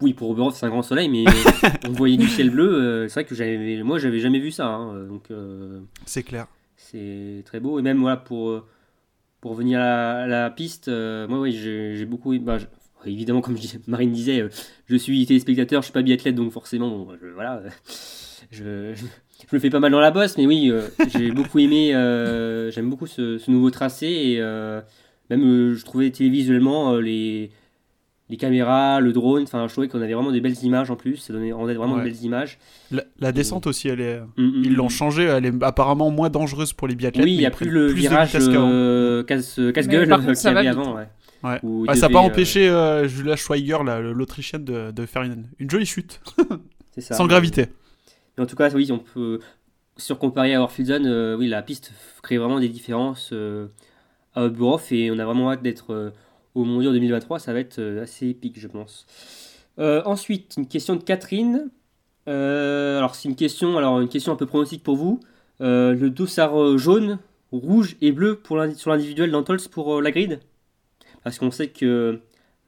Oui, 0.01 0.14
pour 0.14 0.30
Oberhof, 0.32 0.55
c'est 0.55 0.66
un 0.66 0.70
grand 0.70 0.82
soleil, 0.84 1.09
mais 1.09 1.26
on 1.88 1.91
voyait 1.91 2.18
du 2.18 2.28
ciel 2.28 2.49
bleu. 2.49 2.72
euh, 2.74 3.07
c'est 3.07 3.16
vrai 3.16 3.26
que 3.26 3.36
j'avais, 3.36 3.84
moi, 3.84 3.99
j'avais 3.99 4.20
jamais 4.20 4.39
vu 4.39 4.51
ça. 4.51 4.68
hein, 4.68 5.03
donc, 5.05 5.30
C'est 6.05 6.24
clair. 6.24 6.47
c'est 6.76 7.43
très 7.45 7.59
beau. 7.59 7.78
Et 7.80 7.82
même 7.84 7.99
voilà, 7.99 8.18
pour, 8.18 8.64
pour 9.41 9.53
venir 9.55 9.80
à 9.80 9.84
la, 9.84 10.18
à 10.24 10.28
la 10.28 10.49
piste, 10.49 10.88
euh, 10.88 11.28
moi, 11.28 11.39
oui, 11.39 11.51
j'ai 11.53 12.05
beaucoup. 12.05 12.38
bah, 12.39 12.57
je- 12.57 12.66
évidemment, 13.05 13.41
comme 13.41 13.57
Marine 13.88 14.12
disait, 14.12 14.47
je 14.88 14.95
suis 14.95 15.26
téléspectateur, 15.26 15.82
je 15.82 15.86
suis 15.86 15.93
pas 15.93 16.01
biathlète, 16.03 16.36
donc 16.36 16.51
forcément, 16.51 16.89
bon, 16.89 17.16
je- 17.22 17.28
voilà. 17.28 17.62
je, 18.51 18.93
je, 18.95 19.05
je 19.49 19.55
me 19.55 19.59
fais 19.59 19.69
pas 19.69 19.79
mal 19.79 19.91
dans 19.91 19.99
la 19.99 20.11
bosse, 20.11 20.37
mais 20.37 20.45
oui, 20.45 20.69
euh, 20.71 20.81
j'ai 21.15 21.31
beaucoup 21.31 21.59
aimé. 21.59 21.93
euh, 21.95 22.69
J'aime 22.71 22.89
beaucoup 22.89 23.07
ce, 23.07 23.37
ce 23.37 23.49
nouveau 23.51 23.69
tracé 23.71 24.07
et. 24.07 24.35
euh, 24.39 24.81
même 25.29 25.43
euh, 25.43 25.75
je 25.75 25.85
trouvais 25.85 26.09
télévisuellement 26.11 26.93
euh, 26.95 26.99
les, 27.01 27.51
les 28.29 28.35
caméras, 28.37 28.99
le 28.99 29.13
drone, 29.13 29.43
enfin 29.43 29.65
je 29.67 29.71
trouvais 29.71 29.87
qu'on 29.87 30.01
avait 30.01 30.13
vraiment 30.13 30.31
des 30.33 30.41
belles 30.41 30.61
images 30.63 30.91
en 30.91 30.97
plus, 30.97 31.15
ça 31.17 31.31
donnait, 31.31 31.53
rendait 31.53 31.73
vraiment 31.73 31.93
Ouais. 31.93 31.99
de 32.01 32.05
belles 32.09 32.21
images. 32.23 32.59
La, 32.91 33.03
la 33.19 33.31
descente 33.31 33.65
aussi, 33.65 33.87
elle 33.87 34.01
est. 34.01 34.19
Mm, 34.37 34.43
mm, 34.43 34.61
Ils 34.65 34.75
l'ont 34.75 34.87
mm. 34.87 34.89
changé, 34.89 35.23
elle 35.23 35.45
est 35.45 35.63
apparemment 35.63 36.11
moins 36.11 36.29
dangereuse 36.29 36.73
pour 36.73 36.87
les 36.89 36.95
biathlètes. 36.95 37.23
Oui, 37.23 37.33
il 37.33 37.37
n'y 37.39 37.45
a 37.45 37.51
plus 37.51 37.69
le 37.69 37.87
de 37.87 37.93
virage 37.93 38.31
euh, 38.35 39.23
casse- 39.23 39.59
casse-gueule 39.73 40.09
contre, 40.09 40.33
qu'il 40.33 40.43
y 40.43 40.47
avait 40.47 40.67
avant. 40.67 40.95
Ouais. 40.97 41.07
Ouais, 41.63 41.95
ça 41.95 42.07
n'a 42.07 42.13
pas 42.13 42.19
euh, 42.19 42.27
empêché 42.27 42.67
euh, 42.69 43.07
Julia 43.07 43.35
Schweiger, 43.37 43.77
la- 43.85 43.99
l'Autrichienne, 44.01 44.63
de, 44.65 44.91
de 44.91 45.05
faire 45.05 45.23
une, 45.23 45.45
une 45.59 45.69
jolie 45.69 45.85
chute, 45.85 46.19
ça. 46.99 47.15
sans 47.15 47.25
gravité. 47.25 47.67
Mais 48.38 48.43
en 48.43 48.47
tout 48.47 48.55
cas, 48.55 48.69
oui, 48.71 48.91
on 48.91 48.99
peut 48.99 49.39
surcomparer 49.97 50.55
à 50.55 50.61
Orphidzone, 50.61 51.05
euh, 51.05 51.38
oui, 51.38 51.47
la 51.47 51.61
piste 51.61 51.91
crée 52.21 52.38
vraiment 52.38 52.59
des 52.59 52.69
différences 52.69 53.29
euh, 53.34 53.67
à 54.36 54.47
Burhoff 54.47 54.91
et 54.91 55.11
on 55.11 55.19
a 55.19 55.25
vraiment 55.25 55.51
hâte 55.51 55.61
d'être 55.61 55.93
euh, 55.93 56.11
au 56.55 56.63
Mondial 56.63 56.93
2023. 56.93 57.39
Ça 57.39 57.53
va 57.53 57.59
être 57.59 57.79
euh, 57.79 58.03
assez 58.03 58.27
épique, 58.27 58.59
je 58.59 58.67
pense. 58.67 59.05
Euh, 59.79 60.01
ensuite, 60.05 60.55
une 60.57 60.67
question 60.67 60.95
de 60.95 61.03
Catherine. 61.03 61.69
Alors, 62.27 63.15
c'est 63.15 63.27
une 63.27 63.36
question, 63.36 63.77
alors 63.77 63.99
une 63.99 64.07
question 64.07 64.32
un 64.32 64.36
peu 64.36 64.45
pronostique 64.45 64.84
pour 64.84 64.95
vous. 64.95 65.19
Le 65.59 66.07
dossard 66.07 66.77
jaune, 66.77 67.19
rouge 67.51 67.97
et 67.99 68.11
bleu 68.11 68.36
pour 68.36 68.63
sur 68.75 68.91
l'individuel 68.91 69.32
d'Antols 69.32 69.59
pour 69.69 70.01
la 70.01 70.11
grid 70.11 70.39
Parce 71.23 71.39
qu'on 71.39 71.51
sait 71.51 71.67
que 71.67 72.21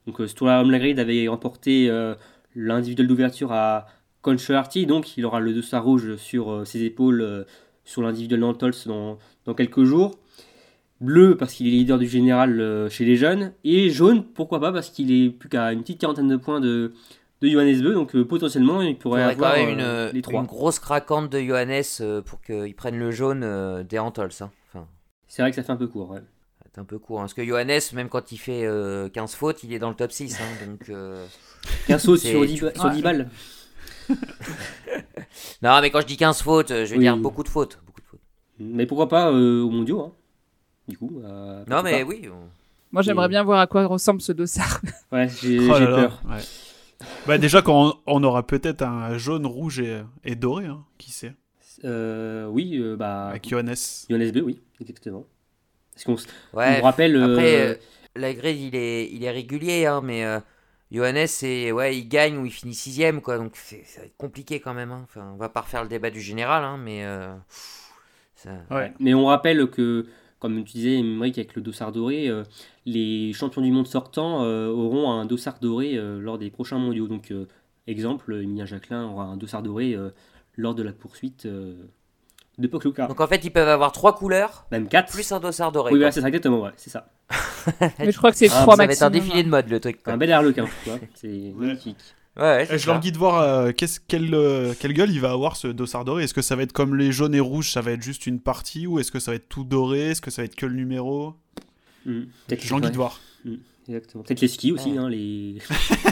donc, 0.05 0.27
Sturla 0.27 0.63
Lagrid 0.63 0.99
avait 0.99 1.27
remporté 1.29 1.89
l'individuel 2.55 3.07
d'ouverture 3.07 3.53
à 3.53 3.87
Conchoarty, 4.23 4.87
donc 4.87 5.15
il 5.17 5.25
aura 5.25 5.39
le 5.39 5.53
dossard 5.53 5.83
rouge 5.83 6.15
sur 6.15 6.51
euh, 6.51 6.65
ses 6.65 6.81
épaules 6.83 7.21
euh, 7.21 7.43
sur 7.85 8.01
l'individuel 8.01 8.39
d'Antols 8.39 8.73
dans, 8.87 9.19
dans 9.45 9.53
quelques 9.53 9.83
jours. 9.83 10.17
Bleu 11.01 11.35
parce 11.35 11.53
qu'il 11.53 11.67
est 11.67 11.71
leader 11.71 11.99
du 11.99 12.07
général 12.07 12.59
euh, 12.61 12.89
chez 12.89 13.03
les 13.05 13.17
jeunes. 13.17 13.51
Et 13.65 13.89
jaune, 13.89 14.23
pourquoi 14.23 14.59
pas, 14.59 14.71
parce 14.71 14.89
qu'il 14.89 15.11
est 15.11 15.29
plus 15.29 15.49
qu'à 15.49 15.73
une 15.73 15.81
petite 15.81 15.99
quarantaine 15.99 16.29
de 16.29 16.37
points 16.37 16.61
de, 16.61 16.93
de 17.41 17.47
Johannes 17.49 17.81
Beu, 17.81 17.93
donc 17.93 18.15
euh, 18.15 18.23
potentiellement 18.23 18.81
il 18.81 18.97
pourrait 18.97 19.23
avoir 19.23 19.53
quand 19.55 19.57
même 19.65 19.79
euh, 19.81 20.09
une, 20.09 20.15
les 20.15 20.21
trois. 20.21 20.39
une 20.39 20.47
grosse 20.47 20.79
craquante 20.79 21.29
de 21.29 21.41
Johannes 21.41 21.83
euh, 21.99 22.21
pour 22.21 22.41
qu'il 22.41 22.73
prenne 22.75 22.97
le 22.97 23.11
jaune 23.11 23.83
des 23.83 23.99
Antols. 23.99 24.29
hein. 24.39 24.49
Enfin, 24.73 24.87
C'est 25.27 25.41
vrai 25.41 25.51
que 25.51 25.55
ça 25.57 25.63
fait 25.63 25.73
un 25.73 25.77
peu 25.77 25.87
court. 25.87 26.11
ouais. 26.11 26.21
c'est 26.73 26.79
un 26.79 26.85
peu 26.85 26.99
court. 26.99 27.19
hein. 27.19 27.23
Parce 27.23 27.33
que 27.33 27.43
Johannes, 27.43 27.81
même 27.93 28.07
quand 28.07 28.31
il 28.31 28.37
fait 28.37 28.63
euh, 28.65 29.09
15 29.09 29.35
fautes, 29.35 29.61
il 29.63 29.73
est 29.73 29.79
dans 29.79 29.89
le 29.89 29.95
top 29.95 30.13
6. 30.13 30.39
hein, 30.39 30.65
donc, 30.65 30.87
euh, 30.89 31.25
15 31.87 32.01
sautes 32.01 32.19
C'est- 32.19 32.31
sur 32.31 32.45
10, 32.45 32.53
tu- 32.53 32.79
sur 32.79 32.89
10 32.91 33.01
balles. 33.01 33.29
Non, 35.61 35.79
mais 35.81 35.89
quand 35.89 36.01
je 36.01 36.05
dis 36.07 36.17
15 36.17 36.41
fautes, 36.41 36.71
euh, 36.71 36.85
je 36.85 36.91
veux 36.91 36.97
Oui. 36.97 37.03
dire 37.03 37.17
beaucoup 37.17 37.43
de 37.43 37.49
fautes. 37.49 37.79
Beaucoup 37.85 38.01
de 38.01 38.05
fautes. 38.05 38.19
Mais 38.59 38.85
pourquoi 38.85 39.07
pas 39.09 39.31
euh, 39.31 39.61
aux 39.61 39.69
mondiaux, 39.69 40.01
hein, 40.01 40.11
du 40.87 40.97
coup. 40.97 41.21
euh, 41.23 41.63
Non, 41.67 41.81
mais 41.83 42.01
pas. 42.03 42.07
oui. 42.07 42.27
on- 42.31 42.49
Moi, 42.91 43.01
j'aimerais 43.01 43.25
Et- 43.25 43.29
bien 43.29 43.43
voir 43.43 43.59
à 43.59 43.67
quoi 43.67 43.85
ressemble 43.85 44.21
ce 44.21 44.31
dossard. 44.31 44.81
Ouais, 45.11 45.27
j'ai 45.41 45.59
Oh 45.59 45.73
peur. 45.73 46.21
ouais. 46.29 46.41
Bah, 47.27 47.37
déjà, 47.37 47.61
quand 47.61 47.93
on, 48.05 48.19
on 48.19 48.23
aura 48.23 48.45
peut-être 48.45 48.81
un 48.83 49.17
jaune, 49.17 49.45
rouge 49.45 49.79
et, 49.79 50.01
et 50.23 50.35
doré, 50.35 50.65
hein, 50.67 50.83
qui 50.97 51.11
sait, 51.11 51.33
Euh, 51.85 52.45
oui, 52.47 52.77
euh, 52.77 52.95
bah. 52.95 53.27
avec 53.29 53.47
Johannes. 53.49 53.75
Johannes 54.09 54.31
Beu, 54.31 54.41
oui, 54.41 54.59
exactement. 54.79 55.25
Parce 55.93 56.03
qu'on 56.05 56.15
on 56.53 56.57
Ouais, 56.57 56.79
rappelle. 56.81 57.15
euh, 57.15 57.33
Après, 57.33 57.61
euh, 57.71 57.75
la 58.15 58.33
grille, 58.33 58.67
il 58.67 58.75
est, 58.75 59.09
il 59.11 59.23
est 59.23 59.31
régulier, 59.31 59.85
hein, 59.85 60.01
mais 60.03 60.23
euh, 60.23 60.39
Johannes, 60.93 61.27
c'est, 61.27 61.71
ouais, 61.71 61.97
il 61.97 62.07
gagne 62.07 62.37
ou 62.37 62.45
il 62.45 62.51
finit 62.51 62.75
sixième, 62.75 63.21
quoi. 63.21 63.37
Donc 63.37 63.53
c'est, 63.55 63.83
ça 63.85 64.01
va 64.01 64.05
être 64.05 64.17
compliqué 64.17 64.59
quand 64.59 64.73
même. 64.73 64.91
hein. 64.91 65.01
Enfin, 65.03 65.31
on 65.33 65.37
va 65.37 65.49
pas 65.49 65.61
refaire 65.61 65.81
le 65.83 65.89
débat 65.89 66.09
du 66.11 66.21
général, 66.21 66.63
hein, 66.63 66.77
mais 66.77 67.03
euh, 67.03 67.33
ça- 68.35 68.51
Ouais. 68.71 68.93
Mais 68.99 69.13
on 69.13 69.25
rappelle 69.25 69.67
que, 69.69 70.05
comme 70.39 70.63
tu 70.63 70.73
disais, 70.73 70.99
Emmerich, 70.99 71.37
avec 71.37 71.55
le 71.55 71.61
dossard 71.61 71.91
doré, 71.91 72.27
euh, 72.29 72.43
les 72.85 73.33
champions 73.33 73.61
du 73.61 73.71
monde 73.71 73.87
sortants 73.87 74.43
euh, 74.43 74.67
auront 74.69 75.11
un 75.11 75.25
dossard 75.25 75.59
doré 75.59 75.95
euh, 75.95 76.19
lors 76.19 76.37
des 76.37 76.49
prochains 76.51 76.77
mondiaux. 76.77 77.07
Donc, 77.07 77.31
euh, 77.31 77.47
exemple, 77.87 78.33
Emilien 78.33 78.65
Jacquelin 78.65 79.05
aura 79.05 79.23
un 79.25 79.37
dossard 79.37 79.63
doré 79.63 79.93
euh, 79.93 80.09
lors 80.57 80.75
de 80.75 80.83
la 80.83 80.91
poursuite 80.91 81.45
euh, 81.45 81.73
de 82.59 82.67
Pokluka. 82.67 83.07
Donc 83.07 83.19
en 83.19 83.25
fait, 83.27 83.43
ils 83.43 83.51
peuvent 83.51 83.67
avoir 83.67 83.91
trois 83.93 84.13
couleurs 84.15 84.67
Même 84.71 84.87
4. 84.87 85.11
plus 85.11 85.31
un 85.31 85.39
dossard 85.39 85.71
doré. 85.71 85.91
Oui, 85.93 85.99
c'est 86.11 86.21
ça, 86.21 86.27
exactement, 86.27 86.61
ouais, 86.61 86.71
c'est 86.75 86.89
ça. 86.91 87.07
Mais 87.99 88.11
je 88.11 88.17
crois 88.17 88.31
que 88.31 88.37
c'est 88.37 88.49
Ah, 88.51 88.61
trois 88.61 88.75
ça 88.75 88.85
va 88.85 88.91
être 88.91 89.01
un 89.01 89.09
maximum. 89.09 89.25
défilé 89.27 89.43
de 89.43 89.49
mode 89.49 89.69
le 89.69 89.79
truc. 89.79 90.01
quoi. 90.03 90.13
Un 90.13 90.17
bel 90.17 90.31
harlequin, 90.31 90.65
tu 90.83 90.89
vois. 90.89 90.99
C'est 91.15 91.53
magnifique. 91.55 91.97
Ouais, 92.35 92.67
ouais, 92.69 92.77
je 92.79 92.87
leur 92.87 92.99
voir 93.15 93.41
euh, 93.41 93.71
qu'est-ce- 93.73 93.99
quelle, 94.07 94.33
euh, 94.33 94.73
quelle 94.79 94.93
gueule 94.93 95.11
il 95.11 95.19
va 95.21 95.31
avoir 95.31 95.55
ce 95.55 95.67
dossard 95.67 96.03
doré. 96.03 96.23
Est-ce 96.23 96.33
que 96.33 96.41
ça 96.41 96.55
va 96.55 96.63
être 96.63 96.73
comme 96.73 96.95
les 96.95 97.11
jaunes 97.11 97.35
et 97.35 97.39
rouges, 97.39 97.69
ça 97.71 97.81
va 97.81 97.91
être 97.91 98.01
juste 98.01 98.25
une 98.25 98.39
partie 98.39 98.87
ou 98.87 98.97
est-ce 98.99 99.11
que 99.11 99.19
ça 99.19 99.29
va 99.31 99.35
être 99.35 99.49
tout 99.49 99.63
doré? 99.63 100.09
Est-ce 100.11 100.21
que 100.21 100.31
ça 100.31 100.41
va 100.41 100.45
être 100.47 100.55
que 100.55 100.65
le 100.65 100.73
numéro? 100.73 101.35
Mm. 102.07 102.21
Peut-être 102.47 102.63
Je 102.63 102.69
leur 102.71 102.79
guide 102.81 102.89
ouais, 102.89 102.95
voir. 102.95 103.19
exactement. 103.87 104.23
Peut-être 104.23 104.41
les 104.41 104.47
skis 104.47 104.71
aussi, 104.71 104.93
Ouais. 104.93 104.97
hein, 104.97 105.09
les. 105.09 105.57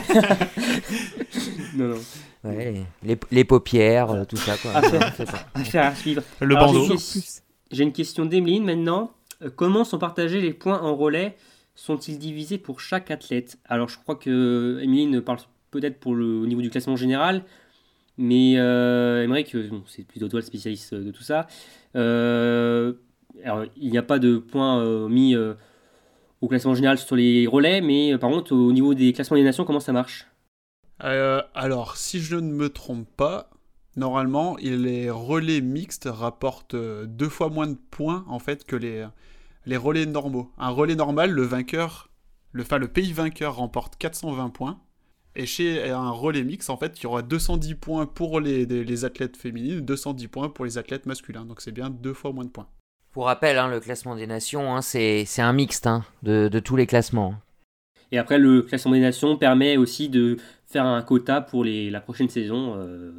non, 1.76 1.88
non. 1.88 1.98
Ouais, 2.44 2.84
les, 3.02 3.08
les- 3.14 3.18
les 3.30 3.44
paupières, 3.44 4.10
euh, 4.10 4.24
tout 4.24 4.36
ça. 4.36 4.56
Quoi. 4.58 4.70
Ah, 4.74 4.82
c'est- 4.82 4.98
Ouais, 4.98 5.06
c'est 5.16 5.26
ça. 5.28 5.46
Affaire 5.54 5.86
à 5.86 5.94
suivre. 5.94 6.22
Le 6.40 6.56
Alors, 6.56 6.72
bandeau. 6.72 6.96
J'ai 7.70 7.82
une 7.84 7.92
question 7.92 8.26
d'Emeline 8.26 8.64
maintenant. 8.64 9.10
Euh, 9.42 9.50
Comment 9.54 9.84
sont 9.84 9.98
partagés 9.98 10.40
les 10.40 10.52
points 10.52 10.80
en 10.80 10.96
relais? 10.96 11.36
Sont-ils 11.74 12.18
divisés 12.18 12.58
pour 12.58 12.80
chaque 12.80 13.10
athlète? 13.10 13.58
Alors 13.64 13.88
je 13.88 13.98
crois 13.98 14.16
que 14.16 14.78
Emeline 14.82 15.20
parle 15.20 15.38
peut-être 15.70 15.98
pour 15.98 16.14
le 16.14 16.36
au 16.40 16.46
niveau 16.46 16.60
du 16.60 16.70
classement 16.70 16.96
général, 16.96 17.44
mais 18.18 18.58
euh, 18.58 19.26
euh, 19.26 19.68
bon, 19.70 19.82
c'est 19.86 20.06
plutôt 20.06 20.28
toi 20.28 20.40
le 20.40 20.44
spécialiste 20.44 20.94
de 20.94 21.10
tout 21.10 21.22
ça. 21.22 21.46
Euh, 21.96 22.92
il 23.76 23.90
n'y 23.90 23.96
a 23.96 24.02
pas 24.02 24.18
de 24.18 24.36
points 24.36 24.80
euh, 24.80 25.08
mis 25.08 25.34
euh, 25.34 25.54
au 26.42 26.48
classement 26.48 26.74
général 26.74 26.98
sur 26.98 27.16
les 27.16 27.46
relais, 27.46 27.80
mais 27.80 28.12
euh, 28.12 28.18
par 28.18 28.30
contre 28.30 28.52
au 28.52 28.72
niveau 28.72 28.92
des 28.92 29.14
classements 29.14 29.38
des 29.38 29.44
nations, 29.44 29.64
comment 29.64 29.80
ça 29.80 29.92
marche? 29.92 30.26
Euh, 31.02 31.42
alors, 31.54 31.96
si 31.96 32.20
je 32.20 32.36
ne 32.36 32.52
me 32.52 32.68
trompe 32.68 33.08
pas, 33.16 33.48
normalement, 33.96 34.56
les 34.60 35.10
relais 35.10 35.62
mixtes 35.62 36.08
rapportent 36.10 36.74
euh, 36.74 37.06
deux 37.06 37.30
fois 37.30 37.48
moins 37.48 37.66
de 37.66 37.78
points 37.90 38.24
en 38.28 38.38
fait 38.38 38.64
que 38.64 38.76
les, 38.76 39.06
les 39.66 39.76
relais 39.76 40.06
normaux. 40.06 40.50
Un 40.58 40.70
relais 40.70 40.94
normal, 40.94 41.30
le 41.30 41.42
vainqueur, 41.42 42.10
le, 42.52 42.62
enfin, 42.62 42.78
le 42.78 42.88
pays 42.88 43.12
vainqueur 43.12 43.56
remporte 43.56 43.96
420 43.96 44.50
points. 44.50 44.80
Et 45.34 45.46
chez 45.46 45.90
un 45.90 46.10
relais 46.10 46.44
mixte, 46.44 46.68
en 46.68 46.76
fait, 46.76 47.00
il 47.00 47.04
y 47.04 47.06
aura 47.06 47.22
210 47.22 47.74
points 47.76 48.06
pour 48.06 48.40
les, 48.40 48.66
les, 48.66 48.84
les 48.84 49.04
athlètes 49.04 49.36
féminines, 49.36 49.80
210 49.80 50.28
points 50.28 50.48
pour 50.50 50.64
les 50.66 50.76
athlètes 50.76 51.06
masculins. 51.06 51.46
Donc 51.46 51.62
c'est 51.62 51.72
bien 51.72 51.88
deux 51.88 52.12
fois 52.12 52.32
moins 52.32 52.44
de 52.44 52.50
points. 52.50 52.68
Pour 53.12 53.26
rappel, 53.26 53.58
hein, 53.58 53.68
le 53.68 53.80
classement 53.80 54.14
des 54.16 54.26
nations, 54.26 54.74
hein, 54.74 54.82
c'est, 54.82 55.26
un 55.38 55.52
mixte 55.52 55.86
hein, 55.86 56.04
de, 56.22 56.48
de 56.48 56.58
tous 56.58 56.76
les 56.76 56.86
classements. 56.86 57.34
Et 58.10 58.18
après, 58.18 58.38
le 58.38 58.62
classement 58.62 58.92
des 58.92 59.00
nations 59.00 59.36
permet 59.36 59.76
aussi 59.78 60.10
de 60.10 60.36
faire 60.66 60.84
un 60.84 61.02
quota 61.02 61.40
pour 61.40 61.64
les, 61.64 61.90
la 61.90 62.00
prochaine 62.00 62.28
saison. 62.28 62.74
Euh, 62.76 63.12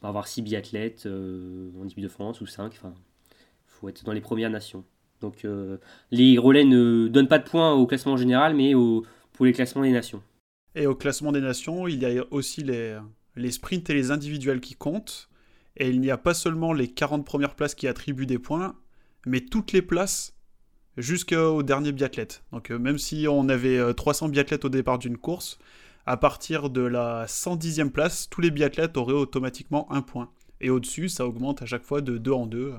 on 0.00 0.06
va 0.06 0.08
avoir 0.08 0.28
6 0.28 0.42
biathlètes 0.42 1.06
euh, 1.06 1.70
en 1.80 1.86
équipe 1.86 2.00
de 2.00 2.08
France 2.08 2.40
ou 2.40 2.46
5. 2.46 2.72
Enfin, 2.72 2.94
il 3.32 3.32
faut 3.66 3.88
être 3.88 4.04
dans 4.04 4.12
les 4.12 4.22
premières 4.22 4.50
nations. 4.50 4.84
Donc, 5.24 5.44
euh, 5.44 5.78
les 6.10 6.36
relais 6.36 6.64
ne 6.64 7.08
donnent 7.08 7.28
pas 7.28 7.38
de 7.38 7.48
points 7.48 7.72
au 7.72 7.86
classement 7.86 8.18
général, 8.18 8.54
mais 8.54 8.72
pour 9.32 9.46
les 9.46 9.52
classements 9.52 9.82
des 9.82 9.90
nations. 9.90 10.22
Et 10.74 10.86
au 10.86 10.94
classement 10.94 11.32
des 11.32 11.40
nations, 11.40 11.88
il 11.88 12.02
y 12.02 12.18
a 12.18 12.24
aussi 12.30 12.62
les, 12.62 12.98
les 13.36 13.50
sprints 13.50 13.88
et 13.88 13.94
les 13.94 14.10
individuels 14.10 14.60
qui 14.60 14.74
comptent. 14.74 15.30
Et 15.78 15.88
il 15.88 16.00
n'y 16.00 16.10
a 16.10 16.18
pas 16.18 16.34
seulement 16.34 16.74
les 16.74 16.88
40 16.88 17.24
premières 17.24 17.54
places 17.54 17.74
qui 17.74 17.88
attribuent 17.88 18.26
des 18.26 18.38
points, 18.38 18.76
mais 19.26 19.40
toutes 19.40 19.72
les 19.72 19.82
places 19.82 20.36
jusqu'au 20.98 21.62
dernier 21.62 21.92
biathlète. 21.92 22.44
Donc 22.52 22.70
euh, 22.70 22.78
même 22.78 22.98
si 22.98 23.26
on 23.28 23.48
avait 23.48 23.78
euh, 23.78 23.92
300 23.94 24.28
biathlètes 24.28 24.64
au 24.64 24.68
départ 24.68 24.98
d'une 24.98 25.16
course, 25.16 25.58
à 26.06 26.16
partir 26.18 26.68
de 26.68 26.82
la 26.82 27.24
110e 27.26 27.90
place, 27.90 28.28
tous 28.28 28.42
les 28.42 28.50
biathlètes 28.50 28.96
auraient 28.98 29.14
automatiquement 29.14 29.90
un 29.90 30.02
point. 30.02 30.30
Et 30.60 30.70
au-dessus, 30.70 31.08
ça 31.08 31.26
augmente 31.26 31.62
à 31.62 31.66
chaque 31.66 31.82
fois 31.82 32.00
de 32.00 32.18
2 32.18 32.30
en 32.30 32.46
2. 32.46 32.74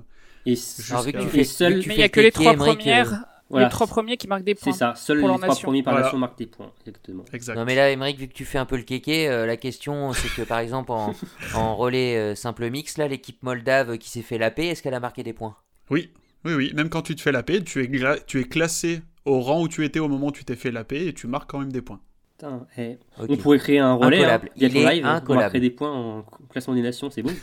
Et 0.46 0.56
Alors, 0.92 1.04
vu 1.04 1.12
que 1.14 1.18
tu 1.20 1.28
fais, 1.30 1.44
seul- 1.44 1.76
Mais 1.88 1.96
il 1.96 1.98
n'y 1.98 2.04
a 2.04 2.10
que 2.10 2.20
les 2.20 2.32
trois 2.32 2.54
euh, 2.54 2.58
premières, 2.58 3.26
voilà, 3.50 3.66
les 3.68 3.72
trois 3.72 3.88
premiers 3.88 4.18
qui 4.18 4.28
marquent 4.28 4.44
des 4.44 4.56
c'est 4.56 4.66
points. 4.70 4.74
ça. 4.74 4.94
Seuls 4.96 5.18
les 5.20 5.24
trois 5.24 5.38
nation. 5.40 5.68
premiers 5.68 5.84
par 5.84 5.94
Voilà. 5.94 6.06
nation 6.06 6.18
marquent 6.20 6.38
des 6.38 6.46
points. 6.48 6.72
Exactement. 6.86 7.26
Exact. 7.34 7.56
Non 7.56 7.66
mais 7.66 7.76
là, 7.76 7.90
Emmerich, 7.92 8.18
vu 8.20 8.28
que 8.28 8.34
tu 8.34 8.46
fais 8.46 8.58
un 8.58 8.66
peu 8.66 8.76
le 8.78 8.84
kéké, 8.84 9.28
euh, 9.28 9.46
la 9.46 9.58
question 9.58 10.14
c'est 10.14 10.30
que 10.30 10.42
par 10.48 10.60
exemple 10.60 10.92
en, 10.92 11.14
en 11.56 11.76
relais 11.76 12.16
euh, 12.18 12.36
simple 12.36 12.70
mix, 12.70 12.98
là, 12.98 13.08
l'équipe 13.08 13.42
moldave 13.44 13.98
qui 13.98 14.10
s'est 14.10 14.22
fait 14.22 14.38
la 14.38 14.52
paix, 14.52 14.68
est-ce 14.68 14.84
qu'elle 14.84 14.94
a 14.94 15.00
marqué 15.00 15.24
des 15.24 15.34
points? 15.34 15.56
Oui, 15.90 16.12
oui, 16.44 16.54
oui. 16.54 16.72
Même 16.76 16.90
quand 16.90 17.02
tu 17.02 17.16
te 17.16 17.22
fais 17.22 17.32
la 17.32 17.44
paix, 17.44 17.62
tu 17.64 17.84
es, 17.84 17.90
tu 18.28 18.40
es 18.40 18.44
classé 18.44 19.02
au 19.26 19.40
rang 19.42 19.62
où 19.62 19.68
tu 19.68 19.84
étais 19.86 20.00
au 20.00 20.08
moment 20.08 20.28
où 20.28 20.32
tu 20.32 20.46
t'es 20.46 20.56
fait 20.56 20.72
la 20.72 20.84
paix 20.84 21.08
et 21.08 21.14
tu 21.14 21.26
marques 21.28 21.50
quand 21.50 21.60
même 21.60 21.72
des 21.72 21.82
points. 21.82 22.02
Putain, 22.46 22.68
eh. 22.78 22.98
On 23.18 23.38
pourrait 23.38 23.58
créer 23.58 23.80
un 23.80 23.96
relais. 23.96 24.24
Hein, 24.24 24.42
Il 24.56 24.64
est 24.66 24.70
live, 24.70 25.04
on 25.06 25.34
marquerait 25.34 25.60
des 25.60 25.70
points 25.72 25.92
en 25.92 26.24
classement 26.50 26.74
des 26.76 26.82
nations, 26.82 27.10
c'est 27.10 27.22
bon. 27.24 27.32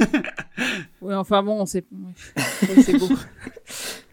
Oui, 1.00 1.12
enfin 1.14 1.42
bon, 1.42 1.66
c'est 1.66 1.84
ouais, 1.90 2.98
beau. 2.98 3.08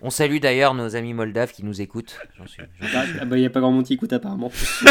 On 0.02 0.10
salue 0.10 0.40
d'ailleurs 0.40 0.74
nos 0.74 0.96
amis 0.96 1.14
moldaves 1.14 1.52
qui 1.52 1.64
nous 1.64 1.82
écoutent. 1.82 2.18
Suis, 2.48 2.64
Ah, 2.82 3.04
ah 3.22 3.26
bah, 3.26 3.38
il 3.38 3.42
n'y 3.42 3.46
a 3.46 3.52
pas 3.52 3.60
grand 3.60 3.72
monde 3.72 3.86
qui 3.86 3.94
écoute 3.94 4.12
apparemment. 4.12 4.52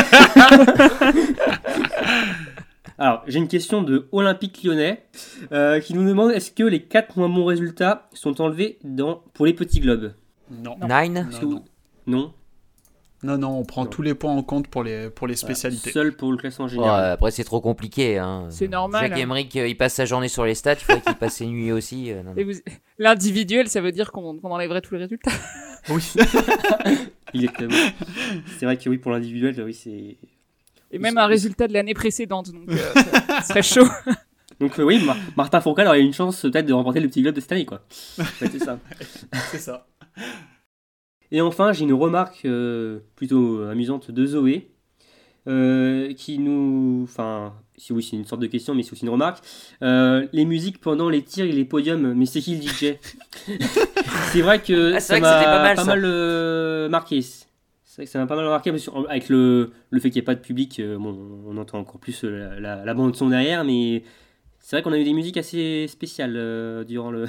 Alors, 2.98 3.24
j'ai 3.26 3.38
une 3.40 3.48
question 3.48 3.82
de 3.82 4.08
Olympique 4.12 4.62
Lyonnais 4.62 5.02
euh, 5.50 5.80
qui 5.80 5.94
nous 5.94 6.06
demande 6.06 6.30
est-ce 6.30 6.52
que 6.52 6.62
les 6.62 6.82
4 6.84 7.18
moins 7.18 7.28
bons 7.28 7.44
résultats 7.44 8.08
sont 8.12 8.40
enlevés 8.40 8.78
dans, 8.84 9.22
pour 9.34 9.46
les 9.46 9.54
petits 9.54 9.80
globes? 9.80 10.12
Non. 10.50 10.76
Nine? 10.88 11.28
Vous- 11.40 11.50
non. 11.50 11.64
Non? 12.06 12.32
Non, 13.24 13.36
non, 13.36 13.58
on 13.58 13.64
prend 13.64 13.82
Non. 13.84 13.90
tous 13.90 14.02
les 14.02 14.14
points 14.14 14.32
en 14.32 14.42
compte 14.44 14.68
pour 14.68 14.84
les, 14.84 15.10
pour 15.10 15.26
les 15.26 15.34
spécialités. 15.34 15.90
Seul 15.90 16.14
pour 16.14 16.30
le 16.30 16.36
classement 16.38 16.66
Ouais, 16.66 16.70
général. 16.70 17.10
après, 17.12 17.32
c'est 17.32 17.42
trop 17.42 17.60
compliqué. 17.60 18.16
Hein. 18.18 18.46
C'est 18.50 18.68
normal, 18.68 19.02
Jacques 19.08 19.18
hein. 19.18 19.22
Emmerich, 19.22 19.56
euh, 19.56 19.66
il 19.66 19.76
passe 19.76 19.94
sa 19.94 20.04
journée 20.04 20.28
sur 20.28 20.44
les 20.44 20.54
stats, 20.54 20.74
il 20.74 20.78
faudrait 20.84 21.00
qu'il 21.02 21.14
passe 21.16 21.34
ses 21.34 21.46
nuits 21.46 21.72
aussi. 21.72 22.12
euh, 22.12 22.22
non, 22.22 22.30
non. 22.30 22.36
Et 22.36 22.44
vous- 22.44 22.52
L'individuel, 22.98 23.68
ça 23.68 23.80
veut 23.80 23.90
dire 23.92 24.12
qu'on 24.12 24.38
enlèverait 24.44 24.80
tous 24.82 24.94
les 24.94 25.00
résultats. 25.00 25.32
Oui. 25.88 26.02
Exactement. 27.34 27.74
c'est 28.58 28.64
vrai 28.66 28.76
que 28.76 28.88
oui, 28.88 28.98
pour 28.98 29.10
l'individuel, 29.12 29.60
oui, 29.64 29.74
c'est. 29.74 30.16
Et 30.90 30.98
même 30.98 31.18
un 31.18 31.26
résultat 31.26 31.68
de 31.68 31.72
l'année 31.74 31.94
précédente, 31.94 32.50
donc 32.52 32.68
euh, 32.70 32.76
ça 32.94 33.42
serait 33.42 33.62
chaud. 33.62 33.88
Donc 34.60 34.76
euh, 34.80 34.82
oui, 34.82 35.04
Mar- 35.04 35.16
Martin 35.36 35.60
Fourcade 35.60 35.86
aurait 35.86 36.00
une 36.00 36.12
chance 36.12 36.40
peut-être 36.42 36.66
de 36.66 36.72
remporter 36.72 36.98
le 36.98 37.06
petit 37.08 37.22
globe 37.22 37.34
de 37.36 37.40
cette 37.40 37.52
année, 37.52 37.64
quoi. 37.66 37.82
Ouais, 38.18 38.24
c'est 38.40 38.58
ça. 38.58 38.76
C'est 39.52 39.58
ça. 39.58 39.86
Et 41.30 41.40
enfin, 41.40 41.72
j'ai 41.72 41.84
une 41.84 41.92
remarque 41.92 42.42
euh, 42.44 43.00
plutôt 43.16 43.60
amusante 43.62 44.10
de 44.10 44.26
Zoé, 44.26 44.70
euh, 45.46 46.12
qui 46.14 46.38
nous... 46.38 47.02
Enfin, 47.04 47.52
si 47.76 47.92
oui, 47.92 48.02
c'est 48.02 48.16
une 48.16 48.24
sorte 48.24 48.40
de 48.40 48.46
question, 48.46 48.74
mais 48.74 48.82
c'est 48.82 48.92
aussi 48.92 49.04
une 49.04 49.10
remarque. 49.10 49.44
Euh, 49.82 50.26
les 50.32 50.44
musiques 50.44 50.80
pendant 50.80 51.08
les 51.08 51.22
tirs 51.22 51.44
et 51.44 51.52
les 51.52 51.64
podiums, 51.64 52.14
mais 52.14 52.26
c'est 52.26 52.40
qui 52.40 52.56
le 52.56 52.62
DJ 52.62 52.96
C'est 54.32 54.40
vrai 54.40 54.60
que 54.60 54.94
Ah, 54.94 55.00
ça 55.00 55.20
m'a 55.20 55.74
pas 55.74 55.84
mal, 55.84 56.88
marqué. 56.88 57.20
C'est 57.20 57.46
vrai 57.96 58.04
que 58.06 58.10
ça 58.10 58.18
m'a 58.18 58.26
pas 58.26 58.36
mal 58.36 58.46
marqué, 58.46 58.70
parce 58.70 58.86
que, 58.86 59.08
avec 59.08 59.28
le, 59.28 59.72
le 59.90 60.00
fait 60.00 60.10
qu'il 60.10 60.20
n'y 60.20 60.24
ait 60.24 60.26
pas 60.26 60.34
de 60.34 60.40
public, 60.40 60.80
bon, 60.98 61.42
on 61.46 61.56
entend 61.58 61.78
encore 61.78 62.00
plus 62.00 62.24
la, 62.24 62.58
la, 62.58 62.84
la 62.84 62.94
bande 62.94 63.14
son 63.16 63.28
derrière, 63.28 63.64
mais 63.64 64.02
c'est 64.60 64.76
vrai 64.76 64.82
qu'on 64.82 64.92
a 64.92 64.98
eu 64.98 65.04
des 65.04 65.12
musiques 65.14 65.36
assez 65.36 65.86
spéciales 65.88 66.84
durant 66.86 67.10
le... 67.10 67.26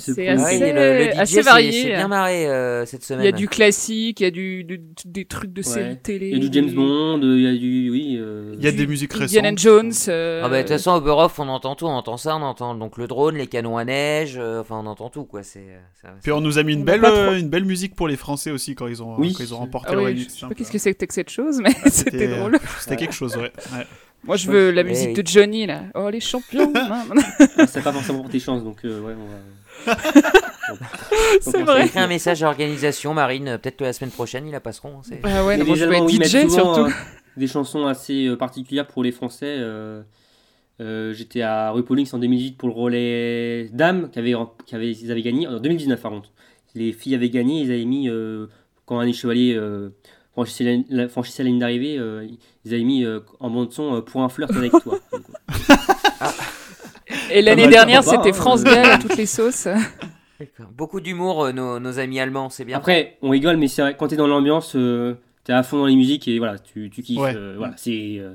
ce 0.00 0.12
C'est 0.14 0.28
assez- 0.28 0.58
Ouais, 0.58 0.72
le, 0.72 1.04
le 1.06 1.12
DJ 1.12 1.18
assez 1.18 1.34
s'est- 1.34 1.42
varié, 1.42 1.72
s'est 1.72 1.88
bien 1.88 2.04
hein. 2.04 2.08
marré 2.08 2.46
euh, 2.48 2.84
cette 2.86 3.02
Il 3.02 3.06
semaine. 3.06 3.24
y 3.24 3.28
a 3.28 3.32
du 3.32 3.46
classique, 3.48 4.20
il 4.20 4.24
y 4.24 4.26
a 4.26 4.30
du, 4.30 4.64
du- 4.64 4.80
des 5.04 5.24
trucs 5.26 5.52
de 5.52 5.62
séries 5.62 5.90
Ouais. 5.90 5.96
télé. 6.02 6.28
Il 6.30 6.42
y 6.42 6.46
a 6.46 6.48
du 6.48 6.52
James 6.52 6.72
Bond, 6.74 7.20
il 7.22 7.40
y 7.42 7.46
a 7.46 7.52
du... 7.52 7.90
Oui, 7.90 8.16
euh, 8.18 8.54
Il 8.58 8.64
y 8.64 8.68
a 8.68 8.70
du 8.72 8.78
des 8.78 8.86
musiques 8.86 9.14
Indiana 9.14 9.48
récentes. 9.50 9.58
Jones. 9.60 9.92
euh, 10.08 10.42
Ah 10.44 10.48
bah 10.48 10.56
de 10.56 10.62
toute 10.62 10.72
façon 10.72 10.90
au 10.92 10.94
Oberhof 10.96 11.38
on 11.38 11.48
entend 11.48 11.74
tout, 11.76 11.86
on 11.86 11.90
entend 11.90 12.16
ça, 12.16 12.36
on 12.36 12.42
entend 12.42 12.74
donc 12.74 12.96
le 12.98 13.06
drone, 13.06 13.36
les 13.36 13.46
canons 13.46 13.76
à 13.76 13.84
neige, 13.84 14.34
euh, 14.38 14.60
enfin 14.60 14.80
on 14.82 14.86
entend 14.86 15.10
tout 15.10 15.24
quoi. 15.24 15.42
C'est. 15.42 15.60
euh, 16.04 16.08
Puis 16.22 16.32
on 16.32 16.40
nous 16.40 16.58
a 16.58 16.62
mis 16.62 16.72
une 16.72 16.84
belle, 16.84 17.00
trop- 17.02 17.10
euh, 17.12 17.38
une 17.38 17.48
belle 17.48 17.64
musique 17.64 17.94
pour 17.94 18.08
les 18.08 18.16
Français 18.16 18.50
aussi 18.50 18.74
quand 18.74 18.86
ils 18.86 19.02
ont, 19.02 19.16
Oui. 19.18 19.34
quand 19.36 19.42
ils 19.44 19.54
ont 19.54 19.58
remporté 19.58 19.88
ah 19.92 19.94
le 19.94 20.00
oui, 20.00 20.06
remix. 20.12 20.34
je 20.34 20.40
sais 20.40 20.46
pas 20.48 20.54
qu'est-ce 20.54 20.72
que 20.72 20.78
c'était 20.78 21.06
que 21.06 21.14
cette 21.14 21.30
chose, 21.30 21.60
mais 21.62 21.70
C'était, 21.86 22.10
c'était 22.10 22.26
euh, 22.28 22.36
drôle. 22.38 22.58
C'était 22.80 22.96
quelque 22.96 23.14
chose, 23.14 23.36
ouais. 23.36 23.52
ouais. 23.76 23.86
Moi, 24.24 24.36
je 24.36 24.50
veux 24.50 24.70
la 24.70 24.82
Eh 24.82 24.84
musique 24.84 25.16
oui. 25.16 25.22
de 25.22 25.26
Johnny, 25.26 25.66
là. 25.66 25.82
Oh, 25.94 26.10
les 26.10 26.20
champions 26.20 26.70
hein. 26.76 27.04
Ah, 27.56 27.66
c'est 27.66 27.82
pas 27.82 27.92
forcément 27.92 28.20
pour 28.20 28.30
tes 28.30 28.38
chances, 28.40 28.62
donc 28.62 28.78
euh, 28.84 29.00
ouais, 29.00 29.14
on 29.18 29.24
va. 29.24 29.36
C'est 31.40 31.62
vrai. 31.62 31.86
Écris 31.86 31.98
un 31.98 32.06
message 32.06 32.42
à 32.42 32.46
l'organisation, 32.46 33.14
Marine. 33.14 33.58
Peut-être 33.60 33.76
que 33.78 33.84
la 33.84 33.92
semaine 33.92 34.10
prochaine 34.10 34.46
ils 34.46 34.52
la 34.52 34.60
passeront. 34.60 35.02
c'est- 35.02 35.20
Ah 35.24 35.44
ouais, 35.44 35.56
moi, 35.58 35.76
je 35.76 35.84
être 35.84 36.04
oui, 36.04 36.18
mettent 36.18 36.28
DJ, 36.28 36.42
souvent, 36.48 36.74
surtout. 36.74 36.90
euh, 36.90 36.94
des 37.36 37.46
chansons 37.46 37.86
assez 37.86 38.26
euh, 38.26 38.36
particulières 38.36 38.86
pour 38.86 39.02
les 39.02 39.12
Français. 39.12 39.46
euh, 39.58 40.02
euh, 40.80 41.12
J'étais 41.12 41.42
à 41.42 41.70
Rupolix 41.72 42.12
en 42.14 42.18
2018 42.18 42.56
pour 42.56 42.68
le 42.68 42.74
relais 42.74 43.68
dames 43.72 44.10
qui 44.10 44.18
avait, 44.18 44.34
qui 44.66 44.74
avait, 44.74 44.90
ils 44.92 45.10
avaient 45.10 45.22
gagné 45.22 45.46
en 45.46 45.58
2019 45.58 46.00
par 46.00 46.10
contre. 46.12 46.30
Les 46.74 46.92
filles 46.92 47.14
avaient 47.16 47.30
gagné, 47.30 47.60
ils 47.62 47.70
avaient 47.72 47.84
mis 47.84 48.08
euh, 48.08 48.46
quand 48.86 48.98
Annie 49.00 49.12
Chevalier 49.14 49.54
euh, 49.56 49.90
franchissait, 50.32 50.64
la, 50.88 51.02
la- 51.02 51.08
franchissait 51.08 51.42
la 51.42 51.48
ligne 51.50 51.58
d'arrivée, 51.58 51.96
euh, 51.98 52.26
ils 52.64 52.74
avaient 52.74 52.84
mis 52.84 53.04
euh, 53.04 53.20
en 53.40 53.50
bande 53.50 53.72
son 53.72 53.96
euh, 53.96 54.00
pour 54.00 54.22
un 54.22 54.28
flirt 54.28 54.54
avec 54.54 54.70
toi. 54.82 54.98
Donc, 55.12 55.22
Et 57.30 57.42
l'année 57.42 57.68
dernière, 57.68 58.02
c'était 58.04 58.30
hein. 58.30 58.32
France 58.32 58.64
Gall 58.64 58.84
à 58.90 58.98
toutes 58.98 59.16
les 59.16 59.26
sauces. 59.26 59.68
Beaucoup 60.72 61.00
d'humour, 61.00 61.44
euh, 61.44 61.52
nos, 61.52 61.78
nos 61.78 61.98
amis 61.98 62.18
allemands, 62.18 62.48
c'est 62.50 62.64
bien. 62.64 62.78
Après, 62.78 63.18
on 63.22 63.30
rigole, 63.30 63.56
mais 63.58 63.68
c'est 63.68 63.82
vrai, 63.82 63.96
quand 63.98 64.08
t'es 64.08 64.16
dans 64.16 64.26
l'ambiance, 64.26 64.74
euh, 64.74 65.14
t'es 65.44 65.52
à 65.52 65.62
fond 65.62 65.78
dans 65.78 65.86
les 65.86 65.96
musiques 65.96 66.26
et 66.28 66.38
voilà, 66.38 66.58
tu, 66.58 66.88
tu 66.90 67.02
kiffes. 67.02 67.18
Ouais. 67.20 67.34
euh, 67.36 67.54
voilà, 67.58 67.74
c'est 67.76 68.16
euh, 68.18 68.32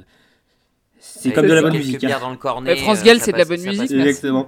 c'est 1.00 1.32
comme 1.34 1.48
de 1.48 1.54
la 1.54 1.62
bonne 1.64 1.74
musique. 1.76 2.04
hein. 2.04 2.18
dans 2.20 2.30
le 2.30 2.38
cornet, 2.38 2.74
Euh, 2.74 2.76
France 2.76 3.04
Gall, 3.04 3.20
c'est 3.20 3.32
de 3.32 3.38
la 3.38 3.46
bonne 3.46 3.62
musique. 3.62 3.92
Exactement. 3.92 4.48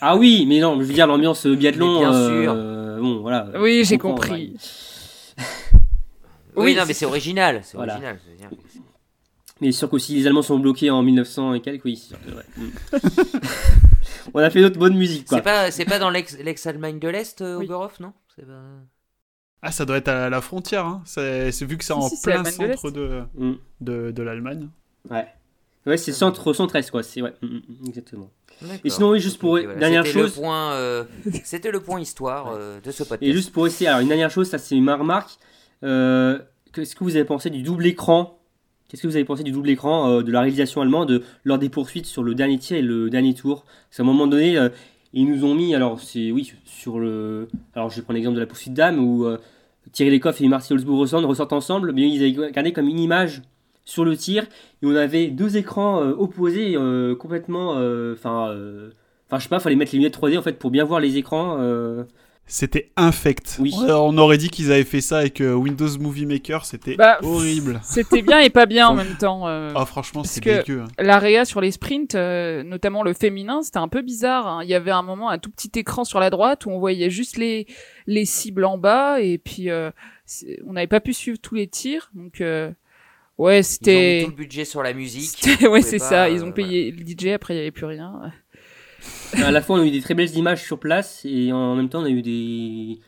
Ah 0.00 0.16
oui, 0.16 0.44
mais 0.48 0.58
non, 0.58 0.78
je 0.80 0.84
veux 0.86 0.92
dire 0.92 1.06
l'ambiance 1.06 1.46
biathlon. 1.46 2.00
Mais 2.00 2.40
bien 2.42 2.54
euh, 2.56 3.00
bon, 3.00 3.20
voilà. 3.20 3.48
Oui, 3.58 3.82
j'ai 3.84 3.96
compris. 3.98 4.30
ouais. 4.30 5.44
Oui, 6.54 6.64
Oui, 6.66 6.74
non, 6.74 6.82
c'est- 6.82 6.88
mais 6.88 6.94
c'est 6.94 7.06
original. 7.06 7.60
C'est 7.62 7.76
Voilà. 7.78 7.94
original. 7.94 8.18
Mais 9.62 9.70
sûr 9.72 9.88
que 9.88 9.96
si 9.98 10.14
les 10.16 10.26
Allemands 10.26 10.42
sont 10.42 10.58
bloqués 10.58 10.90
en 10.90 11.02
1900 11.02 11.54
et 11.54 11.60
quelques, 11.60 11.84
oui, 11.84 11.96
c'est 11.96 12.08
sûr 12.08 12.18
que, 12.20 12.30
ouais. 12.36 12.42
Mm. 14.24 14.30
On 14.34 14.38
a 14.40 14.50
fait 14.50 14.60
d'autres 14.60 14.78
bonnes 14.78 14.96
musiques, 14.96 15.26
quoi. 15.28 15.38
C'est 15.38 15.42
pas, 15.44 15.70
c'est 15.70 15.84
pas 15.84 15.98
dans 15.98 16.10
l'ex- 16.10 16.36
l'ex-Allemagne 16.38 16.98
de 16.98 17.08
l'Est, 17.08 17.40
euh, 17.40 17.56
Oui. 17.56 17.64
Oberhof, 17.66 17.98
non? 18.00 18.12
C'est 18.36 18.46
pas- 18.46 18.52
Ah, 19.62 19.70
ça 19.72 19.84
doit 19.84 19.96
être 19.96 20.08
à 20.08 20.28
la 20.30 20.40
frontière. 20.40 20.84
Hein. 20.86 21.02
C'est 21.04 21.52
c'est 21.52 21.64
vu 21.64 21.78
que 21.78 21.84
c'est 21.84 21.92
Si, 21.92 21.98
en 21.98 22.08
si, 22.08 22.20
plein 22.22 22.42
de 22.42 22.48
centre 22.48 22.90
de, 22.90 23.22
Mm. 23.36 23.52
de, 23.80 24.10
de 24.10 24.22
l'Allemagne. 24.22 24.68
Ouais. 25.10 25.26
Ouais, 25.86 25.96
c'est 25.96 26.12
centre, 26.12 26.52
centre-est, 26.52 26.90
quoi. 26.90 27.02
C'est, 27.02 27.22
ouais, 27.22 27.32
mm, 27.42 27.58
exactement. 27.88 28.30
D'accord. 28.60 28.76
Et 28.84 28.90
sinon, 28.90 29.10
oui, 29.10 29.20
juste 29.20 29.38
pour- 29.38 29.52
Ok, 29.52 29.62
voilà. 29.64 29.78
dernière 29.78 30.04
C'était 30.06 30.18
chose- 30.20 30.36
Le 30.36 30.42
point, 30.42 30.72
euh, 30.74 31.04
C'était 31.44 31.70
le 31.72 31.80
point 31.80 32.00
histoire 32.00 32.52
euh, 32.54 32.80
de 32.80 32.90
ce 32.90 33.02
podcast. 33.02 33.22
Et 33.22 33.32
juste 33.32 33.52
pour 33.52 33.66
essayer, 33.66 33.88
alors 33.88 34.00
une 34.00 34.08
dernière 34.08 34.30
chose, 34.30 34.48
ça 34.48 34.58
c'est 34.58 34.78
ma 34.80 34.96
remarque. 34.96 35.30
Euh, 35.84 36.38
Qu'est-ce 36.72 36.94
que 36.96 37.04
vous 37.04 37.16
avez 37.16 37.24
pensé 37.26 37.50
du 37.50 37.62
double 37.62 37.84
écran 37.86 38.38
Qu'est-ce 38.92 39.04
que 39.04 39.08
vous 39.08 39.16
avez 39.16 39.24
pensé 39.24 39.42
du 39.42 39.52
double 39.52 39.70
écran 39.70 40.06
euh, 40.10 40.22
de 40.22 40.30
la 40.30 40.42
réalisation 40.42 40.82
allemande 40.82 41.22
lors 41.44 41.58
des 41.58 41.70
poursuites 41.70 42.04
sur 42.04 42.22
le 42.22 42.34
dernier 42.34 42.58
tir 42.58 42.76
et 42.76 42.82
le 42.82 43.08
dernier 43.08 43.32
tour? 43.32 43.64
Parce 43.64 43.96
qu'à 43.96 44.02
un 44.02 44.06
moment 44.06 44.26
donné, 44.26 44.58
euh, 44.58 44.68
ils 45.14 45.24
nous 45.26 45.46
ont 45.46 45.54
mis, 45.54 45.74
alors 45.74 45.98
c'est 45.98 46.30
oui, 46.30 46.52
sur 46.66 46.98
le. 47.00 47.48
Alors 47.74 47.88
je 47.88 47.96
vais 47.96 48.02
prendre 48.02 48.16
l'exemple 48.16 48.34
de 48.34 48.40
la 48.40 48.46
poursuite 48.46 48.74
d'âme 48.74 48.98
où 49.02 49.24
euh, 49.24 49.38
Thierry 49.92 50.10
Lecoff 50.10 50.42
et 50.42 50.48
Marcel 50.48 50.76
Holzbourg 50.76 50.98
ressortent, 50.98 51.54
ensemble, 51.54 51.92
mais 51.92 52.06
ils 52.06 52.20
avaient 52.22 52.52
gardé 52.52 52.74
comme 52.74 52.86
une 52.86 52.98
image 52.98 53.40
sur 53.86 54.04
le 54.04 54.14
tir 54.14 54.44
et 54.82 54.86
on 54.86 54.94
avait 54.94 55.28
deux 55.28 55.56
écrans 55.56 56.02
euh, 56.02 56.12
opposés 56.12 56.74
euh, 56.76 57.14
complètement. 57.16 57.76
euh, 57.78 58.12
Enfin. 58.12 58.50
euh, 58.50 58.90
Enfin, 59.28 59.38
je 59.38 59.44
sais 59.44 59.48
pas, 59.48 59.60
fallait 59.60 59.76
mettre 59.76 59.92
les 59.92 59.98
lunettes 59.98 60.18
3D 60.18 60.36
en 60.36 60.42
fait 60.42 60.58
pour 60.58 60.70
bien 60.70 60.84
voir 60.84 61.00
les 61.00 61.16
écrans. 61.16 61.56
C'était 62.46 62.90
infect. 62.96 63.56
Oui. 63.60 63.72
On, 63.78 64.18
aurait 64.18 64.36
dit 64.36 64.50
qu'ils 64.50 64.70
avaient 64.72 64.84
fait 64.84 65.00
ça 65.00 65.18
avec 65.18 65.40
Windows 65.40 65.88
Movie 65.98 66.26
Maker. 66.26 66.66
C'était 66.66 66.96
Bah, 66.96 67.18
horrible. 67.22 67.80
C'était 67.84 68.20
bien 68.20 68.40
et 68.40 68.50
pas 68.50 68.66
bien 68.66 68.88
en 68.88 68.94
même 68.94 69.16
temps. 69.16 69.48
euh. 69.48 69.72
Ah, 69.74 69.86
franchement, 69.86 70.22
c'était 70.22 70.62
que- 70.62 70.66
dégueu. 70.66 70.80
hein. 70.82 70.88
La 70.98 71.18
réa 71.18 71.44
sur 71.46 71.60
les 71.62 71.70
sprints, 71.70 72.14
euh, 72.14 72.62
notamment 72.62 73.04
le 73.04 73.14
féminin, 73.14 73.62
c'était 73.62 73.78
un 73.78 73.88
peu 73.88 74.02
bizarre. 74.02 74.46
hein. 74.46 74.60
Il 74.64 74.68
y 74.68 74.74
avait 74.74 74.90
un 74.90 75.02
moment 75.02 75.30
un 75.30 75.38
tout 75.38 75.50
petit 75.50 75.70
écran 75.76 76.04
sur 76.04 76.20
la 76.20 76.28
droite 76.28 76.66
où 76.66 76.70
on 76.70 76.78
voyait 76.78 77.08
juste 77.10 77.38
les, 77.38 77.66
les 78.06 78.24
cibles 78.26 78.64
en 78.66 78.76
bas 78.76 79.20
et 79.20 79.38
puis 79.38 79.70
euh, 79.70 79.90
c'est- 80.26 80.58
on 80.66 80.74
n'avait 80.74 80.86
pas 80.88 81.00
pu 81.00 81.14
suivre 81.14 81.38
tous 81.40 81.54
les 81.54 81.68
tirs. 81.68 82.10
Donc 82.14 82.42
euh, 82.42 82.70
ouais, 83.38 83.54
Ils 83.54 83.56
ont 83.56 83.58
mis 83.60 83.64
c'était... 83.64 84.20
tout 84.24 84.30
le 84.30 84.36
budget 84.36 84.64
sur 84.66 84.82
la 84.82 84.92
musique. 84.92 85.30
c'était- 85.40 85.66
Ouais, 85.68 85.80
c'est 85.80 85.98
ça. 86.00 86.28
Ils 86.28 86.44
ont 86.44 86.52
payé 86.52 86.90
le 86.90 87.02
DJ, 87.06 87.28
après 87.34 87.54
il 87.54 87.56
n'y 87.56 87.62
avait 87.62 87.70
plus 87.70 87.86
rien. 87.86 88.30
À 89.42 89.50
la 89.50 89.62
fois 89.62 89.76
on 89.76 89.82
a 89.82 89.86
eu 89.86 89.90
des 89.90 90.00
très 90.02 90.14
belles 90.14 90.34
images 90.36 90.62
sur 90.62 90.78
place 90.78 91.22
et 91.24 91.52
en 91.52 91.74
même 91.76 91.88
temps 91.88 92.00
on 92.00 92.04
a 92.04 92.10
eu 92.10 92.22
des 92.22 92.98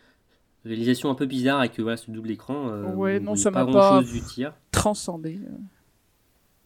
réalisations 0.65 1.11
un 1.11 1.15
peu 1.15 1.27
bizarres 1.27 1.61
avec 1.61 1.79
euh, 1.79 1.83
voilà, 1.83 1.97
ce 1.97 2.11
double 2.11 2.31
écran. 2.31 2.69
euh, 2.71 2.93
Ouais, 2.95 3.21
non, 3.21 3.37
ça 3.37 3.51
pas 3.51 3.65
m'a 3.65 3.73
pas- 3.73 4.01
chose 4.01 4.13
du 4.13 4.23
tir. 4.23 4.55
Transcendé. 4.71 5.39
euh. 5.43 5.51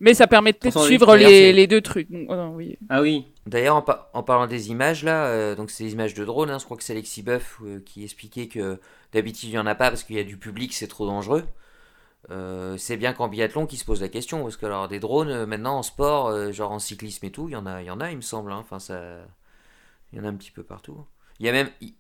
Mais 0.01 0.15
ça 0.15 0.29
permettait 0.29 0.71
de 0.71 0.79
suivre 0.79 1.17
les, 1.17 1.67
deux 1.67 1.81
trucs. 1.81 2.09
Donc, 2.09 2.27
oh 2.29 2.37
non, 2.37 2.55
oui. 2.55 2.79
Ah 2.89 3.03
oui, 3.03 3.27
D'ailleurs, 3.47 3.85
en 4.13 4.23
parlant 4.23 4.47
des 4.47 4.71
images 4.71 5.03
là, 5.03 5.27
euh, 5.27 5.57
donc 5.57 5.71
c'est 5.71 5.83
des 5.85 5.93
images 5.93 6.15
de 6.15 6.25
drone. 6.25 6.51
hein, 6.51 6.59
je 6.61 6.65
crois 6.65 6.77
que 6.77 6.85
c'est 6.85 6.93
Alexis 6.93 7.23
Boeuf 7.23 7.59
euh, 7.65 7.81
qui 7.85 8.05
expliquait 8.05 8.47
que 8.47 8.79
d'habitude 9.13 9.49
il 9.49 9.53
n'y 9.53 9.59
en 9.59 9.67
a 9.67 9.75
pas 9.75 9.89
parce 9.89 10.05
qu'il 10.05 10.15
y 10.17 10.21
a 10.21 10.25
du 10.25 10.37
public, 10.37 10.73
c'est 10.73 10.87
trop 10.87 11.07
dangereux. 11.07 11.45
Euh, 12.31 12.77
c'est 12.77 12.97
bien 12.97 13.13
qu'en 13.15 13.29
biathlon 13.29 13.67
qui 13.67 13.77
se 13.77 13.85
pose 13.85 14.01
la 14.03 14.09
question 14.09 14.43
parce 14.43 14.57
que 14.57 14.67
alors 14.67 14.89
des 14.89 14.99
drones 15.01 15.31
euh, 15.31 15.47
maintenant 15.47 15.79
en 15.79 15.83
sport, 15.83 16.27
euh, 16.29 16.53
genre 16.53 16.73
en 16.73 16.79
cyclisme 16.79 17.25
et 17.25 17.31
tout, 17.31 17.49
il 17.49 17.53
y 17.53 17.57
en 17.57 17.65
a, 17.65 17.81
il 17.81 17.87
y 17.87 17.91
en 17.91 18.01
a, 18.01 18.11
il 18.11 18.17
me 18.17 18.23
semble. 18.23 18.53
hein. 18.53 18.59
Enfin 18.61 18.79
ça, 18.79 19.01
il 20.13 20.19
y 20.19 20.21
en 20.21 20.25
a 20.25 20.29
un 20.29 20.35
petit 20.35 20.51
peu 20.51 20.63
partout. 20.63 20.97
Il 21.41 21.47
y 21.47 21.49
a 21.49 21.53
même, 21.53 21.69
il 21.81 21.95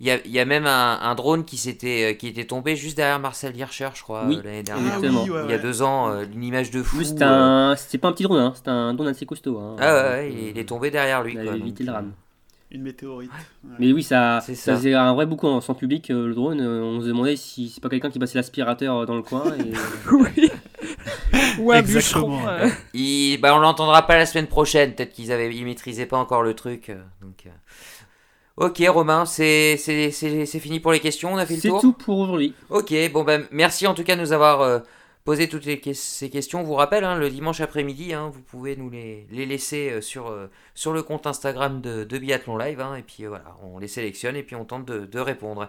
y 0.00 0.10
a, 0.10 0.24
il 0.24 0.30
y 0.30 0.38
a 0.40 0.44
même 0.44 0.66
un, 0.66 0.98
un 1.02 1.14
drone 1.14 1.44
qui 1.44 1.56
s'était, 1.56 2.16
qui 2.18 2.28
était 2.28 2.46
tombé 2.46 2.76
juste 2.76 2.96
derrière 2.96 3.18
Marcel 3.18 3.56
Hirscher, 3.56 3.90
je 3.94 4.02
crois, 4.02 4.26
Oui. 4.26 4.36
l'année 4.42 4.60
Ah 4.60 4.62
dernière. 4.62 4.94
Exactement. 4.96 5.24
oui, 5.24 5.30
ouais, 5.30 5.44
Il 5.44 5.50
y 5.50 5.54
a 5.54 5.58
deux 5.58 5.82
ans, 5.82 6.08
euh, 6.10 6.24
une 6.32 6.44
image 6.44 6.70
de 6.70 6.82
fou. 6.82 6.98
Oui, 6.98 7.04
c'était 7.06 7.24
euh, 7.24 7.72
un... 7.72 7.76
c'était 7.76 7.98
pas 7.98 8.08
un 8.08 8.12
petit 8.12 8.22
drone, 8.22 8.38
hein, 8.38 8.52
c'était 8.54 8.70
un 8.70 8.94
drone 8.94 9.08
assez 9.08 9.26
costaud. 9.26 9.58
hein. 9.58 9.76
Ah 9.78 9.94
ouais, 10.10 10.32
il 10.32 10.56
est 10.58 10.68
tombé 10.68 10.90
derrière 10.90 11.22
lui. 11.22 11.34
il 11.34 11.44
donc, 11.44 11.56
évité 11.56 11.84
le 11.84 11.92
rame. 11.92 12.12
Une 12.74 12.82
météorite. 12.82 13.30
Ouais. 13.62 13.70
Mais 13.78 13.92
oui, 13.92 14.02
ça, 14.02 14.40
C'est 14.44 14.54
ça 14.56 14.72
ça. 14.72 14.76
faisait 14.76 14.94
un 14.94 15.14
vrai 15.14 15.26
boucan 15.26 15.60
sans 15.60 15.74
public, 15.74 16.10
euh, 16.10 16.26
le 16.26 16.34
drone. 16.34 16.60
euh, 16.60 16.82
on 16.82 17.00
se 17.00 17.06
demandait 17.06 17.36
si 17.36 17.68
c'est 17.68 17.80
pas 17.80 17.88
quelqu'un 17.88 18.10
qui 18.10 18.18
passait 18.18 18.36
l'aspirateur 18.36 18.96
euh, 18.98 19.06
dans 19.06 19.14
le 19.14 19.22
coin. 19.22 19.44
Et... 19.56 19.72
oui. 20.12 20.50
Ou 21.60 21.70
un 21.72 21.78
Exactement. 21.78 22.40
bûcheron. 22.40 22.70
Il- 22.92 23.38
bah, 23.40 23.54
on 23.54 23.60
l'entendra 23.60 24.06
pas 24.06 24.16
la 24.16 24.26
semaine 24.26 24.48
prochaine. 24.48 24.92
Peut-être 24.92 25.12
qu'ils 25.12 25.30
avaient, 25.30 25.54
ils 25.54 25.64
maîtrisaient 25.64 26.06
pas 26.06 26.18
encore 26.18 26.42
le 26.42 26.54
truc. 26.54 26.90
Donc. 27.22 27.44
Ok, 28.56 28.82
Romain, 28.88 29.24
c'est, 29.24 29.76
c'est, 29.76 30.10
c'est, 30.10 30.44
c'est 30.46 30.60
fini 30.60 30.80
pour 30.80 30.90
les 30.92 31.00
questions. 31.00 31.32
On 31.32 31.36
a 31.38 31.46
fait 31.46 31.54
le 31.54 31.60
c'est 31.60 31.68
tour. 31.68 31.80
tout 31.80 31.92
pour 31.92 32.18
aujourd'hui. 32.18 32.54
Ok, 32.70 32.92
bon 33.12 33.24
ben 33.24 33.44
merci 33.50 33.86
en 33.86 33.94
tout 33.94 34.04
cas 34.04 34.14
de 34.16 34.20
nous 34.20 34.32
avoir 34.32 34.82
posé 35.24 35.48
toutes 35.48 35.64
ces 35.64 36.30
questions. 36.30 36.60
On 36.60 36.64
vous 36.64 36.74
rappelle, 36.74 37.02
hein, 37.02 37.16
le 37.16 37.30
dimanche 37.30 37.60
après-midi, 37.60 38.12
hein, 38.12 38.30
vous 38.32 38.42
pouvez 38.42 38.76
nous 38.76 38.90
les, 38.90 39.26
laisser 39.30 39.90
euh, 39.90 40.00
sur, 40.02 40.28
euh, 40.28 40.50
sur 40.74 40.92
le 40.92 41.02
compte 41.02 41.26
Instagram 41.26 41.80
de, 41.80 42.18
Biathlon 42.18 42.58
Live. 42.58 42.80
hein, 42.80 42.94
et 42.94 43.02
puis 43.02 43.24
euh, 43.24 43.30
voilà, 43.30 43.56
on 43.62 43.78
les 43.78 43.88
sélectionne 43.88 44.36
et 44.36 44.42
puis 44.42 44.54
on 44.54 44.66
tente 44.66 44.84
de, 44.84 45.18
répondre. 45.18 45.68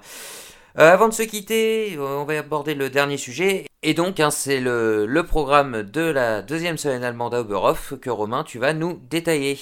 Avant 0.75 1.07
de 1.07 1.13
se 1.13 1.23
quitter, 1.23 1.97
on 1.97 2.25
va 2.25 2.37
aborder 2.37 2.75
le 2.75 2.89
dernier 2.89 3.15
sujet. 3.15 3.65
Et 3.81 3.93
donc, 3.93 4.21
c'est 4.31 4.59
le, 4.59 5.05
le 5.05 5.23
programme 5.23 5.83
de 5.83 6.01
la 6.01 6.41
deuxième 6.41 6.77
semaine 6.77 7.05
allemande 7.05 7.33
à 7.33 7.39
Oberhof 7.39 7.93
que 8.01 8.09
Romain, 8.09 8.43
tu 8.43 8.59
vas 8.59 8.73
nous 8.73 8.99
détailler. 9.09 9.57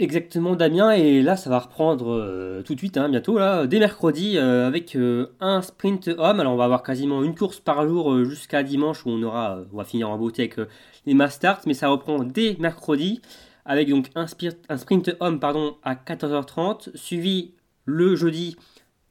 Exactement 0.00 0.54
Damien, 0.54 0.92
et 0.92 1.22
là 1.22 1.36
ça 1.36 1.50
va 1.50 1.58
reprendre 1.58 2.12
euh, 2.12 2.62
tout 2.62 2.74
de 2.74 2.78
suite, 2.78 2.96
hein, 2.96 3.08
bientôt, 3.08 3.36
là, 3.36 3.66
dès 3.66 3.80
mercredi, 3.80 4.38
euh, 4.38 4.64
avec 4.68 4.94
euh, 4.94 5.26
un 5.40 5.60
sprint 5.60 6.06
homme. 6.18 6.38
Alors 6.38 6.52
on 6.52 6.56
va 6.56 6.64
avoir 6.66 6.84
quasiment 6.84 7.24
une 7.24 7.34
course 7.34 7.58
par 7.58 7.84
jour 7.88 8.12
euh, 8.12 8.24
jusqu'à 8.24 8.62
dimanche 8.62 9.04
où 9.04 9.10
on 9.10 9.20
aura, 9.24 9.58
on 9.72 9.76
va 9.76 9.82
finir 9.82 10.08
en 10.08 10.16
beauté 10.16 10.42
avec 10.42 10.58
euh, 10.60 10.66
les 11.04 11.14
mass 11.14 11.34
starts, 11.34 11.62
mais 11.66 11.74
ça 11.74 11.88
reprend 11.88 12.22
dès 12.22 12.56
mercredi, 12.60 13.20
avec 13.64 13.88
donc 13.90 14.06
un, 14.14 14.26
spir- 14.26 14.54
un 14.68 14.76
sprint 14.76 15.16
homme 15.18 15.40
pardon, 15.40 15.74
à 15.82 15.96
14h30, 15.96 16.96
suivi 16.96 17.54
le 17.84 18.14
jeudi 18.14 18.54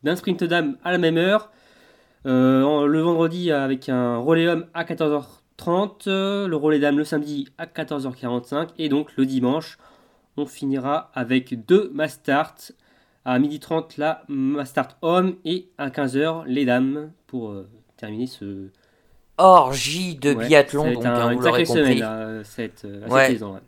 d'un 0.04 0.16
sprint 0.16 0.46
dame 0.46 0.78
à 0.86 0.92
la 0.92 0.98
même 1.00 1.18
heure, 1.18 1.52
Euh, 2.26 2.88
le 2.88 3.02
vendredi 3.02 3.52
avec 3.52 3.90
un 3.90 4.18
relais 4.18 4.48
homme 4.48 4.66
à 4.74 4.84
14h30, 4.86 6.08
euh, 6.08 6.48
le 6.48 6.56
relais 6.58 6.80
dame 6.80 6.98
le 6.98 7.06
samedi 7.06 7.48
à 7.58 7.66
14h45, 7.68 8.70
et 8.78 8.90
donc 8.90 9.16
le 9.18 9.26
dimanche 9.26 9.78
on 10.38 10.46
finira 10.46 11.12
avec 11.14 11.66
deux 11.66 11.90
mass 11.94 12.14
starts. 12.14 12.72
À 13.26 13.40
12h30, 13.40 13.96
la 13.98 14.24
mass 14.30 14.70
start 14.70 14.96
homme 15.02 15.36
et 15.44 15.68
à 15.78 15.90
15h, 15.90 16.46
les 16.48 16.64
dames 16.64 17.12
pour 17.28 17.50
euh, 17.50 17.68
terminer 17.98 18.26
ce. 18.28 18.70
Orgie 19.38 20.16
de 20.16 20.34
Ouais, 20.34 20.48
biathlon, 20.48 20.94
donc, 20.94 21.06
un- 21.06 21.14
hein, 21.14 21.34
vous 21.34 21.42
l'aurez 21.42 21.66
compris. 21.66 21.98
cette, 21.98 22.02
euh, 22.04 22.44
cette 22.44 22.86
saison, 23.34 23.54
ouais. 23.56 23.60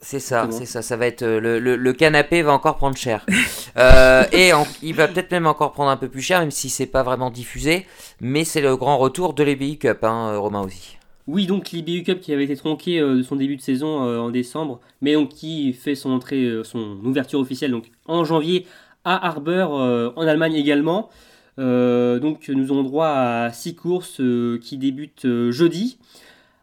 C'est 0.00 0.20
ça, 0.20 0.46
c'est 0.52 0.66
ça, 0.66 0.82
ça 0.82 0.96
va 0.96 1.06
être 1.06 1.22
euh, 1.22 1.40
le, 1.40 1.58
le- 1.58 1.76
le 1.76 1.92
canapé 1.94 2.42
va 2.42 2.52
encore 2.52 2.76
prendre 2.76 2.96
cher. 2.96 3.24
Euh, 3.78 4.24
et 4.32 4.54
en- 4.54 4.66
il 4.82 4.94
va 4.94 5.06
peut-être 5.06 5.30
même 5.32 5.46
encore 5.46 5.72
prendre 5.72 5.90
un 5.90 5.98
peu 5.98 6.08
plus 6.08 6.22
cher, 6.22 6.40
même 6.40 6.50
si 6.50 6.70
c'est 6.70 6.86
pas 6.86 7.02
vraiment 7.02 7.28
diffusé. 7.28 7.86
Mais 8.22 8.42
c'est 8.44 8.62
le 8.62 8.74
grand 8.74 8.96
retour 8.96 9.34
de 9.34 9.42
l'EBI 9.44 9.76
Cup, 9.78 10.02
hein, 10.02 10.30
euh, 10.32 10.38
Romain 10.38 10.62
aussi. 10.62 10.96
Oui, 11.26 11.46
donc 11.46 11.72
l'IBU 11.72 12.04
Cup 12.04 12.20
qui 12.20 12.32
avait 12.32 12.44
été 12.44 12.54
tronqué 12.54 13.00
euh, 13.00 13.16
de 13.16 13.22
son 13.22 13.34
début 13.34 13.56
de 13.56 13.60
saison 13.60 14.04
euh, 14.04 14.18
en 14.18 14.30
décembre, 14.30 14.80
mais 15.00 15.14
donc 15.14 15.30
qui 15.30 15.72
fait 15.72 15.96
son 15.96 16.10
entrée, 16.10 16.44
euh, 16.44 16.62
son 16.62 16.98
ouverture 17.04 17.40
officielle 17.40 17.72
donc 17.72 17.90
en 18.06 18.24
janvier 18.24 18.64
à 19.04 19.26
Harbour 19.26 19.70
en 19.70 20.26
Allemagne 20.26 20.54
également. 20.54 21.10
Donc 21.58 22.48
nous 22.48 22.72
aurons 22.72 22.82
droit 22.82 23.08
à 23.08 23.52
six 23.52 23.76
courses 23.76 24.20
qui 24.60 24.78
débutent 24.78 25.28
jeudi 25.50 25.98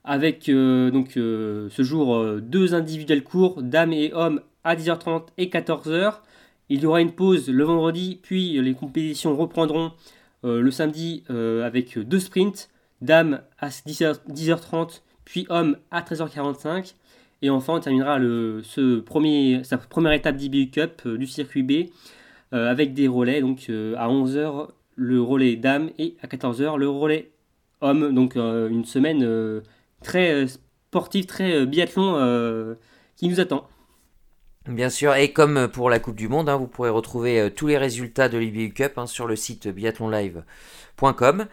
avec 0.03 0.51
donc 0.51 1.11
ce 1.13 1.71
jour 1.77 2.21
deux 2.41 2.75
individuels 2.75 3.23
courts, 3.23 3.63
dames 3.63 3.93
et 3.93 4.11
hommes 4.13 4.41
à 4.65 4.75
10h30 4.75 5.27
et 5.37 5.45
14h. 5.45 6.15
Il 6.67 6.81
y 6.81 6.85
aura 6.85 6.99
une 6.99 7.13
pause 7.13 7.47
le 7.47 7.63
vendredi, 7.63 8.19
puis 8.21 8.61
les 8.61 8.73
compétitions 8.73 9.37
reprendront 9.37 9.93
le 10.43 10.69
samedi 10.69 11.23
avec 11.29 11.97
deux 11.97 12.19
sprints 12.19 12.67
dames 13.03 13.41
à 13.59 13.69
10h, 13.69 14.19
10h30, 14.29 15.01
puis 15.25 15.45
hommes 15.49 15.77
à 15.91 16.01
13h45. 16.01 16.93
Et 17.41 17.49
enfin, 17.49 17.73
on 17.73 17.79
terminera 17.81 18.19
sa 19.63 19.77
première 19.77 20.13
étape 20.13 20.37
d'IBU 20.37 20.69
Cup 20.69 21.01
euh, 21.05 21.17
du 21.17 21.27
circuit 21.27 21.61
B 21.61 21.89
euh, 22.53 22.71
avec 22.71 22.93
des 22.93 23.07
relais. 23.07 23.41
Donc 23.41 23.65
euh, 23.69 23.95
à 23.97 24.07
11h, 24.07 24.69
le 24.95 25.21
relais 25.21 25.57
dames 25.57 25.89
et 25.99 26.15
à 26.21 26.27
14h, 26.27 26.77
le 26.77 26.89
relais 26.89 27.31
hommes. 27.81 28.13
Donc 28.13 28.35
une 28.35 28.85
semaine 28.85 29.61
très 30.01 30.47
sportive, 30.47 31.25
très 31.25 31.65
biathlon 31.65 32.75
qui 33.17 33.27
nous 33.27 33.39
attend. 33.41 33.67
Bien 34.69 34.89
sûr, 34.89 35.13
et 35.15 35.33
comme 35.33 35.67
pour 35.67 35.89
la 35.89 35.99
Coupe 35.99 36.15
du 36.15 36.29
Monde, 36.29 36.47
hein, 36.47 36.55
vous 36.55 36.67
pourrez 36.67 36.89
retrouver 36.89 37.51
tous 37.53 37.67
les 37.67 37.77
résultats 37.77 38.29
de 38.29 38.37
l'IBU 38.37 38.71
Cup 38.71 38.93
hein, 38.95 39.07
sur 39.07 39.27
le 39.27 39.35
site 39.35 39.67
biathlonlive.com. 39.67 41.47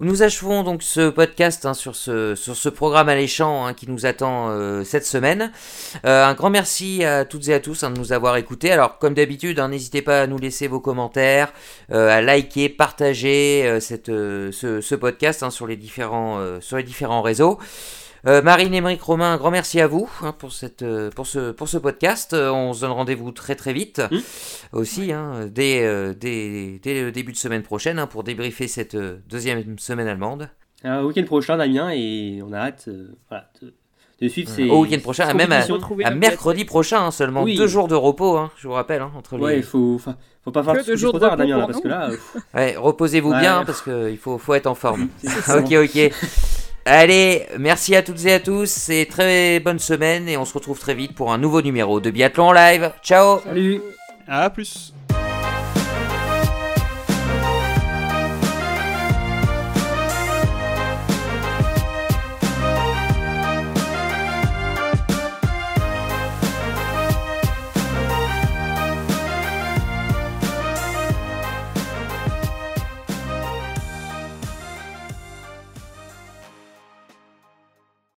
Nous 0.00 0.22
achevons 0.22 0.62
donc 0.62 0.82
ce 0.82 1.10
podcast 1.10 1.66
hein, 1.66 1.74
sur, 1.74 1.94
ce, 1.94 2.34
sur 2.34 2.56
ce 2.56 2.68
programme 2.70 3.10
alléchant 3.10 3.66
hein, 3.66 3.74
qui 3.74 3.88
nous 3.88 4.06
attend 4.06 4.48
euh, 4.48 4.84
cette 4.84 5.04
semaine. 5.04 5.52
Euh, 6.06 6.24
un 6.24 6.32
grand 6.32 6.48
merci 6.48 7.04
à 7.04 7.26
toutes 7.26 7.48
et 7.48 7.54
à 7.54 7.60
tous 7.60 7.84
hein, 7.84 7.90
de 7.90 7.98
nous 7.98 8.12
avoir 8.14 8.36
écoutés. 8.38 8.72
Alors 8.72 8.98
comme 8.98 9.12
d'habitude, 9.12 9.60
hein, 9.60 9.68
n'hésitez 9.68 10.00
pas 10.00 10.22
à 10.22 10.26
nous 10.26 10.38
laisser 10.38 10.66
vos 10.66 10.80
commentaires, 10.80 11.52
euh, 11.92 12.08
à 12.08 12.22
liker, 12.22 12.70
partager 12.70 13.64
euh, 13.66 13.80
ce, 13.80 14.80
ce 14.80 14.94
podcast 14.94 15.48
sur, 15.50 15.66
les 15.66 15.76
différents, 15.76 16.40
sur 16.60 16.78
les 16.78 16.84
différents 16.84 17.22
réseaux. 17.22 17.58
Euh, 18.24 18.40
Marine, 18.40 18.72
Émeric, 18.72 19.02
Romain, 19.02 19.32
un 19.32 19.36
grand 19.36 19.50
merci 19.50 19.80
à 19.80 19.88
vous 19.88 20.08
hein, 20.22 20.32
pour, 20.38 20.52
cette, 20.52 20.82
euh, 20.82 21.10
pour, 21.10 21.26
ce, 21.26 21.50
pour 21.50 21.68
ce 21.68 21.76
podcast. 21.76 22.34
Euh, 22.34 22.50
on 22.52 22.72
se 22.72 22.82
donne 22.82 22.92
rendez-vous 22.92 23.32
très 23.32 23.56
très 23.56 23.72
vite 23.72 24.00
Mm. 24.12 24.18
aussi, 24.72 25.12
hein, 25.12 25.48
dès, 25.50 25.82
euh, 25.84 26.14
dès, 26.14 26.78
dès 26.82 27.02
le 27.02 27.10
début 27.10 27.32
de 27.32 27.36
semaine 27.36 27.62
prochaine 27.62 27.98
hein, 27.98 28.06
pour 28.06 28.22
débriefer 28.22 28.68
cette 28.68 28.96
deuxième 29.28 29.76
semaine 29.80 30.06
allemande. 30.06 30.48
Un 30.84 31.02
week-end 31.04 31.24
prochain, 31.24 31.56
Damien, 31.56 31.90
et 31.92 32.40
on 32.46 32.52
a 32.52 32.58
hâte 32.58 32.84
euh, 32.88 33.08
voilà, 33.28 33.48
de, 33.60 33.74
de 34.20 34.28
suivre 34.28 34.50
ces. 34.50 34.68
Au 34.68 34.82
week-end 34.82 35.00
prochain, 35.00 35.26
ces 35.26 35.34
même 35.34 35.50
à- 35.52 36.10
mercredi 36.12 36.64
prochain, 36.64 37.06
hein, 37.06 37.10
seulement 37.10 37.42
Oui. 37.42 37.56
deux 37.56 37.66
jours 37.66 37.88
de 37.88 37.96
repos, 37.96 38.36
hein, 38.36 38.52
je 38.56 38.68
vous 38.68 38.74
rappelle, 38.74 39.02
hein, 39.02 39.10
entre 39.16 39.36
les... 39.36 39.42
Ouais, 39.42 39.56
il 39.58 39.62
faut, 39.64 39.98
faut, 39.98 40.50
pas 40.52 40.62
faire 40.62 40.84
deux 40.84 40.94
jours 40.96 41.10
trop 41.10 41.18
de 41.18 41.24
tard, 41.24 41.32
repos 41.32 41.42
Damien, 41.42 41.58
là, 41.58 41.66
parce 41.66 41.80
que 41.80 41.88
là. 41.88 42.10
euh, 42.10 42.16
Ouais, 42.54 42.76
reposez-vous 42.76 43.30
Ouais. 43.32 43.40
bien 43.40 43.64
parce 43.64 43.82
qu'il 43.82 44.18
faut, 44.18 44.38
faut 44.38 44.54
être 44.54 44.68
en 44.68 44.76
forme. 44.76 45.08
ok, 45.48 45.72
ok. 45.72 46.10
Allez, 46.84 47.46
merci 47.58 47.94
à 47.94 48.02
toutes 48.02 48.24
et 48.24 48.32
à 48.32 48.40
tous 48.40 48.88
et 48.88 49.06
très 49.06 49.60
bonne 49.60 49.78
semaine 49.78 50.28
et 50.28 50.36
on 50.36 50.44
se 50.44 50.54
retrouve 50.54 50.78
très 50.78 50.94
vite 50.94 51.14
pour 51.14 51.32
un 51.32 51.38
nouveau 51.38 51.62
numéro 51.62 52.00
de 52.00 52.10
Biathlon 52.10 52.52
Live. 52.52 52.90
Ciao. 53.02 53.40
Salut. 53.44 53.80
À 54.26 54.50
plus 54.50 54.92